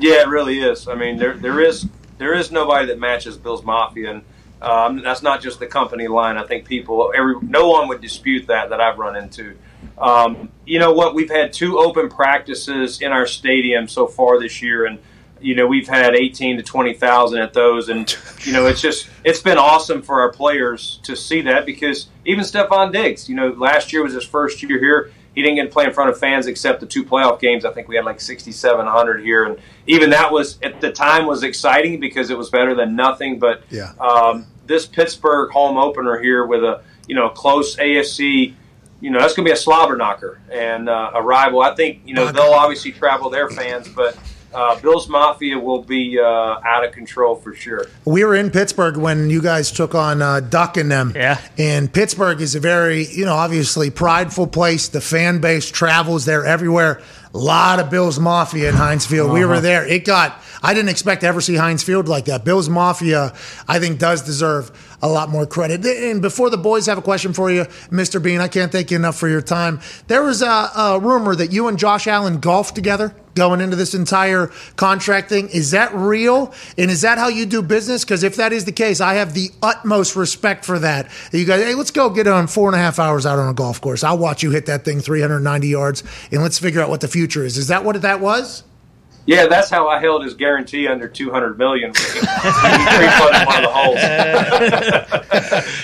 Yeah, 0.01 0.23
it 0.23 0.29
really 0.29 0.61
is. 0.61 0.89
I 0.89 0.95
mean, 0.97 1.19
there 1.19 1.35
there 1.35 1.61
is 1.61 1.87
there 2.23 2.35
is 2.35 2.53
nobody 2.53 2.87
that 2.87 2.99
matches 2.99 3.37
Bill's 3.37 3.65
Mafia, 3.65 4.11
and 4.13 4.23
um, 4.63 5.03
that's 5.03 5.23
not 5.23 5.43
just 5.43 5.59
the 5.59 5.67
company 5.67 6.07
line. 6.07 6.37
I 6.37 6.45
think 6.45 6.65
people, 6.65 7.13
every 7.15 7.35
no 7.43 7.69
one 7.69 7.89
would 7.89 8.01
dispute 8.01 8.47
that 8.47 8.71
that 8.71 8.81
I've 8.81 8.99
run 8.99 9.17
into. 9.17 9.57
um, 9.99 10.51
you 10.65 10.79
know 10.79 10.93
what? 10.93 11.15
We've 11.15 11.31
had 11.31 11.53
two 11.53 11.79
open 11.79 12.09
practices 12.09 13.01
in 13.01 13.13
our 13.13 13.27
stadium 13.27 13.89
so 13.89 14.07
far 14.07 14.39
this 14.39 14.63
year, 14.63 14.87
and 14.87 15.01
you 15.41 15.57
know 15.57 15.67
we've 15.67 15.89
had 15.89 16.15
eighteen 16.15 16.57
to 16.59 16.63
twenty 16.63 16.95
thousand 16.95 17.41
at 17.41 17.53
those, 17.53 17.89
and 17.89 18.17
you 18.45 18.53
know 18.53 18.67
it's 18.67 18.81
just 18.81 19.09
it's 19.25 19.41
been 19.41 19.59
awesome 19.59 20.01
for 20.01 20.21
our 20.21 20.33
players 20.33 21.01
to 21.03 21.17
see 21.17 21.43
that 21.43 21.67
because 21.67 22.09
even 22.25 22.45
Stefon 22.45 22.93
Diggs, 22.93 23.29
you 23.29 23.35
know, 23.35 23.49
last 23.49 23.93
year 23.93 24.03
was 24.03 24.15
his 24.15 24.25
first 24.25 24.63
year 24.63 24.79
here. 24.79 25.13
He 25.35 25.43
didn't 25.43 25.57
get 25.57 25.65
to 25.65 25.71
play 25.71 25.85
in 25.85 25.93
front 25.93 26.11
of 26.11 26.19
fans 26.19 26.47
except 26.47 26.81
the 26.81 26.87
two 26.87 27.05
playoff 27.05 27.41
games. 27.41 27.65
I 27.65 27.73
think 27.73 27.89
we 27.89 27.97
had 27.97 28.05
like 28.05 28.21
sixty 28.21 28.53
seven 28.53 28.87
hundred 28.87 29.23
here, 29.25 29.45
and 29.45 29.59
even 29.87 30.11
that 30.11 30.31
was 30.31 30.59
at 30.63 30.81
the 30.81 30.93
time 30.93 31.27
was 31.27 31.43
exciting 31.43 32.01
because 32.01 32.31
it 32.31 32.37
was 32.37 32.51
better 32.51 32.75
than 32.75 32.95
nothing. 32.97 33.39
But 33.39 33.63
Yeah. 33.71 33.93
um, 33.99 34.47
this 34.67 34.87
Pittsburgh 34.87 35.51
home 35.51 35.79
opener 35.79 36.21
here 36.21 36.47
with 36.47 36.63
a 36.65 36.83
you 37.07 37.15
know 37.15 37.29
close 37.31 37.77
AFC, 37.77 38.55
you 39.01 39.11
know 39.11 39.19
that's 39.21 39.35
going 39.35 39.45
to 39.47 39.49
be 39.49 39.53
a 39.53 39.57
slobber 39.57 39.97
knocker 39.97 40.41
and 40.53 40.89
uh, 40.89 41.13
a 41.15 41.23
rival. 41.23 41.63
I 41.63 41.75
think 41.75 42.03
you 42.05 42.15
know 42.15 42.31
they'll 42.31 42.53
obviously 42.53 42.93
travel 42.93 43.31
their 43.31 43.49
fans, 43.49 43.89
but 43.89 44.17
uh, 44.55 44.81
Bills 44.81 45.09
Mafia 45.09 45.59
will 45.59 45.83
be 45.83 46.19
uh, 46.19 46.25
out 46.25 46.85
of 46.85 46.93
control 46.93 47.37
for 47.37 47.55
sure. 47.55 47.87
We 48.05 48.25
were 48.25 48.35
in 48.35 48.51
Pittsburgh 48.51 48.97
when 48.97 49.31
you 49.31 49.41
guys 49.41 49.71
took 49.71 49.95
on 49.95 50.23
uh, 50.23 50.41
Duck 50.41 50.77
and 50.77 50.91
them. 50.91 51.13
Yeah. 51.15 51.41
And 51.59 51.93
Pittsburgh 51.93 52.41
is 52.41 52.55
a 52.55 52.61
very, 52.61 53.07
you 53.07 53.25
know, 53.25 53.35
obviously 53.35 53.91
prideful 53.91 54.47
place. 54.47 54.89
The 54.89 55.01
fan 55.01 55.41
base 55.41 55.71
travels 55.71 56.25
there 56.25 56.45
everywhere. 56.45 57.01
A 57.35 57.39
lot 57.39 57.81
of 57.81 57.89
Bills 57.89 58.19
Mafia 58.19 58.69
in 58.69 58.75
Heinz 58.75 59.07
Field. 59.07 59.33
We 59.33 59.45
were 59.47 59.61
there. 59.61 59.87
It 59.87 60.05
got, 60.05 60.39
I 60.63 60.75
didn't 60.75 60.91
expect 60.91 61.23
to 61.23 61.27
ever 61.29 61.41
see 61.41 61.57
Heinz 61.57 61.83
Field 61.83 62.07
like 62.07 62.27
that. 62.27 62.45
Bills 62.45 62.69
Mafia, 62.69 63.33
I 63.67 63.79
think, 63.79 63.99
does 63.99 64.21
deserve 64.21 64.71
a 65.03 65.09
lot 65.09 65.29
more 65.29 65.47
credit. 65.47 65.85
And 65.85 66.23
before 66.23 66.49
the 66.49 66.57
boys 66.57 66.87
have 66.87 66.97
a 66.97 67.03
question 67.03 67.33
for 67.33 67.51
you, 67.51 67.65
Mr. 67.91 68.23
Beane, 68.23 68.41
I 68.41 68.49
can't 68.49 68.71
thank 68.71 68.91
you 68.91 68.97
enough 68.97 69.17
for 69.17 69.29
your 69.29 69.43
time. 69.43 69.81
There 70.07 70.23
was 70.23 70.43
a, 70.43 70.47
a 70.47 71.01
rumor 71.01 71.35
that 71.35 71.53
you 71.53 71.69
and 71.69 71.79
Josh 71.79 72.07
Allen 72.07 72.39
golfed 72.39 72.75
together 72.75 73.15
going 73.35 73.61
into 73.61 73.77
this 73.77 73.95
entire 73.95 74.51
contract 74.77 75.29
thing. 75.29 75.49
Is 75.49 75.71
that 75.73 75.93
real? 75.95 76.53
And 76.77 76.91
is 76.91 77.01
that 77.01 77.19
how 77.19 77.29
you 77.29 77.47
do 77.47 77.63
business? 77.63 78.05
Because 78.05 78.23
if 78.23 78.37
that 78.37 78.53
is 78.53 78.65
the 78.65 78.73
case, 78.73 79.01
I 79.01 79.15
have 79.15 79.35
the 79.35 79.51
utmost 79.63 80.17
respect 80.17 80.65
for 80.65 80.79
that. 80.79 81.11
You 81.33 81.45
guys, 81.45 81.63
hey, 81.63 81.75
let's 81.75 81.91
go 81.91 82.11
get 82.11 82.27
on 82.27 82.47
four 82.47 82.69
and 82.69 82.77
a 82.77 82.79
half 82.79 82.99
hours 82.99 83.27
out 83.27 83.39
on 83.39 83.49
a 83.49 83.55
golf 83.55 83.81
course. 83.81 84.05
I'll 84.05 84.19
watch 84.19 84.43
you 84.43 84.51
hit 84.51 84.67
that 84.67 84.85
thing 84.85 85.01
390 85.01 85.67
yards, 85.67 86.05
and 86.31 86.43
let's 86.43 86.59
figure 86.59 86.81
out 86.81 86.91
what 86.91 87.01
the 87.01 87.09
future 87.09 87.45
is. 87.45 87.57
Is 87.57 87.69
that 87.69 87.85
what 87.85 88.01
that 88.03 88.21
was? 88.21 88.65
Yeah, 89.25 89.47
that's 89.47 89.71
how 89.71 89.89
I 89.89 90.01
held 90.01 90.25
his 90.25 90.35
guarantee 90.35 90.89
under 90.89 91.07
two 91.09 91.31
hundred 91.31 91.59
million. 91.59 91.93
He 92.03 92.99
refunded 92.99 93.47
one 93.47 93.57
of 93.57 93.63
the 93.63 93.73
holes. 93.73 94.01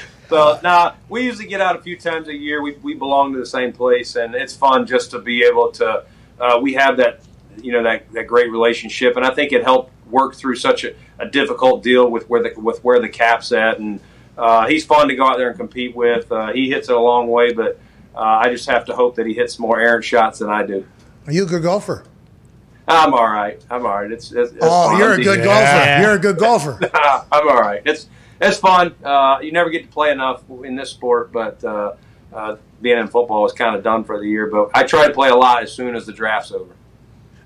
so 0.28 0.58
now 0.62 0.96
we 1.08 1.22
usually 1.22 1.46
get 1.46 1.60
out 1.60 1.76
a 1.76 1.80
few 1.80 1.96
times 1.96 2.28
a 2.28 2.34
year. 2.34 2.62
We 2.62 2.76
we 2.82 2.94
belong 2.94 3.32
to 3.34 3.38
the 3.38 3.46
same 3.46 3.72
place, 3.72 4.16
and 4.16 4.34
it's 4.34 4.56
fun 4.56 4.86
just 4.86 5.12
to 5.12 5.20
be 5.20 5.44
able 5.44 5.70
to. 5.72 6.04
Uh, 6.40 6.58
we 6.60 6.74
have 6.74 6.96
that 6.96 7.20
you 7.62 7.72
know 7.72 7.82
that, 7.84 8.12
that 8.12 8.26
great 8.26 8.50
relationship, 8.50 9.16
and 9.16 9.24
I 9.24 9.32
think 9.34 9.52
it 9.52 9.62
helped 9.62 9.92
work 10.06 10.34
through 10.34 10.56
such 10.56 10.84
a, 10.84 10.94
a 11.18 11.28
difficult 11.28 11.82
deal 11.82 12.10
with 12.10 12.28
where 12.28 12.42
the 12.42 12.60
with 12.60 12.82
where 12.82 13.00
the 13.00 13.08
cap's 13.08 13.52
at, 13.52 13.78
and 13.78 14.00
uh, 14.36 14.66
he's 14.66 14.84
fun 14.84 15.08
to 15.08 15.14
go 15.14 15.26
out 15.26 15.38
there 15.38 15.48
and 15.50 15.58
compete 15.58 15.94
with. 15.94 16.30
Uh, 16.30 16.52
he 16.52 16.70
hits 16.70 16.88
it 16.88 16.94
a 16.94 17.00
long 17.00 17.28
way, 17.28 17.52
but 17.52 17.78
uh, 18.14 18.20
I 18.20 18.50
just 18.50 18.68
have 18.68 18.84
to 18.86 18.96
hope 18.96 19.16
that 19.16 19.26
he 19.26 19.34
hits 19.34 19.58
more 19.58 19.80
errant 19.80 20.04
shots 20.04 20.40
than 20.40 20.50
I 20.50 20.66
do. 20.66 20.86
Are 21.26 21.32
you 21.32 21.44
a 21.44 21.46
good 21.46 21.62
golfer? 21.62 22.04
I'm 22.88 23.12
all 23.14 23.28
right. 23.28 23.62
I'm 23.70 23.84
all 23.86 23.92
right. 23.92 24.10
It's, 24.10 24.32
it's, 24.32 24.52
it's 24.52 24.60
Oh, 24.62 24.88
fun. 24.90 24.98
you're 24.98 25.12
a 25.12 25.22
good 25.22 25.44
golfer. 25.44 26.00
You're 26.02 26.12
a 26.14 26.18
good 26.18 26.38
golfer. 26.38 26.78
I'm 26.94 27.48
all 27.48 27.60
right. 27.60 27.82
It's 27.84 28.08
it's 28.40 28.58
fun. 28.58 28.94
Uh, 29.04 29.38
you 29.42 29.50
never 29.52 29.68
get 29.70 29.82
to 29.82 29.88
play 29.88 30.10
enough 30.10 30.42
in 30.64 30.76
this 30.76 30.90
sport, 30.90 31.32
but 31.32 31.62
uh, 31.64 31.94
uh, 32.32 32.56
being 32.80 32.98
in 32.98 33.08
football 33.08 33.44
is 33.46 33.52
kind 33.52 33.74
of 33.76 33.82
done 33.82 34.04
for 34.04 34.18
the 34.18 34.26
year. 34.26 34.46
But 34.46 34.70
I 34.74 34.84
try 34.84 35.06
to 35.08 35.12
play 35.12 35.28
a 35.28 35.34
lot 35.36 35.62
as 35.62 35.72
soon 35.72 35.96
as 35.96 36.06
the 36.06 36.12
draft's 36.12 36.52
over. 36.52 36.72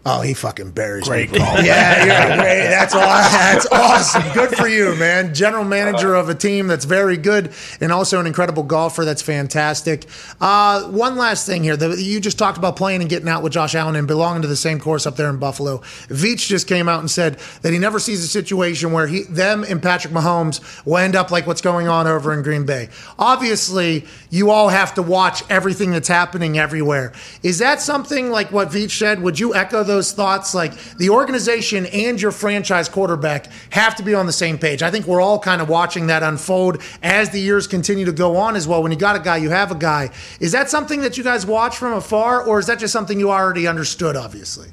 Oh, 0.05 0.20
he 0.20 0.34
fucking 0.34 0.72
buries 0.72 1.07
Great 1.07 1.30
me. 1.30 1.38
Call. 1.38 1.62
Yeah, 1.62 2.05
you're 2.05 2.36
great. 2.36 2.68
That's 2.68 2.92
all. 2.92 3.00
That's 3.03 3.66
awesome. 3.66 4.32
Good 4.32 4.50
for 4.57 4.66
you, 4.66 4.96
man. 4.96 5.32
General 5.32 5.64
manager 5.64 6.16
of 6.16 6.28
a 6.28 6.34
team 6.34 6.66
that's 6.66 6.84
very 6.84 7.16
good, 7.16 7.53
and 7.80 7.92
also 7.92 8.18
an 8.18 8.26
incredible 8.26 8.64
golfer. 8.64 9.05
That's 9.05 9.22
fantastic. 9.22 10.07
Uh, 10.40 10.84
one 10.88 11.16
last 11.16 11.46
thing 11.46 11.62
here. 11.62 11.76
The, 11.76 12.03
you 12.03 12.18
just 12.18 12.36
talked 12.36 12.59
about 12.59 12.74
playing 12.74 13.00
and 13.00 13.09
getting 13.09 13.28
out 13.28 13.44
with 13.44 13.53
Josh 13.53 13.76
Allen 13.76 13.94
and 13.94 14.09
belonging 14.09 14.42
to 14.42 14.48
the 14.48 14.57
same 14.57 14.80
course 14.80 15.07
up 15.07 15.14
there 15.14 15.30
in 15.30 15.36
Buffalo. 15.36 15.78
Veach 16.09 16.48
just 16.48 16.66
came 16.66 16.88
out 16.88 16.98
and 16.98 17.11
said 17.11 17.38
that 17.62 17.72
he 17.72 17.78
never 17.78 18.00
sees 18.00 18.24
a 18.24 18.28
situation 18.28 18.90
where 18.90 19.07
he, 19.07 19.22
them, 19.22 19.64
and 19.68 19.80
Patrick 19.80 20.12
Mahomes 20.12 20.84
will 20.84 20.96
end 20.96 21.14
up 21.14 21.30
like 21.30 21.46
what's 21.46 21.61
going 21.61 21.86
on 21.86 22.09
over 22.09 22.32
in 22.32 22.42
Green 22.42 22.66
Bay. 22.66 22.88
Obviously, 23.20 24.05
you 24.30 24.50
all 24.50 24.68
have 24.68 24.94
to 24.94 25.03
watch 25.03 25.44
everything 25.48 25.92
that's 25.92 26.09
happening 26.09 26.59
everywhere. 26.59 27.12
Is 27.44 27.59
that 27.59 27.80
something 27.80 28.30
like 28.30 28.50
what 28.50 28.70
Veach 28.70 28.98
said? 28.98 29.22
Would 29.22 29.38
you 29.38 29.55
echo 29.55 29.84
those 29.93 30.12
thoughts? 30.12 30.55
Like 30.55 30.72
the 30.97 31.11
organization 31.11 31.86
and 31.86 32.20
your 32.20 32.32
franchise 32.32 32.88
quarterback 32.88 33.47
have 33.70 33.95
to 33.97 34.03
be 34.03 34.14
on 34.14 34.26
the 34.26 34.32
same 34.32 34.59
page. 34.59 34.82
I 34.82 34.90
think 34.90 35.07
we're 35.07 35.20
all 35.20 35.38
kind 35.38 35.61
of 35.61 35.68
watching 35.68 36.07
that 36.09 36.22
unfold 36.22 36.82
as 37.03 37.30
the 37.30 37.40
years 37.40 37.66
continue 37.66 38.05
to 38.07 38.12
go 38.12 38.36
on 38.36 38.57
as 38.57 38.66
well. 38.66 38.82
When 38.82 38.93
you 38.93 38.99
got 38.99 39.16
a 39.16 39.20
guy, 39.20 39.36
you 39.36 39.51
have 39.51 39.70
a 39.70 39.76
guy. 39.76 40.11
Is 40.40 40.53
that 40.53 40.70
something 40.70 41.01
that 41.03 41.18
you 41.18 41.24
guys 41.24 41.45
watch 41.45 41.76
from 41.76 41.93
afar, 41.93 42.43
or 42.43 42.59
is 42.59 42.66
that 42.66 42.78
just 42.78 42.93
something 42.93 43.20
you 43.20 43.30
already 43.30 43.66
understood, 43.66 44.16
obviously? 44.16 44.68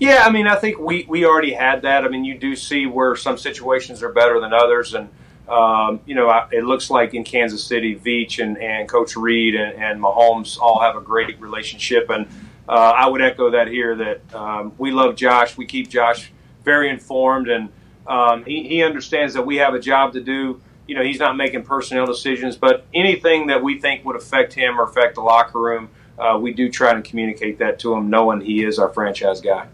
Yeah, 0.00 0.22
I 0.24 0.30
mean, 0.30 0.46
I 0.46 0.54
think 0.54 0.78
we, 0.78 1.04
we 1.08 1.24
already 1.24 1.52
had 1.52 1.82
that. 1.82 2.04
I 2.04 2.08
mean, 2.08 2.24
you 2.24 2.38
do 2.38 2.54
see 2.54 2.86
where 2.86 3.16
some 3.16 3.36
situations 3.36 4.02
are 4.02 4.12
better 4.12 4.40
than 4.40 4.52
others, 4.52 4.94
and 4.94 5.08
um, 5.48 6.00
you 6.04 6.14
know, 6.14 6.28
I, 6.28 6.46
it 6.52 6.64
looks 6.64 6.90
like 6.90 7.14
in 7.14 7.24
Kansas 7.24 7.64
City, 7.64 7.96
Veach 7.96 8.42
and, 8.42 8.58
and 8.58 8.86
Coach 8.86 9.16
Reid 9.16 9.54
and, 9.54 9.82
and 9.82 10.00
Mahomes 10.00 10.58
all 10.60 10.78
have 10.80 10.94
a 10.94 11.00
great 11.00 11.40
relationship, 11.40 12.10
and 12.10 12.28
uh, 12.68 12.72
I 12.72 13.08
would 13.08 13.22
echo 13.22 13.50
that 13.50 13.68
here. 13.68 13.96
That 13.96 14.34
um, 14.34 14.72
we 14.78 14.90
love 14.90 15.16
Josh. 15.16 15.56
We 15.56 15.66
keep 15.66 15.88
Josh 15.88 16.30
very 16.64 16.90
informed, 16.90 17.48
and 17.48 17.70
um, 18.06 18.44
he, 18.44 18.68
he 18.68 18.82
understands 18.82 19.34
that 19.34 19.46
we 19.46 19.56
have 19.56 19.74
a 19.74 19.80
job 19.80 20.12
to 20.12 20.20
do. 20.20 20.60
You 20.86 20.94
know, 20.94 21.02
he's 21.02 21.18
not 21.18 21.36
making 21.36 21.64
personnel 21.64 22.06
decisions, 22.06 22.56
but 22.56 22.86
anything 22.94 23.48
that 23.48 23.62
we 23.62 23.78
think 23.78 24.04
would 24.04 24.16
affect 24.16 24.54
him 24.54 24.80
or 24.80 24.84
affect 24.84 25.16
the 25.16 25.20
locker 25.20 25.60
room, 25.60 25.90
uh, 26.18 26.38
we 26.40 26.52
do 26.52 26.70
try 26.70 26.94
to 26.94 27.02
communicate 27.02 27.58
that 27.58 27.78
to 27.80 27.94
him, 27.94 28.08
knowing 28.10 28.40
he 28.40 28.64
is 28.64 28.78
our 28.78 28.88
franchise 28.88 29.40
guy. 29.40 29.66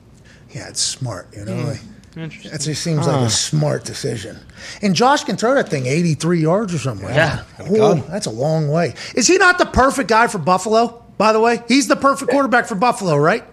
Yeah, 0.51 0.69
it's 0.69 0.81
smart, 0.81 1.29
you 1.37 1.45
know. 1.45 1.55
Like, 1.55 1.81
that 2.15 2.61
just 2.61 2.83
seems 2.83 3.07
like 3.07 3.27
a 3.27 3.31
smart 3.31 3.85
decision. 3.85 4.39
And 4.83 4.95
Josh 4.95 5.25
can 5.25 5.37
throw 5.37 5.55
that 5.55 5.69
thing 5.69 5.87
83 5.87 6.41
yards 6.41 6.73
or 6.73 6.79
something. 6.79 7.07
like 7.07 7.17
Yeah. 7.17 7.43
Ooh, 7.71 8.01
that's 8.09 8.27
a 8.27 8.31
long 8.31 8.69
way. 8.69 8.95
Is 9.17 9.27
he 9.27 9.37
not 9.37 9.59
the 9.59 9.67
perfect 9.67 10.09
guy 10.09 10.29
for 10.29 10.39
Buffalo, 10.39 11.04
by 11.19 11.33
the 11.33 11.41
way? 11.41 11.63
He's 11.69 11.89
the 11.89 11.97
perfect 11.97 12.31
quarterback 12.31 12.67
for 12.67 12.75
Buffalo, 12.75 13.17
right? 13.17 13.45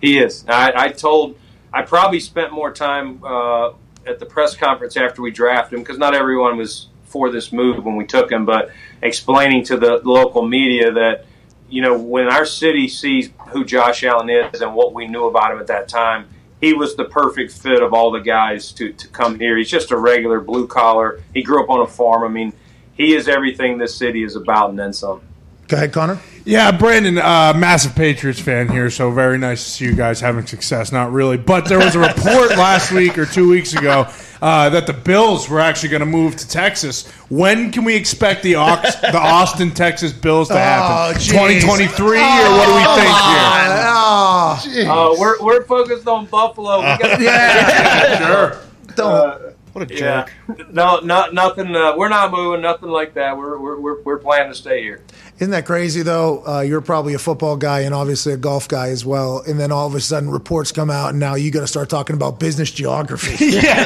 He 0.00 0.18
is. 0.18 0.44
I, 0.48 0.72
I 0.74 0.88
told. 0.88 1.36
I 1.72 1.82
probably 1.82 2.20
spent 2.20 2.52
more 2.52 2.72
time 2.72 3.22
uh, 3.22 3.72
at 4.06 4.18
the 4.18 4.26
press 4.26 4.56
conference 4.56 4.96
after 4.96 5.20
we 5.20 5.30
drafted 5.30 5.76
him 5.76 5.82
because 5.82 5.98
not 5.98 6.14
everyone 6.14 6.56
was 6.56 6.88
for 7.04 7.30
this 7.30 7.52
move 7.52 7.84
when 7.84 7.96
we 7.96 8.06
took 8.06 8.30
him, 8.30 8.46
but 8.46 8.70
explaining 9.02 9.64
to 9.64 9.76
the 9.76 10.00
local 10.04 10.46
media 10.46 10.92
that 10.92 11.26
you 11.68 11.82
know 11.82 11.98
when 11.98 12.28
our 12.28 12.46
city 12.46 12.88
sees 12.88 13.30
who 13.48 13.64
Josh 13.64 14.04
Allen 14.04 14.30
is 14.30 14.60
and 14.60 14.74
what 14.74 14.94
we 14.94 15.06
knew 15.06 15.26
about 15.26 15.52
him 15.52 15.58
at 15.58 15.66
that 15.66 15.88
time, 15.88 16.28
he 16.60 16.72
was 16.72 16.96
the 16.96 17.04
perfect 17.04 17.52
fit 17.52 17.82
of 17.82 17.92
all 17.92 18.10
the 18.10 18.20
guys 18.20 18.72
to 18.72 18.92
to 18.92 19.08
come 19.08 19.38
here. 19.38 19.56
He's 19.56 19.70
just 19.70 19.90
a 19.90 19.96
regular 19.96 20.40
blue 20.40 20.66
collar. 20.66 21.20
He 21.34 21.42
grew 21.42 21.62
up 21.62 21.70
on 21.70 21.80
a 21.80 21.86
farm. 21.86 22.24
I 22.24 22.28
mean, 22.28 22.52
he 22.94 23.14
is 23.14 23.28
everything 23.28 23.78
this 23.78 23.94
city 23.94 24.22
is 24.22 24.36
about 24.36 24.70
and 24.70 24.78
then 24.78 24.92
some. 24.92 25.20
Go 25.68 25.76
ahead, 25.76 25.92
Connor. 25.92 26.18
Yeah, 26.46 26.72
Brandon, 26.72 27.18
uh, 27.18 27.52
massive 27.54 27.94
Patriots 27.94 28.40
fan 28.40 28.70
here, 28.70 28.88
so 28.88 29.10
very 29.10 29.36
nice 29.36 29.62
to 29.64 29.70
see 29.70 29.84
you 29.84 29.94
guys 29.94 30.18
having 30.18 30.46
success. 30.46 30.92
Not 30.92 31.12
really, 31.12 31.36
but 31.36 31.66
there 31.66 31.78
was 31.78 31.94
a 31.94 31.98
report 31.98 32.50
last 32.56 32.90
week 32.90 33.18
or 33.18 33.26
two 33.26 33.50
weeks 33.50 33.74
ago 33.74 34.06
uh, 34.40 34.70
that 34.70 34.86
the 34.86 34.94
Bills 34.94 35.46
were 35.50 35.60
actually 35.60 35.90
going 35.90 36.00
to 36.00 36.06
move 36.06 36.36
to 36.36 36.48
Texas. 36.48 37.06
When 37.28 37.70
can 37.70 37.84
we 37.84 37.94
expect 37.94 38.42
the 38.42 38.54
Ox- 38.54 38.96
the 38.96 39.18
Austin, 39.18 39.72
Texas 39.72 40.10
Bills 40.10 40.48
to 40.48 40.54
happen? 40.54 41.16
Oh, 41.16 41.18
geez. 41.18 41.32
2023, 41.32 42.06
or 42.06 42.22
what 42.22 42.66
do 42.66 42.74
we 42.74 42.84
think 42.96 43.14
here? 43.18 44.88
Oh, 44.88 45.14
Uh, 45.14 45.20
we're 45.20 45.42
we're 45.44 45.64
focused 45.64 46.08
on 46.08 46.24
Buffalo. 46.26 46.78
We 46.78 46.82
got 46.96 47.20
yeah. 47.20 48.18
Sure. 48.26 48.62
Don't. 48.94 49.54
What 49.74 49.90
a 49.90 49.94
Yeah. 49.94 50.26
No, 50.72 51.00
not 51.00 51.34
nothing. 51.34 51.76
Uh, 51.76 51.94
we're 51.96 52.08
not 52.08 52.32
moving. 52.32 52.62
Nothing 52.62 52.88
like 52.88 53.12
that. 53.14 53.36
We're 53.36 53.58
we're 53.58 53.78
we're, 53.78 54.02
we're 54.02 54.18
planning 54.18 54.50
to 54.50 54.54
stay 54.58 54.82
here. 54.82 55.02
Isn't 55.38 55.52
that 55.52 55.66
crazy 55.66 56.02
though? 56.02 56.42
Uh, 56.46 56.60
you're 56.62 56.80
probably 56.80 57.14
a 57.14 57.18
football 57.18 57.56
guy 57.56 57.80
and 57.80 57.94
obviously 57.94 58.32
a 58.32 58.36
golf 58.36 58.66
guy 58.68 58.88
as 58.88 59.04
well. 59.04 59.42
And 59.46 59.58
then 59.58 59.70
all 59.70 59.86
of 59.86 59.94
a 59.94 60.00
sudden 60.00 60.30
reports 60.30 60.72
come 60.72 60.90
out 60.90 61.10
and 61.10 61.20
now 61.20 61.36
you 61.36 61.50
got 61.52 61.60
to 61.60 61.66
start 61.68 61.88
talking 61.88 62.16
about 62.16 62.40
business 62.40 62.70
geography. 62.70 63.36
Yeah. 63.58 63.84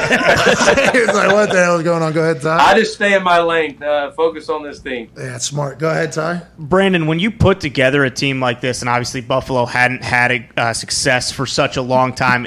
it's 0.95 1.15
like, 1.15 1.33
what 1.33 1.51
the 1.51 1.63
hell 1.63 1.77
is 1.77 1.83
going 1.83 2.03
on? 2.03 2.13
Go 2.13 2.23
ahead, 2.23 2.41
Ty. 2.43 2.57
I 2.59 2.79
just 2.79 2.95
stay 2.95 3.15
in 3.15 3.23
my 3.23 3.41
lane. 3.41 3.83
Uh, 3.83 4.11
focus 4.13 4.49
on 4.49 4.63
this 4.63 4.81
team. 4.81 5.11
yeah, 5.17 5.39
smart. 5.39 5.79
Go 5.79 5.91
ahead, 5.91 6.13
Ty. 6.13 6.43
Brandon, 6.59 7.07
when 7.07 7.19
you 7.19 7.31
put 7.31 7.61
together 7.61 8.05
a 8.05 8.11
team 8.11 8.41
like 8.41 8.61
this, 8.61 8.81
and 8.81 8.89
obviously 8.89 9.21
Buffalo 9.21 9.67
hadn't 9.67 10.03
had 10.03 10.31
a, 10.33 10.49
uh, 10.57 10.73
success 10.73 11.31
for 11.33 11.47
such 11.47 11.77
a 11.77 11.83
long 11.83 12.15
time, 12.15 12.47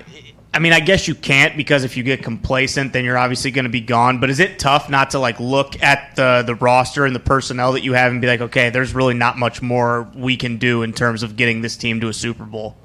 I 0.56 0.60
mean, 0.60 0.72
I 0.72 0.80
guess 0.80 1.06
you 1.06 1.16
can't 1.16 1.58
because 1.58 1.84
if 1.84 1.98
you 1.98 2.04
get 2.04 2.24
complacent, 2.24 2.94
then 2.94 3.04
you're 3.04 3.18
obviously 3.18 3.52
going 3.52 3.66
to 3.66 3.70
be 3.70 3.82
gone. 3.82 4.22
But 4.22 4.30
is 4.30 4.40
it 4.40 4.58
tough 4.58 4.90
not 4.90 5.12
to 5.12 5.20
like 5.20 5.38
look 5.38 5.84
at 5.84 6.16
the 6.16 6.44
the 6.48 6.56
roster 6.56 7.06
and 7.06 7.14
the 7.14 7.20
personnel 7.20 7.74
that 7.74 7.84
you 7.84 7.92
have 7.92 8.14
and 8.14 8.22
be 8.22 8.28
like, 8.28 8.40
okay, 8.40 8.70
there's 8.70 8.96
really 8.96 9.16
not 9.16 9.38
much 9.38 9.62
more 9.62 10.10
we 10.16 10.38
can 10.38 10.58
do 10.58 10.82
in 10.82 10.94
terms 10.94 11.24
of 11.24 11.36
getting 11.36 11.60
this 11.60 11.76
team 11.76 12.00
to 12.00 12.08
a 12.08 12.14
Super 12.14 12.46
Bowl? 12.46 12.78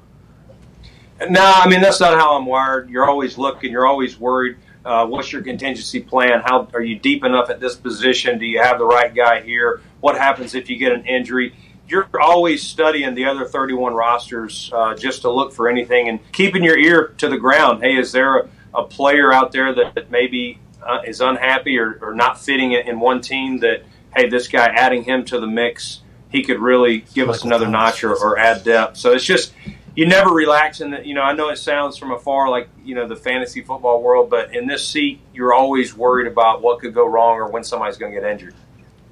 No, 1.29 1.41
I 1.41 1.69
mean 1.69 1.79
that's 1.79 2.01
not 2.01 2.19
how 2.19 2.35
I'm 2.35 2.45
wired. 2.45 2.89
You're 2.89 3.09
always 3.09 3.37
looking. 3.37 3.71
You're 3.71 3.87
always 3.87 4.19
worried. 4.19 4.57
Uh, 4.83 5.05
what's 5.05 5.31
your 5.31 5.41
contingency 5.41 6.01
plan? 6.01 6.41
How 6.43 6.67
are 6.73 6.81
you 6.81 6.99
deep 6.99 7.23
enough 7.23 7.49
at 7.49 7.61
this 7.61 7.77
position? 7.77 8.37
Do 8.37 8.45
you 8.45 8.59
have 8.61 8.79
the 8.79 8.85
right 8.85 9.15
guy 9.15 9.41
here? 9.41 9.81
What 10.01 10.17
happens 10.17 10.55
if 10.55 10.69
you 10.69 10.75
get 10.75 10.91
an 10.91 11.05
injury? 11.05 11.55
You're 11.91 12.07
always 12.21 12.63
studying 12.63 13.15
the 13.15 13.25
other 13.25 13.43
31 13.43 13.93
rosters 13.93 14.71
uh, 14.73 14.95
just 14.95 15.23
to 15.23 15.29
look 15.29 15.51
for 15.51 15.67
anything 15.67 16.07
and 16.07 16.19
keeping 16.31 16.63
your 16.63 16.77
ear 16.77 17.13
to 17.17 17.27
the 17.27 17.37
ground. 17.37 17.83
Hey, 17.83 17.97
is 17.97 18.13
there 18.13 18.37
a, 18.37 18.49
a 18.73 18.83
player 18.85 19.33
out 19.33 19.51
there 19.51 19.75
that, 19.75 19.95
that 19.95 20.09
maybe 20.09 20.57
uh, 20.81 21.01
is 21.05 21.19
unhappy 21.19 21.77
or, 21.77 21.99
or 22.01 22.15
not 22.15 22.39
fitting 22.39 22.71
in 22.71 23.01
one 23.01 23.19
team 23.19 23.57
that 23.59 23.83
hey, 24.15 24.29
this 24.29 24.47
guy 24.47 24.67
adding 24.67 25.03
him 25.03 25.25
to 25.25 25.39
the 25.39 25.47
mix, 25.47 26.01
he 26.29 26.43
could 26.43 26.59
really 26.59 27.03
give 27.13 27.29
us 27.29 27.43
another 27.43 27.67
notch 27.67 28.05
or, 28.05 28.15
or 28.15 28.37
add 28.37 28.63
depth. 28.63 28.95
So 28.95 29.11
it's 29.11 29.25
just 29.25 29.53
you 29.95 30.07
never 30.07 30.29
relax 30.29 30.79
in 30.79 30.91
the 30.91 31.05
you 31.05 31.13
know 31.13 31.21
i 31.21 31.33
know 31.33 31.49
it 31.49 31.57
sounds 31.57 31.97
from 31.97 32.11
afar 32.11 32.49
like 32.49 32.69
you 32.81 32.95
know 32.95 33.05
the 33.09 33.15
fantasy 33.15 33.61
football 33.61 34.01
world 34.01 34.29
but 34.29 34.55
in 34.55 34.65
this 34.65 34.87
seat 34.87 35.19
you're 35.33 35.53
always 35.53 35.93
worried 35.93 36.27
about 36.27 36.61
what 36.61 36.79
could 36.79 36.93
go 36.93 37.05
wrong 37.05 37.35
or 37.37 37.49
when 37.49 37.61
somebody's 37.61 37.97
going 37.97 38.09
to 38.13 38.17
get 38.17 38.29
injured 38.29 38.55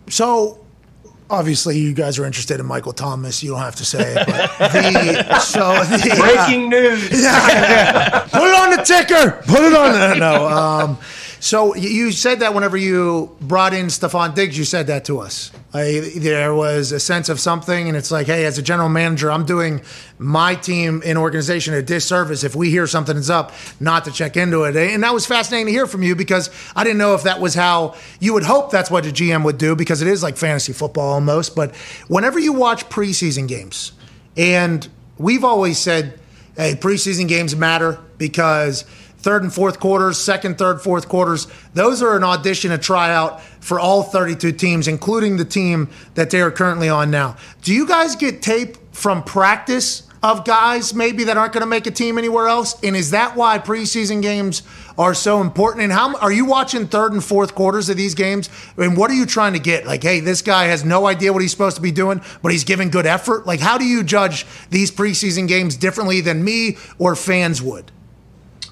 So, 0.07 0.65
obviously, 1.29 1.77
you 1.77 1.93
guys 1.93 2.17
are 2.19 2.25
interested 2.25 2.59
in 2.59 2.65
Michael 2.65 2.93
Thomas. 2.93 3.43
You 3.43 3.51
don't 3.51 3.59
have 3.59 3.75
to 3.77 3.85
say 3.85 4.13
it, 4.15 4.27
but 4.27 4.57
the 4.71 5.39
so 5.39 5.59
the, 5.59 6.11
uh, 6.11 6.45
breaking 6.45 6.69
news 6.69 7.09
Put 7.09 8.43
it 8.43 8.55
on 8.55 8.69
the 8.71 8.83
ticker. 8.83 9.41
Put 9.45 9.61
it 9.63 9.73
on. 9.73 10.19
No, 10.19 10.35
no. 10.35 10.47
Um, 10.47 10.97
so 11.39 11.73
you 11.75 12.11
said 12.11 12.41
that 12.41 12.53
whenever 12.53 12.75
you 12.75 13.35
brought 13.39 13.73
in 13.73 13.85
Stefon 13.87 14.35
Diggs, 14.35 14.57
you 14.57 14.65
said 14.65 14.87
that 14.87 15.05
to 15.05 15.19
us. 15.19 15.51
Like, 15.73 16.13
there 16.15 16.53
was 16.53 16.91
a 16.91 16.99
sense 16.99 17.29
of 17.29 17.39
something, 17.39 17.87
and 17.87 17.95
it's 17.95 18.11
like, 18.11 18.27
hey, 18.27 18.45
as 18.45 18.57
a 18.57 18.61
general 18.61 18.89
manager, 18.89 19.31
I'm 19.31 19.45
doing 19.45 19.81
my 20.17 20.55
team 20.55 21.01
in 21.03 21.15
organization 21.15 21.73
a 21.73 21.81
disservice 21.81 22.43
if 22.43 22.55
we 22.55 22.69
hear 22.69 22.87
something 22.87 23.15
is 23.15 23.29
up, 23.29 23.53
not 23.79 24.05
to 24.05 24.11
check 24.11 24.35
into 24.35 24.63
it. 24.63 24.75
And 24.75 25.03
that 25.03 25.13
was 25.13 25.25
fascinating 25.25 25.67
to 25.67 25.71
hear 25.71 25.87
from 25.87 26.03
you 26.03 26.15
because 26.15 26.49
I 26.75 26.83
didn't 26.83 26.97
know 26.97 27.13
if 27.13 27.23
that 27.23 27.39
was 27.39 27.55
how 27.55 27.95
you 28.19 28.33
would 28.33 28.43
hope 28.43 28.71
that's 28.71 28.91
what 28.91 29.05
a 29.05 29.09
GM 29.09 29.45
would 29.45 29.57
do 29.57 29.75
because 29.75 30.01
it 30.01 30.07
is 30.07 30.21
like 30.21 30.35
fantasy 30.35 30.73
football 30.73 31.13
almost. 31.13 31.55
But 31.55 31.75
whenever 32.07 32.39
you 32.39 32.51
watch 32.51 32.89
preseason 32.89 33.47
games, 33.47 33.93
and 34.35 34.87
we've 35.17 35.43
always 35.43 35.77
said, 35.77 36.19
hey, 36.57 36.73
preseason 36.75 37.27
games 37.27 37.55
matter 37.55 37.99
because 38.17 38.83
third 39.19 39.43
and 39.43 39.53
fourth 39.53 39.79
quarters, 39.79 40.17
second, 40.17 40.57
third, 40.57 40.81
fourth 40.81 41.07
quarters, 41.07 41.47
those 41.73 42.01
are 42.01 42.15
an 42.15 42.23
audition, 42.23 42.71
a 42.71 42.77
tryout 42.77 43.41
for 43.59 43.79
all 43.79 44.03
32 44.03 44.53
teams, 44.53 44.87
including 44.87 45.37
the 45.37 45.45
team 45.45 45.89
that 46.15 46.29
they 46.29 46.41
are 46.41 46.51
currently 46.51 46.89
on 46.89 47.11
now. 47.11 47.35
Do 47.61 47.73
you 47.73 47.87
guys 47.87 48.15
get 48.15 48.41
tape 48.41 48.77
from 48.91 49.23
practice 49.23 50.03
of 50.21 50.43
guys 50.43 50.93
maybe 50.93 51.25
that 51.25 51.37
aren't 51.37 51.53
going 51.53 51.61
to 51.61 51.67
make 51.67 51.87
a 51.87 51.91
team 51.91 52.17
anywhere 52.17 52.47
else? 52.47 52.81
And 52.83 52.95
is 52.95 53.11
that 53.11 53.35
why 53.35 53.59
preseason 53.59 54.21
games 54.21 54.63
are 54.97 55.13
so 55.13 55.41
important? 55.41 55.83
And 55.83 55.93
how 55.93 56.15
are 56.17 56.31
you 56.31 56.45
watching 56.45 56.87
third 56.87 57.13
and 57.13 57.23
fourth 57.23 57.55
quarters 57.55 57.89
of 57.89 57.97
these 57.97 58.15
games? 58.15 58.49
And 58.77 58.97
what 58.97 59.11
are 59.11 59.15
you 59.15 59.25
trying 59.25 59.53
to 59.53 59.59
get? 59.59 59.85
Like, 59.85 60.03
hey, 60.03 60.19
this 60.19 60.41
guy 60.41 60.65
has 60.65 60.83
no 60.83 61.07
idea 61.07 61.31
what 61.31 61.41
he's 61.41 61.51
supposed 61.51 61.77
to 61.77 61.81
be 61.81 61.91
doing, 61.91 62.21
but 62.41 62.51
he's 62.51 62.63
giving 62.63 62.89
good 62.89 63.05
effort. 63.05 63.45
Like, 63.45 63.59
how 63.59 63.77
do 63.77 63.85
you 63.85 64.03
judge 64.03 64.45
these 64.69 64.91
preseason 64.91 65.47
games 65.47 65.77
differently 65.77 66.21
than 66.21 66.43
me 66.43 66.77
or 66.97 67.15
fans 67.15 67.61
would? 67.61 67.91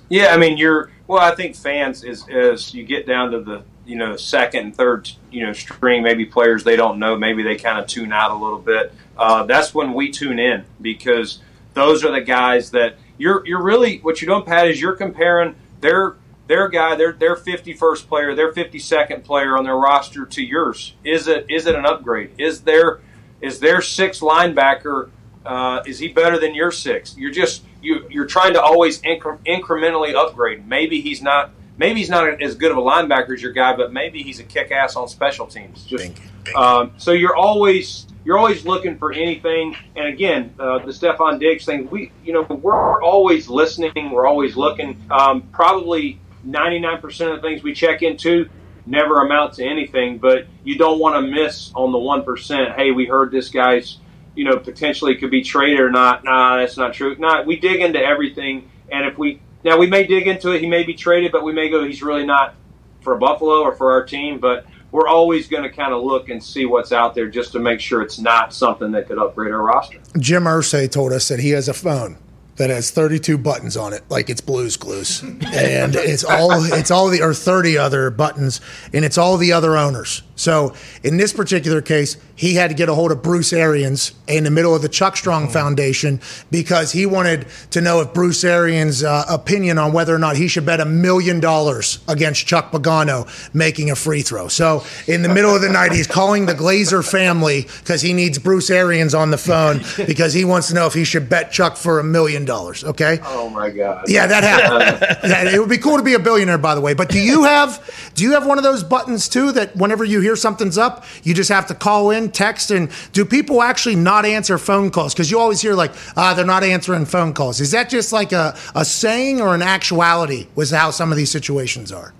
Yeah, 0.10 0.28
I 0.28 0.38
mean, 0.38 0.58
you're 0.58 0.91
well. 1.08 1.22
I 1.22 1.36
think 1.36 1.55
fans 1.55 2.03
is 2.03 2.28
as 2.30 2.74
you 2.74 2.84
get 2.84 3.05
down 3.05 3.32
to 3.32 3.41
the 3.41 3.64
you 3.86 3.97
know 3.97 4.16
second 4.16 4.66
and 4.66 4.76
third 4.76 5.10
you 5.32 5.45
know 5.45 5.53
string, 5.53 6.03
maybe 6.03 6.26
players 6.26 6.64
they 6.64 6.76
don't 6.76 6.99
know, 6.99 7.18
maybe 7.18 7.43
they 7.43 7.55
kind 7.55 7.80
of 7.80 7.88
tune 7.88 8.14
out 8.14 8.32
a 8.32 8.36
little 8.36 8.60
bit. 8.60 8.93
Uh, 9.18 9.43
that's 9.43 9.74
when 9.74 9.93
we 9.93 10.12
tune 10.12 10.39
in 10.39 10.66
because 10.82 11.39
those 11.74 12.03
are 12.03 12.12
the 12.12 12.22
guys 12.22 12.72
that 12.72 12.97
you're 13.18 13.45
you're 13.45 13.62
really 13.62 13.99
what 13.99 14.22
you 14.22 14.28
don't 14.28 14.45
Pat, 14.45 14.68
is 14.68 14.80
you're 14.80 14.95
comparing 14.95 15.55
their 15.82 16.16
their 16.47 16.70
guy, 16.70 16.95
their 16.95 17.12
their 17.12 17.36
51st 17.36 18.08
player, 18.08 18.36
their 18.36 18.53
52nd 18.53 19.24
player 19.24 19.58
on 19.58 19.64
their 19.64 19.76
roster 19.76 20.26
to 20.26 20.41
yours. 20.41 20.93
Is 21.03 21.28
it 21.28 21.45
is 21.49 21.66
it 21.66 21.76
an 21.76 21.86
upgrade? 21.86 22.32
Is 22.38 22.62
there 22.62 23.01
is 23.41 23.60
their 23.60 23.82
sixth 23.82 24.22
linebacker? 24.22 25.10
Uh, 25.45 25.82
is 25.86 25.99
he 25.99 26.08
better 26.08 26.39
than 26.39 26.53
your 26.55 26.72
sixth? 26.72 27.18
You're 27.18 27.32
just 27.32 27.64
you 27.88 28.08
you're 28.10 28.26
trying 28.26 28.54
to 28.54 28.62
always 28.62 29.02
incre- 29.02 29.40
incrementally 29.46 30.14
upgrade. 30.14 30.68
Maybe 30.68 31.02
he's 31.02 31.22
not 31.22 31.52
maybe 31.78 32.00
he's 32.00 32.10
not 32.10 32.42
as 32.42 32.56
good 32.56 32.72
of 32.72 32.78
a 32.78 32.82
linebacker 32.82 33.34
as 33.34 33.42
your 33.42 33.54
guy, 33.54 33.76
but 33.76 33.94
maybe 33.94 34.22
he's 34.22 34.40
a 34.40 34.44
kick 34.44 34.72
ass 34.72 34.96
on 34.96 35.08
special 35.08 35.48
teams. 35.48 35.86
Just 35.86 36.12
um, 36.56 36.94
so 36.98 37.12
you're 37.14 37.36
always 37.36 38.08
you're 38.26 38.38
always 38.38 38.66
looking 38.66 38.98
for 38.98 39.14
anything. 39.14 39.76
And 39.96 40.08
again, 40.08 40.54
uh, 40.60 40.80
the 40.80 40.92
Stefon 40.92 41.40
Diggs 41.40 41.66
thing, 41.66 41.90
we 41.90 42.12
you 42.24 42.34
know 42.34 42.42
we're 42.42 43.02
always 43.02 43.48
listening, 43.48 44.12
we're 44.12 44.28
always 44.28 44.58
looking. 44.58 45.02
Um, 45.10 45.44
probably 45.54 46.20
99% 46.46 47.04
of 47.34 47.42
the 47.42 47.48
things 47.48 47.64
we 47.64 47.74
check 47.74 48.04
into 48.04 48.50
never 48.86 49.22
amount 49.22 49.54
to 49.54 49.66
anything, 49.66 50.18
but 50.18 50.46
you 50.64 50.78
don't 50.78 51.00
want 51.00 51.16
to 51.16 51.22
miss 51.22 51.72
on 51.74 51.92
the 51.92 51.98
one 51.98 52.24
percent. 52.24 52.74
Hey, 52.76 52.92
we 52.92 53.06
heard 53.06 53.32
this 53.32 53.50
guy's 53.50 53.98
you 54.38 54.44
know 54.44 54.58
potentially 54.58 55.16
could 55.16 55.32
be 55.32 55.42
traded 55.42 55.80
or 55.80 55.90
not. 55.90 56.24
Nah, 56.24 56.58
that's 56.58 56.78
not 56.78 56.94
true. 56.94 57.16
Nah, 57.18 57.42
we 57.42 57.58
dig 57.58 57.82
into 57.82 58.00
everything, 58.00 58.70
and 58.92 59.06
if 59.06 59.18
we 59.18 59.42
now 59.64 59.78
we 59.78 59.88
may 59.88 60.06
dig 60.06 60.28
into 60.28 60.52
it, 60.52 60.62
he 60.62 60.70
may 60.70 60.84
be 60.84 60.94
traded, 60.94 61.32
but 61.32 61.44
we 61.44 61.52
may 61.52 61.70
go 61.70 61.84
he's 61.84 62.04
really 62.04 62.26
not 62.26 62.54
for 63.02 63.18
Buffalo 63.18 63.62
or 63.62 63.76
for 63.76 63.92
our 63.92 64.06
team, 64.06 64.40
but 64.40 64.66
we're 64.92 65.08
always 65.08 65.48
going 65.48 65.64
to 65.64 65.70
kind 65.70 65.94
of 65.94 66.04
look 66.04 66.30
and 66.30 66.42
see 66.42 66.66
what's 66.66 66.92
out 66.92 67.16
there 67.16 67.28
just 67.28 67.52
to 67.54 67.60
make 67.60 67.80
sure 67.80 68.02
it's 68.02 68.20
not 68.20 68.54
something 68.54 68.92
that 68.92 69.08
could 69.08 69.18
upgrade 69.18 69.52
our 69.52 69.62
roster. 69.62 70.00
Jim 70.20 70.44
Irsay 70.44 70.90
told 70.90 71.12
us 71.12 71.28
that 71.28 71.40
he 71.40 71.50
has 71.50 71.68
a 71.68 71.74
phone 71.74 72.18
that 72.58 72.70
has 72.70 72.92
32 72.92 73.38
buttons 73.38 73.76
on 73.76 73.94
it, 73.94 74.04
like 74.10 74.30
it's 74.30 74.42
Blue's 74.42 74.78
Clues, 74.78 75.22
and 75.24 75.96
it's 75.96 76.24
all 76.24 76.52
it's 76.74 76.92
all 76.92 77.10
the 77.10 77.22
or 77.22 77.34
30 77.34 77.78
other 77.78 78.12
buttons, 78.12 78.62
and 78.94 79.04
it's 79.04 79.18
all 79.18 79.38
the 79.38 79.52
other 79.52 79.76
owners. 79.76 80.22
So 80.38 80.74
in 81.04 81.18
this 81.18 81.34
particular 81.34 81.82
case, 81.82 82.16
he 82.36 82.54
had 82.54 82.70
to 82.70 82.76
get 82.76 82.88
a 82.88 82.94
hold 82.94 83.12
of 83.12 83.22
Bruce 83.24 83.52
Arians 83.52 84.14
in 84.28 84.44
the 84.44 84.52
middle 84.52 84.74
of 84.76 84.84
the 84.84 84.88
Chuck 84.88 85.18
Strong 85.18 85.50
Foundation 85.50 86.22
because 86.52 86.92
he 86.92 87.06
wanted 87.06 87.48
to 87.72 87.82
know 87.82 88.00
if 88.02 88.14
Bruce 88.14 88.44
Arians' 88.44 89.04
uh, 89.04 89.26
opinion 89.28 89.80
on 89.80 89.92
whether 89.92 90.14
or 90.14 90.20
not 90.20 90.38
he 90.38 90.48
should 90.48 90.66
bet 90.66 90.80
a 90.80 90.86
million 90.86 91.40
dollars 91.40 92.00
against 92.08 92.46
Chuck 92.46 92.72
Pagano 92.72 93.28
making 93.54 93.90
a 93.90 93.96
free 93.96 94.22
throw. 94.22 94.48
So 94.48 94.84
in 95.08 95.24
the 95.24 95.30
middle 95.30 95.56
of 95.56 95.62
the 95.62 95.70
night, 95.70 95.92
he's 95.92 96.08
calling 96.08 96.46
the 96.46 96.54
Glazer 96.54 97.04
family 97.10 97.64
because 97.80 98.02
he 98.02 98.14
needs 98.14 98.38
Bruce 98.38 98.70
Arians 98.70 99.16
on 99.16 99.32
the 99.32 99.38
phone 99.38 99.82
because 100.06 100.34
he 100.34 100.46
wants 100.46 100.68
to 100.68 100.76
know 100.76 100.86
if 100.86 100.94
he 100.94 101.04
should 101.04 101.28
bet 101.30 101.52
Chuck 101.52 101.76
for 101.76 102.00
a 102.00 102.04
million 102.04 102.46
dollars. 102.46 102.84
Okay. 102.84 103.20
Oh 103.24 103.50
my 103.50 103.72
God! 103.72 104.04
Yeah, 104.08 104.28
that 104.28 104.44
happened. 105.02 105.20
Yeah, 105.24 105.56
it 105.56 105.60
would 105.60 105.70
be 105.70 105.80
cool 105.80 105.98
to 105.98 106.04
be 106.04 106.14
a 106.14 106.20
billionaire, 106.20 106.60
by 106.60 106.76
the 106.76 106.82
way. 106.82 106.94
But 106.94 107.10
do 107.10 107.20
you 107.20 107.46
have 107.46 108.12
do 108.14 108.24
you 108.24 108.34
have 108.34 108.46
one 108.46 108.60
of 108.60 108.64
those 108.64 108.84
buttons 108.84 109.28
too 109.28 109.52
that 109.54 109.76
whenever 109.76 110.06
you 110.06 110.22
hear 110.28 110.36
something's 110.36 110.78
up, 110.78 111.05
you 111.23 111.34
just 111.34 111.49
have 111.49 111.67
to 111.67 111.75
call 111.75 112.11
in, 112.11 112.32
text, 112.32 112.71
and 112.71 112.89
do 113.13 113.25
people 113.25 113.61
actually 113.61 113.95
not 113.95 114.25
answer 114.25 114.57
phone 114.57 114.91
calls? 114.91 115.13
Because 115.13 115.32
you 115.32 115.39
always 115.39 115.61
hear 115.61 115.73
like, 115.73 115.91
ah, 116.15 116.34
they're 116.34 116.45
not 116.45 116.63
answering 116.63 117.05
phone 117.05 117.34
calls. 117.34 117.59
Is 117.61 117.71
that 117.71 117.89
just 117.89 118.11
like 118.13 118.32
a, 118.32 118.57
a 118.75 118.86
saying 118.86 119.41
or 119.41 119.55
an 119.55 119.61
actuality? 119.61 120.47
Was 120.55 120.71
how 120.71 120.91
some 120.91 121.11
of 121.11 121.17
these 121.17 121.32
situations 121.32 121.91
are. 121.91 122.13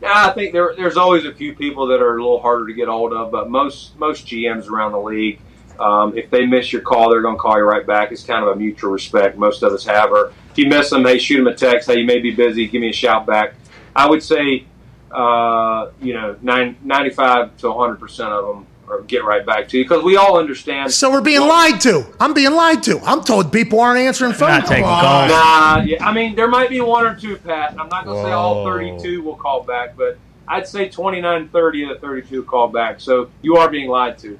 Yeah, 0.00 0.28
I 0.28 0.32
think 0.32 0.52
there, 0.52 0.74
there's 0.76 0.96
always 0.96 1.26
a 1.26 1.34
few 1.34 1.54
people 1.54 1.86
that 1.88 2.00
are 2.00 2.16
a 2.16 2.22
little 2.22 2.40
harder 2.40 2.66
to 2.66 2.72
get 2.72 2.88
hold 2.88 3.12
of, 3.12 3.30
but 3.30 3.50
most 3.50 3.98
most 3.98 4.26
GMs 4.26 4.68
around 4.68 4.92
the 4.92 5.00
league, 5.00 5.40
um, 5.78 6.16
if 6.16 6.30
they 6.30 6.46
miss 6.46 6.72
your 6.72 6.82
call, 6.82 7.10
they're 7.10 7.20
going 7.20 7.36
to 7.36 7.40
call 7.40 7.56
you 7.56 7.64
right 7.64 7.86
back. 7.86 8.12
It's 8.12 8.24
kind 8.24 8.44
of 8.44 8.54
a 8.54 8.56
mutual 8.56 8.90
respect. 8.90 9.36
Most 9.36 9.62
of 9.62 9.72
us 9.72 9.84
have. 9.84 10.10
Or 10.10 10.32
if 10.50 10.58
you 10.58 10.68
miss 10.68 10.90
them, 10.90 11.04
hey, 11.04 11.18
shoot 11.18 11.38
them 11.38 11.48
a 11.48 11.54
text. 11.54 11.90
Hey, 11.90 12.00
you 12.00 12.06
may 12.06 12.18
be 12.18 12.30
busy. 12.30 12.66
Give 12.66 12.80
me 12.80 12.90
a 12.90 12.92
shout 12.92 13.26
back. 13.26 13.54
I 13.94 14.08
would 14.08 14.22
say, 14.22 14.66
uh, 15.12 15.90
you 16.00 16.14
know, 16.14 16.36
nine, 16.42 16.76
95 16.82 17.56
to 17.58 17.68
100 17.70 17.96
percent 18.00 18.30
of 18.30 18.46
them 18.46 18.66
are 18.88 19.02
get 19.02 19.24
right 19.24 19.46
back 19.46 19.68
to 19.68 19.78
you 19.78 19.84
because 19.84 20.02
we 20.02 20.16
all 20.16 20.38
understand. 20.38 20.92
So 20.92 21.10
we're 21.10 21.20
being 21.20 21.40
lied 21.40 21.80
to. 21.82 22.04
I'm 22.18 22.34
being 22.34 22.52
lied 22.54 22.82
to. 22.84 22.98
I'm 23.00 23.22
told 23.22 23.52
people 23.52 23.80
aren't 23.80 24.00
answering 24.00 24.32
phone 24.32 24.48
Not 24.50 24.60
calls. 24.60 24.68
taking 24.70 24.84
calls. 24.84 25.30
Nah, 25.30 25.82
yeah, 25.82 26.04
I 26.04 26.12
mean, 26.12 26.34
there 26.34 26.48
might 26.48 26.70
be 26.70 26.80
one 26.80 27.06
or 27.06 27.14
two, 27.14 27.36
Pat. 27.36 27.70
I'm 27.78 27.88
not 27.88 28.04
going 28.04 28.16
to 28.22 28.28
say 28.28 28.32
all 28.32 28.64
32 28.64 29.22
will 29.22 29.36
call 29.36 29.62
back, 29.62 29.96
but 29.96 30.18
I'd 30.50 30.66
say 30.66 30.88
29, 30.88 31.48
30 31.48 31.82
of 31.84 31.88
the 31.90 31.94
32 32.00 32.42
call 32.42 32.66
back. 32.66 33.00
So 33.00 33.30
you 33.40 33.56
are 33.56 33.70
being 33.70 33.88
lied 33.88 34.18
to. 34.18 34.36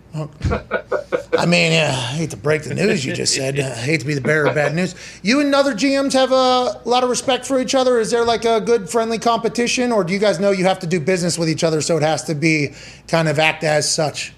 I 1.38 1.46
mean, 1.46 1.72
uh, 1.72 1.86
I 1.86 2.16
hate 2.16 2.30
to 2.30 2.36
break 2.36 2.64
the 2.64 2.74
news 2.74 3.06
you 3.06 3.14
just 3.14 3.32
said. 3.32 3.60
I 3.60 3.74
hate 3.76 4.00
to 4.00 4.06
be 4.06 4.14
the 4.14 4.20
bearer 4.20 4.46
of 4.46 4.56
bad 4.56 4.74
news. 4.74 4.96
You 5.22 5.38
and 5.38 5.54
other 5.54 5.72
GMs 5.72 6.12
have 6.14 6.32
a 6.32 6.80
lot 6.84 7.04
of 7.04 7.10
respect 7.10 7.46
for 7.46 7.60
each 7.60 7.76
other. 7.76 8.00
Is 8.00 8.10
there 8.10 8.24
like 8.24 8.44
a 8.44 8.60
good 8.60 8.90
friendly 8.90 9.20
competition, 9.20 9.92
or 9.92 10.02
do 10.02 10.12
you 10.12 10.18
guys 10.18 10.40
know 10.40 10.50
you 10.50 10.64
have 10.64 10.80
to 10.80 10.86
do 10.88 10.98
business 10.98 11.38
with 11.38 11.48
each 11.48 11.62
other, 11.62 11.80
so 11.80 11.96
it 11.96 12.02
has 12.02 12.24
to 12.24 12.34
be 12.34 12.74
kind 13.06 13.28
of 13.28 13.38
act 13.38 13.62
as 13.62 13.88
such? 13.88 14.34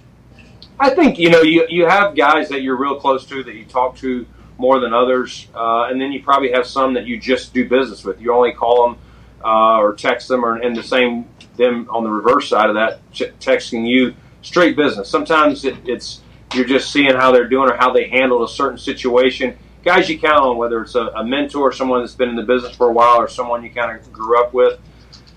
I 0.79 0.91
think 0.91 1.19
you 1.19 1.31
know 1.31 1.41
you 1.41 1.67
you 1.71 1.87
have 1.87 2.15
guys 2.15 2.51
that 2.51 2.61
you're 2.61 2.77
real 2.77 3.01
close 3.01 3.25
to 3.27 3.43
that 3.45 3.55
you 3.55 3.65
talk 3.65 3.97
to 3.99 4.27
more 4.59 4.79
than 4.79 4.93
others, 4.93 5.49
uh, 5.55 5.85
and 5.85 5.99
then 5.99 6.13
you 6.13 6.23
probably 6.23 6.53
have 6.53 6.67
some 6.67 6.93
that 6.95 7.07
you 7.07 7.19
just 7.19 7.55
do 7.55 7.67
business 7.67 8.05
with. 8.05 8.21
You 8.21 8.35
only 8.35 8.53
call 8.53 8.89
them 8.89 8.99
uh, 9.45 9.79
or 9.79 9.95
text 9.95 10.29
them, 10.29 10.45
or 10.45 10.57
and 10.57 10.77
the 10.77 10.83
same 10.83 11.27
them 11.63 11.89
on 11.91 12.05
the 12.05 12.11
reverse 12.11 12.49
side 12.49 12.69
of 12.69 12.75
that, 12.75 13.01
ch- 13.13 13.33
texting 13.41 13.89
you 13.89 14.15
straight 14.43 14.77
business. 14.77 15.09
Sometimes 15.09 15.65
it, 15.65 15.77
it's 15.87 16.21
you're 16.55 16.67
just 16.67 16.93
seeing 16.93 17.15
how 17.15 17.33
they're 17.33 17.49
doing 17.49 17.71
or 17.71 17.77
how 17.77 17.93
they 17.93 18.09
handled 18.09 18.49
a 18.49 18.53
certain 18.53 18.79
situation. 18.79 19.57
Guys 19.85 20.09
you 20.09 20.19
count 20.19 20.45
on, 20.45 20.57
whether 20.59 20.83
it's 20.83 20.95
a, 20.95 21.07
a 21.07 21.25
mentor, 21.25 21.73
someone 21.73 22.01
that's 22.01 22.15
been 22.15 22.29
in 22.29 22.37
the 22.37 22.43
business 22.43 22.75
for 22.77 22.89
a 22.89 22.93
while, 22.93 23.19
or 23.19 23.29
someone 23.29 23.65
you 23.65 23.71
kind 23.71 23.99
of 23.99 24.13
grew 24.13 24.41
up 24.41 24.53
with. 24.53 24.79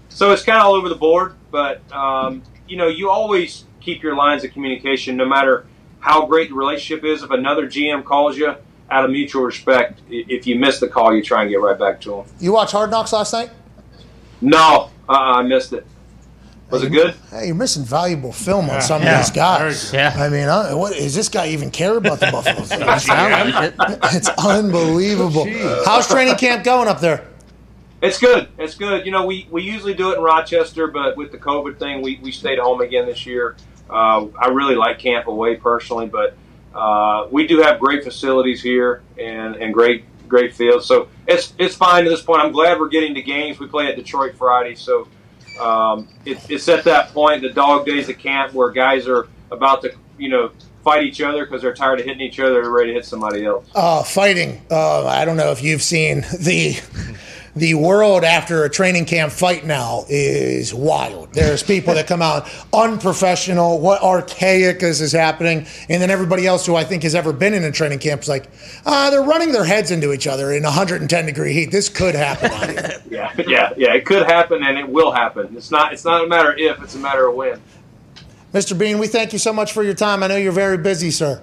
So 0.10 0.32
it's 0.32 0.44
kind 0.44 0.58
of 0.58 0.66
all 0.66 0.74
over 0.74 0.90
the 0.90 0.96
board, 0.96 1.36
but 1.52 1.90
um, 1.92 2.44
you 2.68 2.78
know, 2.78 2.88
you 2.88 3.10
always 3.10 3.66
keep 3.82 4.04
your 4.04 4.16
lines 4.16 4.44
of 4.44 4.52
communication, 4.52 5.16
no 5.16 5.26
matter 5.26 5.66
how 6.00 6.26
great 6.26 6.50
the 6.50 6.56
relationship 6.56 7.04
is. 7.04 7.24
If 7.24 7.32
another 7.32 7.68
GM 7.68 8.04
calls 8.04 8.38
you, 8.38 8.56
out 8.90 9.06
of 9.06 9.12
mutual 9.12 9.44
respect, 9.44 10.02
if 10.10 10.46
you 10.46 10.58
miss 10.58 10.80
the 10.80 10.88
call, 10.88 11.16
you 11.16 11.24
try 11.24 11.42
and 11.42 11.50
get 11.50 11.60
right 11.60 11.78
back 11.78 12.00
to 12.02 12.12
them. 12.12 12.26
You 12.40 12.54
watch 12.54 12.72
Hard 12.72 12.92
Knocks 12.92 13.14
last 13.14 13.34
night? 13.34 13.50
No, 14.42 14.92
uh, 15.10 15.12
I 15.12 15.42
missed 15.44 15.74
it. 15.74 15.86
Was 16.72 16.84
it 16.84 16.92
good? 16.92 17.14
Hey, 17.30 17.48
you're 17.48 17.56
missing 17.56 17.84
valuable 17.84 18.32
film 18.32 18.70
on 18.70 18.82
some 18.82 19.04
Yeah. 19.04 19.20
of 19.20 19.26
these 19.26 19.36
guys. 19.36 19.94
Yeah. 19.94 20.14
I 20.18 20.30
mean, 20.30 20.48
uh, 20.48 20.72
what 20.74 20.96
is 20.96 21.14
this 21.14 21.30
guy 21.30 21.48
even 21.50 21.70
care 21.70 21.96
about 21.96 22.20
the 22.20 22.32
Buffalo 22.32 22.56
Bills? 22.86 23.04
Sound 23.04 23.52
like 23.54 23.74
it. 23.74 24.00
it's 24.16 24.30
unbelievable. 24.30 25.48
How's 25.86 26.08
training 26.08 26.36
camp 26.36 26.64
going 26.64 26.88
up 26.88 27.00
there? 27.02 27.28
It's 28.02 28.20
good. 28.20 28.50
It's 28.58 28.76
good. 28.76 29.06
You 29.06 29.12
know, 29.12 29.26
we, 29.26 29.48
we 29.52 29.62
usually 29.62 29.94
do 29.94 30.12
it 30.12 30.18
in 30.18 30.24
Rochester, 30.24 30.88
but 30.88 31.16
with 31.18 31.32
the 31.32 31.38
COVID 31.38 31.78
thing, 31.80 32.02
we, 32.02 32.20
we 32.22 32.32
stayed 32.32 32.60
home 32.60 32.82
again 32.82 33.06
this 33.06 33.26
year. 33.26 33.56
Uh, 33.90 34.26
I 34.40 34.48
really 34.48 34.76
like 34.76 34.98
camp 35.00 35.28
away 35.28 35.56
personally, 35.58 36.08
but 36.08 36.36
uh, 36.74 37.28
we 37.32 37.46
do 37.48 37.60
have 37.62 37.80
great 37.80 38.04
facilities 38.04 38.62
here 38.62 39.02
and, 39.20 39.56
and 39.56 39.74
great 39.74 40.04
great 40.28 40.56
fields. 40.56 40.86
So 40.88 41.08
it's 41.28 41.54
it's 41.60 41.76
fine 41.76 42.04
to 42.04 42.10
this 42.10 42.22
point. 42.22 42.42
I'm 42.42 42.52
glad 42.52 42.80
we're 42.80 42.90
getting 42.90 43.14
to 43.14 43.22
games. 43.22 43.60
We 43.60 43.68
play 43.68 43.86
at 43.88 43.96
Detroit 43.96 44.36
Friday, 44.36 44.74
so 44.74 45.08
um, 45.60 46.08
it, 46.26 46.40
it's 46.50 46.68
at 46.70 46.84
that 46.86 47.14
point, 47.14 47.42
the 47.42 47.50
dog 47.50 47.86
days 47.86 48.10
of 48.10 48.18
camp, 48.18 48.54
where 48.54 48.70
guys 48.70 49.08
are 49.08 49.28
about 49.52 49.82
to 49.84 49.96
you 50.18 50.30
know 50.30 50.52
fight 50.84 51.04
each 51.04 51.22
other 51.22 51.46
because 51.46 51.62
they're 51.62 51.74
tired 51.74 52.00
of 52.00 52.06
hitting 52.06 52.22
each 52.22 52.40
other. 52.40 52.62
They're 52.62 52.70
ready 52.70 52.90
to 52.90 52.94
hit 52.94 53.06
somebody 53.06 53.46
else. 53.46 53.68
Uh, 53.74 54.04
fighting. 54.04 54.62
Uh, 54.70 55.06
I 55.06 55.26
don't 55.26 55.38
know 55.38 55.52
if 55.52 55.64
you've 55.64 55.82
seen 55.84 56.22
the 56.40 56.80
the 57.56 57.74
world 57.74 58.26
after 58.26 58.66
a 58.66 58.70
training 58.70 59.06
camp 59.06 59.32
fight 59.32 59.66
now 59.66 60.04
is 60.10 60.74
wild. 60.74 61.34
There's 61.34 61.64
people 61.64 61.94
that 61.94 62.06
come 62.06 62.22
out 62.22 62.50
unprofessional. 62.74 63.80
What 63.80 64.04
archaic 64.04 64.84
is 64.84 65.00
is 65.00 65.14
happening, 65.14 65.66
and 65.88 66.02
then 66.02 66.10
everybody 66.10 66.46
else 66.46 66.66
who 66.66 66.76
I 66.76 66.84
think 66.84 67.04
has 67.04 67.16
ever 67.16 67.32
been 67.32 67.54
in 67.54 67.64
a 67.64 67.72
training 67.72 68.00
camp 68.00 68.24
is 68.24 68.28
like, 68.28 68.50
uh, 68.86 69.10
they're 69.10 69.24
running 69.24 69.54
their 69.54 69.64
heads 69.64 69.90
into 69.90 70.12
each 70.12 70.28
other 70.28 70.52
in 70.52 70.64
110 70.64 71.26
degree 71.26 71.54
heat. 71.54 71.72
This 71.72 71.90
could 71.90 72.16
happen. 72.16 72.52
Yeah, 73.16 73.32
yeah, 73.48 73.72
yeah. 73.78 73.94
It 73.94 74.06
could 74.06 74.26
happen, 74.26 74.64
and 74.64 74.78
it 74.78 74.90
will 74.90 75.12
happen. 75.12 75.56
It's 75.56 75.72
not. 75.72 75.94
It's 75.94 76.04
not 76.04 76.26
a 76.26 76.28
matter 76.28 76.52
of 76.52 76.58
if. 76.58 76.82
It's 76.84 76.96
a 76.96 77.00
matter 77.00 77.28
of 77.28 77.36
when. 77.36 77.62
Mr. 78.52 78.78
Beane, 78.78 79.00
we 79.00 79.08
thank 79.08 79.32
you 79.32 79.40
so 79.40 79.54
much 79.54 79.72
for 79.72 79.84
your 79.84 79.94
time. 79.94 80.22
I 80.22 80.28
know 80.28 80.36
you're 80.36 80.52
very 80.52 80.78
busy, 80.78 81.12
sir. 81.12 81.42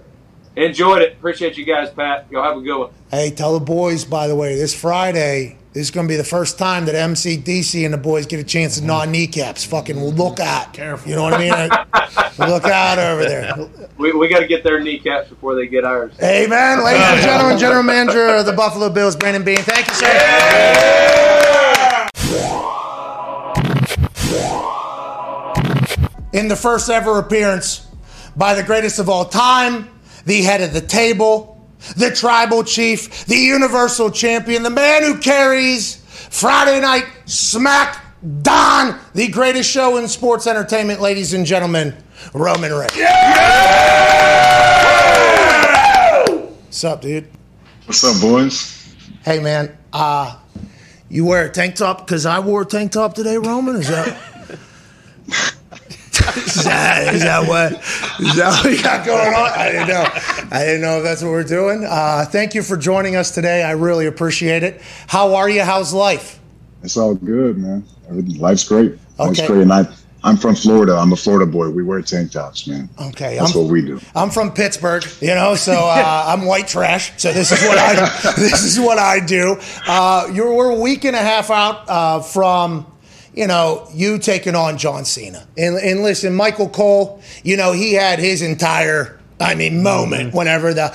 Enjoyed 0.57 1.01
it. 1.03 1.15
Appreciate 1.15 1.57
you 1.57 1.65
guys, 1.65 1.91
Pat. 1.91 2.27
Y'all 2.31 2.43
have 2.43 2.59
a 2.59 2.61
good 2.61 2.79
one. 2.79 2.91
Hey, 3.11 3.31
tell 3.31 3.59
the 3.59 3.65
boys, 3.65 4.05
by 4.05 4.27
the 4.27 4.37
way, 4.37 4.55
this 4.55 4.79
Friday 4.79 5.57
this 5.73 5.85
is 5.85 5.91
going 5.91 6.07
to 6.07 6.13
be 6.13 6.17
the 6.17 6.25
first 6.25 6.59
time 6.59 6.85
that 6.85 6.95
MCDC 6.95 7.87
and 7.87 7.95
the 7.95 7.99
boys 7.99 8.27
get 8.27 8.39
a 8.39 8.45
chance 8.45 8.75
to 8.75 8.81
mm-hmm. 8.81 8.89
gnaw 8.89 9.05
kneecaps. 9.07 9.65
Fucking 9.65 9.99
look 9.99 10.39
out. 10.39 10.75
Careful. 10.75 11.09
You 11.09 11.17
know 11.17 11.23
what 11.23 11.33
I 11.33 11.39
mean? 11.39 11.53
look 12.51 12.65
out 12.65 12.99
over 12.99 13.25
there. 13.25 13.57
We, 13.97 14.13
we 14.13 14.29
got 14.29 14.41
to 14.41 14.47
get 14.47 14.65
their 14.65 14.81
kneecaps 14.81 15.31
before 15.31 15.55
they 15.55 15.67
get 15.67 15.85
ours. 15.85 16.13
Hey, 16.21 16.47
man, 16.47 16.85
ladies 16.85 17.01
and 17.03 17.23
gentlemen, 17.23 17.59
general 17.59 17.83
manager 17.83 18.27
of 18.27 18.45
the 18.45 18.53
Buffalo 18.53 18.91
Bills, 18.91 19.17
Brandon 19.17 19.43
Beane. 19.43 19.57
Thank 19.59 19.89
you, 19.89 19.95
sir. 19.95 20.09
In 26.35 26.49
the 26.49 26.57
first 26.57 26.91
ever 26.91 27.19
appearance 27.19 27.87
by 28.37 28.55
the 28.55 28.63
greatest 28.63 28.99
of 28.99 29.09
all 29.09 29.25
time, 29.25 29.89
the 30.27 30.43
head 30.43 30.61
of 30.61 30.75
the 30.75 30.81
table, 30.83 31.52
the 31.97 32.11
tribal 32.11 32.65
chief, 32.65 33.27
the 33.27 33.37
universal 33.37 34.11
champion, 34.11 34.63
the 34.63 34.71
man 34.71 35.03
who 35.03 35.19
carries 35.19 35.97
Friday 36.31 36.81
Night 36.81 37.07
Smack 37.27 38.05
Don, 38.43 38.99
the 39.15 39.29
greatest 39.29 39.69
show 39.69 39.97
in 39.97 40.07
sports 40.07 40.47
entertainment, 40.47 41.01
ladies 41.01 41.35
and 41.35 41.45
gentlemen, 41.45 41.95
Roman 42.33 42.73
Reigns. 42.73 42.93
What's 46.65 46.85
up, 46.85 47.03
dude? 47.03 47.29
What's 47.87 48.05
up, 48.05 48.21
boys? 48.23 48.95
Hey, 49.25 49.41
man. 49.41 49.77
Uh, 49.93 50.39
you 51.09 51.25
wear 51.25 51.47
a 51.47 51.51
tank 51.51 51.75
top 51.75 52.07
because 52.07 52.25
I 52.25 52.39
wore 52.39 52.63
a 52.63 52.65
tank 52.65 52.93
top 52.93 53.15
today, 53.15 53.37
Roman? 53.37 53.77
Is 53.77 53.89
that. 53.89 54.19
is, 56.37 56.65
that, 56.65 57.15
is 57.15 57.23
that 57.23 57.47
what 57.49 57.73
is 57.73 58.37
that 58.37 58.63
what 58.63 58.73
you 58.73 58.83
got 58.83 59.05
going 59.07 59.35
on? 59.35 59.51
I 59.59 59.71
didn't 59.73 59.89
know. 59.89 60.05
I 60.57 60.65
didn't 60.65 60.81
know 60.83 60.99
if 60.99 61.05
that's 61.05 61.23
what 61.23 61.31
we're 61.31 61.45
doing. 61.45 61.85
Uh, 61.85 62.25
thank 62.29 62.55
you 62.55 62.63
for 62.63 62.77
joining 62.77 63.17
us 63.17 63.31
today. 63.33 63.63
I 63.63 63.73
really 63.73 64.07
appreciate 64.07 64.63
it. 64.63 64.81
How 65.07 65.35
are 65.35 65.49
you? 65.49 65.63
How's 65.63 65.93
life? 65.93 66.41
It's 66.83 66.97
all 66.97 67.15
good, 67.15 67.59
man. 67.59 67.85
Everything, 68.09 68.39
life's 68.39 68.65
great. 68.69 68.99
Life's 69.19 69.39
Okay. 69.39 69.47
great. 69.47 69.63
And 69.63 69.73
I, 69.73 69.87
I'm 70.25 70.37
from 70.37 70.55
Florida. 70.55 70.97
I'm 70.97 71.13
a 71.13 71.17
Florida 71.17 71.51
boy. 71.51 71.71
We 71.71 71.83
wear 71.83 72.01
tank 72.03 72.33
tops, 72.33 72.67
man. 72.67 72.89
Okay, 73.01 73.37
That's 73.39 73.55
I'm, 73.55 73.63
what 73.63 73.73
we 73.73 73.83
do. 73.83 74.01
I'm 74.15 74.31
from 74.31 74.53
Pittsburgh, 74.53 75.05
you 75.21 75.35
know, 75.35 75.55
so 75.55 75.73
uh, 75.73 76.25
I'm 76.29 76.45
white 76.45 76.69
trash. 76.69 77.13
So 77.21 77.33
this 77.33 77.51
is 77.53 77.61
what 77.63 77.79
I 77.79 77.95
this 78.37 78.63
is 78.65 78.79
what 78.79 78.99
I 78.99 79.25
do. 79.25 79.57
Uh, 79.87 80.29
you're 80.33 80.53
we're 80.55 80.71
a 80.71 80.81
week 80.81 81.05
and 81.05 81.17
a 81.17 81.21
half 81.21 81.51
out 81.51 81.89
uh, 81.89 82.21
from 82.21 82.87
you 83.35 83.47
know 83.47 83.89
you 83.93 84.19
taking 84.19 84.55
on 84.55 84.79
John 84.79 85.05
Cena, 85.05 85.47
and, 85.57 85.77
and 85.77 86.03
listen, 86.03 86.35
Michael 86.35 86.69
Cole, 86.69 87.23
you 87.43 87.57
know 87.57 87.73
he 87.73 87.95
had 87.95 88.19
his 88.19 88.43
entire. 88.43 89.19
I 89.41 89.57
mean, 89.57 89.83
moment 89.83 90.29
mm-hmm. 90.29 90.37
whenever 90.37 90.73
the 90.73 90.91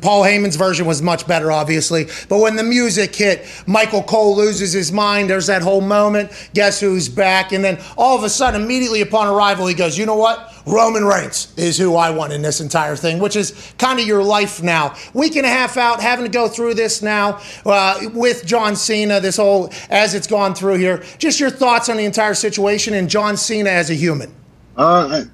Paul 0.00 0.22
Heyman's 0.22 0.54
version 0.54 0.86
was 0.86 1.02
much 1.02 1.26
better, 1.26 1.50
obviously. 1.50 2.06
But 2.28 2.38
when 2.38 2.54
the 2.54 2.62
music 2.62 3.14
hit, 3.14 3.44
Michael 3.66 4.04
Cole 4.04 4.36
loses 4.36 4.72
his 4.72 4.92
mind. 4.92 5.30
There's 5.30 5.48
that 5.48 5.62
whole 5.62 5.80
moment. 5.80 6.30
Guess 6.54 6.80
who's 6.80 7.08
back? 7.08 7.52
And 7.52 7.64
then 7.64 7.82
all 7.96 8.16
of 8.16 8.22
a 8.22 8.28
sudden, 8.28 8.62
immediately 8.62 9.00
upon 9.00 9.26
arrival, 9.26 9.66
he 9.66 9.74
goes, 9.74 9.98
"You 9.98 10.06
know 10.06 10.16
what? 10.16 10.52
Roman 10.66 11.04
Reigns 11.04 11.52
is 11.56 11.78
who 11.78 11.94
I 11.94 12.10
want 12.10 12.32
in 12.32 12.42
this 12.42 12.60
entire 12.60 12.96
thing," 12.96 13.18
which 13.18 13.36
is 13.36 13.72
kind 13.78 14.00
of 14.00 14.06
your 14.06 14.22
life 14.22 14.62
now. 14.62 14.94
Week 15.14 15.36
and 15.36 15.46
a 15.46 15.48
half 15.48 15.76
out, 15.76 16.00
having 16.00 16.24
to 16.24 16.30
go 16.30 16.48
through 16.48 16.74
this 16.74 17.02
now 17.02 17.40
uh, 17.64 18.00
with 18.12 18.44
John 18.44 18.76
Cena. 18.76 19.20
This 19.20 19.36
whole 19.36 19.72
as 19.90 20.14
it's 20.14 20.26
gone 20.26 20.54
through 20.54 20.76
here. 20.76 21.04
Just 21.18 21.40
your 21.40 21.50
thoughts 21.50 21.88
on 21.88 21.96
the 21.96 22.04
entire 22.04 22.34
situation 22.34 22.94
and 22.94 23.08
John 23.08 23.36
Cena 23.36 23.70
as 23.70 23.90
a 23.90 23.94
human. 23.94 24.34
Uh, 24.76 25.24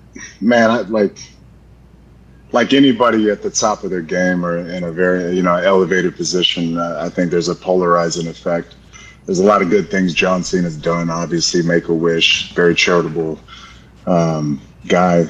man, 0.40 0.70
I, 0.70 0.80
like 0.82 1.16
like 2.52 2.74
anybody 2.74 3.30
at 3.30 3.42
the 3.42 3.50
top 3.50 3.82
of 3.82 3.90
their 3.90 4.02
game 4.02 4.44
or 4.44 4.58
in 4.58 4.84
a 4.84 4.92
very 4.92 5.34
you 5.34 5.42
know 5.42 5.56
elevated 5.56 6.14
position, 6.16 6.78
uh, 6.78 6.98
I 7.00 7.08
think 7.08 7.30
there's 7.30 7.48
a 7.48 7.54
polarizing 7.54 8.28
effect. 8.28 8.76
There's 9.26 9.38
a 9.38 9.44
lot 9.44 9.62
of 9.62 9.70
good 9.70 9.90
things 9.90 10.14
John 10.14 10.42
Cena's 10.42 10.76
done. 10.76 11.08
Obviously, 11.08 11.62
Make 11.62 11.88
a 11.88 11.94
Wish, 11.94 12.52
very 12.54 12.74
charitable 12.74 13.38
um, 14.06 14.60
guy. 14.88 15.26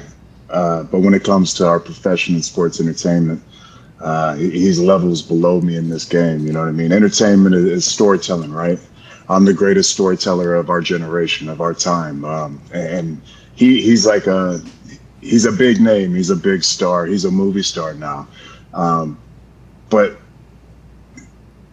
Uh, 0.50 0.82
but 0.84 1.00
when 1.00 1.14
it 1.14 1.24
comes 1.24 1.54
to 1.54 1.66
our 1.66 1.80
profession 1.80 2.34
in 2.34 2.42
sports 2.42 2.80
entertainment, 2.80 3.42
uh, 4.00 4.34
he's 4.34 4.80
levels 4.80 5.22
below 5.22 5.60
me 5.60 5.76
in 5.76 5.88
this 5.88 6.04
game. 6.04 6.46
You 6.46 6.52
know 6.52 6.60
what 6.60 6.68
I 6.68 6.72
mean? 6.72 6.92
Entertainment 6.92 7.54
is, 7.54 7.84
storytelling, 7.84 8.52
right? 8.52 8.78
I'm 9.28 9.44
the 9.44 9.54
greatest 9.54 9.90
storyteller 9.92 10.54
of 10.54 10.68
our 10.68 10.80
generation, 10.80 11.48
of 11.48 11.60
our 11.60 11.72
time, 11.72 12.24
um, 12.24 12.60
and 12.74 13.22
he 13.54 13.80
he's 13.80 14.04
like 14.04 14.26
a 14.26 14.60
he's 15.20 15.46
a 15.46 15.52
big 15.52 15.80
name. 15.80 16.14
He's 16.14 16.30
a 16.30 16.36
big 16.36 16.64
star. 16.64 17.06
He's 17.06 17.24
a 17.24 17.30
movie 17.30 17.62
star 17.62 17.94
now, 17.94 18.26
um, 18.74 19.16
but 19.88 20.18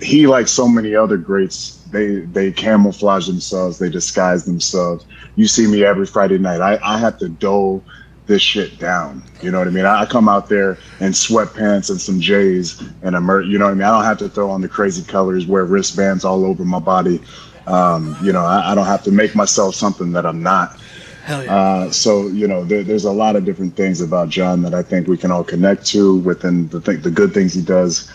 he, 0.02 0.28
like 0.28 0.48
so 0.48 0.68
many 0.68 0.96
other 0.96 1.18
greats, 1.18 1.79
they 1.92 2.18
they 2.20 2.52
camouflage 2.52 3.28
themselves. 3.28 3.80
They 3.80 3.90
disguise 3.90 4.46
themselves. 4.46 5.06
You 5.36 5.48
see 5.48 5.68
me 5.68 5.84
every 5.84 6.06
Friday 6.06 6.38
night. 6.38 6.62
I, 6.62 6.80
I 6.84 6.98
have 6.98 7.18
to 7.20 7.30
dole 7.30 7.84
this 8.30 8.42
shit 8.42 8.78
down. 8.78 9.24
You 9.42 9.50
know 9.50 9.58
what 9.58 9.68
I 9.68 9.72
mean? 9.72 9.86
I, 9.86 10.02
I 10.02 10.06
come 10.06 10.30
out 10.30 10.50
there 10.50 10.78
in 11.00 11.12
sweatpants 11.14 11.90
and 11.90 12.00
some 12.00 12.22
J's 12.22 12.82
and 13.02 13.16
a 13.16 13.22
mer- 13.22 13.42
you 13.42 13.58
know 13.58 13.66
what 13.66 13.72
I 13.72 13.74
mean? 13.74 13.84
I 13.84 13.92
don't 13.92 14.04
have 14.04 14.20
to 14.20 14.30
throw 14.30 14.52
on 14.52 14.62
the 14.62 14.70
crazy 14.70 15.04
colors, 15.04 15.48
wear 15.48 15.66
wristbands 15.66 16.24
all 16.24 16.46
over 16.46 16.64
my 16.64 16.80
body. 16.80 17.22
Um, 17.66 18.16
you 18.22 18.32
know, 18.32 18.46
I, 18.46 18.72
I 18.72 18.76
don't 18.76 18.86
have 18.86 19.04
to 19.04 19.12
make 19.12 19.36
myself 19.36 19.76
something 19.76 20.12
that 20.12 20.26
I'm 20.26 20.44
not. 20.44 20.80
Hell 21.24 21.44
yeah. 21.44 21.56
Uh, 21.56 21.92
so 21.92 22.28
you 22.28 22.48
know, 22.48 22.64
there, 22.64 22.84
there's 22.84 23.06
a 23.06 23.12
lot 23.12 23.36
of 23.36 23.46
different 23.46 23.76
things 23.76 24.00
about 24.00 24.30
John 24.30 24.62
that 24.62 24.74
I 24.74 24.84
think 24.84 25.08
we 25.08 25.18
can 25.18 25.32
all 25.32 25.44
connect 25.44 25.86
to 25.88 26.18
within 26.20 26.68
the 26.70 26.82
th- 26.82 27.02
the 27.02 27.12
good 27.12 27.34
things 27.34 27.54
he 27.54 27.62
does. 27.62 28.12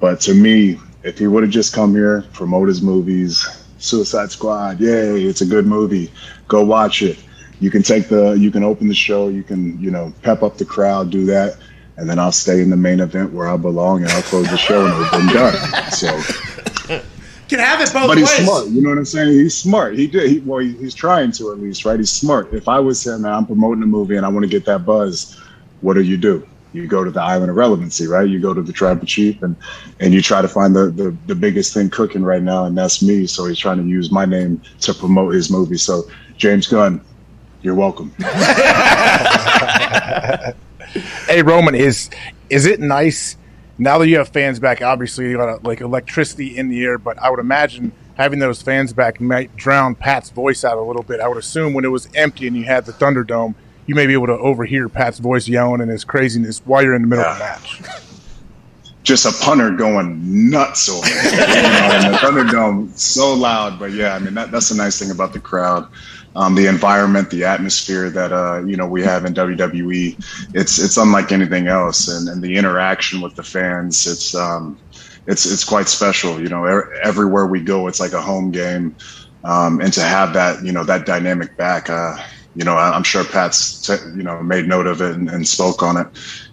But 0.00 0.20
to 0.22 0.34
me, 0.34 0.78
if 1.08 1.18
he 1.18 1.26
would 1.26 1.42
have 1.42 1.52
just 1.52 1.74
come 1.74 1.94
here, 1.94 2.24
promote 2.32 2.68
his 2.68 2.82
movies, 2.82 3.46
Suicide 3.78 4.30
Squad, 4.30 4.78
yay, 4.80 5.22
it's 5.22 5.40
a 5.40 5.46
good 5.46 5.66
movie, 5.66 6.12
go 6.48 6.62
watch 6.62 7.02
it. 7.02 7.18
You 7.60 7.70
can 7.70 7.82
take 7.82 8.08
the, 8.08 8.32
you 8.32 8.50
can 8.50 8.62
open 8.62 8.88
the 8.88 8.94
show, 8.94 9.28
you 9.28 9.42
can 9.42 9.80
you 9.80 9.90
know 9.90 10.12
pep 10.22 10.42
up 10.42 10.58
the 10.58 10.64
crowd, 10.64 11.10
do 11.10 11.24
that, 11.26 11.56
and 11.96 12.08
then 12.08 12.18
I'll 12.18 12.32
stay 12.32 12.60
in 12.60 12.70
the 12.70 12.76
main 12.76 13.00
event 13.00 13.32
where 13.32 13.48
I 13.48 13.56
belong, 13.56 14.02
and 14.02 14.12
I'll 14.12 14.22
close 14.22 14.48
the 14.50 14.58
show, 14.58 14.86
and 14.86 14.94
we're 14.98 15.32
done. 15.32 15.90
So, 15.90 16.08
Can 17.48 17.60
have 17.60 17.80
it 17.80 17.90
both 17.94 18.08
ways 18.08 18.08
but 18.08 18.18
he's 18.18 18.28
ways. 18.28 18.46
smart. 18.46 18.66
You 18.68 18.82
know 18.82 18.90
what 18.90 18.98
I'm 18.98 19.04
saying? 19.06 19.28
He's 19.32 19.56
smart. 19.56 19.96
He 19.96 20.06
did. 20.06 20.30
He, 20.30 20.38
well, 20.40 20.58
he, 20.58 20.76
he's 20.76 20.94
trying 20.94 21.32
to 21.32 21.50
at 21.50 21.58
least, 21.58 21.86
right? 21.86 21.98
He's 21.98 22.10
smart. 22.10 22.52
If 22.52 22.68
I 22.68 22.78
was 22.78 23.04
him 23.06 23.24
and 23.24 23.34
I'm 23.34 23.46
promoting 23.46 23.82
a 23.82 23.86
movie 23.86 24.16
and 24.16 24.26
I 24.26 24.28
want 24.28 24.44
to 24.44 24.50
get 24.50 24.66
that 24.66 24.84
buzz, 24.84 25.40
what 25.80 25.94
do 25.94 26.02
you 26.02 26.18
do? 26.18 26.46
You 26.78 26.86
go 26.86 27.02
to 27.02 27.10
the 27.10 27.20
island 27.20 27.50
of 27.50 27.56
relevancy, 27.56 28.06
right? 28.06 28.28
You 28.28 28.40
go 28.40 28.54
to 28.54 28.62
the 28.62 28.72
tribal 28.72 29.04
chief 29.04 29.42
and 29.42 29.56
and 29.98 30.14
you 30.14 30.22
try 30.22 30.40
to 30.40 30.48
find 30.48 30.76
the, 30.76 30.90
the 30.90 31.16
the 31.26 31.34
biggest 31.34 31.74
thing 31.74 31.90
cooking 31.90 32.22
right 32.22 32.42
now, 32.42 32.64
and 32.66 32.78
that's 32.78 33.02
me. 33.02 33.26
So 33.26 33.46
he's 33.46 33.58
trying 33.58 33.78
to 33.78 33.84
use 33.84 34.12
my 34.12 34.24
name 34.24 34.62
to 34.82 34.94
promote 34.94 35.34
his 35.34 35.50
movie. 35.50 35.76
So 35.76 36.08
James 36.36 36.68
Gunn, 36.68 37.00
you're 37.62 37.74
welcome. 37.74 38.14
hey 41.26 41.42
Roman, 41.42 41.74
is 41.74 42.10
is 42.48 42.64
it 42.66 42.78
nice 42.78 43.36
now 43.76 43.98
that 43.98 44.06
you 44.06 44.18
have 44.18 44.28
fans 44.28 44.60
back? 44.60 44.80
Obviously, 44.80 45.28
you 45.28 45.36
got 45.36 45.64
like 45.64 45.80
electricity 45.80 46.56
in 46.56 46.68
the 46.68 46.84
air, 46.84 46.96
but 46.96 47.18
I 47.18 47.28
would 47.30 47.40
imagine 47.40 47.90
having 48.16 48.38
those 48.38 48.62
fans 48.62 48.92
back 48.92 49.20
might 49.20 49.54
drown 49.56 49.94
Pat's 49.94 50.30
voice 50.30 50.64
out 50.64 50.78
a 50.78 50.82
little 50.82 51.02
bit. 51.02 51.20
I 51.20 51.28
would 51.28 51.38
assume 51.38 51.74
when 51.74 51.84
it 51.84 51.88
was 51.88 52.08
empty 52.14 52.46
and 52.46 52.56
you 52.56 52.64
had 52.64 52.84
the 52.84 52.92
Thunderdome, 52.92 53.54
you 53.88 53.94
may 53.94 54.06
be 54.06 54.12
able 54.12 54.26
to 54.26 54.38
overhear 54.38 54.88
Pat's 54.88 55.18
voice 55.18 55.48
yelling 55.48 55.80
and 55.80 55.90
his 55.90 56.04
craziness 56.04 56.60
while 56.66 56.82
you're 56.82 56.94
in 56.94 57.02
the 57.02 57.08
middle 57.08 57.24
of 57.24 57.38
the 57.38 57.44
match. 57.44 57.82
just 59.02 59.24
a 59.24 59.32
punter 59.42 59.70
going 59.70 60.50
nuts 60.50 60.90
over 60.90 61.00
it. 61.06 61.32
You 61.32 62.10
know, 62.10 62.12
the 62.12 62.18
Thunderdome 62.18 62.96
so 62.96 63.32
loud, 63.32 63.78
but 63.78 63.92
yeah, 63.92 64.14
I 64.14 64.18
mean 64.18 64.34
that, 64.34 64.50
that's 64.50 64.68
the 64.68 64.76
nice 64.76 64.98
thing 64.98 65.10
about 65.10 65.32
the 65.32 65.40
crowd, 65.40 65.88
um, 66.36 66.54
the 66.54 66.66
environment, 66.66 67.30
the 67.30 67.44
atmosphere 67.44 68.10
that 68.10 68.30
uh, 68.30 68.62
you 68.66 68.76
know 68.76 68.86
we 68.86 69.02
have 69.02 69.24
in 69.24 69.32
WWE. 69.32 70.52
It's 70.54 70.78
it's 70.78 70.98
unlike 70.98 71.32
anything 71.32 71.68
else, 71.68 72.08
and, 72.08 72.28
and 72.28 72.42
the 72.42 72.56
interaction 72.56 73.22
with 73.22 73.36
the 73.36 73.42
fans. 73.42 74.06
It's 74.06 74.34
um, 74.34 74.78
it's 75.26 75.50
it's 75.50 75.64
quite 75.64 75.88
special. 75.88 76.38
You 76.38 76.50
know, 76.50 76.64
er- 76.64 76.92
everywhere 77.02 77.46
we 77.46 77.60
go, 77.62 77.88
it's 77.88 78.00
like 78.00 78.12
a 78.12 78.20
home 78.20 78.50
game, 78.50 78.94
um, 79.44 79.80
and 79.80 79.94
to 79.94 80.02
have 80.02 80.34
that 80.34 80.62
you 80.62 80.72
know 80.72 80.84
that 80.84 81.06
dynamic 81.06 81.56
back. 81.56 81.88
Uh, 81.88 82.18
you 82.58 82.64
know, 82.64 82.76
I'm 82.76 83.04
sure 83.04 83.22
Pat's 83.24 83.80
t- 83.86 84.04
you 84.16 84.24
know 84.24 84.42
made 84.42 84.66
note 84.66 84.88
of 84.88 85.00
it 85.00 85.14
and, 85.14 85.30
and 85.30 85.46
spoke 85.46 85.80
on 85.82 85.96
it. 85.96 86.08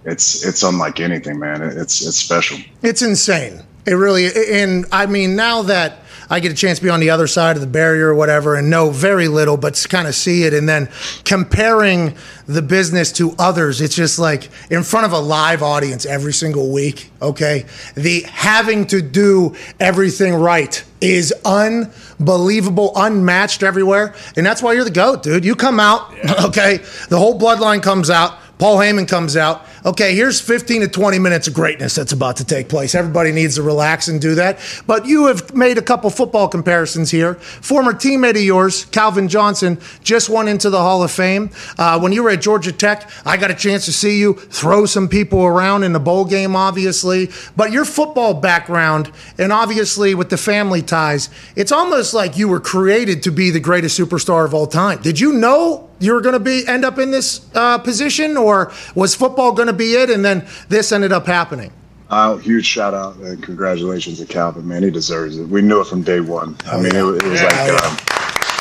It's 0.06 0.45
it's 0.45 0.61
unlike 0.61 0.99
anything, 0.99 1.40
man. 1.40 1.64
It- 1.64 1.76
It's 1.77 2.06
it's 2.06 2.18
special. 2.18 2.57
It's 2.84 3.02
insane. 3.02 3.64
It 3.88 3.94
really, 3.95 4.27
and 4.52 4.86
I 4.91 5.07
mean, 5.07 5.36
now 5.36 5.64
that 5.64 5.99
I 6.30 6.39
get 6.39 6.52
a 6.52 6.56
chance 6.56 6.80
to 6.80 6.84
be 6.84 6.89
on 6.89 6.99
the 6.99 7.10
other 7.10 7.27
side 7.27 7.56
of 7.56 7.61
the 7.61 7.68
barrier 7.68 8.10
or 8.10 8.15
whatever 8.15 8.56
and 8.56 8.69
know 8.69 8.89
very 8.89 9.27
little, 9.27 9.57
but 9.57 9.85
kind 9.89 10.07
of 10.07 10.15
see 10.15 10.43
it, 10.43 10.53
and 10.53 10.68
then 10.68 10.89
comparing 11.23 12.15
the 12.47 12.61
business 12.61 13.11
to 13.14 13.34
others, 13.39 13.81
it's 13.81 13.95
just 13.95 14.19
like 14.19 14.49
in 14.69 14.84
front 14.84 15.06
of 15.06 15.11
a 15.11 15.19
live 15.19 15.64
audience 15.64 16.06
every 16.06 16.34
single 16.34 16.72
week, 16.72 17.11
okay? 17.22 17.65
The 17.95 18.22
having 18.22 18.88
to 18.88 19.02
do 19.02 19.56
everything 19.80 20.34
right 20.34 20.84
is 21.02 21.34
unbelievable, 21.43 22.91
unmatched 22.95 23.64
everywhere. 23.64 24.15
And 24.38 24.45
that's 24.45 24.61
why 24.61 24.73
you're 24.73 24.84
the 24.84 24.91
GOAT, 24.91 25.23
dude. 25.23 25.45
You 25.45 25.56
come 25.56 25.80
out, 25.80 26.14
okay? 26.45 26.77
The 27.10 27.18
whole 27.18 27.39
bloodline 27.39 27.81
comes 27.81 28.10
out. 28.10 28.38
Paul 28.57 28.77
Heyman 28.77 29.07
comes 29.07 29.35
out. 29.35 29.65
Okay, 29.85 30.15
here's 30.15 30.41
15 30.41 30.81
to 30.81 30.87
20 30.87 31.19
minutes 31.19 31.47
of 31.47 31.53
greatness 31.53 31.93
that's 31.93 32.11
about 32.11 32.37
to 32.37 32.43
take 32.43 32.69
place. 32.69 32.95
Everybody 32.95 33.31
needs 33.31 33.53
to 33.55 33.61
relax 33.61 34.07
and 34.07 34.19
do 34.19 34.33
that. 34.33 34.57
But 34.87 35.05
you 35.05 35.27
have 35.27 35.53
made 35.53 35.77
a 35.77 35.81
couple 35.83 36.09
football 36.09 36.47
comparisons 36.47 37.11
here. 37.11 37.35
Former 37.35 37.93
teammate 37.93 38.31
of 38.31 38.41
yours, 38.41 38.85
Calvin 38.85 39.27
Johnson, 39.27 39.79
just 40.01 40.27
went 40.27 40.49
into 40.49 40.71
the 40.71 40.79
Hall 40.79 41.03
of 41.03 41.11
Fame. 41.11 41.51
Uh, 41.77 41.99
when 41.99 42.13
you 42.13 42.23
were 42.23 42.31
at 42.31 42.41
Georgia 42.41 42.71
Tech, 42.71 43.07
I 43.27 43.37
got 43.37 43.51
a 43.51 43.53
chance 43.53 43.85
to 43.85 43.93
see 43.93 44.17
you 44.17 44.33
throw 44.33 44.87
some 44.87 45.07
people 45.07 45.45
around 45.45 45.83
in 45.83 45.93
the 45.93 45.99
bowl 45.99 46.25
game, 46.25 46.55
obviously. 46.55 47.29
But 47.55 47.71
your 47.71 47.85
football 47.85 48.33
background, 48.33 49.11
and 49.37 49.51
obviously 49.51 50.15
with 50.15 50.31
the 50.31 50.37
family 50.37 50.81
ties, 50.81 51.29
it's 51.55 51.71
almost 51.71 52.15
like 52.15 52.39
you 52.39 52.47
were 52.47 52.59
created 52.59 53.21
to 53.21 53.31
be 53.31 53.51
the 53.51 53.59
greatest 53.59 53.99
superstar 53.99 54.45
of 54.45 54.55
all 54.55 54.65
time. 54.65 55.03
Did 55.03 55.19
you 55.19 55.33
know 55.33 55.91
you 55.99 56.13
were 56.13 56.21
going 56.21 56.33
to 56.33 56.39
be 56.39 56.67
end 56.67 56.83
up 56.83 56.99
in 56.99 57.11
this 57.11 57.45
uh, 57.55 57.77
position, 57.77 58.35
or 58.37 58.71
was 58.95 59.15
football 59.15 59.53
going 59.53 59.67
to 59.67 59.73
be 59.76 59.93
it, 59.95 60.10
and 60.10 60.23
then 60.26 60.47
this 60.69 60.91
ended 60.91 61.11
up 61.11 61.26
happening? 61.27 61.72
Uh, 62.10 62.38
huge 62.38 62.65
shout 62.65 62.93
out 62.93 63.15
and 63.18 63.41
congratulations 63.41 64.19
to 64.19 64.26
Calvin, 64.26 64.68
man. 64.68 64.84
He 64.84 64.91
deserves 64.91 65.38
it. 65.39 65.47
We 65.47 65.61
knew 65.61 65.81
it 65.81 65.88
from 65.88 66.03
day 66.03 66.19
one. 66.19 66.56
I 66.68 66.77
mean, 66.80 66.95
it, 66.95 67.02
was- 67.02 67.18
it 67.18 67.27
was 67.27 67.41
like 67.41 67.84
um, 67.84 67.97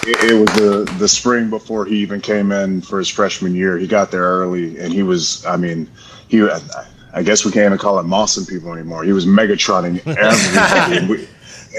it, 0.06 0.30
it 0.30 0.34
was 0.34 0.48
the 0.56 0.96
the 0.98 1.08
spring 1.08 1.50
before 1.50 1.84
he 1.84 1.96
even 1.98 2.20
came 2.20 2.52
in 2.52 2.80
for 2.80 2.98
his 2.98 3.08
freshman 3.08 3.54
year. 3.54 3.76
He 3.76 3.86
got 3.86 4.10
there 4.10 4.22
early, 4.22 4.78
and 4.78 4.92
he 4.92 5.02
was. 5.02 5.44
I 5.46 5.56
mean, 5.56 5.90
he. 6.28 6.46
I 7.16 7.22
guess 7.22 7.44
we 7.44 7.52
can't 7.52 7.66
even 7.66 7.78
call 7.78 7.98
it 8.00 8.02
mossing 8.04 8.48
people 8.48 8.72
anymore. 8.72 9.04
He 9.04 9.12
was 9.12 9.24
Megatronning 9.24 9.98
everybody. 10.06 10.96
and, 10.96 11.08
we, 11.08 11.28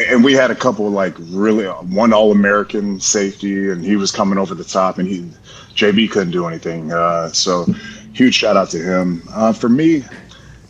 and 0.08 0.24
we 0.24 0.32
had 0.34 0.50
a 0.50 0.56
couple 0.56 0.90
like 0.90 1.14
really 1.20 1.66
one 1.66 2.14
All 2.14 2.32
American 2.32 3.00
safety, 3.02 3.70
and 3.70 3.84
he 3.84 3.96
was 3.98 4.12
coming 4.12 4.38
over 4.38 4.56
the 4.56 4.64
top, 4.64 4.98
and 4.98 5.08
he 5.10 5.30
JB 5.76 6.12
couldn't 6.12 6.32
do 6.32 6.46
anything. 6.46 6.94
Uh, 6.94 7.30
so 7.34 7.66
huge 8.16 8.34
shout 8.34 8.56
out 8.56 8.70
to 8.70 8.80
him. 8.80 9.22
Uh, 9.32 9.52
for 9.52 9.70
me, 9.70 10.04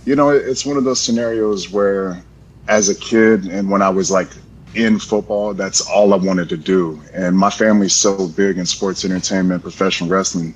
you 0.04 0.16
know, 0.16 0.30
it's 0.30 0.66
one 0.66 0.78
of 0.78 0.84
those 0.84 1.00
scenarios 1.00 1.72
where, 1.72 2.22
as 2.68 2.90
a 2.90 2.96
kid, 2.96 3.46
and 3.46 3.70
when 3.70 3.82
I 3.82 3.90
was 3.90 4.10
like 4.10 4.30
in 4.74 5.00
football, 5.00 5.54
that's 5.54 5.88
all 5.88 6.14
I 6.14 6.18
wanted 6.18 6.50
to 6.50 6.58
do. 6.58 7.00
And 7.14 7.38
my 7.38 7.52
family's 7.52 7.94
so 7.94 8.28
big 8.28 8.58
in 8.58 8.66
sports 8.66 9.06
entertainment, 9.06 9.62
professional 9.62 10.10
wrestling, 10.10 10.56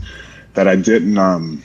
that 0.55 0.67
I 0.67 0.75
didn't, 0.75 1.17
um, 1.17 1.63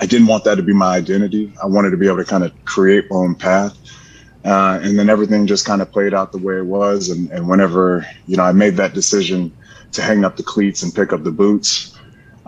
I 0.00 0.06
didn't 0.06 0.26
want 0.26 0.44
that 0.44 0.56
to 0.56 0.62
be 0.62 0.74
my 0.74 0.96
identity. 0.96 1.52
I 1.62 1.66
wanted 1.66 1.90
to 1.90 1.96
be 1.96 2.06
able 2.06 2.18
to 2.18 2.24
kind 2.24 2.42
of 2.42 2.52
create 2.64 3.06
my 3.10 3.16
own 3.16 3.34
path. 3.36 3.76
Uh, 4.44 4.80
and 4.82 4.98
then 4.98 5.08
everything 5.08 5.46
just 5.46 5.66
kind 5.66 5.82
of 5.82 5.92
played 5.92 6.14
out 6.14 6.32
the 6.32 6.38
way 6.38 6.56
it 6.56 6.66
was. 6.66 7.10
And, 7.10 7.30
and 7.30 7.48
whenever, 7.48 8.06
you 8.26 8.36
know, 8.36 8.42
I 8.42 8.52
made 8.52 8.76
that 8.76 8.94
decision 8.94 9.52
to 9.92 10.02
hang 10.02 10.24
up 10.24 10.36
the 10.36 10.42
cleats 10.42 10.82
and 10.82 10.94
pick 10.94 11.12
up 11.12 11.22
the 11.22 11.30
boots, 11.30 11.96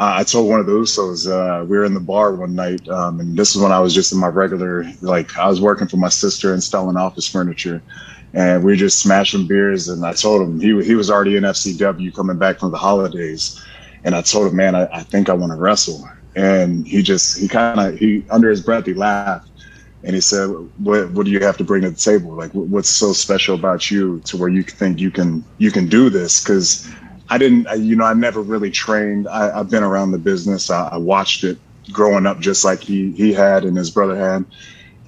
uh, 0.03 0.15
I 0.17 0.25
told 0.25 0.51
one 0.51 0.59
of 0.59 0.67
the 0.67 0.73
Usos, 0.73 1.31
uh, 1.31 1.65
we 1.65 1.77
were 1.77 1.85
in 1.85 1.95
the 1.95 2.01
bar 2.01 2.35
one 2.35 2.57
night, 2.57 2.89
um, 2.89 3.21
and 3.21 3.37
this 3.37 3.55
is 3.55 3.63
when 3.63 3.71
I 3.71 3.79
was 3.79 3.95
just 3.95 4.13
in 4.13 4.19
my 4.19 4.27
regular, 4.27 4.85
like, 5.01 5.39
I 5.39 5.49
was 5.49 5.61
working 5.61 5.87
for 5.87 5.97
my 5.97 6.09
sister 6.09 6.53
installing 6.53 6.97
office 6.97 7.29
furniture, 7.29 7.81
and 8.35 8.65
we 8.65 8.73
were 8.73 8.77
just 8.77 9.01
smashing 9.01 9.47
beers. 9.47 9.89
And 9.89 10.05
I 10.05 10.13
told 10.13 10.43
him 10.43 10.59
he, 10.59 10.85
he 10.85 10.97
was 10.97 11.09
already 11.09 11.37
in 11.37 11.45
FCW 11.45 12.13
coming 12.15 12.37
back 12.37 12.59
from 12.59 12.73
the 12.73 12.79
holidays. 12.79 13.57
And 14.03 14.17
I 14.17 14.23
told 14.23 14.49
him, 14.49 14.57
man, 14.57 14.75
I, 14.75 14.89
I 14.93 15.03
think 15.05 15.29
I 15.29 15.35
want 15.35 15.53
to 15.53 15.57
wrestle. 15.57 16.05
And 16.35 16.85
he 16.85 17.01
just, 17.01 17.39
he 17.39 17.47
kind 17.47 17.79
of, 17.79 17.97
he, 17.97 18.27
under 18.29 18.51
his 18.51 18.61
breath, 18.61 18.87
he 18.87 18.95
laughed. 18.95 19.49
And 20.03 20.17
he 20.17 20.21
said, 20.21 20.49
what, 20.79 21.13
what 21.13 21.27
do 21.27 21.31
you 21.31 21.39
have 21.45 21.59
to 21.59 21.65
bring 21.65 21.83
to 21.83 21.91
the 21.91 21.97
table? 21.97 22.35
Like, 22.35 22.51
what's 22.55 22.89
so 22.89 23.13
special 23.13 23.55
about 23.55 23.89
you 23.89 24.21
to 24.25 24.37
where 24.37 24.49
you 24.49 24.65
think 24.65 24.99
you 24.99 25.13
can, 25.13 25.45
you 25.59 25.71
can 25.71 25.87
do 25.87 26.11
this? 26.11 26.43
Cause 26.43 26.91
I 27.33 27.39
didn't, 27.39 27.67
I, 27.67 27.75
you 27.77 27.97
know, 27.97 28.05
I 28.05 28.13
never 28.13 28.43
really 28.43 28.71
trained. 28.71 29.27
I, 29.27 29.59
I've 29.59 29.71
been 29.71 29.83
around 29.83 30.13
the 30.13 30.19
business. 30.19 30.71
I, 30.71 30.89
I 30.89 30.99
watched 30.99 31.45
it 31.45 31.59
growing 31.91 32.27
up, 32.27 32.41
just 32.41 32.63
like 32.63 32.83
he 32.83 33.13
he 33.13 33.33
had 33.33 33.65
and 33.65 33.75
his 33.75 33.91
brother 33.91 34.17
had. 34.19 34.45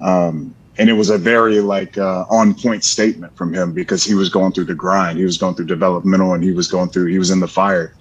Um, 0.01 0.55
and 0.79 0.89
it 0.89 0.93
was 0.93 1.11
a 1.11 1.19
very 1.19 1.61
like 1.61 1.99
uh, 1.99 2.25
on 2.31 2.55
point 2.55 2.83
statement 2.83 3.37
from 3.37 3.53
him 3.53 3.73
because 3.75 4.03
he 4.03 4.15
was 4.15 4.29
going 4.29 4.53
through 4.53 4.65
the 4.65 4.75
grind. 4.75 5.19
He 5.19 5.23
was 5.23 5.37
going 5.37 5.53
through 5.55 5.67
developmental, 5.67 6.33
and 6.33 6.43
he 6.43 6.51
was 6.51 6.67
going 6.67 6.89
through. 6.89 7.07
He 7.11 7.19
was 7.19 7.29
in 7.29 7.41
the 7.41 7.47
fire. 7.47 7.93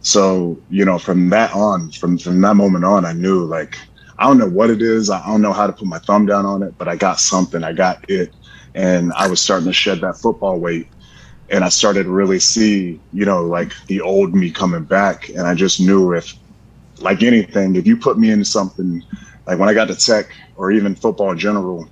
So 0.00 0.62
you 0.70 0.86
know, 0.86 0.98
from 0.98 1.28
that 1.30 1.54
on, 1.54 1.90
from 1.92 2.16
from 2.16 2.40
that 2.40 2.54
moment 2.54 2.86
on, 2.86 3.04
I 3.04 3.12
knew 3.12 3.44
like 3.44 3.76
I 4.18 4.26
don't 4.26 4.38
know 4.38 4.48
what 4.48 4.70
it 4.70 4.80
is. 4.80 5.10
I 5.10 5.22
don't 5.26 5.42
know 5.42 5.52
how 5.52 5.66
to 5.66 5.74
put 5.74 5.86
my 5.86 5.98
thumb 6.00 6.24
down 6.24 6.46
on 6.46 6.62
it, 6.62 6.76
but 6.78 6.88
I 6.88 6.96
got 6.96 7.20
something. 7.20 7.62
I 7.62 7.74
got 7.74 7.98
it, 8.08 8.34
and 8.74 9.12
I 9.12 9.28
was 9.28 9.42
starting 9.42 9.66
to 9.68 9.74
shed 9.74 10.00
that 10.00 10.16
football 10.22 10.60
weight 10.60 10.88
and 11.50 11.64
I 11.64 11.68
started 11.68 12.04
to 12.04 12.10
really 12.10 12.40
see, 12.40 13.00
you 13.12 13.24
know, 13.24 13.44
like 13.44 13.72
the 13.86 14.00
old 14.00 14.34
me 14.34 14.50
coming 14.50 14.84
back. 14.84 15.28
And 15.28 15.42
I 15.42 15.54
just 15.54 15.80
knew 15.80 16.12
if, 16.12 16.34
like 16.98 17.22
anything, 17.22 17.76
if 17.76 17.86
you 17.86 17.96
put 17.96 18.18
me 18.18 18.30
into 18.30 18.44
something, 18.44 19.02
like 19.46 19.58
when 19.58 19.68
I 19.68 19.74
got 19.74 19.88
to 19.88 19.94
tech 19.94 20.30
or 20.56 20.72
even 20.72 20.94
football 20.94 21.30
in 21.30 21.38
general, 21.38 21.88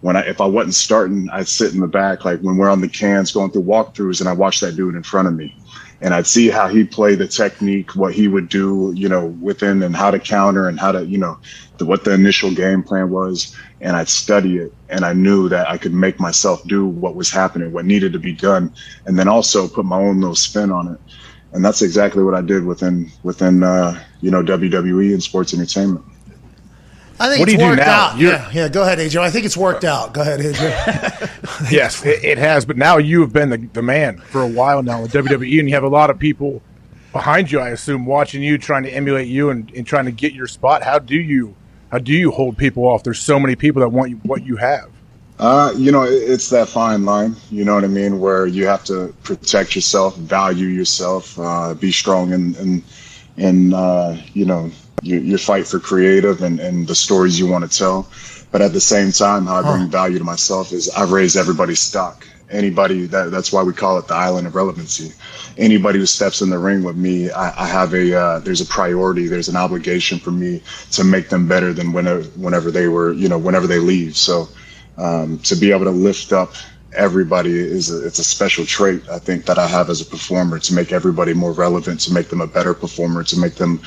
when 0.00 0.16
I 0.16 0.20
if 0.20 0.40
I 0.40 0.46
wasn't 0.46 0.74
starting, 0.74 1.28
I'd 1.32 1.48
sit 1.48 1.72
in 1.72 1.80
the 1.80 1.86
back, 1.86 2.24
like 2.24 2.40
when 2.40 2.56
we're 2.56 2.70
on 2.70 2.82
the 2.82 2.88
cans 2.88 3.32
going 3.32 3.50
through 3.50 3.62
walkthroughs, 3.62 4.20
and 4.20 4.28
I 4.28 4.32
watch 4.32 4.60
that 4.60 4.76
dude 4.76 4.94
in 4.94 5.02
front 5.02 5.28
of 5.28 5.34
me, 5.34 5.56
and 6.02 6.12
I'd 6.14 6.26
see 6.26 6.50
how 6.50 6.68
he 6.68 6.84
play 6.84 7.14
the 7.14 7.26
technique, 7.26 7.96
what 7.96 8.12
he 8.12 8.28
would 8.28 8.50
do, 8.50 8.92
you 8.94 9.08
know, 9.08 9.28
within 9.40 9.82
and 9.82 9.96
how 9.96 10.10
to 10.10 10.18
counter 10.18 10.68
and 10.68 10.78
how 10.78 10.92
to, 10.92 11.06
you 11.06 11.16
know, 11.16 11.38
the, 11.78 11.86
what 11.86 12.04
the 12.04 12.12
initial 12.12 12.54
game 12.54 12.82
plan 12.82 13.08
was, 13.08 13.56
and 13.84 13.94
I'd 13.94 14.08
study 14.08 14.56
it, 14.56 14.72
and 14.88 15.04
I 15.04 15.12
knew 15.12 15.48
that 15.50 15.68
I 15.70 15.76
could 15.78 15.92
make 15.94 16.18
myself 16.18 16.66
do 16.66 16.86
what 16.86 17.14
was 17.14 17.30
happening, 17.30 17.70
what 17.70 17.84
needed 17.84 18.12
to 18.14 18.18
be 18.18 18.32
done, 18.32 18.72
and 19.06 19.16
then 19.18 19.28
also 19.28 19.68
put 19.68 19.84
my 19.84 19.98
own 19.98 20.20
little 20.20 20.34
spin 20.34 20.72
on 20.72 20.94
it, 20.94 20.98
and 21.52 21.64
that's 21.64 21.82
exactly 21.82 22.24
what 22.24 22.34
I 22.34 22.40
did 22.40 22.64
within 22.64 23.12
within 23.22 23.62
uh, 23.62 24.02
you 24.22 24.30
know 24.32 24.42
WWE 24.42 25.12
and 25.12 25.22
sports 25.22 25.54
entertainment. 25.54 26.04
I 27.20 27.28
think 27.28 27.38
What 27.40 27.48
do 27.48 27.54
it's 27.54 27.62
you 27.62 27.68
do 27.70 27.76
now? 27.76 28.06
out. 28.10 28.18
You're- 28.18 28.32
Yeah, 28.34 28.50
yeah. 28.52 28.68
Go 28.68 28.82
ahead, 28.82 28.98
AJ. 28.98 29.20
I 29.20 29.30
think 29.30 29.44
it's 29.46 29.56
worked 29.56 29.84
out. 29.84 30.12
Go 30.14 30.22
ahead, 30.22 30.40
AJ. 30.40 31.70
yes, 31.70 32.04
it, 32.04 32.24
it 32.24 32.38
has. 32.38 32.64
But 32.64 32.76
now 32.76 32.96
you 32.96 33.20
have 33.20 33.32
been 33.32 33.50
the, 33.50 33.58
the 33.72 33.82
man 33.82 34.18
for 34.18 34.42
a 34.42 34.48
while 34.48 34.82
now 34.82 35.02
in 35.04 35.08
WWE, 35.08 35.60
and 35.60 35.68
you 35.68 35.74
have 35.76 35.84
a 35.84 35.88
lot 35.88 36.10
of 36.10 36.18
people 36.18 36.60
behind 37.12 37.52
you, 37.52 37.60
I 37.60 37.68
assume, 37.68 38.04
watching 38.04 38.42
you, 38.42 38.58
trying 38.58 38.82
to 38.82 38.90
emulate 38.90 39.28
you 39.28 39.50
and, 39.50 39.70
and 39.76 39.86
trying 39.86 40.06
to 40.06 40.10
get 40.10 40.32
your 40.32 40.48
spot. 40.48 40.82
How 40.82 40.98
do 40.98 41.14
you 41.14 41.54
How 41.94 42.00
do 42.00 42.12
you 42.12 42.32
hold 42.32 42.58
people 42.58 42.86
off? 42.86 43.04
There's 43.04 43.20
so 43.20 43.38
many 43.38 43.54
people 43.54 43.78
that 43.78 43.90
want 43.90 44.10
you, 44.10 44.16
what 44.24 44.44
you 44.44 44.56
have. 44.56 44.88
Uh, 45.38 45.72
you 45.76 45.92
know, 45.92 46.02
it- 46.02 46.24
it's 46.28 46.50
that 46.50 46.68
fine 46.68 47.04
line. 47.04 47.36
You 47.52 47.64
know 47.64 47.76
what 47.76 47.84
I 47.84 47.86
mean, 47.86 48.18
where 48.18 48.48
you 48.48 48.66
have 48.66 48.82
to 48.86 49.14
protect 49.22 49.76
yourself, 49.76 50.16
value 50.16 50.66
yourself, 50.66 51.38
uh, 51.38 51.72
be 51.74 51.92
strong, 51.92 52.32
and 52.32 52.56
and 52.56 52.82
and 53.36 53.74
uh, 53.74 54.16
you 54.32 54.44
know 54.44 54.72
your, 55.02 55.20
your 55.20 55.38
fight 55.38 55.68
for 55.68 55.78
creative 55.78 56.42
and 56.42 56.58
and 56.58 56.88
the 56.88 56.96
stories 56.96 57.38
you 57.38 57.46
want 57.46 57.70
to 57.70 57.78
tell. 57.78 58.08
But 58.50 58.60
at 58.60 58.72
the 58.72 58.80
same 58.80 59.12
time, 59.12 59.46
how 59.46 59.54
I 59.54 59.62
bring 59.62 59.88
value 59.88 60.18
to 60.18 60.24
myself 60.24 60.72
is 60.72 60.90
I 60.90 61.04
raise 61.04 61.36
everybody's 61.36 61.78
stock. 61.78 62.26
Anybody 62.50 63.06
that 63.06 63.30
that's 63.30 63.52
why 63.52 63.62
we 63.62 63.72
call 63.72 63.98
it 63.98 64.06
the 64.06 64.14
island 64.14 64.46
of 64.46 64.54
relevancy. 64.54 65.12
Anybody 65.56 65.98
who 65.98 66.06
steps 66.06 66.42
in 66.42 66.50
the 66.50 66.58
ring 66.58 66.82
with 66.82 66.96
me, 66.96 67.30
I, 67.30 67.64
I 67.64 67.66
have 67.66 67.94
a 67.94 68.14
uh, 68.18 68.38
there's 68.40 68.60
a 68.60 68.66
priority, 68.66 69.26
there's 69.26 69.48
an 69.48 69.56
obligation 69.56 70.18
for 70.18 70.30
me 70.30 70.62
to 70.92 71.04
make 71.04 71.28
them 71.30 71.48
better 71.48 71.72
than 71.72 71.92
whenever 71.92 72.22
whenever 72.38 72.70
they 72.70 72.88
were, 72.88 73.12
you 73.12 73.28
know, 73.28 73.38
whenever 73.38 73.66
they 73.66 73.78
leave. 73.78 74.16
So 74.16 74.48
um, 74.98 75.38
to 75.40 75.56
be 75.56 75.72
able 75.72 75.84
to 75.84 75.90
lift 75.90 76.32
up 76.32 76.54
everybody 76.94 77.50
is 77.52 77.90
a, 77.90 78.06
it's 78.06 78.18
a 78.18 78.24
special 78.24 78.64
trait 78.64 79.02
I 79.10 79.18
think 79.18 79.46
that 79.46 79.58
I 79.58 79.66
have 79.66 79.90
as 79.90 80.00
a 80.00 80.06
performer 80.06 80.58
to 80.60 80.74
make 80.74 80.92
everybody 80.92 81.34
more 81.34 81.52
relevant, 81.52 82.00
to 82.02 82.12
make 82.12 82.28
them 82.28 82.40
a 82.40 82.46
better 82.46 82.74
performer, 82.74 83.24
to 83.24 83.38
make 83.38 83.54
them 83.56 83.80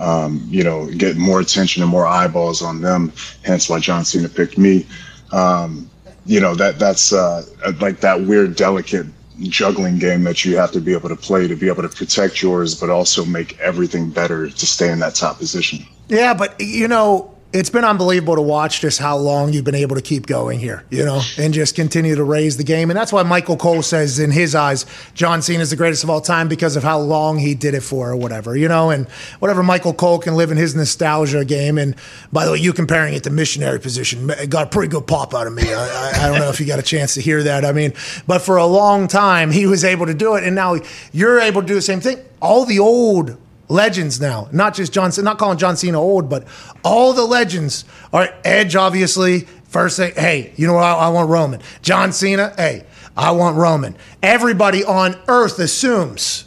um, 0.00 0.42
you 0.48 0.64
know 0.64 0.86
get 0.86 1.16
more 1.16 1.40
attention 1.40 1.82
and 1.82 1.90
more 1.90 2.06
eyeballs 2.06 2.62
on 2.62 2.80
them. 2.80 3.12
Hence 3.42 3.68
why 3.68 3.78
John 3.80 4.04
Cena 4.04 4.28
picked 4.28 4.58
me. 4.58 4.86
Um, 5.32 5.90
you 6.28 6.40
know 6.40 6.54
that 6.54 6.78
that's 6.78 7.12
uh, 7.12 7.44
like 7.80 8.00
that 8.00 8.20
weird, 8.20 8.54
delicate 8.54 9.06
juggling 9.40 9.98
game 9.98 10.24
that 10.24 10.44
you 10.44 10.56
have 10.56 10.70
to 10.72 10.80
be 10.80 10.92
able 10.92 11.08
to 11.08 11.16
play 11.16 11.48
to 11.48 11.56
be 11.56 11.68
able 11.68 11.82
to 11.82 11.88
protect 11.88 12.42
yours, 12.42 12.78
but 12.78 12.90
also 12.90 13.24
make 13.24 13.58
everything 13.60 14.10
better 14.10 14.50
to 14.50 14.66
stay 14.66 14.92
in 14.92 14.98
that 14.98 15.14
top 15.14 15.38
position. 15.38 15.86
Yeah, 16.08 16.34
but 16.34 16.60
you 16.60 16.86
know, 16.86 17.34
it's 17.50 17.70
been 17.70 17.84
unbelievable 17.84 18.36
to 18.36 18.42
watch 18.42 18.82
just 18.82 18.98
how 18.98 19.16
long 19.16 19.54
you've 19.54 19.64
been 19.64 19.74
able 19.74 19.96
to 19.96 20.02
keep 20.02 20.26
going 20.26 20.58
here, 20.58 20.84
you 20.90 21.02
know, 21.02 21.22
and 21.38 21.54
just 21.54 21.74
continue 21.74 22.14
to 22.14 22.22
raise 22.22 22.58
the 22.58 22.64
game. 22.64 22.90
And 22.90 22.96
that's 22.96 23.10
why 23.10 23.22
Michael 23.22 23.56
Cole 23.56 23.80
says, 23.80 24.18
in 24.18 24.30
his 24.30 24.54
eyes, 24.54 24.84
John 25.14 25.40
Cena 25.40 25.60
is 25.60 25.70
the 25.70 25.76
greatest 25.76 26.04
of 26.04 26.10
all 26.10 26.20
time 26.20 26.48
because 26.48 26.76
of 26.76 26.82
how 26.82 26.98
long 26.98 27.38
he 27.38 27.54
did 27.54 27.72
it 27.72 27.80
for, 27.80 28.10
or 28.10 28.16
whatever, 28.16 28.54
you 28.54 28.68
know, 28.68 28.90
and 28.90 29.08
whatever 29.38 29.62
Michael 29.62 29.94
Cole 29.94 30.18
can 30.18 30.34
live 30.34 30.50
in 30.50 30.58
his 30.58 30.74
nostalgia 30.74 31.42
game. 31.42 31.78
And 31.78 31.96
by 32.30 32.44
the 32.44 32.52
way, 32.52 32.58
you 32.58 32.74
comparing 32.74 33.14
it 33.14 33.24
to 33.24 33.30
missionary 33.30 33.80
position 33.80 34.28
it 34.28 34.50
got 34.50 34.66
a 34.66 34.70
pretty 34.70 34.90
good 34.90 35.06
pop 35.06 35.32
out 35.32 35.46
of 35.46 35.54
me. 35.54 35.72
I, 35.72 35.74
I, 35.74 36.24
I 36.24 36.28
don't 36.28 36.40
know 36.40 36.50
if 36.50 36.60
you 36.60 36.66
got 36.66 36.78
a 36.78 36.82
chance 36.82 37.14
to 37.14 37.22
hear 37.22 37.42
that. 37.44 37.64
I 37.64 37.72
mean, 37.72 37.94
but 38.26 38.42
for 38.42 38.58
a 38.58 38.66
long 38.66 39.08
time, 39.08 39.50
he 39.50 39.66
was 39.66 39.84
able 39.84 40.04
to 40.04 40.14
do 40.14 40.34
it. 40.34 40.44
And 40.44 40.54
now 40.54 40.76
you're 41.12 41.40
able 41.40 41.62
to 41.62 41.66
do 41.66 41.74
the 41.74 41.82
same 41.82 42.00
thing. 42.00 42.18
All 42.42 42.66
the 42.66 42.78
old 42.78 43.38
legends 43.68 44.20
now. 44.20 44.48
Not 44.52 44.74
just 44.74 44.92
John 44.92 45.10
not 45.18 45.38
calling 45.38 45.58
John 45.58 45.76
Cena 45.76 46.00
old, 46.00 46.28
but 46.28 46.46
all 46.82 47.12
the 47.12 47.24
legends 47.24 47.84
are 48.12 48.28
Edge, 48.44 48.76
obviously. 48.76 49.40
First 49.64 49.98
thing, 49.98 50.14
hey, 50.14 50.52
you 50.56 50.66
know 50.66 50.74
what? 50.74 50.84
I, 50.84 50.94
I 50.94 51.08
want 51.10 51.28
Roman. 51.28 51.60
John 51.82 52.12
Cena, 52.12 52.54
hey, 52.56 52.86
I 53.16 53.32
want 53.32 53.56
Roman. 53.56 53.96
Everybody 54.22 54.84
on 54.84 55.16
earth 55.28 55.58
assumes 55.58 56.46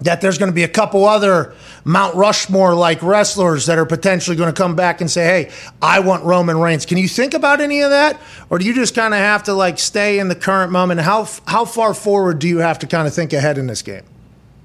that 0.00 0.20
there's 0.20 0.38
going 0.38 0.50
to 0.50 0.54
be 0.54 0.64
a 0.64 0.68
couple 0.68 1.04
other 1.06 1.54
Mount 1.84 2.14
Rushmore 2.14 2.74
like 2.74 3.02
wrestlers 3.02 3.66
that 3.66 3.78
are 3.78 3.86
potentially 3.86 4.36
going 4.36 4.52
to 4.52 4.56
come 4.56 4.74
back 4.74 5.00
and 5.00 5.10
say, 5.10 5.24
"Hey, 5.24 5.52
I 5.80 6.00
want 6.00 6.24
Roman 6.24 6.58
Reigns." 6.58 6.84
Can 6.84 6.98
you 6.98 7.08
think 7.08 7.34
about 7.34 7.60
any 7.60 7.80
of 7.80 7.90
that, 7.90 8.20
or 8.50 8.58
do 8.58 8.64
you 8.66 8.74
just 8.74 8.94
kind 8.94 9.14
of 9.14 9.20
have 9.20 9.44
to 9.44 9.54
like 9.54 9.78
stay 9.78 10.18
in 10.18 10.28
the 10.28 10.34
current 10.34 10.72
moment? 10.72 11.00
How 11.00 11.28
how 11.46 11.64
far 11.64 11.94
forward 11.94 12.38
do 12.38 12.48
you 12.48 12.58
have 12.58 12.78
to 12.80 12.86
kind 12.86 13.06
of 13.06 13.14
think 13.14 13.32
ahead 13.32 13.58
in 13.58 13.66
this 13.66 13.82
game? 13.82 14.02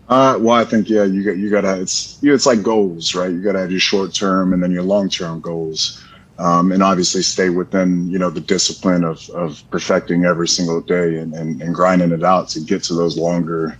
Uh, 0.09 0.37
well, 0.41 0.55
I 0.57 0.65
think 0.65 0.89
yeah, 0.89 1.03
you 1.03 1.23
got 1.23 1.37
you 1.37 1.51
gotta 1.51 1.81
it's 1.81 2.17
you 2.21 2.29
know, 2.29 2.35
it's 2.35 2.47
like 2.47 2.63
goals, 2.63 3.13
right? 3.13 3.31
You 3.31 3.43
gotta 3.43 3.59
have 3.59 3.71
your 3.71 3.79
short 3.79 4.13
term 4.13 4.53
and 4.53 4.63
then 4.63 4.71
your 4.71 4.83
long 4.83 5.07
term 5.07 5.39
goals, 5.39 6.03
um, 6.39 6.71
and 6.71 6.81
obviously 6.81 7.21
stay 7.21 7.49
within 7.49 8.09
you 8.09 8.17
know 8.17 8.31
the 8.31 8.41
discipline 8.41 9.03
of 9.03 9.29
of 9.31 9.63
perfecting 9.69 10.25
every 10.25 10.47
single 10.47 10.81
day 10.81 11.17
and 11.17 11.35
and, 11.35 11.61
and 11.61 11.75
grinding 11.75 12.11
it 12.11 12.23
out 12.23 12.49
to 12.49 12.59
get 12.59 12.83
to 12.85 12.95
those 12.95 13.19
longer, 13.19 13.77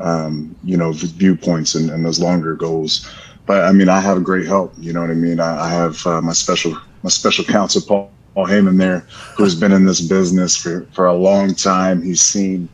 um, 0.00 0.56
you 0.64 0.78
know, 0.78 0.92
viewpoints 0.92 1.74
and, 1.74 1.90
and 1.90 2.06
those 2.06 2.20
longer 2.20 2.54
goals. 2.54 3.06
But 3.44 3.64
I 3.64 3.72
mean, 3.72 3.90
I 3.90 4.00
have 4.00 4.24
great 4.24 4.46
help. 4.46 4.72
You 4.78 4.94
know 4.94 5.02
what 5.02 5.10
I 5.10 5.14
mean? 5.14 5.40
I, 5.40 5.66
I 5.66 5.68
have 5.68 6.06
uh, 6.06 6.22
my 6.22 6.32
special 6.32 6.72
my 7.02 7.10
special 7.10 7.44
counsel 7.44 7.82
Paul. 7.86 8.12
Paul 8.34 8.48
Heyman 8.48 8.76
there, 8.78 9.00
who's 9.38 9.54
been 9.54 9.72
in 9.72 9.86
this 9.86 10.02
business 10.02 10.58
for, 10.58 10.86
for 10.92 11.06
a 11.06 11.14
long 11.14 11.54
time. 11.54 12.02
He's 12.02 12.20
seen 12.20 12.68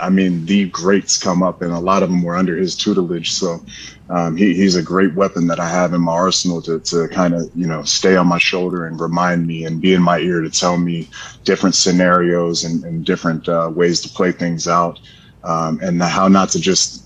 I 0.00 0.10
mean, 0.10 0.46
the 0.46 0.68
greats 0.68 1.18
come 1.18 1.42
up, 1.42 1.62
and 1.62 1.72
a 1.72 1.78
lot 1.78 2.02
of 2.02 2.10
them 2.10 2.22
were 2.22 2.36
under 2.36 2.56
his 2.56 2.76
tutelage. 2.76 3.32
So 3.32 3.64
um, 4.08 4.36
he, 4.36 4.54
he's 4.54 4.76
a 4.76 4.82
great 4.82 5.14
weapon 5.14 5.46
that 5.48 5.60
I 5.60 5.68
have 5.68 5.92
in 5.92 6.00
my 6.00 6.12
arsenal 6.12 6.62
to, 6.62 6.80
to 6.80 7.08
kind 7.08 7.34
of, 7.34 7.50
you 7.54 7.66
know, 7.66 7.82
stay 7.82 8.16
on 8.16 8.26
my 8.26 8.38
shoulder 8.38 8.86
and 8.86 9.00
remind 9.00 9.46
me 9.46 9.64
and 9.64 9.80
be 9.80 9.94
in 9.94 10.02
my 10.02 10.18
ear 10.18 10.40
to 10.40 10.50
tell 10.50 10.78
me 10.78 11.08
different 11.44 11.74
scenarios 11.74 12.64
and, 12.64 12.84
and 12.84 13.04
different 13.04 13.48
uh, 13.48 13.70
ways 13.74 14.00
to 14.02 14.08
play 14.08 14.32
things 14.32 14.66
out 14.66 15.00
um, 15.44 15.78
and 15.82 16.02
how 16.02 16.28
not 16.28 16.50
to 16.50 16.60
just. 16.60 17.04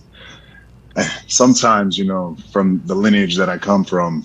Sometimes, 1.27 1.97
you 1.97 2.05
know, 2.05 2.37
from 2.53 2.83
the 2.85 2.95
lineage 2.95 3.37
that 3.37 3.49
I 3.49 3.57
come 3.57 3.85
from, 3.85 4.25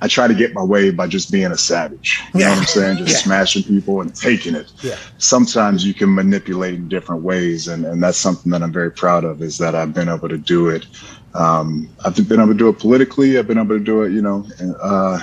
I 0.00 0.06
try 0.08 0.28
to 0.28 0.34
get 0.34 0.54
my 0.54 0.62
way 0.62 0.90
by 0.90 1.08
just 1.08 1.32
being 1.32 1.50
a 1.50 1.56
savage. 1.56 2.20
You 2.34 2.40
know 2.40 2.50
what 2.50 2.58
I'm 2.58 2.64
saying? 2.64 2.98
Just 2.98 3.10
Yeah. 3.10 3.16
smashing 3.18 3.62
people 3.64 4.00
and 4.00 4.14
taking 4.14 4.54
it. 4.54 4.70
Yeah. 4.82 4.96
Sometimes 5.18 5.84
you 5.84 5.92
can 5.92 6.14
manipulate 6.14 6.74
in 6.74 6.88
different 6.88 7.22
ways, 7.22 7.66
and, 7.66 7.84
and 7.84 8.02
that's 8.02 8.18
something 8.18 8.52
that 8.52 8.62
I'm 8.62 8.72
very 8.72 8.92
proud 8.92 9.24
of. 9.24 9.42
Is 9.42 9.58
that 9.58 9.74
I've 9.74 9.92
been 9.92 10.08
able 10.08 10.28
to 10.28 10.38
do 10.38 10.68
it. 10.68 10.86
Um, 11.34 11.88
I've 12.04 12.14
been 12.28 12.38
able 12.40 12.52
to 12.52 12.54
do 12.58 12.68
it 12.68 12.78
politically. 12.78 13.38
I've 13.38 13.46
been 13.48 13.58
able 13.58 13.76
to 13.78 13.84
do 13.84 14.02
it, 14.02 14.12
you 14.12 14.22
know, 14.22 14.46
uh, 14.80 15.18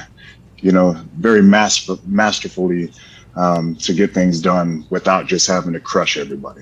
you 0.61 0.71
know, 0.71 0.95
very 1.17 1.41
master- 1.41 1.97
masterfully 2.05 2.91
um, 3.35 3.75
to 3.77 3.93
get 3.93 4.13
things 4.13 4.41
done 4.41 4.85
without 4.89 5.27
just 5.27 5.47
having 5.47 5.73
to 5.73 5.79
crush 5.79 6.17
everybody. 6.17 6.61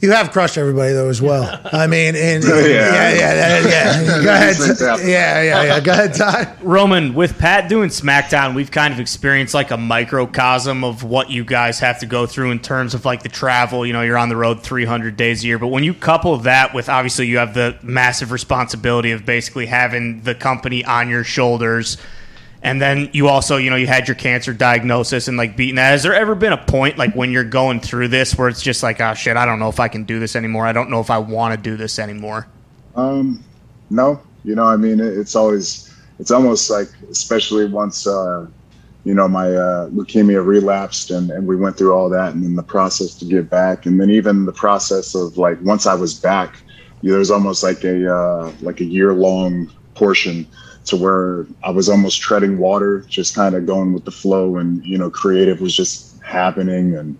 You 0.00 0.12
have 0.12 0.30
crushed 0.30 0.56
everybody 0.56 0.92
though 0.92 1.08
as 1.08 1.20
well. 1.20 1.60
I 1.72 1.88
mean, 1.88 2.14
and, 2.14 2.44
Yeah. 2.44 2.54
yeah, 2.66 3.12
yeah, 3.12 3.14
yeah, 3.14 3.68
yeah. 3.68 4.22
Go 4.22 4.32
ahead. 4.32 4.48
These 4.56 4.66
things 4.66 4.80
happen. 4.80 5.08
Yeah, 5.08 5.42
yeah, 5.42 5.62
yeah. 5.64 5.80
Go 5.80 5.92
ahead, 5.92 6.14
Ty. 6.14 6.54
Roman, 6.62 7.14
with 7.14 7.36
Pat 7.36 7.68
doing 7.68 7.88
SmackDown, 7.88 8.54
we've 8.54 8.70
kind 8.70 8.94
of 8.94 9.00
experienced 9.00 9.54
like 9.54 9.72
a 9.72 9.76
microcosm 9.76 10.84
of 10.84 11.02
what 11.02 11.30
you 11.30 11.44
guys 11.44 11.80
have 11.80 11.98
to 12.00 12.06
go 12.06 12.26
through 12.26 12.52
in 12.52 12.60
terms 12.60 12.94
of 12.94 13.04
like 13.04 13.24
the 13.24 13.28
travel. 13.28 13.84
You 13.84 13.92
know, 13.92 14.02
you're 14.02 14.18
on 14.18 14.28
the 14.28 14.36
road 14.36 14.62
300 14.62 15.16
days 15.16 15.42
a 15.42 15.48
year. 15.48 15.58
But 15.58 15.68
when 15.68 15.82
you 15.82 15.94
couple 15.94 16.36
that 16.38 16.74
with 16.74 16.88
obviously 16.88 17.26
you 17.26 17.38
have 17.38 17.54
the 17.54 17.76
massive 17.82 18.30
responsibility 18.30 19.10
of 19.10 19.26
basically 19.26 19.66
having 19.66 20.22
the 20.22 20.34
company 20.34 20.84
on 20.84 21.08
your 21.08 21.24
shoulders. 21.24 21.96
And 22.62 22.82
then 22.82 23.08
you 23.12 23.28
also, 23.28 23.56
you 23.56 23.70
know, 23.70 23.76
you 23.76 23.86
had 23.86 24.08
your 24.08 24.16
cancer 24.16 24.52
diagnosis 24.52 25.28
and 25.28 25.36
like 25.36 25.56
beating 25.56 25.76
that. 25.76 25.90
Has 25.90 26.02
there 26.02 26.14
ever 26.14 26.34
been 26.34 26.52
a 26.52 26.64
point 26.64 26.98
like 26.98 27.14
when 27.14 27.30
you're 27.30 27.44
going 27.44 27.80
through 27.80 28.08
this 28.08 28.36
where 28.36 28.48
it's 28.48 28.62
just 28.62 28.82
like, 28.82 29.00
oh 29.00 29.14
shit, 29.14 29.36
I 29.36 29.46
don't 29.46 29.60
know 29.60 29.68
if 29.68 29.78
I 29.78 29.88
can 29.88 30.04
do 30.04 30.18
this 30.18 30.34
anymore. 30.34 30.66
I 30.66 30.72
don't 30.72 30.90
know 30.90 31.00
if 31.00 31.10
I 31.10 31.18
want 31.18 31.54
to 31.54 31.60
do 31.60 31.76
this 31.76 31.98
anymore. 31.98 32.48
Um, 32.96 33.44
no, 33.90 34.20
you 34.44 34.56
know, 34.56 34.64
I 34.64 34.76
mean, 34.76 34.98
it, 34.98 35.16
it's 35.16 35.36
always, 35.36 35.94
it's 36.18 36.32
almost 36.32 36.68
like, 36.68 36.88
especially 37.10 37.66
once, 37.66 38.08
uh, 38.08 38.46
you 39.04 39.14
know, 39.14 39.28
my 39.28 39.52
uh, 39.52 39.88
leukemia 39.90 40.44
relapsed 40.44 41.12
and, 41.12 41.30
and 41.30 41.46
we 41.46 41.54
went 41.54 41.78
through 41.78 41.94
all 41.94 42.08
that 42.08 42.34
and 42.34 42.42
then 42.42 42.56
the 42.56 42.62
process 42.62 43.14
to 43.14 43.24
get 43.24 43.48
back. 43.48 43.86
And 43.86 44.00
then 44.00 44.10
even 44.10 44.46
the 44.46 44.52
process 44.52 45.14
of 45.14 45.38
like, 45.38 45.60
once 45.62 45.86
I 45.86 45.94
was 45.94 46.18
back, 46.18 46.60
you 47.02 47.10
know, 47.10 47.14
there's 47.14 47.30
almost 47.30 47.62
like 47.62 47.84
a, 47.84 48.12
uh, 48.12 48.52
like 48.60 48.80
a 48.80 48.84
year 48.84 49.14
long 49.14 49.70
portion 49.94 50.46
to 50.88 50.96
where 50.96 51.46
I 51.62 51.70
was 51.70 51.88
almost 51.88 52.20
treading 52.20 52.58
water, 52.58 53.00
just 53.08 53.34
kind 53.34 53.54
of 53.54 53.66
going 53.66 53.92
with 53.92 54.04
the 54.04 54.10
flow 54.10 54.56
and, 54.56 54.84
you 54.84 54.98
know, 54.98 55.10
creative 55.10 55.60
was 55.60 55.74
just 55.74 56.20
happening. 56.22 56.96
And, 56.96 57.18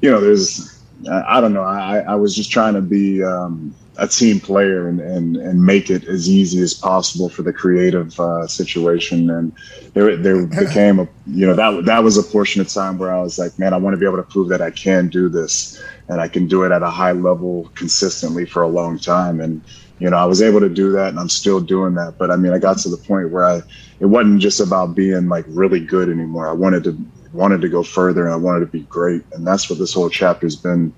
you 0.00 0.10
know, 0.10 0.20
there's, 0.20 0.82
I, 1.10 1.38
I 1.38 1.40
don't 1.40 1.52
know, 1.52 1.62
I, 1.62 1.98
I 2.00 2.14
was 2.14 2.34
just 2.34 2.50
trying 2.50 2.74
to 2.74 2.82
be, 2.82 3.22
um, 3.22 3.74
a 4.00 4.06
team 4.06 4.38
player 4.38 4.88
and, 4.88 5.00
and, 5.00 5.36
and 5.36 5.64
make 5.64 5.90
it 5.90 6.04
as 6.04 6.28
easy 6.28 6.62
as 6.62 6.72
possible 6.72 7.28
for 7.28 7.42
the 7.42 7.52
creative 7.52 8.18
uh, 8.20 8.46
situation. 8.46 9.28
And 9.28 9.52
there, 9.92 10.16
there 10.16 10.46
became 10.46 11.00
a, 11.00 11.08
you 11.26 11.44
know, 11.44 11.54
that, 11.54 11.84
that 11.86 12.04
was 12.04 12.16
a 12.16 12.22
portion 12.22 12.60
of 12.60 12.68
time 12.68 12.96
where 12.96 13.12
I 13.12 13.20
was 13.20 13.40
like, 13.40 13.58
man, 13.58 13.74
I 13.74 13.76
want 13.76 13.94
to 13.94 13.98
be 13.98 14.06
able 14.06 14.18
to 14.18 14.22
prove 14.22 14.48
that 14.50 14.62
I 14.62 14.70
can 14.70 15.08
do 15.08 15.28
this 15.28 15.82
and 16.08 16.20
I 16.20 16.28
can 16.28 16.46
do 16.46 16.62
it 16.62 16.70
at 16.70 16.82
a 16.82 16.90
high 16.90 17.10
level 17.10 17.72
consistently 17.74 18.46
for 18.46 18.62
a 18.62 18.68
long 18.68 19.00
time. 19.00 19.40
And, 19.40 19.62
you 19.98 20.10
know, 20.10 20.16
I 20.16 20.24
was 20.24 20.42
able 20.42 20.60
to 20.60 20.68
do 20.68 20.92
that 20.92 21.08
and 21.08 21.18
I'm 21.18 21.28
still 21.28 21.60
doing 21.60 21.94
that. 21.94 22.16
But 22.18 22.30
I 22.30 22.36
mean, 22.36 22.52
I 22.52 22.58
got 22.58 22.78
to 22.78 22.88
the 22.88 22.96
point 22.96 23.30
where 23.30 23.44
I, 23.44 23.62
it 24.00 24.06
wasn't 24.06 24.40
just 24.40 24.60
about 24.60 24.94
being 24.94 25.28
like 25.28 25.44
really 25.48 25.80
good 25.80 26.08
anymore. 26.08 26.48
I 26.48 26.52
wanted 26.52 26.84
to, 26.84 26.98
wanted 27.32 27.60
to 27.62 27.68
go 27.68 27.82
further 27.82 28.24
and 28.24 28.32
I 28.32 28.36
wanted 28.36 28.60
to 28.60 28.66
be 28.66 28.82
great. 28.84 29.22
And 29.32 29.46
that's 29.46 29.68
what 29.68 29.78
this 29.78 29.94
whole 29.94 30.08
chapter's 30.08 30.56
been 30.56 30.94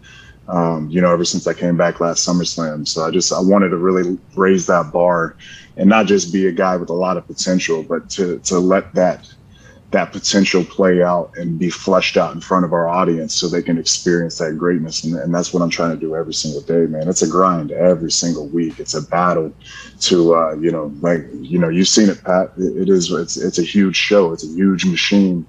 um, 0.51 0.89
you 0.91 1.01
know, 1.01 1.13
ever 1.13 1.25
since 1.25 1.47
I 1.47 1.55
came 1.55 1.77
back 1.77 2.01
last 2.01 2.27
SummerSlam. 2.27 2.87
So 2.87 3.05
I 3.05 3.11
just 3.11 3.33
I 3.33 3.41
wanted 3.41 3.69
to 3.69 3.77
really 3.77 4.19
raise 4.37 4.67
that 4.67 4.93
bar 4.93 5.37
and 5.77 5.89
not 5.89 6.07
just 6.07 6.33
be 6.33 6.47
a 6.47 6.53
guy 6.53 6.77
with 6.77 6.91
a 6.91 6.95
lot 6.95 7.17
of 7.17 7.27
potential, 7.27 7.85
but 7.85 8.11
to 8.11 8.41
to 8.41 8.59
let 8.59 8.93
that 8.95 9.33
that 9.91 10.13
potential 10.13 10.65
play 10.65 11.03
out 11.03 11.37
and 11.37 11.59
be 11.59 11.69
fleshed 11.69 12.17
out 12.17 12.33
in 12.33 12.41
front 12.41 12.65
of 12.65 12.73
our 12.73 12.89
audience 12.89 13.35
so 13.35 13.49
they 13.49 13.63
can 13.63 13.77
experience 13.77 14.39
that 14.39 14.57
greatness. 14.57 15.03
And, 15.03 15.17
and 15.17 15.35
that's 15.35 15.53
what 15.53 15.63
I'm 15.63 15.71
trying 15.71 15.91
to 15.91 15.97
do 15.97 16.15
every 16.15 16.35
single 16.35 16.61
day, 16.61 16.87
man. 16.87 17.09
It's 17.09 17.23
a 17.23 17.29
grind 17.29 17.73
every 17.73 18.13
single 18.13 18.47
week. 18.49 18.79
It's 18.79 18.95
a 18.95 19.03
battle 19.03 19.53
to, 20.01 20.35
uh, 20.35 20.55
you 20.55 20.71
know, 20.71 20.93
like, 21.01 21.27
you 21.41 21.59
know, 21.59 21.69
you've 21.69 21.89
seen 21.89 22.09
it, 22.09 22.23
Pat. 22.23 22.53
It, 22.57 22.83
it 22.83 22.89
is, 22.89 23.11
it's, 23.11 23.37
it's 23.37 23.59
a 23.59 23.65
huge 23.65 23.97
show. 23.97 24.33
It's 24.33 24.45
a 24.45 24.55
huge 24.55 24.85
machine. 24.85 25.45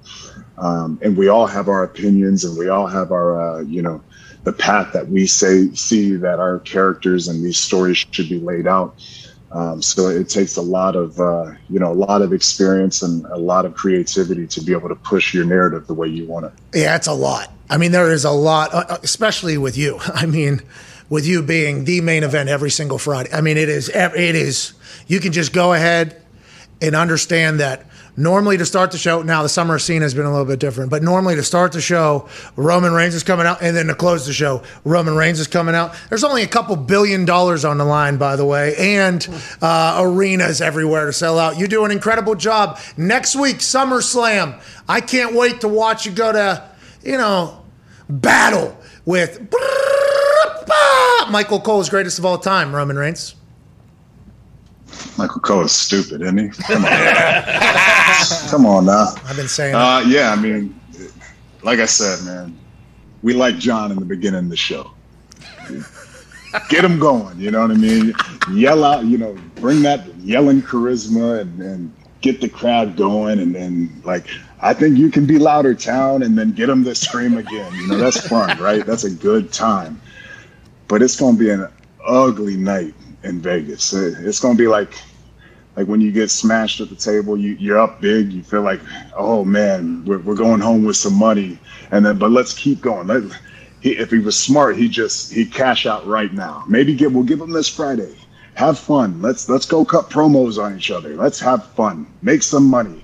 Um, 0.57 0.99
and 1.03 1.15
we 1.15 1.27
all 1.27 1.47
have 1.47 1.67
our 1.67 1.83
opinions 1.83 2.43
and 2.43 2.57
we 2.57 2.67
all 2.67 2.87
have 2.87 3.11
our, 3.11 3.39
uh, 3.39 3.61
you 3.61 3.81
know, 3.81 4.01
the 4.43 4.53
path 4.53 4.91
that 4.93 5.07
we 5.07 5.27
say, 5.27 5.67
see 5.73 6.15
that 6.15 6.39
our 6.39 6.59
characters 6.59 7.27
and 7.27 7.45
these 7.45 7.59
stories 7.59 8.05
should 8.09 8.27
be 8.27 8.39
laid 8.39 8.65
out. 8.65 8.95
Um, 9.51 9.81
so 9.81 10.07
it 10.07 10.29
takes 10.29 10.55
a 10.55 10.61
lot 10.61 10.95
of, 10.95 11.19
uh, 11.19 11.51
you 11.69 11.79
know, 11.79 11.91
a 11.91 11.93
lot 11.93 12.21
of 12.21 12.31
experience 12.31 13.01
and 13.01 13.25
a 13.25 13.37
lot 13.37 13.65
of 13.65 13.73
creativity 13.73 14.47
to 14.47 14.61
be 14.61 14.71
able 14.71 14.87
to 14.87 14.95
push 14.95 15.33
your 15.33 15.43
narrative 15.43 15.87
the 15.87 15.93
way 15.93 16.07
you 16.07 16.25
want 16.25 16.45
it. 16.45 16.53
Yeah, 16.73 16.95
it's 16.95 17.07
a 17.07 17.13
lot. 17.13 17.51
I 17.69 17.77
mean, 17.77 17.91
there 17.91 18.11
is 18.11 18.23
a 18.23 18.31
lot, 18.31 18.73
uh, 18.73 18.97
especially 19.03 19.57
with 19.57 19.77
you. 19.77 19.99
I 20.13 20.25
mean, 20.25 20.61
with 21.09 21.27
you 21.27 21.43
being 21.43 21.83
the 21.83 21.99
main 21.99 22.23
event 22.23 22.47
every 22.47 22.71
single 22.71 22.97
Friday. 22.97 23.29
I 23.33 23.41
mean, 23.41 23.57
it 23.57 23.67
is, 23.67 23.89
it 23.89 24.15
is, 24.15 24.73
you 25.07 25.19
can 25.19 25.33
just 25.33 25.51
go 25.51 25.73
ahead 25.73 26.21
and 26.81 26.95
understand 26.95 27.59
that 27.59 27.85
normally 28.17 28.57
to 28.57 28.65
start 28.65 28.91
the 28.91 28.97
show, 28.97 29.21
now 29.21 29.43
the 29.43 29.49
summer 29.49 29.79
scene 29.79 30.01
has 30.01 30.13
been 30.13 30.25
a 30.25 30.31
little 30.31 30.45
bit 30.45 30.59
different, 30.59 30.89
but 30.91 31.03
normally 31.03 31.35
to 31.35 31.43
start 31.43 31.71
the 31.71 31.81
show, 31.81 32.27
Roman 32.55 32.93
Reigns 32.93 33.15
is 33.15 33.23
coming 33.23 33.45
out, 33.45 33.61
and 33.61 33.75
then 33.75 33.87
to 33.87 33.95
close 33.95 34.25
the 34.25 34.33
show, 34.33 34.63
Roman 34.83 35.15
Reigns 35.15 35.39
is 35.39 35.47
coming 35.47 35.75
out. 35.75 35.95
There's 36.09 36.23
only 36.23 36.43
a 36.43 36.47
couple 36.47 36.75
billion 36.75 37.25
dollars 37.25 37.65
on 37.65 37.77
the 37.77 37.85
line, 37.85 38.17
by 38.17 38.35
the 38.35 38.45
way, 38.45 38.75
and 38.77 39.27
uh, 39.61 39.99
arenas 40.01 40.61
everywhere 40.61 41.05
to 41.05 41.13
sell 41.13 41.39
out. 41.39 41.57
You 41.59 41.67
do 41.67 41.85
an 41.85 41.91
incredible 41.91 42.35
job. 42.35 42.79
Next 42.97 43.35
week, 43.35 43.57
SummerSlam. 43.57 44.61
I 44.87 45.01
can't 45.01 45.35
wait 45.35 45.61
to 45.61 45.67
watch 45.67 46.05
you 46.05 46.11
go 46.11 46.31
to, 46.31 46.69
you 47.03 47.17
know, 47.17 47.65
battle 48.09 48.77
with 49.05 49.39
Michael 51.29 51.61
Cole's 51.61 51.89
greatest 51.89 52.19
of 52.19 52.25
all 52.25 52.37
time, 52.37 52.75
Roman 52.75 52.97
Reigns. 52.97 53.35
Michael 55.17 55.41
Cole 55.41 55.61
is 55.61 55.71
stupid, 55.71 56.21
isn't 56.21 56.37
he? 56.37 56.49
Come 56.63 56.85
on, 56.85 58.49
Come 58.49 58.65
on 58.65 58.85
now. 58.85 59.13
I've 59.25 59.35
been 59.35 59.47
saying. 59.47 59.75
Uh, 59.75 60.03
yeah, 60.07 60.31
I 60.31 60.35
mean, 60.35 60.79
like 61.63 61.79
I 61.79 61.85
said, 61.85 62.25
man, 62.25 62.57
we 63.21 63.33
like 63.33 63.57
John 63.57 63.91
in 63.91 63.99
the 63.99 64.05
beginning 64.05 64.45
of 64.45 64.49
the 64.49 64.57
show. 64.57 64.91
Get 66.69 66.83
him 66.83 66.99
going, 66.99 67.39
you 67.39 67.51
know 67.51 67.61
what 67.61 67.71
I 67.71 67.75
mean? 67.75 68.13
Yell 68.51 68.83
out, 68.83 69.05
you 69.05 69.17
know, 69.17 69.37
bring 69.55 69.81
that 69.83 70.05
yelling 70.17 70.61
charisma 70.61 71.41
and, 71.41 71.61
and 71.61 71.95
get 72.19 72.41
the 72.41 72.49
crowd 72.49 72.97
going, 72.97 73.39
and 73.39 73.55
then 73.55 74.01
like 74.03 74.27
I 74.61 74.73
think 74.73 74.97
you 74.97 75.09
can 75.09 75.25
be 75.25 75.39
louder, 75.39 75.73
town, 75.73 76.23
and 76.23 76.37
then 76.37 76.51
get 76.51 76.67
them 76.67 76.83
to 76.83 76.93
scream 76.93 77.37
again. 77.37 77.73
You 77.75 77.87
know, 77.87 77.97
that's 77.97 78.27
fun, 78.27 78.57
right? 78.59 78.85
That's 78.85 79.05
a 79.05 79.09
good 79.09 79.53
time. 79.53 80.01
But 80.87 81.01
it's 81.01 81.17
gonna 81.17 81.37
be 81.37 81.49
an 81.49 81.67
ugly 82.05 82.57
night 82.57 82.93
in 83.23 83.39
Vegas. 83.39 83.93
It's 83.93 84.39
gonna 84.39 84.57
be 84.57 84.67
like 84.67 84.93
like 85.75 85.87
when 85.87 86.01
you 86.01 86.11
get 86.11 86.29
smashed 86.29 86.81
at 86.81 86.89
the 86.89 86.95
table, 86.95 87.37
you, 87.37 87.53
you're 87.53 87.79
up 87.79 88.01
big. 88.01 88.33
You 88.33 88.43
feel 88.43 88.61
like, 88.61 88.81
oh 89.15 89.45
man, 89.45 90.03
we're, 90.05 90.19
we're 90.19 90.35
going 90.35 90.59
home 90.59 90.83
with 90.83 90.97
some 90.97 91.13
money, 91.13 91.57
and 91.91 92.05
then 92.05 92.17
but 92.17 92.31
let's 92.31 92.53
keep 92.53 92.81
going. 92.81 93.07
Let, 93.07 93.23
he, 93.79 93.91
if 93.91 94.11
he 94.11 94.19
was 94.19 94.37
smart, 94.37 94.77
he 94.77 94.89
just 94.89 95.31
he 95.31 95.45
cash 95.45 95.85
out 95.85 96.05
right 96.05 96.33
now. 96.33 96.63
Maybe 96.67 96.93
give 96.93 97.13
we'll 97.13 97.23
give 97.23 97.39
him 97.39 97.51
this 97.51 97.69
Friday. 97.69 98.15
Have 98.55 98.77
fun. 98.77 99.21
Let's 99.21 99.47
let's 99.47 99.65
go 99.65 99.85
cut 99.85 100.09
promos 100.09 100.61
on 100.61 100.77
each 100.77 100.91
other. 100.91 101.15
Let's 101.15 101.39
have 101.39 101.65
fun. 101.71 102.05
Make 102.21 102.43
some 102.43 102.65
money, 102.65 103.03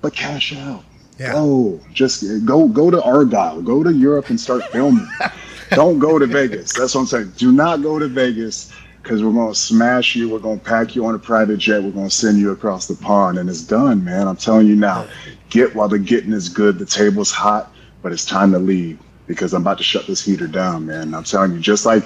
but 0.00 0.14
cash 0.14 0.54
out. 0.54 0.84
Yeah. 1.18 1.32
Go 1.32 1.80
just 1.92 2.46
go 2.46 2.68
go 2.68 2.90
to 2.90 2.98
Argylle. 2.98 3.64
Go 3.64 3.82
to 3.82 3.92
Europe 3.92 4.30
and 4.30 4.40
start 4.40 4.64
filming. 4.70 5.08
Don't 5.70 5.98
go 5.98 6.18
to 6.18 6.26
Vegas. 6.26 6.72
That's 6.72 6.94
what 6.94 7.02
I'm 7.02 7.06
saying. 7.06 7.32
Do 7.36 7.50
not 7.50 7.82
go 7.82 7.98
to 7.98 8.06
Vegas 8.06 8.72
because 9.04 9.22
we're 9.22 9.32
going 9.32 9.52
to 9.52 9.58
smash 9.58 10.16
you. 10.16 10.30
We're 10.30 10.38
going 10.38 10.58
to 10.58 10.64
pack 10.64 10.96
you 10.96 11.04
on 11.04 11.14
a 11.14 11.18
private 11.18 11.58
jet. 11.58 11.82
We're 11.82 11.90
going 11.90 12.08
to 12.08 12.14
send 12.14 12.38
you 12.38 12.52
across 12.52 12.86
the 12.86 12.96
pond, 12.96 13.38
and 13.38 13.50
it's 13.50 13.60
done, 13.60 14.02
man. 14.02 14.26
I'm 14.26 14.36
telling 14.36 14.66
you 14.66 14.76
now. 14.76 15.06
Get 15.50 15.74
while 15.74 15.88
the 15.88 15.98
getting 15.98 16.32
is 16.32 16.48
good. 16.48 16.78
The 16.78 16.86
table's 16.86 17.30
hot, 17.30 17.70
but 18.02 18.12
it's 18.12 18.24
time 18.24 18.50
to 18.52 18.58
leave 18.58 18.98
because 19.26 19.52
I'm 19.52 19.60
about 19.60 19.76
to 19.78 19.84
shut 19.84 20.06
this 20.06 20.24
heater 20.24 20.46
down, 20.46 20.86
man. 20.86 21.14
I'm 21.14 21.22
telling 21.22 21.52
you, 21.52 21.60
just 21.60 21.84
like, 21.84 22.04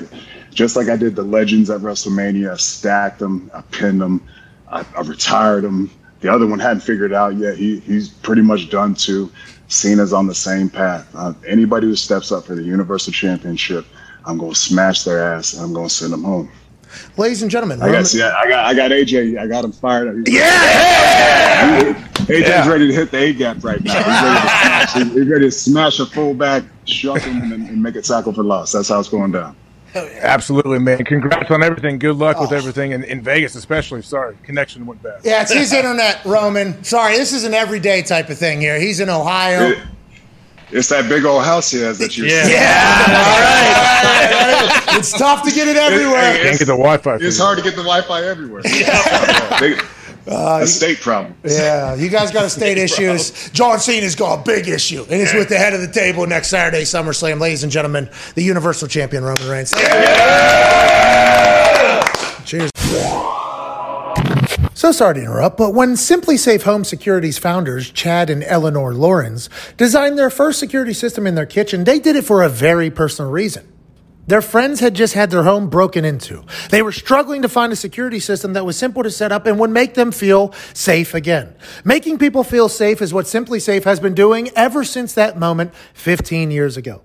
just 0.50 0.74
like 0.74 0.88
I 0.88 0.96
did 0.96 1.14
the 1.14 1.22
legends 1.22 1.70
at 1.70 1.80
WrestleMania, 1.80 2.52
I 2.52 2.56
stacked 2.56 3.20
them, 3.20 3.48
I 3.54 3.60
pinned 3.70 4.00
them, 4.00 4.26
I, 4.68 4.84
I 4.96 5.02
retired 5.02 5.62
them. 5.62 5.90
The 6.20 6.32
other 6.32 6.46
one 6.48 6.58
hadn't 6.58 6.80
figured 6.80 7.12
it 7.12 7.14
out 7.14 7.36
yet. 7.36 7.56
He 7.56 7.78
he's 7.80 8.08
pretty 8.08 8.42
much 8.42 8.70
done 8.70 8.94
too. 8.94 9.30
Cena's 9.68 10.12
on 10.12 10.26
the 10.26 10.34
same 10.34 10.68
path. 10.68 11.08
Uh, 11.14 11.32
anybody 11.46 11.86
who 11.86 11.94
steps 11.94 12.32
up 12.32 12.44
for 12.44 12.56
the 12.56 12.62
Universal 12.64 13.12
Championship, 13.12 13.86
I'm 14.24 14.36
going 14.36 14.52
to 14.52 14.58
smash 14.58 15.04
their 15.04 15.22
ass 15.22 15.54
and 15.54 15.62
I'm 15.62 15.72
going 15.72 15.88
to 15.88 15.94
send 15.94 16.12
them 16.12 16.24
home. 16.24 16.50
Ladies 17.16 17.42
and 17.42 17.50
gentlemen, 17.50 17.80
I 17.82 17.86
Roman- 17.86 18.02
got, 18.02 18.14
yeah, 18.14 18.34
I 18.36 18.48
got, 18.48 18.64
I 18.66 18.74
got 18.74 18.90
AJ. 18.90 19.38
I 19.38 19.46
got 19.46 19.64
him 19.64 19.72
fired 19.72 20.08
up. 20.08 20.14
He's 20.26 20.34
Yeah! 20.36 21.94
AJ's 22.28 22.48
Yeah. 22.48 22.68
ready 22.68 22.88
to 22.88 22.94
hit 22.94 23.10
the 23.10 23.18
A 23.18 23.32
gap 23.32 23.62
right 23.64 23.82
now. 23.82 23.94
He's 23.94 24.06
ready, 24.06 24.20
to 24.20 24.40
smash, 24.50 24.92
he's- 24.94 25.12
he's 25.14 25.26
ready 25.28 25.44
to 25.46 25.50
smash 25.50 26.00
a 26.00 26.06
fullback, 26.06 26.64
shuck 26.86 27.20
him, 27.22 27.52
and, 27.52 27.68
and 27.68 27.82
make 27.82 27.96
it 27.96 28.04
tackle 28.04 28.32
for 28.32 28.42
loss. 28.44 28.72
That's 28.72 28.88
how 28.88 29.00
it's 29.00 29.08
going 29.08 29.32
down. 29.32 29.56
Absolutely, 29.94 30.78
man. 30.78 31.02
Congrats 31.04 31.50
on 31.50 31.62
everything. 31.62 31.98
Good 31.98 32.16
luck 32.16 32.38
with 32.38 32.52
oh. 32.52 32.56
everything, 32.56 32.92
and 32.92 33.04
in 33.04 33.22
Vegas 33.22 33.54
especially. 33.54 34.02
Sorry, 34.02 34.36
connection 34.42 34.84
went 34.84 35.02
bad. 35.02 35.20
Yeah, 35.24 35.42
it's 35.42 35.52
his 35.52 35.72
internet, 35.72 36.22
Roman. 36.24 36.84
Sorry, 36.84 37.16
this 37.16 37.32
is 37.32 37.44
an 37.44 37.54
everyday 37.54 38.02
type 38.02 38.28
of 38.28 38.38
thing 38.38 38.60
here. 38.60 38.78
He's 38.78 39.00
in 39.00 39.08
Ohio. 39.08 39.70
It- 39.70 39.78
it's 40.70 40.88
that 40.88 41.08
big 41.08 41.24
old 41.24 41.42
house 41.44 41.70
he 41.70 41.80
has 41.80 41.98
that 41.98 42.16
you 42.16 42.24
Yeah, 42.26 42.42
all 43.08 43.40
right. 43.40 44.98
it's 44.98 45.16
tough 45.16 45.42
to 45.44 45.50
get 45.50 45.68
it 45.68 45.76
everywhere. 45.76 46.36
You 46.36 46.42
can't 46.42 46.58
get 46.58 46.66
the 46.66 46.72
Wi-Fi. 46.76 47.16
It's 47.20 47.38
hard 47.38 47.58
to 47.58 47.64
get 47.64 47.76
the 47.76 47.82
Wi-Fi 47.82 48.24
everywhere. 48.24 48.62
Big- 49.60 49.82
uh, 50.30 50.60
a 50.62 50.66
state 50.66 51.00
problem. 51.00 51.34
Yeah, 51.42 51.94
you 51.94 52.10
guys 52.10 52.30
got 52.30 52.44
a 52.44 52.50
state 52.50 52.76
issues. 52.86 53.48
John 53.50 53.78
Cena's 53.80 54.14
got 54.14 54.40
a 54.40 54.42
big 54.42 54.68
issue, 54.68 55.00
and 55.04 55.22
it's 55.22 55.32
with 55.32 55.48
the 55.48 55.56
head 55.56 55.72
of 55.72 55.80
the 55.80 55.88
table 55.90 56.26
next 56.26 56.48
Saturday, 56.48 56.82
SummerSlam. 56.82 57.40
Ladies 57.40 57.62
and 57.62 57.72
gentlemen, 57.72 58.10
the 58.34 58.42
Universal 58.42 58.88
Champion 58.88 59.24
Roman 59.24 59.48
Reigns. 59.48 59.72
Cheers. 62.44 62.70
So 64.78 64.92
sorry 64.92 65.14
to 65.14 65.20
interrupt, 65.22 65.56
but 65.56 65.74
when 65.74 65.94
SimpliSafe 65.94 66.62
Home 66.62 66.84
Security's 66.84 67.36
founders, 67.36 67.90
Chad 67.90 68.30
and 68.30 68.44
Eleanor 68.44 68.92
Laurans, 68.92 69.48
designed 69.76 70.16
their 70.16 70.30
first 70.30 70.60
security 70.60 70.92
system 70.92 71.26
in 71.26 71.34
their 71.34 71.46
kitchen, 71.46 71.82
they 71.82 71.98
did 71.98 72.14
it 72.14 72.24
for 72.24 72.44
a 72.44 72.48
very 72.48 72.88
personal 72.88 73.28
reason. 73.28 73.66
Their 74.28 74.40
friends 74.40 74.78
had 74.78 74.94
just 74.94 75.14
had 75.14 75.32
their 75.32 75.42
home 75.42 75.68
broken 75.68 76.04
into. 76.04 76.44
They 76.70 76.80
were 76.80 76.92
struggling 76.92 77.42
to 77.42 77.48
find 77.48 77.72
a 77.72 77.76
security 77.76 78.20
system 78.20 78.52
that 78.52 78.64
was 78.64 78.76
simple 78.76 79.02
to 79.02 79.10
set 79.10 79.32
up 79.32 79.46
and 79.46 79.58
would 79.58 79.70
make 79.70 79.94
them 79.94 80.12
feel 80.12 80.52
safe 80.74 81.12
again. 81.12 81.56
Making 81.84 82.18
people 82.18 82.44
feel 82.44 82.68
safe 82.68 83.02
is 83.02 83.12
what 83.12 83.24
SimpliSafe 83.26 83.82
has 83.82 83.98
been 83.98 84.14
doing 84.14 84.48
ever 84.54 84.84
since 84.84 85.12
that 85.14 85.36
moment 85.36 85.74
15 85.94 86.52
years 86.52 86.76
ago. 86.76 87.02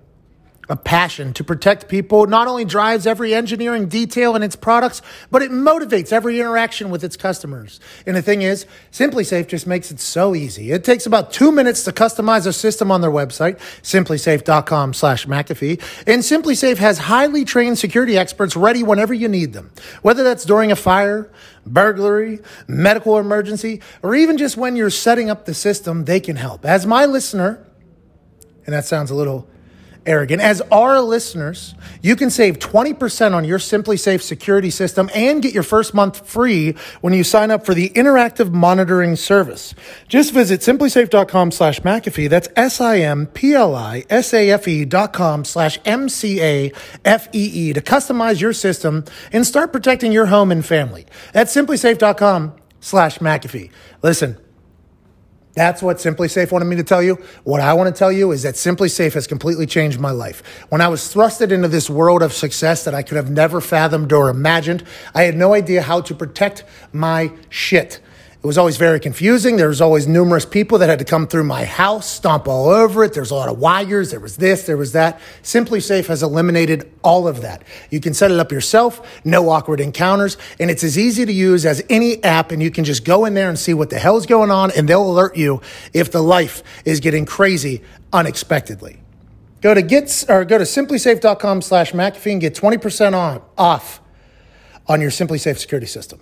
A 0.68 0.76
passion 0.76 1.34
to 1.34 1.44
protect 1.44 1.88
people 1.88 2.26
not 2.26 2.48
only 2.48 2.64
drives 2.64 3.06
every 3.06 3.34
engineering 3.34 3.86
detail 3.86 4.34
in 4.34 4.42
its 4.42 4.56
products, 4.56 5.02
but 5.30 5.42
it 5.42 5.50
motivates 5.50 6.12
every 6.12 6.40
interaction 6.40 6.90
with 6.90 7.04
its 7.04 7.16
customers. 7.16 7.80
And 8.06 8.16
the 8.16 8.22
thing 8.22 8.42
is, 8.42 8.64
SimpliSafe 8.90 9.46
just 9.48 9.66
makes 9.66 9.90
it 9.90 10.00
so 10.00 10.34
easy. 10.34 10.72
It 10.72 10.82
takes 10.82 11.04
about 11.04 11.32
two 11.32 11.52
minutes 11.52 11.84
to 11.84 11.92
customize 11.92 12.46
a 12.46 12.52
system 12.52 12.90
on 12.90 13.02
their 13.02 13.10
website, 13.10 13.58
simplisafe.com 13.82 14.94
slash 14.94 15.26
McAfee. 15.26 15.82
And 16.06 16.22
SimpliSafe 16.22 16.78
has 16.78 16.98
highly 16.98 17.44
trained 17.44 17.78
security 17.78 18.16
experts 18.16 18.56
ready 18.56 18.82
whenever 18.82 19.12
you 19.12 19.28
need 19.28 19.52
them. 19.52 19.70
Whether 20.00 20.24
that's 20.24 20.44
during 20.44 20.72
a 20.72 20.76
fire, 20.76 21.30
burglary, 21.66 22.40
medical 22.66 23.18
emergency, 23.18 23.82
or 24.02 24.14
even 24.14 24.38
just 24.38 24.56
when 24.56 24.76
you're 24.76 24.90
setting 24.90 25.28
up 25.28 25.44
the 25.44 25.54
system, 25.54 26.06
they 26.06 26.20
can 26.20 26.36
help. 26.36 26.64
As 26.64 26.86
my 26.86 27.04
listener, 27.04 27.64
and 28.64 28.74
that 28.74 28.86
sounds 28.86 29.10
a 29.10 29.14
little 29.14 29.48
arrogant. 30.06 30.42
As 30.42 30.60
our 30.72 31.00
listeners, 31.00 31.74
you 32.02 32.16
can 32.16 32.30
save 32.30 32.58
20% 32.58 33.34
on 33.34 33.44
your 33.44 33.58
SimpliSafe 33.58 34.22
security 34.22 34.70
system 34.70 35.10
and 35.14 35.42
get 35.42 35.54
your 35.54 35.62
first 35.62 35.94
month 35.94 36.28
free 36.28 36.74
when 37.00 37.12
you 37.12 37.24
sign 37.24 37.50
up 37.50 37.64
for 37.64 37.74
the 37.74 37.90
interactive 37.90 38.52
monitoring 38.52 39.16
service. 39.16 39.74
Just 40.08 40.32
visit 40.32 40.60
simplisafe.com 40.60 41.50
slash 41.50 41.80
McAfee. 41.80 42.28
That's 42.28 42.48
S-I-M-P-L-I-S-A-F-E 42.56 43.14
dot 44.84 45.12
com 45.12 45.44
slash 45.44 45.78
M-C-A-F-E-E 45.84 47.72
to 47.72 47.80
customize 47.80 48.40
your 48.40 48.52
system 48.52 49.04
and 49.32 49.46
start 49.46 49.72
protecting 49.72 50.12
your 50.12 50.26
home 50.26 50.52
and 50.52 50.64
family. 50.64 51.06
That's 51.32 51.54
simplisafe.com 51.54 52.54
slash 52.80 53.18
McAfee. 53.18 53.70
Listen, 54.02 54.36
that's 55.54 55.82
what 55.82 55.98
SimpliSafe 55.98 56.50
wanted 56.50 56.64
me 56.66 56.76
to 56.76 56.82
tell 56.82 57.02
you. 57.02 57.14
What 57.44 57.60
I 57.60 57.74
want 57.74 57.94
to 57.94 57.98
tell 57.98 58.10
you 58.10 58.32
is 58.32 58.42
that 58.42 58.54
SimpliSafe 58.54 59.12
has 59.14 59.26
completely 59.26 59.66
changed 59.66 60.00
my 60.00 60.10
life. 60.10 60.42
When 60.68 60.80
I 60.80 60.88
was 60.88 61.02
thrusted 61.02 61.52
into 61.52 61.68
this 61.68 61.88
world 61.88 62.22
of 62.22 62.32
success 62.32 62.84
that 62.84 62.94
I 62.94 63.02
could 63.02 63.16
have 63.16 63.30
never 63.30 63.60
fathomed 63.60 64.12
or 64.12 64.28
imagined, 64.28 64.84
I 65.14 65.22
had 65.22 65.36
no 65.36 65.54
idea 65.54 65.82
how 65.82 66.00
to 66.02 66.14
protect 66.14 66.64
my 66.92 67.32
shit. 67.50 68.00
It 68.44 68.46
was 68.46 68.58
always 68.58 68.76
very 68.76 69.00
confusing. 69.00 69.56
There 69.56 69.68
was 69.68 69.80
always 69.80 70.06
numerous 70.06 70.44
people 70.44 70.76
that 70.76 70.90
had 70.90 70.98
to 70.98 71.04
come 71.06 71.26
through 71.26 71.44
my 71.44 71.64
house, 71.64 72.06
stomp 72.06 72.46
all 72.46 72.68
over 72.68 73.02
it. 73.02 73.14
There's 73.14 73.30
a 73.30 73.34
lot 73.34 73.48
of 73.48 73.58
wires. 73.58 74.10
There 74.10 74.20
was 74.20 74.36
this, 74.36 74.66
there 74.66 74.76
was 74.76 74.92
that. 74.92 75.18
SimpliSafe 75.42 76.08
has 76.08 76.22
eliminated 76.22 76.92
all 77.02 77.26
of 77.26 77.40
that. 77.40 77.62
You 77.88 78.00
can 78.00 78.12
set 78.12 78.30
it 78.30 78.38
up 78.38 78.52
yourself, 78.52 79.00
no 79.24 79.48
awkward 79.48 79.80
encounters, 79.80 80.36
and 80.60 80.70
it's 80.70 80.84
as 80.84 80.98
easy 80.98 81.24
to 81.24 81.32
use 81.32 81.64
as 81.64 81.82
any 81.88 82.22
app. 82.22 82.52
And 82.52 82.62
you 82.62 82.70
can 82.70 82.84
just 82.84 83.06
go 83.06 83.24
in 83.24 83.32
there 83.32 83.48
and 83.48 83.58
see 83.58 83.72
what 83.72 83.88
the 83.88 83.98
hell's 83.98 84.26
going 84.26 84.50
on, 84.50 84.70
and 84.72 84.86
they'll 84.86 85.10
alert 85.10 85.38
you 85.38 85.62
if 85.94 86.12
the 86.12 86.22
life 86.22 86.62
is 86.84 87.00
getting 87.00 87.24
crazy 87.24 87.80
unexpectedly. 88.12 89.00
Go 89.62 89.72
to 89.72 89.80
get 89.80 90.22
or 90.28 90.44
go 90.44 90.58
to 90.58 90.64
simplisafe.com 90.64 91.62
slash 91.62 91.92
McAfee 91.92 92.32
and 92.32 92.42
get 92.42 92.54
20% 92.54 93.14
on, 93.14 93.40
off 93.56 94.02
on 94.86 95.00
your 95.00 95.10
SimpliSafe 95.10 95.56
security 95.56 95.86
system. 95.86 96.20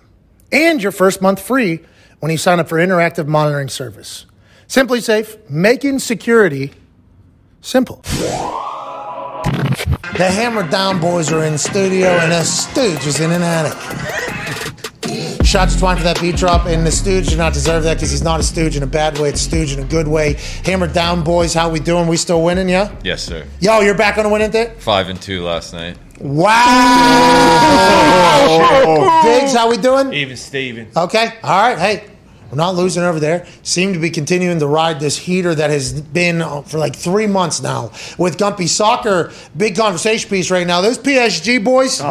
And 0.53 0.81
your 0.81 0.93
first 0.93 1.21
month 1.21 1.41
free 1.41 1.81
when 2.23 2.31
you 2.31 2.37
sign 2.37 2.57
up 2.57 2.69
for 2.69 2.77
interactive 2.77 3.27
monitoring 3.27 3.67
service. 3.67 4.25
SimpliSafe, 4.69 5.49
making 5.49 5.99
security 5.99 6.71
simple. 7.59 7.97
The 10.15 10.31
Hammer 10.31 10.65
Down 10.69 11.01
boys 11.01 11.33
are 11.33 11.43
in 11.43 11.57
studio 11.57 12.07
and 12.07 12.31
the 12.31 12.45
Stooge 12.45 13.05
is 13.05 13.19
in 13.19 13.29
an 13.29 13.41
attic. 13.41 13.77
Shots 15.45 15.77
Twine 15.77 15.97
for 15.97 16.03
that 16.03 16.21
beat 16.21 16.37
drop, 16.37 16.65
and 16.65 16.87
the 16.87 16.91
Stooge 16.93 17.27
did 17.27 17.37
not 17.37 17.51
deserve 17.51 17.83
that 17.83 17.95
because 17.95 18.11
he's 18.11 18.23
not 18.23 18.39
a 18.39 18.43
Stooge 18.43 18.77
in 18.77 18.83
a 18.83 18.87
bad 18.87 19.19
way. 19.19 19.27
It's 19.27 19.41
Stooge 19.41 19.73
in 19.73 19.83
a 19.83 19.85
good 19.85 20.07
way. 20.07 20.35
Hammer 20.63 20.87
Down 20.87 21.25
boys, 21.25 21.53
how 21.53 21.69
we 21.69 21.81
doing? 21.81 22.07
We 22.07 22.15
still 22.15 22.41
winning, 22.41 22.69
yeah? 22.69 22.95
Yes, 23.03 23.21
sir. 23.21 23.45
Yo, 23.59 23.81
you're 23.81 23.97
back 23.97 24.17
on 24.17 24.25
a 24.25 24.29
winning 24.29 24.49
day? 24.49 24.73
Five 24.79 25.09
and 25.09 25.21
two 25.21 25.43
last 25.43 25.73
night. 25.73 25.97
Wow! 26.21 26.53
Diggs, 29.25 29.53
how 29.53 29.69
we 29.69 29.75
doing? 29.75 30.13
Even 30.13 30.37
Steven. 30.37 30.87
Okay. 30.95 31.33
All 31.43 31.61
right. 31.69 31.77
Hey, 31.77 32.12
we're 32.53 32.57
not 32.57 32.75
losing 32.75 33.01
over 33.01 33.19
there. 33.19 33.47
Seem 33.63 33.93
to 33.93 33.99
be 33.99 34.11
continuing 34.11 34.59
to 34.59 34.67
ride 34.67 34.99
this 34.99 35.17
heater 35.17 35.55
that 35.55 35.71
has 35.71 35.99
been 35.99 36.39
uh, 36.39 36.61
for 36.61 36.77
like 36.77 36.95
three 36.95 37.25
months 37.25 37.63
now 37.63 37.85
with 38.19 38.37
Gumpy 38.37 38.67
Soccer. 38.67 39.31
Big 39.57 39.75
conversation 39.75 40.29
piece 40.29 40.51
right 40.51 40.67
now. 40.67 40.79
Those 40.79 40.99
PSG 40.99 41.63
boys. 41.63 41.99
Hey, 41.99 42.05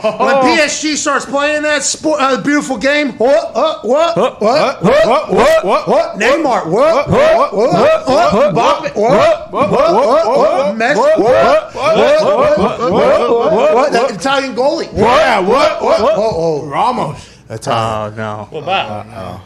when 0.00 0.34
PSG 0.36 0.96
starts 0.96 1.26
playing 1.26 1.60
that 1.64 1.82
sport, 1.82 2.22
uh, 2.22 2.40
beautiful 2.40 2.78
game. 2.78 3.12
What? 3.18 3.54
What? 3.54 3.84
What? 3.84 4.16
What? 4.16 4.40
What? 4.40 4.82
What? 4.82 5.30
What? 5.30 5.64
What? 5.66 5.88
What? 5.88 6.18
Neymar. 6.18 6.70
What? 6.70 7.10
What? 7.10 7.52
What? 7.52 7.54
What? 7.54 8.54
Mbappe. 8.54 8.96
What? 8.96 9.52
What? 9.52 9.70
What? 9.70 10.26
What? 10.26 10.76
Messi. 10.76 10.96
What? 10.96 11.18
What? 11.18 11.74
What? 11.74 12.92
What? 12.92 13.30
What? 13.30 13.74
What? 13.74 13.92
That 13.92 14.10
Italian 14.10 14.54
goalie. 14.54 14.90
Yeah, 14.96 15.40
what? 15.40 15.82
What? 15.82 16.00
Oh, 16.00 16.62
oh. 16.62 16.66
Ramos. 16.66 17.31
That's 17.52 17.68
Oh 17.68 18.12
no. 18.16 18.46
What 18.50 18.62
about? 18.62 19.40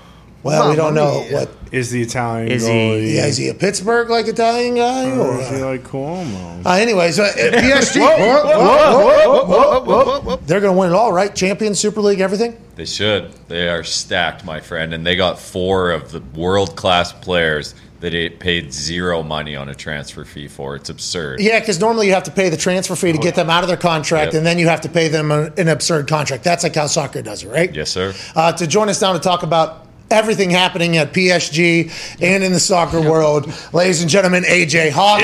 Well, 0.45 0.70
we 0.70 0.77
don't 0.77 0.95
know 0.95 1.23
what. 1.33 1.51
Is 1.73 1.91
the 1.91 2.01
Italian 2.03 2.53
Is 2.53 2.65
he- 2.65 2.73
goalie. 2.73 3.15
Yeah, 3.16 3.27
is 3.27 3.37
he 3.37 3.49
a 3.49 3.55
Pittsburgh 3.55 4.09
like 4.09 4.28
Italian 4.28 4.77
guy? 4.77 5.11
Or 5.11 5.33
Or, 5.33 5.41
is 5.41 5.49
he 5.49 5.57
like 5.57 5.83
Cuomo? 5.83 6.65
uh, 6.65 6.70
anyways, 6.70 7.19
uh, 7.19 7.33
PSG. 7.37 7.99
Whoa, 7.99 8.16
whoa, 8.16 9.45
whoa, 9.45 9.85
whoa, 9.85 10.20
whoa. 10.20 10.37
They're 10.47 10.61
going 10.61 10.74
to 10.74 10.78
win 10.78 10.91
it 10.93 10.95
all, 10.95 11.12
right? 11.12 11.35
Champions, 11.35 11.81
Super 11.81 12.01
League, 12.01 12.20
everything. 12.20 12.57
They 12.77 12.85
should. 12.85 13.33
They 13.49 13.69
are 13.69 13.83
stacked, 13.83 14.45
my 14.45 14.61
friend, 14.61 14.95
and 14.95 15.05
they 15.05 15.16
got 15.16 15.41
four 15.41 15.91
of 15.91 16.12
the 16.12 16.20
world 16.41 16.77
class 16.77 17.12
players 17.12 17.74
that 18.01 18.12
it 18.14 18.39
paid 18.40 18.73
zero 18.73 19.23
money 19.23 19.56
on 19.56 19.68
a 19.68 19.74
transfer 19.74 20.24
fee 20.24 20.48
for. 20.48 20.77
It's 20.77 20.90
absurd. 20.90 21.40
Yeah, 21.40 21.59
because 21.60 21.81
normally 21.81 22.06
you 22.09 22.12
have 22.14 22.24
to 22.24 22.31
pay 22.31 22.48
the 22.51 22.56
transfer 22.56 22.94
fee 22.94 23.12
to 23.12 23.18
get 23.18 23.35
them 23.35 23.48
out 23.48 23.62
of 23.64 23.68
their 23.68 23.77
contract, 23.78 24.32
Yep. 24.32 24.39
and 24.39 24.47
then 24.47 24.59
you 24.59 24.68
have 24.68 24.82
to 24.82 24.89
pay 24.89 25.09
them 25.09 25.31
a- 25.31 25.51
an 25.56 25.68
absurd 25.68 26.06
contract. 26.09 26.44
That's 26.44 26.62
like 26.62 26.74
how 26.74 26.86
soccer 26.89 27.23
does 27.23 27.43
it, 27.43 27.48
right? 27.48 27.74
Yes, 27.74 27.90
sir. 27.90 28.14
Uh, 28.35 28.52
to 28.52 28.66
join 28.66 28.89
us 28.90 29.01
now 29.01 29.12
to 29.14 29.18
talk 29.18 29.43
about 29.43 29.86
everything 30.10 30.51
happening 30.51 30.97
at 30.98 31.12
PSG 31.12 31.90
and 32.20 32.44
in 32.44 32.52
the 32.52 32.60
soccer 32.60 33.01
world, 33.01 33.52
ladies 33.73 34.02
and 34.02 34.10
gentlemen, 34.10 34.44
AJ 34.44 34.90
Hawk. 34.90 35.20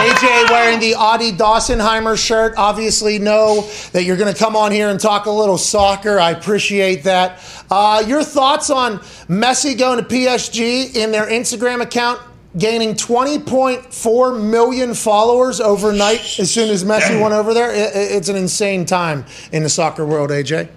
AJ 0.00 0.48
wearing 0.48 0.80
the 0.80 0.94
Audie 0.94 1.30
Dawsonheimer 1.30 2.16
shirt. 2.16 2.54
Obviously, 2.56 3.18
know 3.18 3.68
that 3.92 4.04
you're 4.04 4.16
going 4.16 4.32
to 4.32 4.38
come 4.38 4.56
on 4.56 4.72
here 4.72 4.88
and 4.88 4.98
talk 4.98 5.26
a 5.26 5.30
little 5.30 5.58
soccer. 5.58 6.18
I 6.18 6.30
appreciate 6.30 7.02
that. 7.02 7.38
Uh, 7.70 8.02
your 8.06 8.24
thoughts 8.24 8.70
on 8.70 9.00
Messi 9.28 9.78
going 9.78 10.02
to 10.02 10.04
PSG 10.08 10.96
in 10.96 11.12
their 11.12 11.26
Instagram 11.26 11.82
account? 11.82 12.18
Gaining 12.56 12.94
20.4 12.94 14.50
million 14.50 14.94
followers 14.94 15.60
overnight 15.60 16.38
as 16.38 16.50
soon 16.50 16.70
as 16.70 16.82
Messi 16.82 17.20
went 17.20 17.34
over 17.34 17.52
there. 17.52 17.70
It's 17.70 18.30
an 18.30 18.36
insane 18.36 18.86
time 18.86 19.26
in 19.52 19.62
the 19.62 19.68
soccer 19.68 20.06
world, 20.06 20.30
AJ. 20.30 20.70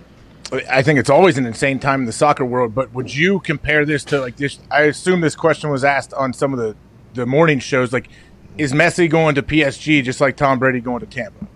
I 0.70 0.84
think 0.84 1.00
it's 1.00 1.10
always 1.10 1.38
an 1.38 1.46
insane 1.46 1.80
time 1.80 2.02
in 2.02 2.06
the 2.08 2.12
soccer 2.12 2.44
world. 2.44 2.76
But 2.76 2.94
would 2.94 3.16
you 3.16 3.40
compare 3.40 3.86
this 3.86 4.04
to 4.06 4.20
like 4.20 4.36
this? 4.36 4.60
I 4.70 4.82
assume 4.82 5.22
this 5.22 5.38
question 5.38 5.70
was 5.70 5.86
asked 5.86 6.14
on 6.14 6.34
some 6.34 6.52
of 6.52 6.60
the 6.60 6.76
the 7.14 7.26
morning 7.26 7.60
shows. 7.60 7.94
Like, 7.94 8.10
is 8.58 8.74
Messi 8.74 9.10
going 9.10 9.36
to 9.36 9.44
PSG 9.44 10.04
just 10.04 10.20
like 10.22 10.36
Tom 10.38 10.60
Brady 10.60 10.80
going 10.80 11.00
to 11.02 11.06
Tampa? 11.06 11.48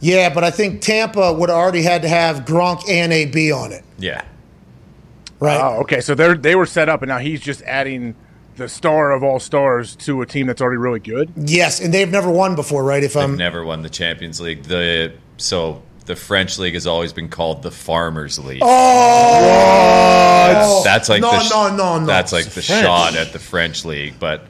Yeah, 0.00 0.32
but 0.32 0.44
I 0.44 0.50
think 0.50 0.80
Tampa 0.80 1.32
would 1.32 1.48
have 1.48 1.58
already 1.58 1.82
had 1.82 2.02
to 2.02 2.08
have 2.08 2.44
Gronk 2.44 2.88
and 2.88 3.12
AB 3.12 3.50
on 3.52 3.72
it, 3.72 3.84
Yeah. 3.98 4.22
right? 5.40 5.60
Oh, 5.60 5.80
okay. 5.80 6.00
So 6.00 6.14
they 6.14 6.34
they 6.34 6.54
were 6.54 6.66
set 6.66 6.88
up, 6.88 7.02
and 7.02 7.08
now 7.08 7.18
he's 7.18 7.40
just 7.40 7.62
adding 7.62 8.14
the 8.56 8.68
star 8.68 9.10
of 9.12 9.22
all 9.24 9.38
stars 9.40 9.94
to 9.96 10.20
a 10.22 10.26
team 10.26 10.46
that's 10.46 10.60
already 10.60 10.76
really 10.78 11.00
good. 11.00 11.32
Yes, 11.36 11.80
and 11.80 11.92
they've 11.94 12.10
never 12.10 12.30
won 12.30 12.54
before, 12.56 12.84
right? 12.84 13.02
If 13.04 13.14
They've 13.14 13.24
I'm 13.24 13.36
never 13.36 13.64
won 13.64 13.82
the 13.82 13.90
Champions 13.90 14.40
League. 14.40 14.62
The 14.64 15.12
so 15.36 15.82
the 16.06 16.14
French 16.16 16.58
league 16.58 16.74
has 16.74 16.86
always 16.86 17.12
been 17.12 17.28
called 17.28 17.62
the 17.62 17.70
Farmers 17.70 18.38
League. 18.38 18.62
Oh, 19.60 20.82
That's 20.84 21.08
like 21.08 21.20
no, 21.22 21.30
the 21.30 21.48
no, 21.50 21.76
no, 21.76 21.98
no. 22.00 22.06
That's 22.06 22.32
like 22.32 22.46
the 22.46 22.62
shot 22.62 23.16
at 23.16 23.32
the 23.32 23.38
French 23.38 23.84
league, 23.84 24.14
but 24.18 24.46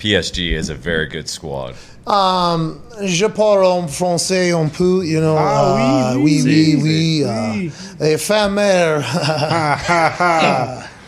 PSG 0.00 0.52
is 0.52 0.70
a 0.70 0.74
very 0.74 1.06
good 1.06 1.28
squad. 1.28 1.74
Um, 2.06 2.80
je 3.04 3.26
parle 3.26 3.66
en 3.66 3.86
français 3.86 4.52
un 4.52 4.70
peu, 4.70 5.04
you 5.04 5.20
know. 5.20 5.36
Ah, 5.38 6.12
uh, 6.12 6.16
oui, 6.16 6.42
oui, 6.42 6.74
oui, 6.76 6.82
oui, 6.82 7.24
oui. 7.24 7.70
Uh, 8.00 8.04
et 8.04 8.16
femme-mère. 8.18 9.04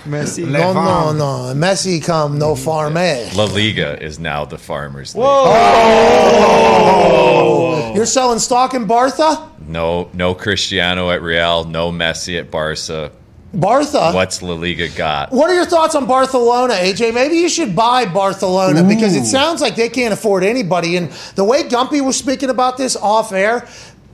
Messi. 0.07 0.45
non, 0.45 0.75
non, 0.75 1.15
non. 1.15 1.55
Messi 1.55 2.01
comme 2.05 2.39
no 2.39 2.55
farmer. 2.55 3.31
La 3.35 3.45
Liga 3.45 3.97
is 4.03 4.19
now 4.19 4.45
the 4.45 4.59
Farmers 4.59 5.15
League. 5.15 5.25
You're 7.95 8.07
selling 8.07 8.39
stock 8.39 8.75
in 8.75 8.87
Bartha? 8.87 9.49
No, 9.67 10.11
no 10.13 10.35
Cristiano 10.35 11.11
at 11.11 11.23
Real, 11.23 11.65
no 11.65 11.91
Messi 11.93 12.39
at 12.39 12.51
Barca. 12.51 13.11
Bartha? 13.55 14.15
What's 14.15 14.41
La 14.43 14.55
Liga 14.55 14.89
got? 14.89 15.31
What 15.31 15.51
are 15.51 15.55
your 15.55 15.67
thoughts 15.67 15.95
on 15.95 16.07
Barcelona, 16.07 16.75
AJ? 16.75 17.13
Maybe 17.13 17.37
you 17.37 17.49
should 17.49 17.77
buy 17.77 18.07
Barcelona 18.07 18.83
because 18.83 19.15
it 19.15 19.27
sounds 19.27 19.61
like 19.61 19.77
they 19.77 19.91
can't 19.91 20.15
afford 20.15 20.43
anybody. 20.43 20.97
And 20.97 21.11
the 21.35 21.45
way 21.45 21.63
Gumpy 21.65 22.05
was 22.05 22.17
speaking 22.17 22.49
about 22.49 22.79
this 22.79 22.97
off 22.97 23.31
air, 23.33 23.69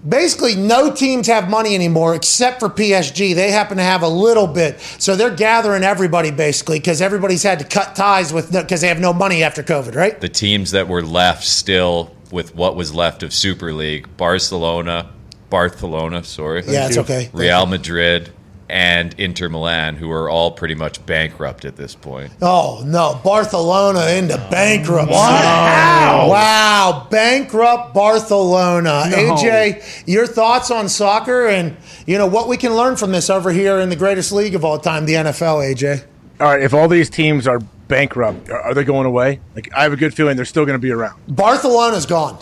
basically 0.06 0.56
no 0.56 0.92
teams 0.92 1.28
have 1.28 1.48
money 1.48 1.74
anymore 1.76 2.16
except 2.16 2.58
for 2.58 2.68
PSG. 2.68 3.34
They 3.34 3.52
happen 3.52 3.76
to 3.76 3.82
have 3.82 4.02
a 4.02 4.08
little 4.08 4.48
bit. 4.48 4.80
So 4.98 5.14
they're 5.14 5.34
gathering 5.34 5.84
everybody 5.84 6.32
basically 6.32 6.80
because 6.80 7.00
everybody's 7.00 7.44
had 7.44 7.60
to 7.60 7.64
cut 7.64 7.94
ties 7.94 8.32
with 8.32 8.52
because 8.52 8.80
they 8.80 8.88
have 8.88 9.00
no 9.00 9.12
money 9.12 9.44
after 9.44 9.62
COVID, 9.62 9.94
right? 9.94 10.20
The 10.20 10.28
teams 10.28 10.72
that 10.72 10.88
were 10.88 11.02
left 11.02 11.44
still 11.44 12.12
with 12.32 12.56
what 12.56 12.74
was 12.74 12.92
left 12.92 13.22
of 13.22 13.32
Super 13.32 13.72
League, 13.72 14.08
Barcelona, 14.16 15.10
Barcelona, 15.48 16.24
sorry. 16.24 16.62
yeah, 16.66 16.88
it's 16.88 16.98
okay. 16.98 17.30
Real 17.32 17.66
Madrid 17.66 18.32
and 18.68 19.14
Inter 19.18 19.48
Milan, 19.48 19.96
who 19.96 20.10
are 20.10 20.28
all 20.28 20.50
pretty 20.50 20.74
much 20.74 21.04
bankrupt 21.06 21.64
at 21.64 21.76
this 21.76 21.94
point. 21.94 22.32
Oh 22.42 22.82
no, 22.84 23.20
Barcelona 23.24 24.06
into 24.10 24.36
bankruptcy. 24.50 25.12
Wow. 25.12 26.28
Wow, 26.30 27.06
bankrupt 27.10 27.94
Barcelona. 27.94 29.04
AJ, 29.06 30.04
your 30.06 30.26
thoughts 30.26 30.70
on 30.70 30.88
soccer 30.88 31.46
and 31.46 31.76
you 32.06 32.18
know 32.18 32.26
what 32.26 32.48
we 32.48 32.56
can 32.56 32.74
learn 32.74 32.96
from 32.96 33.12
this 33.12 33.30
over 33.30 33.52
here 33.52 33.78
in 33.78 33.88
the 33.88 33.96
greatest 33.96 34.32
league 34.32 34.54
of 34.54 34.64
all 34.64 34.78
time, 34.78 35.06
the 35.06 35.14
NFL, 35.14 35.74
AJ. 35.74 36.04
All 36.40 36.46
right, 36.46 36.62
if 36.62 36.72
all 36.72 36.86
these 36.88 37.10
teams 37.10 37.48
are 37.48 37.58
bankrupt, 37.88 38.48
are, 38.48 38.60
are 38.60 38.74
they 38.74 38.84
going 38.84 39.06
away? 39.06 39.40
Like, 39.56 39.70
I 39.74 39.82
have 39.82 39.92
a 39.92 39.96
good 39.96 40.14
feeling 40.14 40.36
they're 40.36 40.44
still 40.44 40.64
going 40.64 40.78
to 40.78 40.82
be 40.82 40.92
around. 40.92 41.20
Barcelona's 41.26 42.06
gone. 42.06 42.38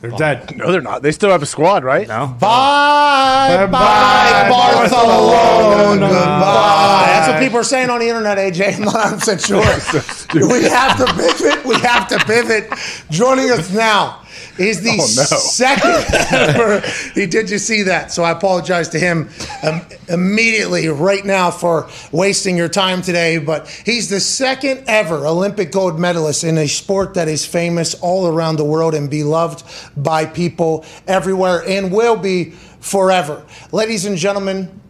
They're 0.00 0.10
dead. 0.12 0.56
No, 0.56 0.70
they're 0.70 0.80
not. 0.80 1.02
They 1.02 1.10
still 1.10 1.30
have 1.30 1.42
a 1.42 1.46
squad, 1.46 1.82
right? 1.82 2.06
No. 2.06 2.28
Bye, 2.38 3.66
bye, 3.66 4.48
Barcelona. 4.48 6.06
Goodbye. 6.06 7.04
That's 7.06 7.28
what 7.28 7.40
people 7.40 7.58
are 7.58 7.64
saying 7.64 7.90
on 7.90 7.98
the 7.98 8.08
internet, 8.08 8.38
AJ. 8.38 8.76
I'm 8.76 8.82
not 8.82 8.94
100% 8.94 9.46
sure. 9.46 10.48
we 10.48 10.64
have 10.68 10.98
to 10.98 11.06
pivot. 11.14 11.64
We 11.64 11.74
have 11.80 12.06
to 12.08 12.18
pivot. 12.20 12.72
Joining 13.10 13.50
us 13.50 13.72
now 13.72 14.22
is 14.58 14.82
the 14.82 14.90
Oh, 14.92 14.96
no. 14.96 15.04
second 15.04 16.04
ever. 16.32 16.80
He 17.14 17.26
did 17.26 17.50
you 17.50 17.58
see 17.58 17.82
that, 17.84 18.12
so 18.12 18.22
I 18.24 18.30
apologize 18.32 18.88
to 18.90 18.98
him 18.98 19.28
um, 19.62 19.80
immediately 20.08 20.88
right 20.88 21.24
now 21.24 21.50
for 21.50 21.88
wasting 22.12 22.56
your 22.56 22.68
time 22.68 23.02
today. 23.02 23.38
But 23.38 23.68
he's 23.68 24.08
the 24.08 24.20
second 24.20 24.84
ever 24.86 25.26
Olympic 25.26 25.70
gold 25.72 25.98
medalist 25.98 26.44
in 26.44 26.58
a 26.58 26.66
sport 26.68 27.14
that 27.14 27.28
is 27.28 27.44
famous 27.46 27.94
all 27.94 28.26
around 28.26 28.56
the 28.56 28.64
world 28.64 28.94
and 28.94 29.08
beloved 29.10 29.62
by 29.96 30.24
people 30.26 30.84
everywhere 31.06 31.62
and 31.66 31.92
will 31.92 32.16
be 32.16 32.50
forever. 32.80 33.44
Ladies 33.72 34.04
and 34.04 34.16
gentlemen, 34.16 34.80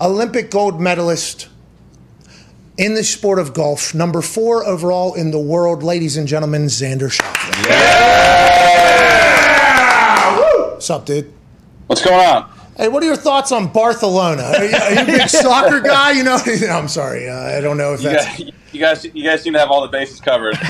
Olympic 0.00 0.50
gold 0.50 0.80
medalist 0.80 1.48
in 2.78 2.94
the 2.94 3.04
sport 3.04 3.38
of 3.38 3.52
golf, 3.52 3.94
number 3.94 4.22
four 4.22 4.64
overall 4.64 5.12
in 5.12 5.30
the 5.32 5.38
world, 5.38 5.82
ladies 5.82 6.16
and 6.16 6.26
gentlemen, 6.26 6.64
Xander 6.64 7.10
Schauffele. 7.10 8.49
What's 10.90 11.02
up, 11.02 11.06
dude? 11.06 11.32
What's 11.86 12.04
going 12.04 12.18
on? 12.18 12.50
Hey, 12.76 12.88
what 12.88 13.00
are 13.04 13.06
your 13.06 13.14
thoughts 13.14 13.52
on 13.52 13.72
Barcelona? 13.72 14.42
Are 14.42 14.64
you, 14.64 14.74
are 14.74 14.92
you 14.92 15.00
a 15.02 15.06
big 15.06 15.28
soccer 15.28 15.80
guy? 15.80 16.10
You 16.10 16.24
know, 16.24 16.36
I'm 16.68 16.88
sorry, 16.88 17.28
uh, 17.28 17.38
I 17.38 17.60
don't 17.60 17.76
know 17.76 17.94
if 17.94 18.00
that's. 18.00 18.40
You 18.72 18.80
guys, 18.80 19.04
you 19.04 19.24
guys 19.24 19.42
seem 19.42 19.52
to 19.52 19.58
have 19.58 19.70
all 19.70 19.82
the 19.82 19.88
bases 19.88 20.20
covered. 20.20 20.56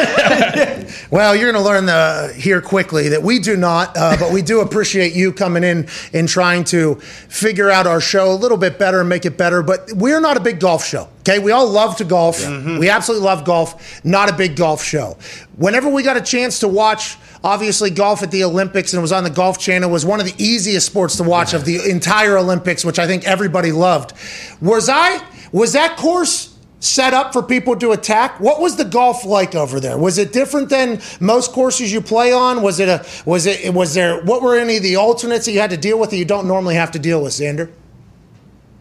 Well, 1.11 1.35
you're 1.35 1.51
going 1.51 1.63
to 1.63 1.69
learn 1.69 1.87
the, 1.87 2.33
here 2.37 2.61
quickly 2.61 3.09
that 3.11 3.23
we 3.23 3.39
do 3.39 3.57
not, 3.57 3.97
uh, 3.97 4.17
but 4.19 4.33
we 4.33 4.43
do 4.43 4.61
appreciate 4.61 5.13
you 5.15 5.33
coming 5.33 5.65
in 5.65 5.89
and 6.13 6.29
trying 6.29 6.65
to 6.65 6.97
figure 6.97 7.71
out 7.71 7.87
our 7.87 8.01
show 8.01 8.33
a 8.33 8.35
little 8.35 8.57
bit 8.57 8.79
better 8.79 9.01
and 9.01 9.09
make 9.09 9.25
it 9.25 9.37
better. 9.37 9.63
But 9.63 9.91
we're 9.95 10.21
not 10.21 10.37
a 10.37 10.41
big 10.41 10.61
golf 10.61 10.85
show. 10.85 11.09
Okay, 11.21 11.39
we 11.39 11.53
all 11.53 11.69
love 11.69 11.97
to 11.97 12.05
golf. 12.05 12.47
We 12.47 12.89
absolutely 12.89 13.27
love 13.27 13.45
golf. 13.45 14.05
Not 14.05 14.31
a 14.31 14.33
big 14.37 14.57
golf 14.57 14.83
show. 14.83 15.17
Whenever 15.57 15.89
we 15.89 16.03
got 16.03 16.17
a 16.17 16.21
chance 16.21 16.61
to 16.61 16.69
watch, 16.69 17.17
obviously 17.43 17.91
golf 17.91 18.23
at 18.23 18.31
the 18.31 18.45
Olympics 18.45 18.93
and 18.93 18.99
it 18.99 19.03
was 19.03 19.13
on 19.13 19.25
the 19.25 19.31
Golf 19.31 19.59
Channel, 19.59 19.91
was 19.91 20.05
one 20.07 20.21
of 20.21 20.27
the 20.27 20.35
easiest 20.43 20.87
sports 20.87 21.17
to 21.17 21.25
watch 21.25 21.55
of 21.55 21.65
the 21.65 21.91
entire 21.91 22.39
Olympics, 22.39 22.85
which 22.85 22.99
I 22.99 23.07
think 23.07 23.25
everybody 23.25 23.73
loved. 23.73 24.13
Was 24.61 24.89
I? 24.89 25.25
Was 25.53 25.73
that 25.73 25.97
course? 25.97 26.50
Set 26.81 27.15
up 27.15 27.33
for 27.33 27.43
people 27.43 27.77
to 27.77 27.93
attack. 27.93 28.41
What 28.41 28.61
was 28.61 28.77
the 28.77 28.85
golf 28.85 29.25
like 29.25 29.55
over 29.55 29.79
there? 29.79 29.97
Was 29.97 30.19
it 30.19 30.33
different 30.33 30.69
than 30.69 31.01
most 31.21 31.53
courses 31.53 31.93
you 31.93 32.01
play 32.01 32.33
on? 32.33 32.63
Was 32.63 32.81
it 32.81 32.89
a 32.89 33.07
was 33.25 33.47
it 33.47 33.73
was 33.73 33.95
there 33.95 34.23
what 34.25 34.43
were 34.43 34.57
any 34.57 34.79
of 34.79 34.83
the 34.83 34.97
alternates 34.97 35.47
that 35.47 35.53
you 35.53 35.61
had 35.61 35.71
to 35.71 35.77
deal 35.77 35.99
with 35.99 36.11
that 36.11 36.17
you 36.17 36.25
don't 36.25 36.49
normally 36.49 36.75
have 36.75 36.91
to 36.93 36.99
deal 36.99 37.23
with, 37.23 37.33
Xander? 37.33 37.71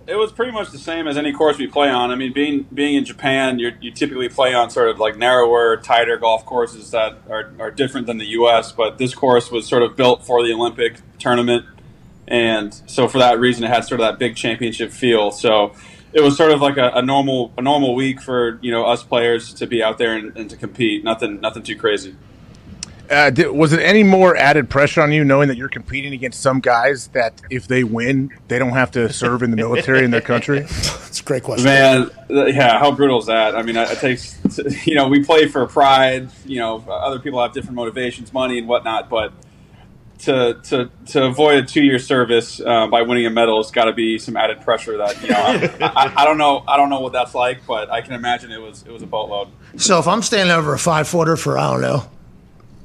it 0.10 0.18
was 0.18 0.32
pretty 0.32 0.52
much 0.52 0.72
the 0.72 0.80
same 0.80 1.08
as 1.08 1.18
any 1.18 1.32
course 1.32 1.60
we 1.60 1.68
play 1.68 1.88
on. 1.88 2.10
I 2.10 2.16
mean, 2.16 2.34
being 2.34 2.66
being 2.74 2.96
in 2.96 3.06
Japan, 3.06 3.60
you 3.60 3.92
typically 3.92 4.28
play 4.28 4.56
on 4.56 4.72
sort 4.72 4.90
of 4.90 5.00
like 5.00 5.18
narrower, 5.18 5.78
tighter 5.78 6.18
golf 6.18 6.46
courses 6.48 6.90
that 6.92 7.20
are, 7.30 7.54
are 7.60 7.70
different 7.70 8.08
than 8.08 8.18
the 8.18 8.26
U.S. 8.30 8.72
But 8.72 8.98
this 8.98 9.14
course 9.14 9.52
was 9.52 9.68
sort 9.68 9.84
of 9.84 9.96
built 9.96 10.26
for 10.26 10.44
the 10.44 10.52
Olympic 10.52 10.98
tournament, 11.20 11.68
and 12.28 12.74
so 12.88 13.08
for 13.08 13.20
that 13.20 13.40
reason, 13.40 13.64
it 13.64 13.70
had 13.70 13.86
sort 13.86 14.02
of 14.02 14.08
that 14.08 14.18
big 14.18 14.36
championship 14.36 14.92
feel. 14.92 15.30
So 15.30 15.74
it 16.14 16.22
was 16.22 16.36
sort 16.36 16.52
of 16.52 16.62
like 16.62 16.78
a, 16.78 16.92
a 16.96 17.02
normal 17.02 17.54
a 17.58 17.62
normal 17.62 17.96
week 17.96 18.22
for 18.22 18.60
you 18.62 18.72
know 18.72 18.86
us 18.86 19.04
players 19.04 19.54
to 19.56 19.68
be 19.68 19.84
out 19.84 19.98
there 19.98 20.16
and, 20.16 20.36
and 20.38 20.50
to 20.50 20.58
compete. 20.58 21.04
Nothing 21.04 21.40
nothing 21.42 21.64
too 21.64 21.78
crazy. 21.78 22.16
Uh, 23.10 23.32
did, 23.32 23.50
was 23.50 23.74
it 23.74 23.80
any 23.80 24.04
more 24.04 24.36
added 24.36 24.70
pressure 24.70 25.02
on 25.02 25.12
you 25.12 25.24
knowing 25.24 25.48
that 25.48 25.58
you're 25.58 25.68
competing 25.68 26.14
against 26.14 26.40
some 26.42 26.60
guys 26.60 27.08
that 27.08 27.42
if 27.50 27.68
they 27.68 27.84
win, 27.84 28.30
they 28.48 28.60
don't 28.60 28.74
have 28.74 28.92
to 28.92 29.12
serve 29.12 29.42
in 29.42 29.50
the 29.50 29.58
military 29.58 30.06
in 30.06 30.12
their 30.12 30.22
country? 30.22 30.60
That's 30.70 31.20
a 31.20 31.24
great 31.24 31.42
question. 31.42 31.66
Man, 31.66 32.12
yeah, 32.30 32.78
how 32.78 32.92
brutal 32.92 33.18
is 33.18 33.26
that? 33.26 33.56
I 33.56 33.64
mean, 33.64 33.78
it 33.78 33.98
takes, 33.98 34.40
you 34.86 34.94
know, 34.94 35.08
we 35.08 35.24
play 35.24 35.48
for 35.48 35.66
pride. 35.66 36.30
You 36.46 36.60
know, 36.60 36.86
other 36.88 37.18
people 37.18 37.42
have 37.42 37.52
different 37.52 37.78
motivations, 37.78 38.32
money 38.32 38.60
and 38.60 38.68
whatnot, 38.68 39.10
but 39.10 39.34
to 40.20 40.60
to 40.64 40.90
to 41.08 41.24
avoid 41.26 41.64
a 41.64 41.66
two 41.66 41.84
year 41.84 42.00
service 42.00 42.60
uh, 42.62 42.88
by 42.88 43.02
winning 43.02 43.26
a 43.26 43.30
medal 43.30 43.62
has 43.62 43.72
got 43.72 43.86
to 43.86 43.94
be 43.94 44.20
some 44.20 44.36
added 44.38 44.62
pressure. 44.62 44.98
That 44.98 45.22
you 45.22 45.30
know, 45.30 45.36
I, 45.38 45.92
I, 45.96 46.22
I 46.22 46.26
don't 46.26 46.38
know, 46.38 46.64
I 46.68 46.78
don't 46.78 46.90
know 46.90 47.00
what 47.00 47.14
that's 47.14 47.34
like, 47.34 47.66
but 47.66 47.90
I 47.90 48.02
can 48.02 48.14
imagine 48.14 48.52
it 48.52 48.62
was 48.62 48.84
it 48.84 48.92
was 48.92 49.02
a 49.02 49.08
boatload. 49.08 49.50
So 49.78 50.00
if 50.00 50.08
I'm 50.08 50.22
standing 50.22 50.56
over 50.56 50.74
a 50.74 50.80
five 50.80 51.08
footer 51.08 51.38
for 51.38 51.58
I 51.58 51.72
don't 51.72 51.82
know, 51.82 52.04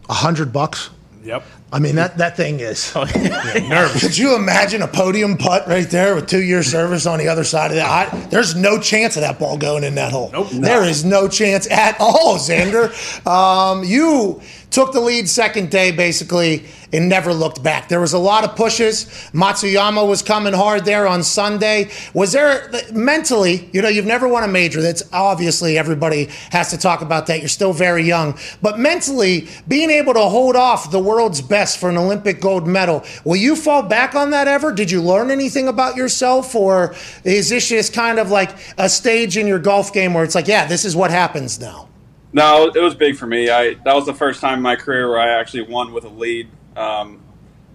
a 0.09 0.15
hundred 0.15 0.53
bucks. 0.53 0.91
Yep. 1.25 1.43
I 1.73 1.79
mean 1.81 1.97
that 1.97 2.19
that 2.19 2.37
thing 2.37 2.61
is 2.61 2.95
nervous. 3.57 4.01
Could 4.01 4.17
you 4.17 4.37
imagine 4.37 4.83
a 4.83 4.87
podium 4.87 5.37
putt 5.37 5.67
right 5.67 5.89
there 5.91 6.15
with 6.15 6.29
two 6.29 6.43
year 6.43 6.63
service 6.63 7.07
on 7.07 7.19
the 7.19 7.29
other 7.29 7.43
side 7.43 7.73
of 7.73 7.79
that? 7.79 8.13
I, 8.15 8.19
there's 8.27 8.55
no 8.55 8.79
chance 8.79 9.17
of 9.17 9.23
that 9.23 9.41
ball 9.41 9.57
going 9.57 9.83
in 9.83 9.97
that 9.97 10.13
hole. 10.13 10.31
Nope. 10.33 10.51
There 10.51 10.85
is 10.85 11.05
no 11.05 11.27
chance 11.27 11.69
at 11.71 11.97
all, 11.99 12.37
Xander. 12.37 12.93
Um, 13.27 13.83
you 13.83 14.41
took 14.75 14.93
the 14.93 15.01
lead 15.01 15.29
second 15.29 15.71
day 15.71 15.93
basically 15.93 16.65
and 16.93 17.09
never 17.09 17.33
looked 17.33 17.63
back. 17.63 17.89
There 17.89 18.01
was 18.01 18.13
a 18.13 18.19
lot 18.19 18.43
of 18.43 18.57
pushes. 18.57 19.05
Matsuyama 19.33 20.07
was 20.07 20.21
coming 20.21 20.53
hard 20.53 20.85
there 20.85 21.07
on 21.07 21.23
Sunday. 21.23 21.91
Was 22.13 22.33
there 22.33 22.73
mentally, 22.93 23.71
you 23.73 23.81
know, 23.83 23.89
you've 23.89 24.05
never 24.05 24.27
won 24.27 24.43
a 24.43 24.49
major. 24.49 24.83
That's 24.83 25.05
obviously 25.13 25.79
everybody 25.79 26.29
has 26.51 26.71
to 26.71 26.79
talk 26.79 27.03
about 27.03 27.29
that. 27.29 27.39
You're 27.39 27.49
still 27.49 27.73
very 27.73 28.03
young. 28.03 28.37
But 28.63 28.81
mentally, 28.81 29.47
being 29.69 29.91
able 29.91 30.15
to 30.15 30.23
hold 30.23 30.57
off 30.57 30.91
the 30.91 30.99
world's 30.99 31.41
best 31.41 31.79
for 31.79 31.89
an 31.89 31.97
Olympic 31.97 32.41
gold 32.41 32.67
medal, 32.67 33.05
will 33.25 33.37
you 33.37 33.55
fall 33.55 33.85
back 33.85 34.17
on 34.17 34.31
that 34.31 34.49
ever? 34.49 34.73
Did 34.73 34.91
you 34.91 35.01
learn 35.01 35.31
anything 35.31 35.69
about 35.69 35.95
yourself? 35.95 36.53
Or 36.53 36.97
is 37.23 37.49
this 37.49 37.69
just 37.69 37.95
kind 37.95 38.19
of 38.19 38.33
like 38.33 38.51
a 38.77 38.89
stage 38.89 39.37
in 39.37 39.47
your 39.47 39.61
golf 39.61 39.93
game 39.93 40.15
where 40.15 40.25
it's 40.25 40.35
like, 40.35 40.49
yeah, 40.49 40.67
this 40.67 40.85
is 40.85 40.97
what 40.97 41.13
happens 41.13 41.61
now? 41.61 41.89
No, 42.35 42.67
it 42.67 42.81
was 42.81 42.97
big 42.97 43.17
for 43.17 43.27
me. 43.29 43.49
I 43.49 43.75
that 43.85 43.95
was 43.95 44.07
the 44.07 44.13
first 44.13 44.41
time 44.41 44.55
in 44.59 44.63
my 44.63 44.75
career 44.75 45.09
where 45.09 45.21
I 45.21 45.39
actually 45.39 45.63
won 45.63 45.93
with 45.93 46.03
a 46.03 46.09
lead. 46.09 46.49
Um, 46.77 47.21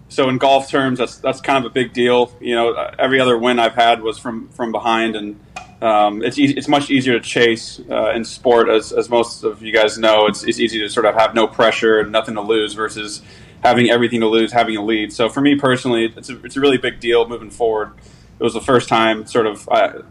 so 0.09 0.27
in 0.27 0.37
golf 0.37 0.69
terms, 0.69 0.99
that's 0.99 1.15
that's 1.15 1.39
kind 1.39 1.65
of 1.65 1.71
a 1.71 1.73
big 1.73 1.93
deal. 1.93 2.35
You 2.41 2.55
know, 2.55 2.73
every 2.99 3.21
other 3.21 3.37
win 3.37 3.57
I've 3.57 3.75
had 3.75 4.01
was 4.01 4.19
from 4.19 4.49
from 4.49 4.73
behind, 4.73 5.15
and 5.15 5.39
um, 5.81 6.21
it's 6.21 6.37
easy, 6.37 6.55
it's 6.55 6.67
much 6.67 6.91
easier 6.91 7.17
to 7.17 7.25
chase 7.25 7.79
uh, 7.89 8.11
in 8.11 8.25
sport, 8.25 8.67
as, 8.67 8.91
as 8.91 9.09
most 9.09 9.45
of 9.45 9.61
you 9.61 9.71
guys 9.71 9.97
know. 9.97 10.27
It's 10.27 10.43
it's 10.43 10.59
easy 10.59 10.77
to 10.79 10.89
sort 10.89 11.05
of 11.05 11.15
have 11.15 11.33
no 11.33 11.47
pressure 11.47 11.99
and 11.99 12.11
nothing 12.11 12.35
to 12.35 12.41
lose 12.41 12.73
versus 12.73 13.21
having 13.63 13.89
everything 13.89 14.19
to 14.19 14.27
lose, 14.27 14.51
having 14.51 14.75
a 14.75 14.83
lead. 14.83 15.13
So 15.13 15.29
for 15.29 15.39
me 15.39 15.55
personally, 15.55 16.13
it's 16.17 16.29
a 16.29 16.37
it's 16.43 16.57
a 16.57 16.59
really 16.59 16.77
big 16.77 16.99
deal 16.99 17.25
moving 17.29 17.49
forward. 17.49 17.93
It 18.37 18.43
was 18.43 18.53
the 18.53 18.61
first 18.61 18.89
time 18.89 19.25
sort 19.25 19.47
of. 19.47 19.69
I, 19.69 20.01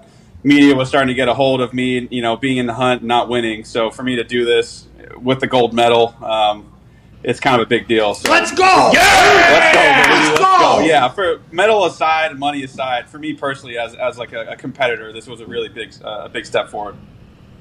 media 0.48 0.74
was 0.74 0.88
starting 0.88 1.08
to 1.08 1.14
get 1.14 1.28
a 1.28 1.34
hold 1.34 1.60
of 1.60 1.72
me, 1.72 2.08
you 2.10 2.22
know, 2.22 2.36
being 2.36 2.56
in 2.56 2.66
the 2.66 2.74
hunt, 2.74 3.02
not 3.02 3.28
winning. 3.28 3.64
So 3.64 3.90
for 3.90 4.02
me 4.02 4.16
to 4.16 4.24
do 4.24 4.44
this 4.44 4.88
with 5.16 5.40
the 5.40 5.46
gold 5.46 5.74
medal, 5.74 6.14
um, 6.24 6.72
it's 7.22 7.38
kind 7.40 7.60
of 7.60 7.66
a 7.66 7.68
big 7.68 7.86
deal. 7.86 8.14
So 8.14 8.30
Let's 8.30 8.52
go! 8.52 8.90
let's 8.92 9.74
go, 9.74 9.80
baby. 9.80 10.08
Let's 10.10 10.28
Let's 10.28 10.38
go! 10.38 10.78
go. 10.78 10.80
Yeah, 10.86 11.08
for 11.08 11.40
medal 11.52 11.84
aside 11.84 12.38
money 12.38 12.64
aside, 12.64 13.08
for 13.08 13.18
me 13.18 13.34
personally, 13.34 13.76
as, 13.76 13.94
as 13.94 14.18
like 14.18 14.32
a, 14.32 14.46
a 14.50 14.56
competitor, 14.56 15.12
this 15.12 15.26
was 15.26 15.40
a 15.40 15.46
really 15.46 15.68
big 15.68 15.92
uh, 16.02 16.22
a 16.24 16.28
big 16.28 16.46
step 16.46 16.68
forward. 16.68 16.96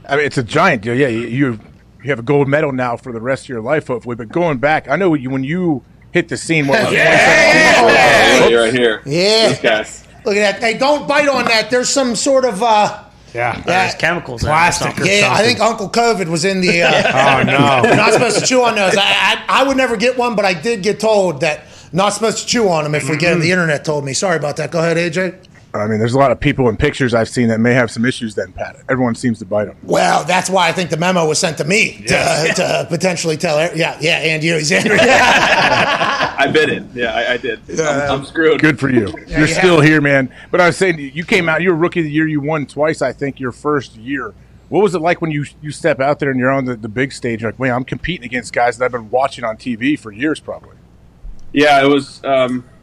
I 0.07 0.15
mean, 0.15 0.25
it's 0.25 0.37
a 0.37 0.43
giant 0.43 0.83
deal. 0.83 0.95
Yeah, 0.95 1.07
you, 1.07 1.21
you 1.27 1.59
you 2.03 2.09
have 2.11 2.19
a 2.19 2.23
gold 2.23 2.47
medal 2.47 2.71
now 2.71 2.95
for 2.95 3.11
the 3.11 3.19
rest 3.19 3.45
of 3.45 3.49
your 3.49 3.61
life, 3.61 3.87
hopefully. 3.87 4.15
But 4.15 4.29
going 4.29 4.59
back, 4.59 4.87
I 4.87 4.95
know 4.95 5.13
you, 5.15 5.29
when 5.29 5.43
you 5.43 5.83
hit 6.11 6.29
the 6.29 6.37
scene, 6.37 6.67
what 6.67 6.81
was 6.83 6.93
it, 6.93 6.97
Yeah, 6.97 8.47
you're 8.47 8.61
right 8.61 8.73
here. 8.73 9.01
Yeah. 9.05 9.49
This 9.49 9.59
guy. 9.59 10.06
Look 10.27 10.35
at 10.35 10.59
that. 10.59 10.61
Hey, 10.61 10.77
don't 10.77 11.07
bite 11.07 11.27
on 11.29 11.45
that. 11.45 11.69
There's 11.69 11.89
some 11.89 12.15
sort 12.15 12.43
of. 12.45 12.61
Uh, 12.61 13.03
Yeah. 13.33 13.59
There's 13.61 13.95
chemicals 13.95 14.43
in 14.43 14.49
it 14.49 14.51
or 14.51 14.55
Plastic 14.55 14.99
or 14.99 15.05
yeah, 15.05 15.29
I 15.31 15.41
think 15.43 15.59
Uncle 15.59 15.89
COVID 15.89 16.27
was 16.27 16.43
in 16.43 16.59
the. 16.61 16.83
Uh, 16.83 16.91
Oh, 17.39 17.43
no. 17.43 17.87
You're 17.87 17.95
not 18.03 18.13
supposed 18.13 18.39
to 18.39 18.45
chew 18.45 18.63
on 18.63 18.75
those. 18.75 18.95
I, 18.97 19.01
I, 19.03 19.61
I 19.61 19.63
would 19.63 19.77
never 19.77 19.95
get 19.95 20.17
one, 20.17 20.35
but 20.35 20.43
I 20.45 20.53
did 20.53 20.83
get 20.83 20.99
told 20.99 21.41
that 21.41 21.63
not 21.93 22.09
supposed 22.13 22.39
to 22.39 22.45
chew 22.45 22.67
on 22.67 22.83
them 22.83 22.93
if 22.95 23.09
we 23.09 23.15
get 23.15 23.31
them. 23.31 23.39
The 23.39 23.51
internet 23.51 23.85
told 23.85 24.03
me. 24.03 24.13
Sorry 24.13 24.35
about 24.35 24.57
that. 24.57 24.71
Go 24.71 24.79
ahead, 24.79 24.97
AJ. 24.97 25.35
I 25.79 25.87
mean, 25.87 25.99
there's 25.99 26.13
a 26.13 26.17
lot 26.19 26.31
of 26.31 26.39
people 26.39 26.69
in 26.69 26.77
pictures 26.77 27.13
I've 27.13 27.29
seen 27.29 27.47
that 27.49 27.59
may 27.59 27.73
have 27.73 27.89
some 27.91 28.05
issues. 28.05 28.35
Then, 28.35 28.51
Pat, 28.53 28.77
everyone 28.89 29.15
seems 29.15 29.39
to 29.39 29.45
bite 29.45 29.65
them. 29.65 29.77
Well, 29.83 30.23
that's 30.23 30.49
why 30.49 30.67
I 30.67 30.71
think 30.71 30.89
the 30.89 30.97
memo 30.97 31.27
was 31.27 31.39
sent 31.39 31.57
to 31.57 31.63
me 31.63 32.03
to, 32.07 32.07
to 32.55 32.85
potentially 32.89 33.37
tell. 33.37 33.57
her- 33.59 33.75
Yeah, 33.75 33.97
yeah, 34.01 34.17
and 34.19 34.43
you, 34.43 34.53
Xander. 34.55 34.97
Yeah. 34.97 36.35
I 36.39 36.47
bit 36.47 36.69
it. 36.69 36.83
Yeah, 36.93 37.13
I, 37.15 37.33
I 37.33 37.37
did. 37.37 37.59
I'm, 37.79 38.19
I'm 38.19 38.25
screwed. 38.25 38.61
Good 38.61 38.79
for 38.79 38.89
you. 38.89 39.07
You're 39.27 39.39
you 39.41 39.47
still 39.47 39.81
here, 39.81 40.01
man. 40.01 40.31
But 40.51 40.61
I 40.61 40.67
was 40.67 40.77
saying, 40.77 40.99
you 40.99 41.23
came 41.25 41.49
out. 41.49 41.61
You 41.61 41.69
were 41.71 41.75
rookie 41.75 42.01
of 42.01 42.05
the 42.05 42.11
year. 42.11 42.27
You 42.27 42.41
won 42.41 42.65
twice, 42.65 43.01
I 43.01 43.11
think, 43.13 43.39
your 43.39 43.51
first 43.51 43.95
year. 43.95 44.33
What 44.69 44.83
was 44.83 44.93
it 44.95 44.99
like 44.99 45.21
when 45.21 45.31
you 45.31 45.45
you 45.61 45.71
step 45.71 45.99
out 45.99 46.19
there 46.19 46.29
and 46.29 46.39
you're 46.39 46.51
on 46.51 46.65
the, 46.65 46.75
the 46.75 46.89
big 46.89 47.11
stage? 47.13 47.43
Like, 47.43 47.57
man, 47.59 47.71
I'm 47.73 47.85
competing 47.85 48.25
against 48.25 48.53
guys 48.53 48.77
that 48.77 48.85
I've 48.85 48.91
been 48.91 49.09
watching 49.09 49.43
on 49.45 49.55
TV 49.57 49.97
for 49.97 50.11
years, 50.11 50.39
probably. 50.39 50.75
Yeah, 51.53 51.81
it 51.83 51.87
was. 51.87 52.21
Um, 52.23 52.65
yeah, 52.65 52.76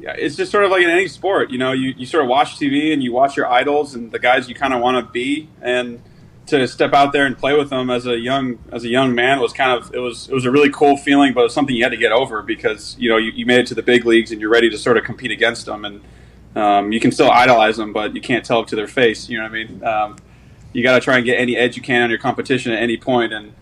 it's 0.00 0.36
just 0.36 0.52
sort 0.52 0.64
of 0.64 0.70
like 0.70 0.82
in 0.82 0.90
any 0.90 1.08
sport. 1.08 1.50
You 1.50 1.58
know, 1.58 1.72
you, 1.72 1.94
you 1.96 2.06
sort 2.06 2.24
of 2.24 2.30
watch 2.30 2.56
TV 2.56 2.92
and 2.92 3.02
you 3.02 3.12
watch 3.12 3.36
your 3.36 3.46
idols 3.46 3.94
and 3.94 4.12
the 4.12 4.18
guys 4.18 4.48
you 4.48 4.54
kind 4.54 4.72
of 4.72 4.80
want 4.80 5.04
to 5.04 5.12
be, 5.12 5.48
and 5.60 6.02
to 6.46 6.66
step 6.66 6.94
out 6.94 7.12
there 7.12 7.26
and 7.26 7.36
play 7.36 7.56
with 7.56 7.68
them 7.68 7.90
as 7.90 8.06
a 8.06 8.18
young 8.18 8.58
as 8.72 8.84
a 8.84 8.88
young 8.88 9.14
man 9.14 9.38
was 9.38 9.52
kind 9.52 9.70
of 9.70 9.94
it 9.94 9.98
was 9.98 10.28
it 10.28 10.34
was 10.34 10.44
a 10.44 10.50
really 10.50 10.70
cool 10.70 10.96
feeling, 10.96 11.34
but 11.34 11.40
it 11.40 11.44
was 11.44 11.54
something 11.54 11.74
you 11.74 11.82
had 11.82 11.90
to 11.90 11.96
get 11.96 12.12
over 12.12 12.42
because 12.42 12.96
you 12.98 13.08
know 13.08 13.16
you, 13.16 13.32
you 13.32 13.46
made 13.46 13.60
it 13.60 13.66
to 13.66 13.74
the 13.74 13.82
big 13.82 14.04
leagues 14.04 14.32
and 14.32 14.40
you're 14.40 14.50
ready 14.50 14.70
to 14.70 14.78
sort 14.78 14.96
of 14.96 15.04
compete 15.04 15.30
against 15.30 15.66
them, 15.66 15.84
and 15.84 16.00
um, 16.56 16.92
you 16.92 17.00
can 17.00 17.12
still 17.12 17.30
idolize 17.30 17.76
them, 17.76 17.92
but 17.92 18.14
you 18.14 18.20
can't 18.20 18.44
tell 18.44 18.60
it 18.62 18.68
to 18.68 18.76
their 18.76 18.88
face. 18.88 19.28
You 19.28 19.38
know 19.38 19.44
what 19.44 19.50
I 19.50 19.54
mean? 19.54 19.84
Um, 19.84 20.16
you 20.72 20.82
got 20.82 20.94
to 20.94 21.00
try 21.00 21.16
and 21.16 21.24
get 21.24 21.38
any 21.38 21.56
edge 21.56 21.76
you 21.76 21.82
can 21.82 22.02
on 22.02 22.10
your 22.10 22.18
competition 22.18 22.72
at 22.72 22.82
any 22.82 22.96
point, 22.96 23.32
and 23.32 23.52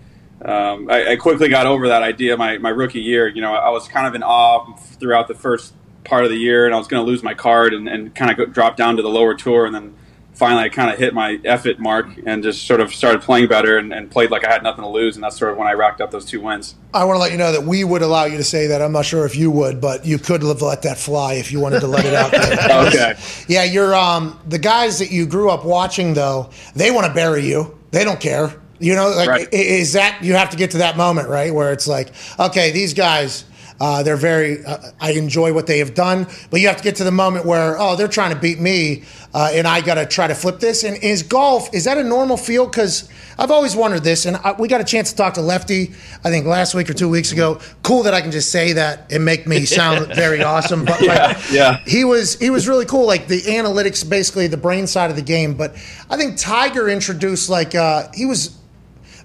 um, 0.45 0.91
I, 0.91 1.13
I 1.13 1.17
quickly 1.17 1.49
got 1.49 1.67
over 1.67 1.89
that 1.89 2.03
idea 2.03 2.37
my, 2.37 2.59
my 2.59 2.69
rookie 2.69 3.01
year. 3.01 3.27
You 3.27 3.41
know, 3.41 3.55
I 3.55 3.71
was 3.71 3.89
kind 3.89 4.07
of 4.07 4.15
in 4.15 4.23
awe 4.23 4.75
throughout 4.77 5.29
the 5.29 5.35
first 5.35 5.73
part 6.07 6.24
of 6.24 6.31
the 6.31 6.37
year, 6.37 6.66
and 6.66 6.74
I 6.74 6.78
was 6.78 6.87
going 6.89 7.05
to 7.05 7.11
lose 7.11 7.23
my 7.23 7.35
card 7.35 7.74
and, 7.74 7.89
and 7.89 8.15
kind 8.15 8.31
of 8.39 8.53
drop 8.53 8.77
down 8.77 8.97
to 8.97 9.03
the 9.03 9.09
lower 9.11 9.35
tour. 9.35 9.66
And 9.66 9.74
then 9.74 9.95
finally 10.35 10.65
I 10.65 10.69
kind 10.69 10.91
of 10.91 10.99
hit 10.99 11.15
my 11.15 11.39
effort 11.45 11.78
mark 11.78 12.09
and 12.27 12.43
just 12.43 12.66
sort 12.66 12.81
of 12.81 12.95
started 12.95 13.23
playing 13.23 13.49
better 13.49 13.78
and, 13.78 13.93
and 13.93 14.11
played 14.11 14.31
like 14.31 14.45
I 14.45 14.53
had 14.53 14.62
nothing 14.62 14.83
to 14.85 14.89
lose. 14.91 15.16
And 15.16 15.24
that's 15.24 15.39
sort 15.39 15.51
of 15.53 15.57
when 15.59 15.66
I 15.66 15.73
racked 15.73 16.01
up 16.01 16.11
those 16.11 16.24
two 16.27 16.41
wins. 16.41 16.74
I 16.93 17.05
want 17.05 17.16
to 17.16 17.20
let 17.20 17.33
you 17.33 17.39
know 17.39 17.53
that 17.53 17.62
we 17.65 17.85
would 17.85 18.03
allow 18.03 18.24
you 18.27 18.37
to 18.37 18.45
say 18.45 18.66
that. 18.69 18.83
I'm 18.83 18.93
not 18.93 19.05
sure 19.07 19.24
if 19.27 19.35
you 19.37 19.51
would, 19.51 19.81
but 19.81 20.05
you 20.05 20.19
could 20.19 20.43
have 20.43 20.61
let 20.62 20.83
that 20.83 20.99
fly 20.99 21.35
if 21.35 21.51
you 21.53 21.59
wanted 21.61 21.81
to 21.81 21.87
let 21.87 22.05
it 22.05 22.15
out. 22.15 22.33
Okay. 22.89 23.15
Yeah, 23.49 23.65
you're 23.65 23.95
um, 23.95 24.39
the 24.47 24.59
guys 24.59 24.99
that 24.99 25.11
you 25.11 25.27
grew 25.27 25.51
up 25.51 25.65
watching 25.65 26.15
though. 26.15 26.51
They 26.74 26.91
want 26.91 27.07
to 27.07 27.15
bury 27.15 27.47
you. 27.47 27.77
They 27.91 28.05
don't 28.05 28.20
care. 28.20 28.53
You 28.78 28.95
know, 28.95 29.09
like 29.09 29.28
Right. 29.28 29.49
is 29.55 29.95
that 29.95 30.19
you 30.23 30.35
have 30.35 30.51
to 30.51 30.57
get 30.59 30.73
to 30.73 30.78
that 30.78 30.99
moment, 30.99 31.31
right, 31.31 31.53
where 31.55 31.73
it's 31.73 31.89
like, 31.89 32.12
okay, 32.39 32.73
these 32.73 32.93
guys. 32.93 33.45
Uh, 33.81 34.03
they're 34.03 34.16
very. 34.16 34.65
Uh, 34.65 34.78
I 35.01 35.12
enjoy 35.12 35.53
what 35.53 35.66
they 35.66 35.78
have 35.78 35.94
done, 35.94 36.27
but 36.51 36.61
you 36.61 36.69
have 36.69 36.78
to 36.78 36.82
get 36.82 36.97
to 36.97 37.05
the 37.05 37.11
moment 37.11 37.44
where, 37.44 37.78
oh, 37.78 37.97
they're 37.97 38.09
trying 38.09 38.32
to 38.32 38.40
beat 38.40 38.59
me, 38.59 39.05
uh, 39.35 39.51
and 39.53 39.66
I 39.66 39.81
got 39.81 39.94
to 39.94 40.07
try 40.07 40.27
to 40.27 40.35
flip 40.35 40.61
this. 40.61 40.85
And 40.85 40.97
is 41.03 41.23
golf 41.23 41.74
is 41.74 41.85
that 41.85 41.98
a 41.98 42.05
normal 42.05 42.36
field? 42.36 42.70
Because 42.70 43.09
I've 43.39 43.51
always 43.51 43.77
wondered 43.77 44.03
this, 44.03 44.24
and 44.24 44.36
I, 44.39 44.53
we 44.53 44.69
got 44.69 44.81
a 44.81 44.85
chance 44.85 45.11
to 45.11 45.16
talk 45.16 45.35
to 45.35 45.43
Lefty. 45.43 45.93
I 46.24 46.31
think 46.31 46.47
last 46.47 46.74
week 46.74 46.89
or 46.89 46.94
two 46.94 47.09
weeks 47.09 47.32
ago. 47.32 47.61
Cool 47.82 48.05
that 48.05 48.15
I 48.15 48.23
can 48.23 48.31
just 48.31 48.51
say 48.51 48.73
that 48.73 49.12
and 49.12 49.24
make 49.24 49.47
me 49.47 49.65
sound 49.66 50.15
very 50.15 50.43
awesome. 50.43 50.85
But 50.85 51.03
like, 51.03 51.36
yeah. 51.51 51.78
he 51.86 52.05
was 52.05 52.39
he 52.39 52.51
was 52.51 52.66
really 52.66 52.86
cool. 52.86 53.07
Like 53.07 53.28
the 53.28 53.43
analytics, 53.43 54.09
basically 54.09 54.47
the 54.47 54.57
brain 54.57 54.86
side 54.86 55.11
of 55.11 55.16
the 55.16 55.23
game. 55.23 55.55
But 55.55 55.74
I 56.09 56.16
think 56.16 56.39
Tiger 56.39 56.89
introduced 56.89 57.51
like 57.51 57.74
uh, 57.74 58.09
he 58.15 58.24
was 58.24 58.57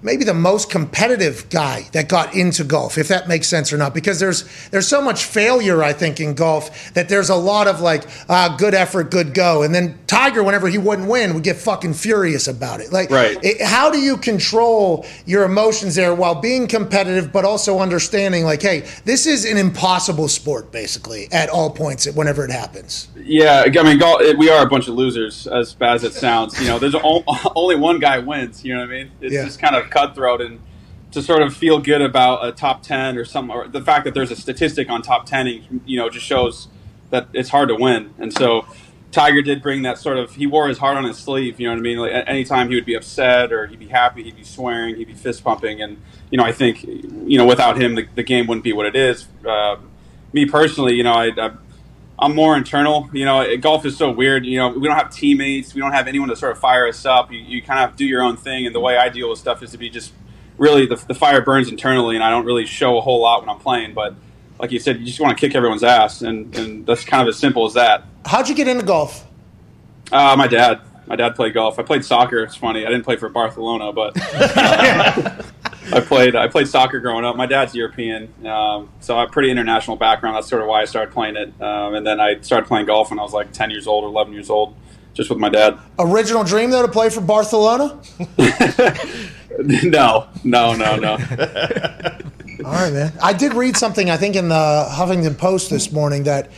maybe 0.04 0.24
the 0.24 0.34
most 0.34 0.70
competitive 0.70 1.48
guy 1.50 1.88
that 1.92 2.10
got 2.10 2.34
into 2.36 2.64
golf, 2.64 2.98
if 2.98 3.08
that 3.10 3.28
makes 3.28 3.48
sense 3.48 3.72
or 3.72 3.78
not. 3.78 3.94
Because 3.94 4.20
there's 4.20 4.44
there's 4.70 4.88
so 4.88 5.02
much 5.02 5.26
failure, 5.26 5.84
I 5.84 5.94
think, 5.94 6.20
in 6.20 6.34
golf 6.34 6.94
that 6.94 7.10
there's 7.10 7.30
a 7.30 7.36
lot 7.36 7.68
of 7.68 7.82
like 7.82 8.04
uh, 8.30 8.56
good 8.58 8.74
effort, 8.74 9.12
good 9.12 9.34
go, 9.34 9.64
and 9.64 9.74
then 9.74 9.98
Tiger, 10.08 10.44
whenever 10.44 10.68
he 10.68 10.78
wouldn't 10.78 11.08
win, 11.10 11.34
would 11.34 11.44
get 11.44 11.56
fucking 11.56 11.94
furious 11.94 12.48
about 12.48 12.82
it. 12.82 12.92
Like, 12.92 13.10
Right. 13.10 13.38
it- 13.42 13.62
how 13.62 13.90
do 13.90 14.00
you 14.00 14.18
control 14.18 15.06
your 15.26 15.44
emotions 15.44 15.96
there 15.96 16.14
while 16.14 16.36
being 16.36 16.68
competitive, 16.68 17.32
but 17.32 17.46
also 17.46 17.80
understanding 17.80 18.44
like, 18.44 18.62
hey, 18.62 18.84
this 19.06 19.26
is 19.26 19.46
an 19.46 19.58
impossible 19.58 20.28
sport, 20.28 20.72
basically, 20.72 21.30
at 21.32 21.48
all 21.50 21.70
points, 21.70 22.06
whenever 22.08 22.44
it 22.44 22.52
happens. 22.52 23.08
Yeah, 23.24 23.64
I 23.66 23.84
mean, 23.84 24.00
golf, 24.00 24.22
we 24.38 24.50
are 24.50 24.66
a 24.66 24.70
bunch 24.70 24.88
of 24.90 24.96
losers, 24.96 25.48
as 25.48 25.74
bad 25.74 25.96
as 25.96 26.04
it 26.04 26.14
sounds. 26.14 26.60
You 26.60 26.68
know, 26.68 26.80
there's 26.80 26.96
only 27.56 27.76
one 27.76 28.00
guy 28.00 28.20
wins. 28.20 28.66
You 28.66 28.74
know 28.74 28.82
what 28.82 28.90
I 28.90 28.92
mean? 28.92 29.12
It's 29.22 29.34
Yeah. 29.34 29.46
just 29.46 29.60
kind 29.62 29.76
of 29.76 29.90
cutthroat, 29.92 30.42
and 30.42 30.60
to 31.12 31.22
sort 31.22 31.42
of 31.42 31.56
feel 31.56 31.80
good 31.80 32.02
about 32.02 32.46
a 32.46 32.52
top 32.52 32.82
ten 32.82 33.18
or 33.18 33.26
some, 33.26 33.52
or 33.52 33.68
the 33.68 33.82
fact 33.82 34.06
that 34.06 34.14
there's 34.14 34.32
a 34.32 34.36
statistic 34.36 34.90
on 34.90 35.02
top 35.02 35.26
ten, 35.26 35.48
you 35.86 35.98
know, 35.98 36.10
just 36.10 36.26
shows 36.26 36.70
that 37.10 37.28
it's 37.34 37.50
hard 37.50 37.70
to 37.70 37.76
win. 37.76 38.14
And 38.18 38.34
so, 38.34 38.66
Tiger 39.12 39.42
did 39.42 39.62
bring 39.62 39.82
that 39.82 39.98
sort 39.98 40.18
of. 40.18 40.36
He 40.36 40.48
wore 40.48 40.68
his 40.70 40.78
heart 40.78 40.98
on 40.98 41.04
his 41.04 41.18
sleeve. 41.18 41.60
You 41.60 41.68
know 41.68 41.74
what 41.74 41.80
I 41.80 41.82
mean? 41.82 41.98
Like 41.98 42.12
anytime 42.28 42.70
he 42.70 42.76
would 42.76 42.86
be 42.86 42.96
upset 42.96 43.52
or 43.52 43.68
he'd 43.68 43.80
be 43.80 43.88
happy, 43.88 44.24
he'd 44.24 44.38
be 44.38 44.44
swearing, 44.44 44.96
he'd 44.96 45.08
be 45.08 45.14
fist 45.14 45.44
pumping, 45.44 45.82
and 45.82 46.02
you 46.30 46.38
know, 46.38 46.46
I 46.46 46.54
think 46.54 46.84
you 46.84 47.38
know, 47.38 47.46
without 47.46 47.80
him, 47.80 47.96
the, 47.96 48.08
the 48.16 48.24
game 48.24 48.48
wouldn't 48.48 48.64
be 48.64 48.74
what 48.74 48.86
it 48.86 48.96
is. 48.96 49.28
Uh, 49.46 49.76
me 50.34 50.46
personally, 50.46 50.96
you 50.96 51.04
know, 51.04 51.14
I. 51.14 51.32
I 51.38 51.52
I'm 52.22 52.36
more 52.36 52.56
internal. 52.56 53.10
You 53.12 53.26
know, 53.26 53.58
golf 53.58 53.84
is 53.86 53.98
so 53.98 54.12
weird. 54.12 54.46
You 54.46 54.60
know, 54.60 54.70
we 54.70 54.88
don't 54.88 54.98
have 54.98 55.10
teammates. 55.10 55.74
We 55.74 55.82
don't 55.82 55.94
have 55.94 56.08
anyone 56.08 56.30
to 56.30 56.36
sort 56.36 56.52
of 56.52 56.60
fire 56.60 56.88
us 56.88 57.04
up. 57.04 57.32
You, 57.32 57.40
you 57.40 57.64
kind 57.64 57.90
of 57.90 57.98
do 57.98 58.06
your 58.06 58.22
own 58.22 58.38
thing. 58.38 58.68
And 58.68 58.76
the 58.76 58.80
way 58.80 58.96
I 58.96 59.10
deal 59.10 59.30
with 59.30 59.40
stuff 59.40 59.64
is 59.64 59.72
to 59.72 59.80
be 59.80 59.90
just 59.90 60.14
really 60.60 60.86
the, 60.86 60.96
the 61.08 61.16
fire 61.16 61.42
burns 61.42 61.70
internally, 61.70 62.16
and 62.16 62.24
I 62.24 62.30
don't 62.30 62.46
really 62.46 62.68
show 62.68 62.98
a 63.00 63.02
whole 63.02 63.22
lot 63.22 63.42
when 63.42 63.50
I'm 63.50 63.60
playing. 63.60 63.96
But 63.96 64.14
like 64.60 64.72
you 64.72 64.80
said, 64.80 65.00
you 65.00 65.06
just 65.08 65.20
want 65.20 65.36
to 65.36 65.42
kick 65.42 65.56
everyone's 65.56 65.84
ass, 65.84 66.22
and, 66.22 66.56
and 66.56 66.86
that's 66.86 67.04
kind 67.04 67.24
of 67.24 67.28
as 67.28 67.40
simple 67.40 67.66
as 67.66 67.74
that. 67.74 68.06
How'd 68.26 68.48
you 68.48 68.54
get 68.54 68.68
into 68.68 68.86
golf? 68.86 69.26
Uh, 70.12 70.36
my 70.38 70.46
dad, 70.46 70.82
my 71.08 71.16
dad 71.16 71.36
played 71.36 71.56
golf. 71.56 71.80
I 71.80 71.84
played 71.84 72.06
soccer. 72.06 72.44
It's 72.44 72.56
funny. 72.56 72.86
I 72.86 72.90
didn't 72.90 73.04
play 73.04 73.16
for 73.16 73.30
Barcelona, 73.30 73.92
but 73.92 74.14
uh, 74.16 75.42
I 75.92 76.00
played. 76.00 76.36
I 76.36 76.48
played 76.48 76.68
soccer 76.68 77.00
growing 77.00 77.26
up. 77.26 77.36
My 77.36 77.46
dad's 77.46 77.74
European, 77.74 78.34
um, 78.46 78.90
so 79.00 79.16
I 79.18 79.22
have 79.22 79.30
a 79.30 79.32
pretty 79.32 79.50
international 79.50 79.98
background. 79.98 80.36
That's 80.36 80.48
sort 80.48 80.62
of 80.62 80.68
why 80.68 80.82
I 80.82 80.86
started 80.86 81.12
playing 81.12 81.36
it. 81.36 81.62
Um, 81.62 81.96
and 81.96 82.06
then 82.06 82.20
I 82.20 82.40
started 82.42 82.68
playing 82.68 82.86
golf 82.86 83.10
when 83.10 83.20
I 83.20 83.24
was 83.24 83.34
like 83.34 83.52
ten 83.52 83.72
years 83.72 83.88
old 83.88 84.04
or 84.04 84.08
eleven 84.08 84.34
years 84.34 84.50
old, 84.50 84.76
just 85.14 85.30
with 85.30 85.40
my 85.40 85.50
dad. 85.50 85.78
Original 85.98 86.44
dream 86.44 86.70
though 86.70 86.86
to 86.86 86.92
play 86.92 87.10
for 87.10 87.22
Barcelona. 87.22 88.00
no, 89.60 90.28
no, 90.44 90.74
no, 90.76 90.96
no. 90.98 91.18
All 92.64 92.74
right, 92.74 92.94
man. 92.94 93.14
I 93.22 93.34
did 93.34 93.54
read 93.54 93.76
something, 93.76 94.10
I 94.10 94.18
think, 94.18 94.36
in 94.36 94.50
the 94.50 94.88
Huffington 94.92 95.38
Post 95.38 95.72
this 95.72 95.92
morning 95.92 96.24
that 96.24 96.52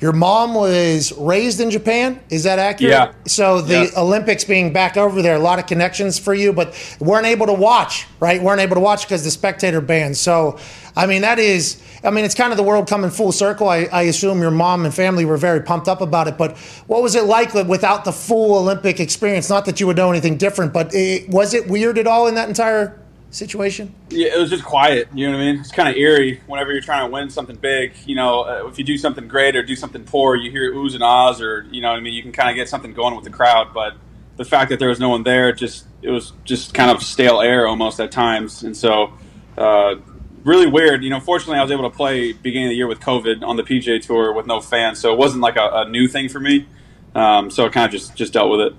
your 0.00 0.12
mom 0.12 0.54
was 0.54 1.12
raised 1.12 1.60
in 1.60 1.70
Japan. 1.70 2.20
Is 2.30 2.44
that 2.44 2.58
accurate? 2.58 2.92
Yeah. 2.92 3.12
So 3.26 3.60
the. 3.60 3.90
Olympics 3.96 4.44
being 4.44 4.72
back 4.72 4.96
over 4.96 5.22
there, 5.22 5.36
a 5.36 5.40
lot 5.40 5.58
of 5.58 5.66
connections 5.66 6.18
for 6.18 6.34
you, 6.34 6.52
but 6.52 6.74
weren't 7.00 7.26
able 7.26 7.46
to 7.46 7.52
watch, 7.52 8.06
right? 8.18 8.40
weren't 8.42 8.60
able 8.60 8.74
to 8.74 8.80
watch 8.80 9.02
because 9.02 9.24
the 9.24 9.30
spectator 9.30 9.80
ban. 9.80 10.14
So, 10.14 10.58
I 10.96 11.06
mean, 11.06 11.22
that 11.22 11.38
is, 11.38 11.82
I 12.02 12.10
mean, 12.10 12.24
it's 12.24 12.34
kind 12.34 12.52
of 12.52 12.56
the 12.56 12.62
world 12.62 12.88
coming 12.88 13.10
full 13.10 13.32
circle. 13.32 13.68
I, 13.68 13.84
I 13.92 14.02
assume 14.02 14.40
your 14.40 14.50
mom 14.50 14.84
and 14.84 14.94
family 14.94 15.24
were 15.24 15.36
very 15.36 15.60
pumped 15.60 15.88
up 15.88 16.00
about 16.00 16.28
it, 16.28 16.38
but 16.38 16.56
what 16.86 17.02
was 17.02 17.14
it 17.14 17.24
like 17.24 17.54
without 17.54 18.04
the 18.04 18.12
full 18.12 18.58
Olympic 18.58 19.00
experience? 19.00 19.48
Not 19.48 19.66
that 19.66 19.80
you 19.80 19.86
would 19.86 19.96
know 19.96 20.10
anything 20.10 20.36
different, 20.36 20.72
but 20.72 20.94
it, 20.94 21.28
was 21.28 21.54
it 21.54 21.68
weird 21.68 21.98
at 21.98 22.06
all 22.06 22.26
in 22.26 22.34
that 22.34 22.48
entire 22.48 22.99
situation? 23.30 23.94
Yeah, 24.10 24.34
it 24.34 24.38
was 24.38 24.50
just 24.50 24.64
quiet. 24.64 25.08
You 25.14 25.26
know 25.26 25.36
what 25.36 25.42
I 25.42 25.52
mean? 25.52 25.60
It's 25.60 25.72
kind 25.72 25.88
of 25.88 25.96
eerie 25.96 26.40
whenever 26.46 26.72
you're 26.72 26.82
trying 26.82 27.06
to 27.06 27.12
win 27.12 27.30
something 27.30 27.56
big. 27.56 27.94
You 28.06 28.16
know, 28.16 28.42
uh, 28.42 28.68
if 28.68 28.78
you 28.78 28.84
do 28.84 28.96
something 28.96 29.28
great 29.28 29.56
or 29.56 29.62
do 29.62 29.76
something 29.76 30.04
poor, 30.04 30.36
you 30.36 30.50
hear 30.50 30.72
oohs 30.72 30.94
and 30.94 31.02
ahs, 31.02 31.40
or 31.40 31.66
you 31.70 31.80
know, 31.80 31.90
I 31.90 32.00
mean, 32.00 32.12
you 32.12 32.22
can 32.22 32.32
kind 32.32 32.50
of 32.50 32.56
get 32.56 32.68
something 32.68 32.92
going 32.92 33.14
with 33.14 33.24
the 33.24 33.30
crowd. 33.30 33.72
But 33.72 33.94
the 34.36 34.44
fact 34.44 34.70
that 34.70 34.78
there 34.78 34.88
was 34.88 35.00
no 35.00 35.08
one 35.08 35.22
there, 35.22 35.52
just 35.52 35.86
it 36.02 36.10
was 36.10 36.32
just 36.44 36.74
kind 36.74 36.90
of 36.90 37.02
stale 37.02 37.40
air 37.40 37.66
almost 37.66 38.00
at 38.00 38.10
times, 38.10 38.62
and 38.62 38.76
so 38.76 39.12
uh, 39.56 39.96
really 40.44 40.66
weird. 40.66 41.04
You 41.04 41.10
know, 41.10 41.20
fortunately, 41.20 41.58
I 41.58 41.62
was 41.62 41.70
able 41.70 41.88
to 41.88 41.96
play 41.96 42.32
beginning 42.32 42.68
of 42.68 42.70
the 42.70 42.76
year 42.76 42.86
with 42.86 43.00
COVID 43.00 43.42
on 43.42 43.56
the 43.56 43.62
PGA 43.62 44.00
Tour 44.00 44.32
with 44.32 44.46
no 44.46 44.60
fans, 44.60 44.98
so 44.98 45.12
it 45.12 45.18
wasn't 45.18 45.42
like 45.42 45.56
a, 45.56 45.70
a 45.72 45.88
new 45.88 46.08
thing 46.08 46.28
for 46.28 46.40
me. 46.40 46.66
Um, 47.14 47.50
so 47.50 47.66
I 47.66 47.68
kind 47.68 47.86
of 47.86 47.92
just 47.92 48.14
just 48.14 48.32
dealt 48.32 48.50
with 48.50 48.60
it. 48.60 48.74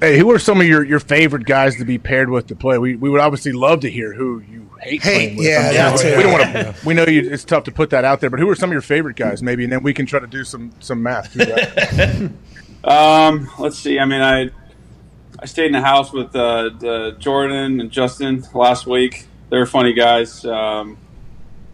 Hey, 0.00 0.18
who 0.18 0.30
are 0.30 0.38
some 0.38 0.60
of 0.60 0.66
your, 0.66 0.84
your 0.84 1.00
favorite 1.00 1.46
guys 1.46 1.76
to 1.76 1.84
be 1.86 1.96
paired 1.96 2.28
with 2.28 2.48
to 2.48 2.54
play? 2.54 2.76
We, 2.76 2.96
we 2.96 3.08
would 3.08 3.20
obviously 3.20 3.52
love 3.52 3.80
to 3.80 3.90
hear 3.90 4.12
who 4.12 4.40
you 4.40 4.70
hate, 4.80 5.02
Hate, 5.02 5.16
playing 5.16 5.36
with. 5.38 5.46
yeah, 5.46 5.58
I 5.58 5.62
mean, 5.62 5.72
that 5.74 5.98
too. 6.00 6.16
we 6.16 6.22
don't 6.22 6.32
want 6.32 6.44
to. 6.52 6.74
We 6.86 6.94
know 6.94 7.04
you, 7.06 7.30
it's 7.30 7.44
tough 7.44 7.64
to 7.64 7.72
put 7.72 7.88
that 7.90 8.04
out 8.04 8.20
there, 8.20 8.28
but 8.28 8.38
who 8.38 8.48
are 8.50 8.54
some 8.54 8.68
of 8.68 8.74
your 8.74 8.82
favorite 8.82 9.16
guys? 9.16 9.42
Maybe, 9.42 9.64
and 9.64 9.72
then 9.72 9.82
we 9.82 9.94
can 9.94 10.04
try 10.04 10.20
to 10.20 10.26
do 10.26 10.44
some 10.44 10.70
some 10.80 11.02
math. 11.02 11.32
that. 11.34 12.32
Um, 12.84 13.50
let's 13.58 13.76
see. 13.76 13.98
I 13.98 14.04
mean, 14.04 14.20
I 14.20 14.50
I 15.40 15.46
stayed 15.46 15.66
in 15.66 15.72
the 15.72 15.80
house 15.80 16.12
with 16.12 16.36
uh, 16.36 16.70
uh, 16.84 17.10
Jordan 17.18 17.80
and 17.80 17.90
Justin 17.90 18.44
last 18.54 18.86
week. 18.86 19.26
They're 19.50 19.66
funny 19.66 19.92
guys. 19.92 20.44
Um, 20.44 20.96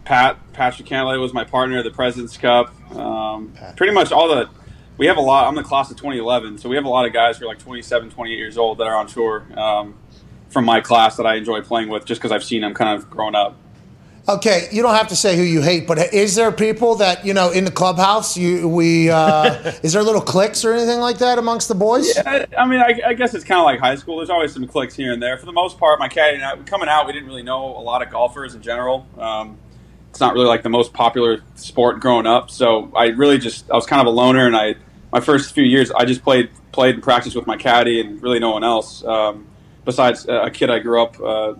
Pat 0.05 0.39
Patrick 0.53 0.87
Cantlay 0.87 1.19
was 1.21 1.31
my 1.31 1.43
partner 1.43 1.77
at 1.77 1.83
the 1.83 1.91
President's 1.91 2.35
Cup. 2.35 2.73
Um, 2.95 3.53
pretty 3.75 3.93
much 3.93 4.11
all 4.11 4.27
the 4.27 4.49
we 4.97 5.07
have 5.07 5.17
a 5.17 5.21
lot. 5.21 5.47
I'm 5.47 5.55
the 5.55 5.63
class 5.63 5.89
of 5.89 5.97
2011, 5.97 6.59
so 6.59 6.69
we 6.69 6.75
have 6.75 6.85
a 6.85 6.89
lot 6.89 7.05
of 7.05 7.13
guys 7.13 7.37
who 7.37 7.45
are 7.45 7.47
like 7.47 7.59
27, 7.59 8.11
28 8.11 8.35
years 8.35 8.57
old 8.57 8.77
that 8.77 8.87
are 8.87 8.95
on 8.95 9.07
tour 9.07 9.45
um, 9.57 9.95
from 10.49 10.65
my 10.65 10.81
class 10.81 11.17
that 11.17 11.25
I 11.25 11.35
enjoy 11.35 11.61
playing 11.61 11.89
with, 11.89 12.05
just 12.05 12.21
because 12.21 12.31
I've 12.31 12.43
seen 12.43 12.61
them 12.61 12.73
kind 12.73 12.97
of 12.97 13.09
growing 13.09 13.35
up. 13.35 13.57
Okay, 14.27 14.69
you 14.71 14.81
don't 14.81 14.95
have 14.95 15.09
to 15.09 15.17
say 15.17 15.35
who 15.35 15.43
you 15.43 15.61
hate, 15.61 15.85
but 15.85 16.13
is 16.13 16.35
there 16.35 16.49
people 16.53 16.95
that 16.95 17.25
you 17.25 17.33
know 17.33 17.51
in 17.51 17.65
the 17.65 17.71
clubhouse? 17.71 18.37
You 18.37 18.69
we 18.69 19.09
uh, 19.09 19.73
is 19.83 19.91
there 19.91 20.01
little 20.01 20.21
cliques 20.21 20.63
or 20.63 20.71
anything 20.71 20.99
like 20.99 21.17
that 21.17 21.37
amongst 21.37 21.67
the 21.67 21.75
boys? 21.75 22.17
I, 22.19 22.47
I 22.57 22.65
mean, 22.65 22.79
I, 22.79 23.01
I 23.07 23.13
guess 23.15 23.33
it's 23.33 23.43
kind 23.43 23.59
of 23.59 23.65
like 23.65 23.81
high 23.81 23.95
school. 23.95 24.17
There's 24.17 24.29
always 24.29 24.53
some 24.53 24.65
cliques 24.65 24.95
here 24.95 25.11
and 25.11 25.21
there. 25.21 25.37
For 25.37 25.45
the 25.45 25.51
most 25.51 25.77
part, 25.77 25.99
my 25.99 26.07
caddy 26.07 26.35
and 26.35 26.45
I, 26.45 26.55
coming 26.63 26.87
out, 26.87 27.05
we 27.05 27.11
didn't 27.11 27.27
really 27.27 27.43
know 27.43 27.65
a 27.65 27.83
lot 27.83 28.01
of 28.01 28.11
golfers 28.11 28.55
in 28.55 28.61
general. 28.61 29.05
Um, 29.17 29.57
it's 30.13 30.19
not 30.19 30.35
really 30.35 30.45
like 30.45 30.61
the 30.61 30.69
most 30.69 30.93
popular 30.93 31.41
sport 31.55 31.99
growing 31.99 32.27
up. 32.27 32.51
So 32.51 32.91
I 32.95 33.05
really 33.07 33.39
just 33.39 33.71
I 33.71 33.73
was 33.73 33.87
kind 33.87 33.99
of 33.99 34.05
a 34.05 34.11
loner, 34.11 34.45
and 34.45 34.55
I 34.55 34.75
my 35.11 35.19
first 35.19 35.55
few 35.55 35.63
years 35.63 35.89
I 35.89 36.05
just 36.05 36.21
played 36.21 36.51
played 36.71 36.93
and 36.93 37.03
practiced 37.03 37.35
with 37.35 37.47
my 37.47 37.57
caddy 37.57 37.99
and 37.99 38.21
really 38.21 38.37
no 38.37 38.51
one 38.51 38.63
else 38.63 39.03
um, 39.03 39.47
besides 39.85 40.27
a 40.29 40.51
kid 40.51 40.69
I 40.69 40.77
grew 40.77 41.01
up 41.01 41.19
uh, 41.19 41.55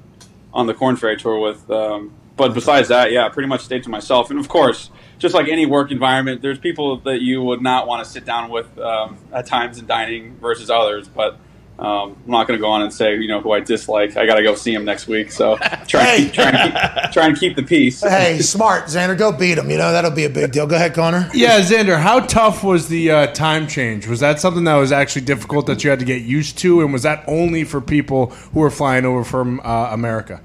on 0.53 0.67
the 0.67 0.75
Korn 0.75 0.97
Ferry 0.97 1.17
tour 1.17 1.39
with. 1.39 1.67
Um, 1.71 2.13
but 2.35 2.53
besides 2.53 2.89
that, 2.89 3.11
yeah, 3.11 3.25
I 3.25 3.29
pretty 3.29 3.49
much 3.49 3.61
stayed 3.61 3.81
to 3.83 3.89
myself. 3.89 4.29
And 4.29 4.39
of 4.39 4.49
course, 4.49 4.91
just 5.17 5.33
like 5.33 5.47
any 5.47 5.65
work 5.65 5.89
environment, 5.89 6.43
there's 6.43 6.59
people 6.59 6.97
that 6.97 7.21
you 7.21 7.41
would 7.41 7.61
not 7.63 7.87
want 7.87 8.05
to 8.05 8.11
sit 8.11 8.23
down 8.23 8.51
with 8.51 8.77
um, 8.77 9.17
at 9.31 9.47
times 9.47 9.79
in 9.79 9.87
dining 9.87 10.35
versus 10.37 10.69
others. 10.69 11.07
But 11.07 11.39
um, 11.79 12.15
I'm 12.25 12.31
not 12.31 12.47
going 12.47 12.57
to 12.57 12.61
go 12.61 12.69
on 12.69 12.83
and 12.83 12.93
say 12.93 13.15
you 13.15 13.27
know 13.27 13.41
who 13.41 13.51
I 13.51 13.59
dislike. 13.59 14.15
I 14.15 14.25
got 14.25 14.35
to 14.35 14.43
go 14.43 14.55
see 14.55 14.73
him 14.73 14.85
next 14.85 15.07
week. 15.07 15.31
So 15.31 15.57
try 15.87 16.15
and 16.15 16.25
keep, 16.25 16.33
try 16.33 16.49
and 16.49 16.73
keep, 16.73 17.11
try 17.11 17.27
and 17.27 17.37
keep 17.37 17.55
the 17.55 17.63
peace. 17.63 18.03
Hey, 18.13 18.39
smart 18.39 18.85
Xander, 18.85 19.17
go 19.17 19.31
beat 19.31 19.57
him. 19.57 19.69
You 19.71 19.77
know 19.77 19.91
that'll 19.91 20.11
be 20.11 20.25
a 20.25 20.29
big 20.29 20.51
deal. 20.51 20.67
Go 20.67 20.75
ahead, 20.75 20.93
Connor. 20.93 21.29
Yeah, 21.33 21.59
Xander, 21.61 21.99
how 21.99 22.19
tough 22.19 22.63
was 22.63 22.87
the 22.89 23.09
uh, 23.09 23.27
time 23.27 23.67
change? 23.67 24.07
Was 24.07 24.19
that 24.19 24.39
something 24.39 24.63
that 24.65 24.75
was 24.75 24.91
actually 24.91 25.25
difficult 25.25 25.65
that 25.65 25.83
you 25.83 25.89
had 25.89 25.99
to 25.99 26.05
get 26.05 26.21
used 26.21 26.59
to, 26.59 26.81
and 26.81 26.93
was 26.93 27.03
that 27.03 27.23
only 27.27 27.63
for 27.63 27.81
people 27.81 28.27
who 28.27 28.59
were 28.59 28.69
flying 28.69 29.03
over 29.03 29.23
from 29.23 29.59
uh, 29.61 29.89
America? 29.91 30.41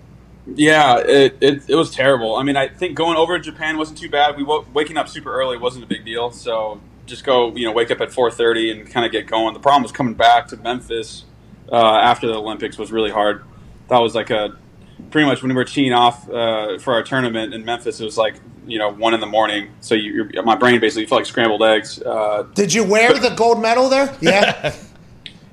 Yeah, 0.54 0.98
it, 0.98 1.36
it, 1.40 1.68
it 1.68 1.74
was 1.74 1.90
terrible. 1.90 2.36
I 2.36 2.42
mean, 2.42 2.56
I 2.56 2.68
think 2.68 2.96
going 2.96 3.16
over 3.16 3.38
to 3.38 3.44
Japan 3.44 3.76
wasn't 3.76 3.98
too 3.98 4.08
bad. 4.08 4.36
We 4.36 4.42
woke, 4.42 4.66
waking 4.74 4.96
up 4.96 5.08
super 5.08 5.32
early 5.32 5.58
wasn't 5.58 5.84
a 5.84 5.86
big 5.86 6.04
deal. 6.04 6.30
So 6.30 6.80
just 7.08 7.24
go, 7.24 7.54
you 7.54 7.64
know, 7.64 7.72
wake 7.72 7.90
up 7.90 8.00
at 8.00 8.10
4:30 8.10 8.72
and 8.72 8.90
kind 8.90 9.04
of 9.04 9.12
get 9.12 9.26
going. 9.26 9.54
The 9.54 9.60
problem 9.60 9.82
was 9.82 9.92
coming 9.92 10.14
back 10.14 10.48
to 10.48 10.56
Memphis 10.56 11.24
uh, 11.72 11.76
after 11.76 12.26
the 12.26 12.34
Olympics 12.34 12.78
was 12.78 12.92
really 12.92 13.10
hard. 13.10 13.44
That 13.88 13.98
was 13.98 14.14
like 14.14 14.30
a 14.30 14.56
pretty 15.10 15.26
much 15.26 15.42
when 15.42 15.50
we 15.50 15.56
were 15.56 15.64
teeing 15.64 15.92
off 15.92 16.28
uh, 16.28 16.78
for 16.78 16.92
our 16.92 17.02
tournament 17.02 17.54
in 17.54 17.64
Memphis. 17.64 18.00
It 18.00 18.04
was 18.04 18.18
like 18.18 18.36
you 18.66 18.78
know 18.78 18.92
one 18.92 19.14
in 19.14 19.20
the 19.20 19.26
morning, 19.26 19.70
so 19.80 19.94
you, 19.94 20.28
you're, 20.32 20.42
my 20.42 20.56
brain 20.56 20.80
basically 20.80 21.06
felt 21.06 21.20
like 21.20 21.26
scrambled 21.26 21.62
eggs. 21.62 22.00
Uh, 22.02 22.44
Did 22.54 22.72
you 22.72 22.84
wear 22.84 23.14
the 23.14 23.30
gold 23.30 23.60
medal 23.60 23.88
there? 23.88 24.14
Yeah. 24.20 24.74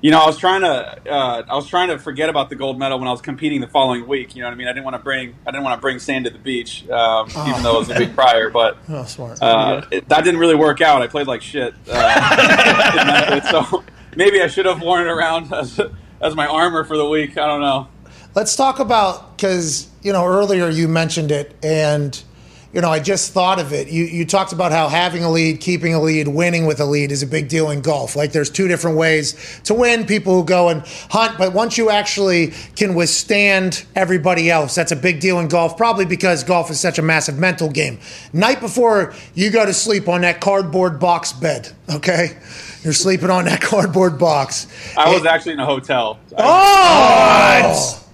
you 0.06 0.11
know, 0.11 0.19
I 0.19 0.27
was 0.27 0.38
trying 0.38 0.61
to 0.61 1.11
uh, 1.11 1.44
I 1.49 1.56
was 1.56 1.65
trying 1.68 1.90
to 1.90 1.98
forget 1.98 2.30
about 2.30 2.49
the 2.52 2.56
gold 2.56 2.77
medal 2.77 2.99
when 2.99 3.07
I 3.07 3.11
was 3.11 3.22
competing 3.22 3.60
the 3.60 3.65
following 3.68 4.07
week. 4.07 4.36
You 4.36 4.44
know 4.44 4.49
what 4.49 4.53
I 4.53 4.56
mean? 4.56 4.68
I 4.68 4.72
didn't 4.72 4.84
want 4.84 4.94
to 4.95 5.02
bring 5.02 5.34
I 5.48 5.49
didn't 5.49 5.64
want 5.64 5.80
to 5.80 5.82
bring 5.82 5.98
sand 5.98 6.26
to 6.26 6.30
the 6.32 6.38
beach, 6.38 6.88
um, 6.90 7.27
Oh. 7.36 7.49
even 7.49 7.64
though 7.64 7.77
it 7.77 7.80
was 7.80 7.90
a 7.90 7.98
week 7.98 8.14
prior. 8.14 8.52
But 8.52 8.77
Oh, 8.90 9.03
smart. 9.06 9.41
uh, 9.41 9.82
it, 9.90 10.07
that 10.10 10.23
didn't 10.23 10.40
really 10.40 10.53
work 10.53 10.80
out. 10.80 11.02
I 11.02 11.07
played 11.07 11.26
like 11.26 11.41
shit. 11.41 11.73
Uh, 11.90 13.41
so 13.69 13.84
maybe 14.15 14.44
I 14.44 14.48
should 14.48 14.68
have 14.68 14.80
worn 14.80 15.07
it 15.07 15.10
around 15.10 15.52
as, 15.52 15.82
as 16.22 16.36
my 16.36 16.45
armor 16.45 16.84
for 16.84 16.98
the 16.98 17.10
week. 17.10 17.40
I 17.40 17.48
don't 17.48 17.61
know. 17.61 17.88
Let's 18.36 18.56
talk 18.56 18.77
about 18.77 19.36
because 19.36 19.90
you 20.03 20.14
know 20.14 20.23
earlier 20.23 20.69
you 20.69 20.88
mentioned 20.88 21.32
it, 21.32 21.56
and 21.64 22.22
you 22.76 22.81
know 22.81 22.91
I 22.91 22.99
just 22.99 23.31
thought 23.31 23.57
of 23.57 23.72
it. 23.72 23.88
You 23.88 24.03
you 24.03 24.26
talked 24.26 24.52
about 24.52 24.73
how 24.73 24.89
having 24.89 25.23
a 25.23 25.31
lead, 25.31 25.61
keeping 25.61 25.93
a 25.93 26.02
lead, 26.02 26.27
winning 26.27 26.65
with 26.65 26.81
a 26.81 26.85
lead 26.85 27.10
is 27.10 27.23
a 27.23 27.27
big 27.27 27.47
deal 27.47 27.72
in 27.72 27.80
golf. 27.80 28.18
Like 28.18 28.34
there's 28.34 28.49
two 28.49 28.68
different 28.68 28.97
ways 28.97 29.61
to 29.64 29.73
win. 29.73 30.06
People 30.06 30.34
who 30.34 30.43
go 30.45 30.68
and 30.68 30.84
hunt, 31.10 31.38
but 31.38 31.53
once 31.53 31.77
you 31.77 31.89
actually 31.89 32.52
can 32.76 32.93
withstand 32.93 33.85
everybody 33.95 34.52
else, 34.52 34.76
that's 34.76 34.91
a 34.91 34.95
big 34.97 35.22
deal 35.22 35.39
in 35.39 35.47
golf. 35.47 35.77
Probably 35.77 36.03
because 36.03 36.43
golf 36.43 36.69
is 36.69 36.77
such 36.77 36.99
a 36.99 37.02
massive 37.02 37.39
mental 37.39 37.69
game. 37.69 37.97
Night 38.34 38.60
before 38.60 39.14
you 39.35 39.52
go 39.52 39.65
to 39.65 39.73
sleep 39.73 40.10
on 40.10 40.19
that 40.22 40.41
cardboard 40.41 40.99
box 40.99 41.31
bed, 41.31 41.72
okay. 41.89 42.38
You're 42.84 42.93
sleeping 42.93 43.30
on 43.30 43.45
that 43.45 43.61
cardboard 43.61 44.19
box. 44.19 44.68
I 44.97 45.14
was 45.14 45.26
actually 45.26 45.53
in 45.53 45.60
a 45.61 45.65
hotel. 45.65 46.19
Oh! 46.38 46.41
oh! 47.97 48.05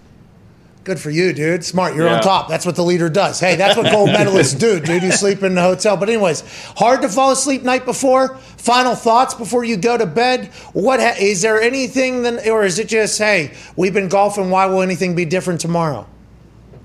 Good 0.83 0.99
for 0.99 1.11
you, 1.11 1.31
dude. 1.31 1.63
Smart. 1.63 1.95
You're 1.95 2.07
Yeah. 2.07 2.15
on 2.15 2.21
top. 2.23 2.49
That's 2.49 2.65
what 2.65 2.75
the 2.75 2.83
leader 2.83 3.07
does. 3.07 3.39
Hey, 3.39 3.55
that's 3.55 3.77
what 3.77 3.91
gold 3.91 4.09
medalists 4.09 4.57
do, 4.57 4.79
dude. 4.79 5.03
You 5.03 5.11
sleep 5.11 5.43
in 5.43 5.53
the 5.53 5.61
hotel. 5.61 5.95
But 5.95 6.09
anyways, 6.09 6.43
hard 6.77 7.03
to 7.03 7.09
fall 7.09 7.31
asleep 7.31 7.61
night 7.61 7.85
before. 7.85 8.35
Final 8.57 8.95
thoughts 8.95 9.35
before 9.35 9.63
you 9.63 9.77
go 9.77 9.95
to 9.95 10.07
bed. 10.07 10.49
What 10.73 10.99
ha- 10.99 11.13
is 11.19 11.43
there 11.43 11.61
anything 11.61 12.23
then, 12.23 12.39
or 12.49 12.63
is 12.65 12.79
it 12.79 12.87
just 12.87 13.19
hey, 13.19 13.51
we've 13.75 13.93
been 13.93 14.07
golfing. 14.09 14.49
Why 14.49 14.65
will 14.65 14.81
anything 14.81 15.13
be 15.15 15.23
different 15.23 15.59
tomorrow? 15.61 16.07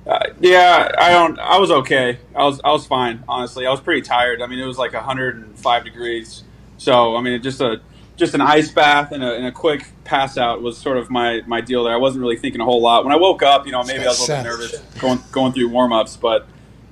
Uh, 0.07 0.19
yeah, 0.41 0.93
I 0.99 1.09
don't. 1.11 1.39
I 1.39 1.59
was 1.59 1.71
okay. 1.71 2.19
I 2.35 2.45
was 2.45 2.61
I 2.65 2.73
was 2.73 2.87
fine. 2.87 3.25
Honestly, 3.27 3.67
I 3.67 3.71
was 3.71 3.81
pretty 3.81 4.03
tired. 4.03 4.43
I 4.43 4.47
mean, 4.47 4.59
it 4.59 4.67
was 4.67 4.77
like 4.79 4.93
105 4.93 5.85
degrees. 5.85 6.43
So 6.77 7.17
I 7.17 7.23
mean, 7.23 7.41
just 7.43 7.63
a 7.63 7.81
just 8.17 8.35
an 8.35 8.43
ice 8.43 8.71
bath 8.71 9.11
and 9.13 9.25
a, 9.25 9.35
and 9.35 9.47
a 9.47 9.53
quick 9.53 9.87
pass 10.07 10.39
out 10.39 10.63
was 10.63 10.79
sort 10.79 10.97
of 10.97 11.11
my, 11.11 11.43
my 11.47 11.61
deal 11.61 11.85
there. 11.85 11.93
I 11.93 11.99
wasn't 11.99 12.23
really 12.23 12.37
thinking 12.37 12.61
a 12.61 12.65
whole 12.65 12.81
lot. 12.81 13.05
When 13.05 13.13
I 13.13 13.17
woke 13.17 13.43
up, 13.43 13.67
you 13.67 13.73
know, 13.73 13.83
maybe 13.83 14.05
I 14.05 14.09
was 14.09 14.29
a 14.29 14.33
little 14.33 14.45
bit 14.45 14.51
nervous 14.51 14.81
going 15.01 15.19
going 15.33 15.53
through 15.53 15.69
warm 15.69 15.93
ups, 15.93 16.17
but 16.17 16.47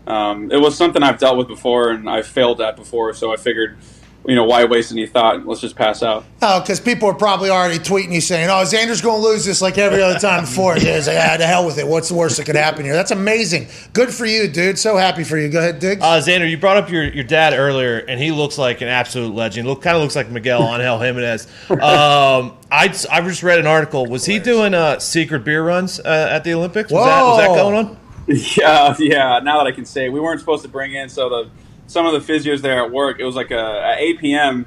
um, 0.06 0.50
it 0.50 0.60
was 0.60 0.76
something 0.76 1.02
I've 1.02 1.18
dealt 1.18 1.38
with 1.38 1.48
before 1.48 1.90
and 1.90 2.08
I've 2.08 2.26
failed 2.26 2.60
at 2.60 2.76
before. 2.76 3.14
So 3.14 3.32
I 3.32 3.36
figured, 3.36 3.78
you 4.26 4.34
know, 4.34 4.44
why 4.44 4.64
waste 4.64 4.90
any 4.92 5.06
thought? 5.06 5.46
Let's 5.46 5.60
just 5.60 5.76
pass 5.76 6.02
out. 6.02 6.24
Oh, 6.40 6.60
because 6.60 6.80
people 6.80 7.08
are 7.08 7.14
probably 7.14 7.50
already 7.50 7.78
tweeting 7.78 8.12
you 8.12 8.20
saying, 8.20 8.48
"Oh, 8.48 8.62
Xander's 8.64 9.00
going 9.00 9.20
to 9.20 9.28
lose 9.28 9.44
this 9.44 9.60
like 9.60 9.76
every 9.76 10.02
other 10.02 10.18
time 10.18 10.44
before." 10.44 10.76
It's 10.84 11.06
like, 11.06 11.18
ah, 11.18 11.36
to 11.36 11.46
hell 11.46 11.66
with 11.66 11.78
it. 11.78 11.86
What's 11.86 12.08
the 12.08 12.14
worst 12.14 12.36
that 12.36 12.44
could 12.46 12.56
happen 12.56 12.84
here? 12.84 12.94
That's 12.94 13.10
amazing. 13.10 13.66
Good 13.92 14.12
for 14.12 14.26
you, 14.26 14.46
dude. 14.48 14.78
So 14.78 14.96
happy 14.96 15.24
for 15.24 15.36
you. 15.36 15.48
Go 15.48 15.58
ahead, 15.58 15.78
Diggs. 15.80 16.02
Uh, 16.02 16.20
Xander, 16.24 16.48
you 16.48 16.56
brought 16.56 16.76
up 16.76 16.90
your, 16.90 17.04
your 17.04 17.24
dad 17.24 17.52
earlier, 17.52 17.98
and 17.98 18.20
he 18.20 18.30
looks 18.30 18.58
like 18.58 18.80
an 18.80 18.88
absolute 18.88 19.34
legend. 19.34 19.66
Look, 19.66 19.82
kind 19.82 19.96
of 19.96 20.02
looks 20.02 20.14
like 20.14 20.30
Miguel 20.30 20.62
Angel 20.62 20.98
Jimenez. 20.98 21.46
Um, 21.84 22.56
I 22.70 22.84
I 23.10 23.20
just 23.20 23.42
read 23.42 23.58
an 23.58 23.66
article. 23.66 24.06
Was 24.06 24.24
he 24.24 24.38
doing 24.38 24.74
uh, 24.74 24.98
secret 24.98 25.44
beer 25.44 25.62
runs 25.62 26.00
uh, 26.00 26.28
at 26.30 26.44
the 26.44 26.54
Olympics? 26.54 26.90
Was 26.90 27.04
that, 27.04 27.22
was 27.22 27.38
that 27.38 27.48
going 27.48 27.86
on? 27.86 27.98
Yeah, 28.26 28.94
yeah. 28.98 29.40
Now 29.40 29.58
that 29.58 29.66
I 29.66 29.72
can 29.72 29.84
say, 29.84 30.08
we 30.08 30.18
weren't 30.18 30.40
supposed 30.40 30.62
to 30.62 30.68
bring 30.68 30.94
in. 30.94 31.10
So 31.10 31.28
the 31.28 31.50
some 31.86 32.06
of 32.06 32.12
the 32.12 32.32
physios 32.32 32.60
there 32.60 32.82
at 32.82 32.90
work, 32.90 33.20
it 33.20 33.24
was 33.24 33.34
like 33.34 33.50
a, 33.50 33.82
at 33.84 34.00
8 34.00 34.18
p.m. 34.18 34.66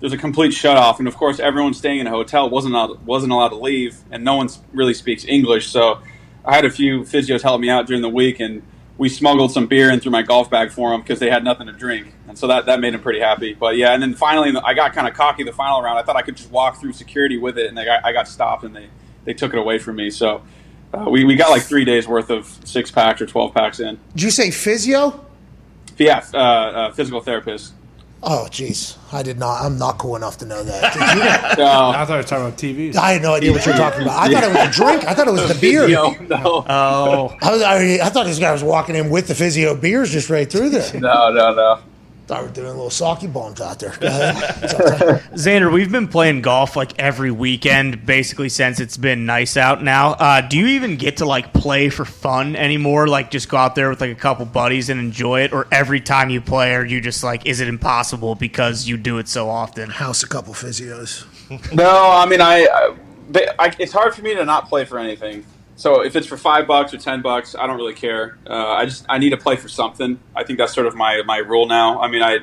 There's 0.00 0.12
a 0.12 0.18
complete 0.18 0.52
shut 0.52 0.76
off, 0.76 0.98
and 0.98 1.06
of 1.06 1.16
course, 1.16 1.38
everyone 1.38 1.74
staying 1.74 2.00
in 2.00 2.06
a 2.06 2.10
hotel 2.10 2.50
wasn't 2.50 2.74
allowed, 2.74 3.04
wasn't 3.06 3.32
allowed 3.32 3.50
to 3.50 3.56
leave, 3.56 3.98
and 4.10 4.24
no 4.24 4.36
one 4.36 4.48
really 4.72 4.94
speaks 4.94 5.24
English. 5.24 5.68
So 5.68 6.00
I 6.44 6.54
had 6.54 6.64
a 6.64 6.70
few 6.70 7.02
physios 7.02 7.42
help 7.42 7.60
me 7.60 7.70
out 7.70 7.86
during 7.86 8.02
the 8.02 8.08
week, 8.08 8.40
and 8.40 8.62
we 8.98 9.08
smuggled 9.08 9.52
some 9.52 9.66
beer 9.66 9.90
in 9.90 10.00
through 10.00 10.12
my 10.12 10.22
golf 10.22 10.50
bag 10.50 10.70
for 10.70 10.90
them 10.90 11.02
because 11.02 11.18
they 11.18 11.30
had 11.30 11.44
nothing 11.44 11.66
to 11.66 11.72
drink, 11.72 12.12
and 12.28 12.36
so 12.36 12.46
that 12.48 12.66
that 12.66 12.80
made 12.80 12.94
them 12.94 13.00
pretty 13.00 13.20
happy. 13.20 13.54
But 13.54 13.76
yeah, 13.76 13.92
and 13.92 14.02
then 14.02 14.14
finally, 14.14 14.52
I 14.64 14.74
got 14.74 14.92
kind 14.92 15.06
of 15.06 15.14
cocky 15.14 15.44
the 15.44 15.52
final 15.52 15.82
round. 15.82 15.98
I 15.98 16.02
thought 16.02 16.16
I 16.16 16.22
could 16.22 16.36
just 16.36 16.50
walk 16.50 16.80
through 16.80 16.92
security 16.94 17.38
with 17.38 17.58
it, 17.58 17.66
and 17.66 17.76
they 17.76 17.88
I 17.88 18.12
got 18.12 18.28
stopped, 18.28 18.64
and 18.64 18.74
they 18.74 18.88
they 19.24 19.34
took 19.34 19.52
it 19.52 19.58
away 19.58 19.78
from 19.78 19.96
me. 19.96 20.10
So. 20.10 20.42
Uh, 20.94 21.08
we, 21.08 21.24
we 21.24 21.36
got 21.36 21.48
like 21.48 21.62
three 21.62 21.86
days 21.86 22.06
worth 22.06 22.28
of 22.28 22.44
six 22.66 22.90
packs 22.90 23.22
or 23.22 23.24
12 23.24 23.54
packs 23.54 23.80
in. 23.80 23.98
Did 24.12 24.24
you 24.24 24.30
say 24.30 24.50
physio? 24.50 25.24
Yeah, 25.98 26.24
uh, 26.32 26.36
uh, 26.36 26.92
physical 26.92 27.20
therapist. 27.20 27.74
Oh, 28.24 28.46
jeez. 28.50 28.96
I 29.12 29.24
did 29.24 29.38
not. 29.38 29.62
I'm 29.64 29.78
not 29.78 29.98
cool 29.98 30.14
enough 30.14 30.38
to 30.38 30.46
know 30.46 30.62
that. 30.62 30.92
Did 30.92 31.02
you? 31.02 31.22
I 31.64 32.04
thought 32.04 32.08
you 32.08 32.16
were 32.16 32.22
talking 32.22 32.46
about 32.46 32.56
TVs. 32.58 32.94
I 32.94 33.12
had 33.14 33.22
no 33.22 33.34
idea 33.34 33.50
what 33.50 33.66
you're 33.66 33.74
talking 33.74 34.02
about. 34.02 34.16
I 34.16 34.32
thought 34.32 34.44
it 34.44 34.48
was 34.48 34.68
a 34.68 34.70
drink. 34.70 35.04
I 35.04 35.14
thought 35.14 35.26
it 35.26 35.32
was 35.32 35.48
the 35.52 35.54
beer. 35.60 35.82
Physio, 35.82 36.10
no. 36.28 36.64
Oh. 36.68 37.36
I, 37.42 37.50
was, 37.50 37.62
I, 37.62 37.98
I 38.00 38.08
thought 38.10 38.26
this 38.26 38.38
guy 38.38 38.52
was 38.52 38.62
walking 38.62 38.94
in 38.94 39.10
with 39.10 39.26
the 39.26 39.34
physio 39.34 39.74
beers 39.74 40.12
just 40.12 40.30
right 40.30 40.48
through 40.50 40.70
there. 40.70 41.00
No, 41.00 41.32
no, 41.32 41.52
no. 41.52 41.78
Thought 42.32 42.44
we 42.44 42.48
were 42.48 42.54
doing 42.54 42.68
a 42.68 42.70
little 42.70 42.88
sake 42.88 43.30
bombs 43.30 43.60
out 43.60 43.78
there. 43.78 43.90
Xander, 45.34 45.70
we've 45.70 45.92
been 45.92 46.08
playing 46.08 46.40
golf 46.40 46.76
like 46.76 46.98
every 46.98 47.30
weekend, 47.30 48.06
basically 48.06 48.48
since 48.48 48.80
it's 48.80 48.96
been 48.96 49.26
nice 49.26 49.58
out 49.58 49.82
now. 49.82 50.12
Uh, 50.12 50.40
do 50.40 50.56
you 50.56 50.68
even 50.68 50.96
get 50.96 51.18
to 51.18 51.26
like 51.26 51.52
play 51.52 51.90
for 51.90 52.06
fun 52.06 52.56
anymore? 52.56 53.06
Like 53.06 53.30
just 53.30 53.50
go 53.50 53.58
out 53.58 53.74
there 53.74 53.90
with 53.90 54.00
like 54.00 54.12
a 54.12 54.14
couple 54.14 54.46
buddies 54.46 54.88
and 54.88 54.98
enjoy 54.98 55.42
it, 55.42 55.52
or 55.52 55.68
every 55.70 56.00
time 56.00 56.30
you 56.30 56.40
play, 56.40 56.74
are 56.74 56.86
you 56.86 57.02
just 57.02 57.22
like, 57.22 57.44
is 57.44 57.60
it 57.60 57.68
impossible 57.68 58.34
because 58.34 58.88
you 58.88 58.96
do 58.96 59.18
it 59.18 59.28
so 59.28 59.50
often? 59.50 59.90
House 59.90 60.22
a 60.22 60.28
couple 60.28 60.54
physios. 60.54 61.26
No, 61.74 62.10
I 62.10 62.24
mean, 62.24 62.40
I, 62.40 62.66
I, 63.34 63.46
I, 63.58 63.76
it's 63.78 63.92
hard 63.92 64.14
for 64.14 64.22
me 64.22 64.34
to 64.34 64.46
not 64.46 64.70
play 64.70 64.86
for 64.86 64.98
anything. 64.98 65.44
So 65.76 66.04
if 66.04 66.14
it's 66.16 66.26
for 66.26 66.36
five 66.36 66.66
bucks 66.66 66.92
or 66.94 66.98
ten 66.98 67.22
bucks, 67.22 67.54
I 67.54 67.66
don't 67.66 67.76
really 67.76 67.94
care. 67.94 68.38
Uh, 68.48 68.72
I 68.72 68.84
just 68.84 69.04
I 69.08 69.18
need 69.18 69.30
to 69.30 69.36
play 69.36 69.56
for 69.56 69.68
something. 69.68 70.20
I 70.36 70.44
think 70.44 70.58
that's 70.58 70.74
sort 70.74 70.86
of 70.86 70.94
my 70.94 71.22
my 71.22 71.38
rule 71.38 71.66
now. 71.66 72.00
I 72.00 72.08
mean, 72.08 72.22
I 72.22 72.38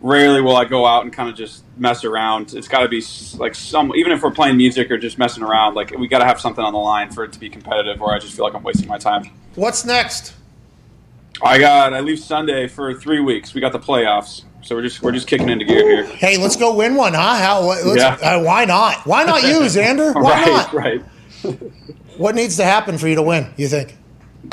rarely 0.00 0.40
will 0.40 0.54
I 0.56 0.64
go 0.64 0.86
out 0.86 1.02
and 1.02 1.12
kind 1.12 1.28
of 1.28 1.34
just 1.34 1.64
mess 1.76 2.04
around. 2.04 2.54
It's 2.54 2.68
got 2.68 2.80
to 2.80 2.88
be 2.88 3.02
like 3.38 3.54
some 3.54 3.94
even 3.96 4.12
if 4.12 4.22
we're 4.22 4.30
playing 4.30 4.56
music 4.58 4.90
or 4.90 4.98
just 4.98 5.18
messing 5.18 5.42
around. 5.42 5.74
Like 5.74 5.90
we 5.98 6.06
got 6.08 6.18
to 6.18 6.26
have 6.26 6.40
something 6.40 6.62
on 6.62 6.72
the 6.72 6.78
line 6.78 7.10
for 7.10 7.24
it 7.24 7.32
to 7.32 7.40
be 7.40 7.48
competitive, 7.48 8.00
or 8.02 8.14
I 8.14 8.18
just 8.18 8.34
feel 8.34 8.44
like 8.44 8.54
I'm 8.54 8.62
wasting 8.62 8.88
my 8.88 8.98
time. 8.98 9.30
What's 9.54 9.84
next? 9.84 10.34
I 11.42 11.58
got 11.58 11.94
I 11.94 12.00
leave 12.00 12.18
Sunday 12.18 12.68
for 12.68 12.94
three 12.94 13.20
weeks. 13.20 13.54
We 13.54 13.60
got 13.60 13.72
the 13.72 13.78
playoffs, 13.78 14.44
so 14.62 14.74
we're 14.76 14.82
just 14.82 15.02
we're 15.02 15.12
just 15.12 15.26
kicking 15.26 15.48
into 15.48 15.64
gear 15.64 16.04
here. 16.04 16.04
Hey, 16.04 16.36
let's 16.36 16.56
go 16.56 16.74
win 16.74 16.96
one, 16.96 17.14
huh? 17.14 17.36
How? 17.36 17.62
Let's, 17.62 17.96
Yeah. 17.96 18.14
uh, 18.22 18.42
why 18.42 18.64
not? 18.66 19.06
Why 19.06 19.24
not 19.24 19.42
you, 19.42 19.60
Xander? 19.60 20.14
Why 20.22 20.32
right, 20.32 20.46
not? 20.46 20.72
right. 20.74 21.02
What 22.18 22.34
needs 22.34 22.56
to 22.56 22.64
happen 22.64 22.98
for 22.98 23.08
you 23.08 23.14
to 23.14 23.22
win? 23.22 23.52
You 23.56 23.68
think? 23.68 23.96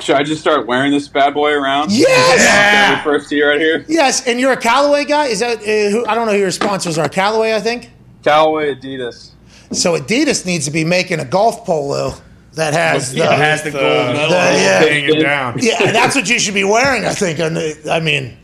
Should 0.01 0.15
I 0.15 0.23
just 0.23 0.41
start 0.41 0.67
wearing 0.67 0.91
this 0.91 1.07
bad 1.07 1.33
boy 1.33 1.51
around? 1.51 1.91
Yes! 1.91 2.99
Every 2.99 3.03
first 3.03 3.31
year 3.31 3.49
right 3.51 3.59
here. 3.59 3.85
Yes, 3.87 4.27
and 4.27 4.39
you're 4.39 4.51
a 4.51 4.57
Callaway 4.57 5.05
guy. 5.05 5.25
Is 5.27 5.39
that 5.39 5.59
uh, 5.59 5.91
who? 5.91 6.05
I 6.05 6.15
don't 6.15 6.27
know 6.27 6.33
who 6.33 6.39
your 6.39 6.51
sponsors 6.51 6.97
are. 6.97 7.09
Callaway, 7.09 7.53
I 7.53 7.59
think. 7.59 7.89
Callaway, 8.23 8.75
Adidas. 8.75 9.31
So 9.71 9.97
Adidas 9.97 10.45
needs 10.45 10.65
to 10.65 10.71
be 10.71 10.83
making 10.83 11.19
a 11.19 11.25
golf 11.25 11.65
polo 11.65 12.13
that 12.53 12.73
has 12.73 13.11
the, 13.11 13.19
Yeah, 13.19 13.35
has 13.35 13.63
the 13.63 13.71
gold 13.71 13.83
medal 13.83 14.31
yeah, 14.31 14.79
hanging 14.83 15.21
down. 15.21 15.57
yeah, 15.59 15.91
that's 15.91 16.15
what 16.15 16.29
you 16.29 16.39
should 16.39 16.53
be 16.53 16.63
wearing. 16.63 17.05
I 17.05 17.13
think. 17.13 17.39
And, 17.39 17.57
uh, 17.57 17.91
I 17.91 17.99
mean, 17.99 18.37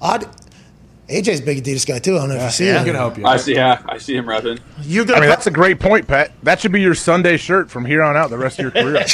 odd. 0.00 0.26
AJ's 1.08 1.38
a 1.40 1.42
big 1.44 1.62
Adidas 1.62 1.86
guy 1.86 2.00
too. 2.00 2.16
I 2.16 2.20
don't 2.20 2.30
know 2.30 2.34
if 2.36 2.42
you 2.42 2.50
see 2.50 2.66
Yeah, 2.66 2.72
him. 2.72 2.78
he 2.80 2.84
can 2.86 2.94
help 2.96 3.16
you. 3.16 3.24
I 3.26 3.36
see. 3.36 3.54
Yeah, 3.54 3.80
I 3.88 3.98
see 3.98 4.16
him 4.16 4.24
repping. 4.26 4.58
You 4.82 5.02
I 5.02 5.20
mean, 5.20 5.28
that's 5.28 5.46
a 5.46 5.52
great 5.52 5.78
point, 5.78 6.08
Pat. 6.08 6.32
That 6.42 6.58
should 6.60 6.72
be 6.72 6.80
your 6.80 6.96
Sunday 6.96 7.36
shirt 7.36 7.70
from 7.70 7.84
here 7.84 8.02
on 8.02 8.16
out, 8.16 8.30
the 8.30 8.38
rest 8.38 8.58
of 8.58 8.64
your 8.64 8.70
career. 8.72 9.04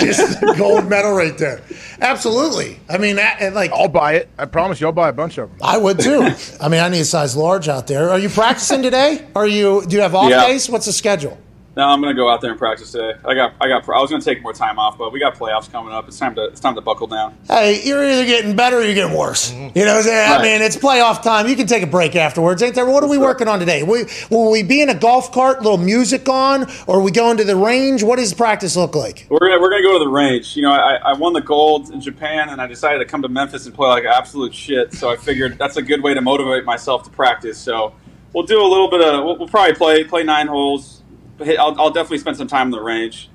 just 0.00 0.40
gold 0.56 0.88
medal 0.88 1.12
right 1.14 1.36
there. 1.36 1.60
Absolutely. 2.00 2.80
I 2.88 2.96
mean, 2.96 3.16
that, 3.16 3.38
and 3.40 3.54
like 3.54 3.72
I'll 3.72 3.88
buy 3.88 4.14
it. 4.14 4.30
I 4.38 4.46
promise 4.46 4.80
you, 4.80 4.86
I'll 4.86 4.92
buy 4.94 5.10
a 5.10 5.12
bunch 5.12 5.36
of 5.36 5.50
them. 5.50 5.58
I 5.62 5.76
would 5.76 5.98
too. 6.00 6.26
I 6.60 6.68
mean, 6.68 6.80
I 6.80 6.88
need 6.88 7.00
a 7.00 7.04
size 7.04 7.36
large 7.36 7.68
out 7.68 7.86
there. 7.88 8.08
Are 8.10 8.18
you 8.18 8.30
practicing 8.30 8.82
today? 8.82 9.26
Are 9.36 9.46
you? 9.46 9.84
Do 9.86 9.96
you 9.96 10.02
have 10.02 10.14
off 10.14 10.30
Yeah. 10.30 10.46
days? 10.46 10.70
What's 10.70 10.86
the 10.86 10.92
schedule? 10.94 11.38
No, 11.76 11.88
I'm 11.88 12.00
gonna 12.00 12.14
go 12.14 12.30
out 12.30 12.40
there 12.40 12.50
and 12.50 12.58
practice 12.58 12.92
today. 12.92 13.14
I 13.24 13.34
got, 13.34 13.54
I 13.60 13.66
got. 13.66 13.88
I 13.88 14.00
was 14.00 14.08
gonna 14.08 14.22
take 14.22 14.42
more 14.42 14.52
time 14.52 14.78
off, 14.78 14.96
but 14.96 15.12
we 15.12 15.18
got 15.18 15.34
playoffs 15.34 15.70
coming 15.70 15.92
up. 15.92 16.06
It's 16.06 16.16
time 16.18 16.36
to, 16.36 16.44
it's 16.44 16.60
time 16.60 16.76
to 16.76 16.80
buckle 16.80 17.08
down. 17.08 17.36
Hey, 17.48 17.82
you're 17.82 18.04
either 18.04 18.24
getting 18.24 18.54
better 18.54 18.78
or 18.78 18.82
you're 18.82 18.94
getting 18.94 19.16
worse. 19.16 19.50
Mm-hmm. 19.50 19.76
You 19.76 19.84
know 19.84 19.92
what 19.94 19.96
I'm 19.98 20.02
saying? 20.04 20.30
I 20.30 20.36
Right. 20.36 20.42
mean, 20.42 20.62
it's 20.62 20.76
playoff 20.76 21.22
time. 21.22 21.48
You 21.48 21.56
can 21.56 21.66
take 21.66 21.82
a 21.82 21.88
break 21.88 22.14
afterwards, 22.14 22.62
ain't 22.62 22.76
there? 22.76 22.86
What 22.86 23.02
are 23.02 23.08
we 23.08 23.18
working 23.18 23.48
on 23.48 23.58
today? 23.58 23.82
We, 23.82 24.04
will 24.30 24.52
we 24.52 24.62
be 24.62 24.82
in 24.82 24.88
a 24.88 24.94
golf 24.94 25.32
cart, 25.32 25.58
a 25.58 25.62
little 25.62 25.78
music 25.78 26.28
on, 26.28 26.70
or 26.86 26.98
are 26.98 27.02
we 27.02 27.10
going 27.10 27.38
to 27.38 27.44
the 27.44 27.56
range? 27.56 28.04
What 28.04 28.16
does 28.20 28.32
practice 28.34 28.76
look 28.76 28.94
like? 28.94 29.26
We're 29.28 29.40
gonna, 29.40 29.60
we're 29.60 29.70
gonna 29.70 29.82
go 29.82 29.98
to 29.98 30.04
the 30.04 30.10
range. 30.10 30.54
You 30.54 30.62
know, 30.62 30.70
I, 30.72 30.94
I 31.04 31.12
won 31.14 31.32
the 31.32 31.40
gold 31.40 31.90
in 31.90 32.00
Japan, 32.00 32.50
and 32.50 32.60
I 32.60 32.68
decided 32.68 33.00
to 33.00 33.04
come 33.04 33.22
to 33.22 33.28
Memphis 33.28 33.66
and 33.66 33.74
play 33.74 33.88
like 33.88 34.04
absolute 34.04 34.54
shit. 34.54 34.92
So 34.92 35.10
I 35.10 35.16
figured 35.16 35.58
that's 35.58 35.76
a 35.76 35.82
good 35.82 36.04
way 36.04 36.14
to 36.14 36.20
motivate 36.20 36.64
myself 36.64 37.02
to 37.02 37.10
practice. 37.10 37.58
So 37.58 37.94
we'll 38.32 38.46
do 38.46 38.62
a 38.62 38.68
little 38.68 38.88
bit 38.88 39.00
of. 39.00 39.24
We'll, 39.24 39.38
we'll 39.38 39.48
probably 39.48 39.74
play 39.74 40.04
play 40.04 40.22
nine 40.22 40.46
holes. 40.46 41.00
But 41.36 41.48
I'll, 41.58 41.78
I'll 41.80 41.90
definitely 41.90 42.18
spend 42.18 42.36
some 42.36 42.46
time 42.48 42.68
in 42.68 42.70
the 42.70 42.80
range. 42.80 43.28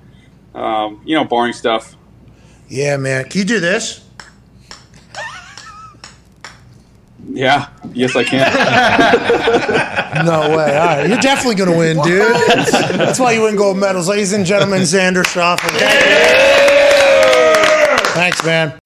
Um, 0.55 1.01
you 1.05 1.15
know, 1.15 1.26
boring 1.26 1.53
stuff. 1.53 1.95
Yeah, 2.67 2.97
man. 2.97 3.26
Can 3.26 3.39
you 3.39 3.45
do 3.45 3.59
this? 3.59 4.05
Yeah. 7.31 7.69
Yes, 7.93 8.15
I 8.15 8.23
can. 8.23 9.85
No 10.26 10.57
way. 10.57 10.77
All 10.77 10.85
right. 10.85 11.07
You're 11.07 11.19
definitely 11.19 11.55
going 11.55 11.71
to 11.71 11.77
win, 11.77 12.01
dude. 12.01 12.35
That's 12.97 13.19
why 13.19 13.31
you 13.31 13.43
win 13.43 13.55
gold 13.55 13.77
medals. 13.77 14.09
Ladies 14.09 14.34
and 14.34 14.45
gentlemen, 14.45 14.81
Xander 14.81 15.23
Schauffele. 15.23 15.80
Thanks, 18.13 18.43
man. 18.43 18.80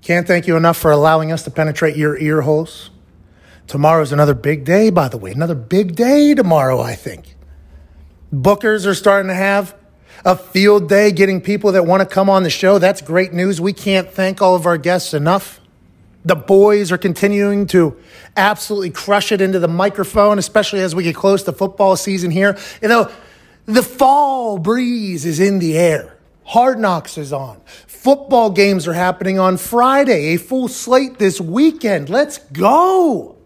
Can't 0.00 0.26
thank 0.26 0.46
you 0.46 0.56
enough 0.56 0.78
for 0.78 0.90
allowing 0.90 1.30
us 1.30 1.42
to 1.42 1.50
penetrate 1.50 1.96
your 1.96 2.16
ear 2.16 2.40
holes. 2.40 2.88
Tomorrow's 3.68 4.12
another 4.12 4.34
big 4.34 4.64
day, 4.64 4.88
by 4.88 5.08
the 5.08 5.18
way. 5.18 5.30
Another 5.30 5.54
big 5.54 5.94
day 5.94 6.34
tomorrow, 6.34 6.80
I 6.80 6.94
think. 6.94 7.36
Bookers 8.32 8.86
are 8.86 8.94
starting 8.94 9.28
to 9.28 9.34
have 9.34 9.76
a 10.24 10.36
field 10.36 10.88
day 10.88 11.12
getting 11.12 11.40
people 11.40 11.72
that 11.72 11.84
want 11.84 12.00
to 12.00 12.06
come 12.06 12.28
on 12.30 12.42
the 12.42 12.50
show. 12.50 12.78
That's 12.78 13.02
great 13.02 13.32
news. 13.32 13.60
We 13.60 13.72
can't 13.72 14.10
thank 14.10 14.42
all 14.42 14.54
of 14.54 14.66
our 14.66 14.78
guests 14.78 15.14
enough. 15.14 15.60
The 16.24 16.34
boys 16.34 16.90
are 16.90 16.98
continuing 16.98 17.66
to 17.68 17.96
absolutely 18.36 18.90
crush 18.90 19.32
it 19.32 19.40
into 19.40 19.58
the 19.58 19.68
microphone, 19.68 20.38
especially 20.38 20.80
as 20.80 20.94
we 20.94 21.04
get 21.04 21.14
close 21.14 21.42
to 21.44 21.52
football 21.52 21.96
season 21.96 22.30
here. 22.30 22.58
You 22.82 22.88
know, 22.88 23.10
the 23.66 23.82
fall 23.82 24.58
breeze 24.58 25.24
is 25.24 25.40
in 25.40 25.58
the 25.58 25.76
air. 25.76 26.16
Hard 26.44 26.78
Knocks 26.78 27.18
is 27.18 27.32
on. 27.32 27.60
Football 27.86 28.50
games 28.50 28.88
are 28.88 28.94
happening 28.94 29.38
on 29.38 29.58
Friday, 29.58 30.34
a 30.34 30.36
full 30.38 30.68
slate 30.68 31.18
this 31.18 31.40
weekend. 31.40 32.08
Let's 32.08 32.38
go. 32.38 33.37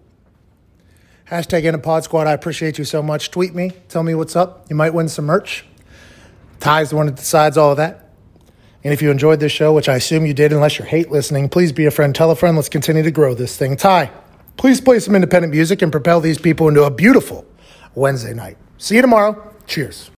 Hashtag 1.32 1.64
in 1.64 1.74
a 1.74 1.78
pod 1.78 2.04
squad. 2.04 2.26
I 2.26 2.32
appreciate 2.32 2.76
you 2.76 2.84
so 2.84 3.02
much. 3.02 3.30
Tweet 3.30 3.54
me. 3.54 3.70
Tell 3.88 4.02
me 4.02 4.14
what's 4.14 4.36
up. 4.36 4.66
You 4.68 4.76
might 4.76 4.92
win 4.92 5.08
some 5.08 5.24
merch. 5.24 5.64
Ty's 6.60 6.90
the 6.90 6.96
one 6.96 7.06
that 7.06 7.16
decides 7.16 7.56
all 7.56 7.70
of 7.70 7.78
that. 7.78 8.10
And 8.84 8.92
if 8.92 9.00
you 9.00 9.10
enjoyed 9.10 9.40
this 9.40 9.50
show, 9.50 9.72
which 9.72 9.88
I 9.88 9.96
assume 9.96 10.26
you 10.26 10.34
did, 10.34 10.52
unless 10.52 10.78
you 10.78 10.84
hate 10.84 11.10
listening, 11.10 11.48
please 11.48 11.72
be 11.72 11.86
a 11.86 11.90
friend, 11.90 12.14
tell 12.14 12.30
a 12.30 12.36
friend. 12.36 12.54
Let's 12.54 12.68
continue 12.68 13.02
to 13.02 13.10
grow 13.10 13.32
this 13.32 13.56
thing. 13.56 13.78
Ty, 13.78 14.10
please 14.58 14.82
play 14.82 14.98
some 14.98 15.14
independent 15.14 15.54
music 15.54 15.80
and 15.80 15.90
propel 15.90 16.20
these 16.20 16.36
people 16.36 16.68
into 16.68 16.84
a 16.84 16.90
beautiful 16.90 17.46
Wednesday 17.94 18.34
night. 18.34 18.58
See 18.76 18.96
you 18.96 19.00
tomorrow. 19.00 19.54
Cheers. 19.66 20.10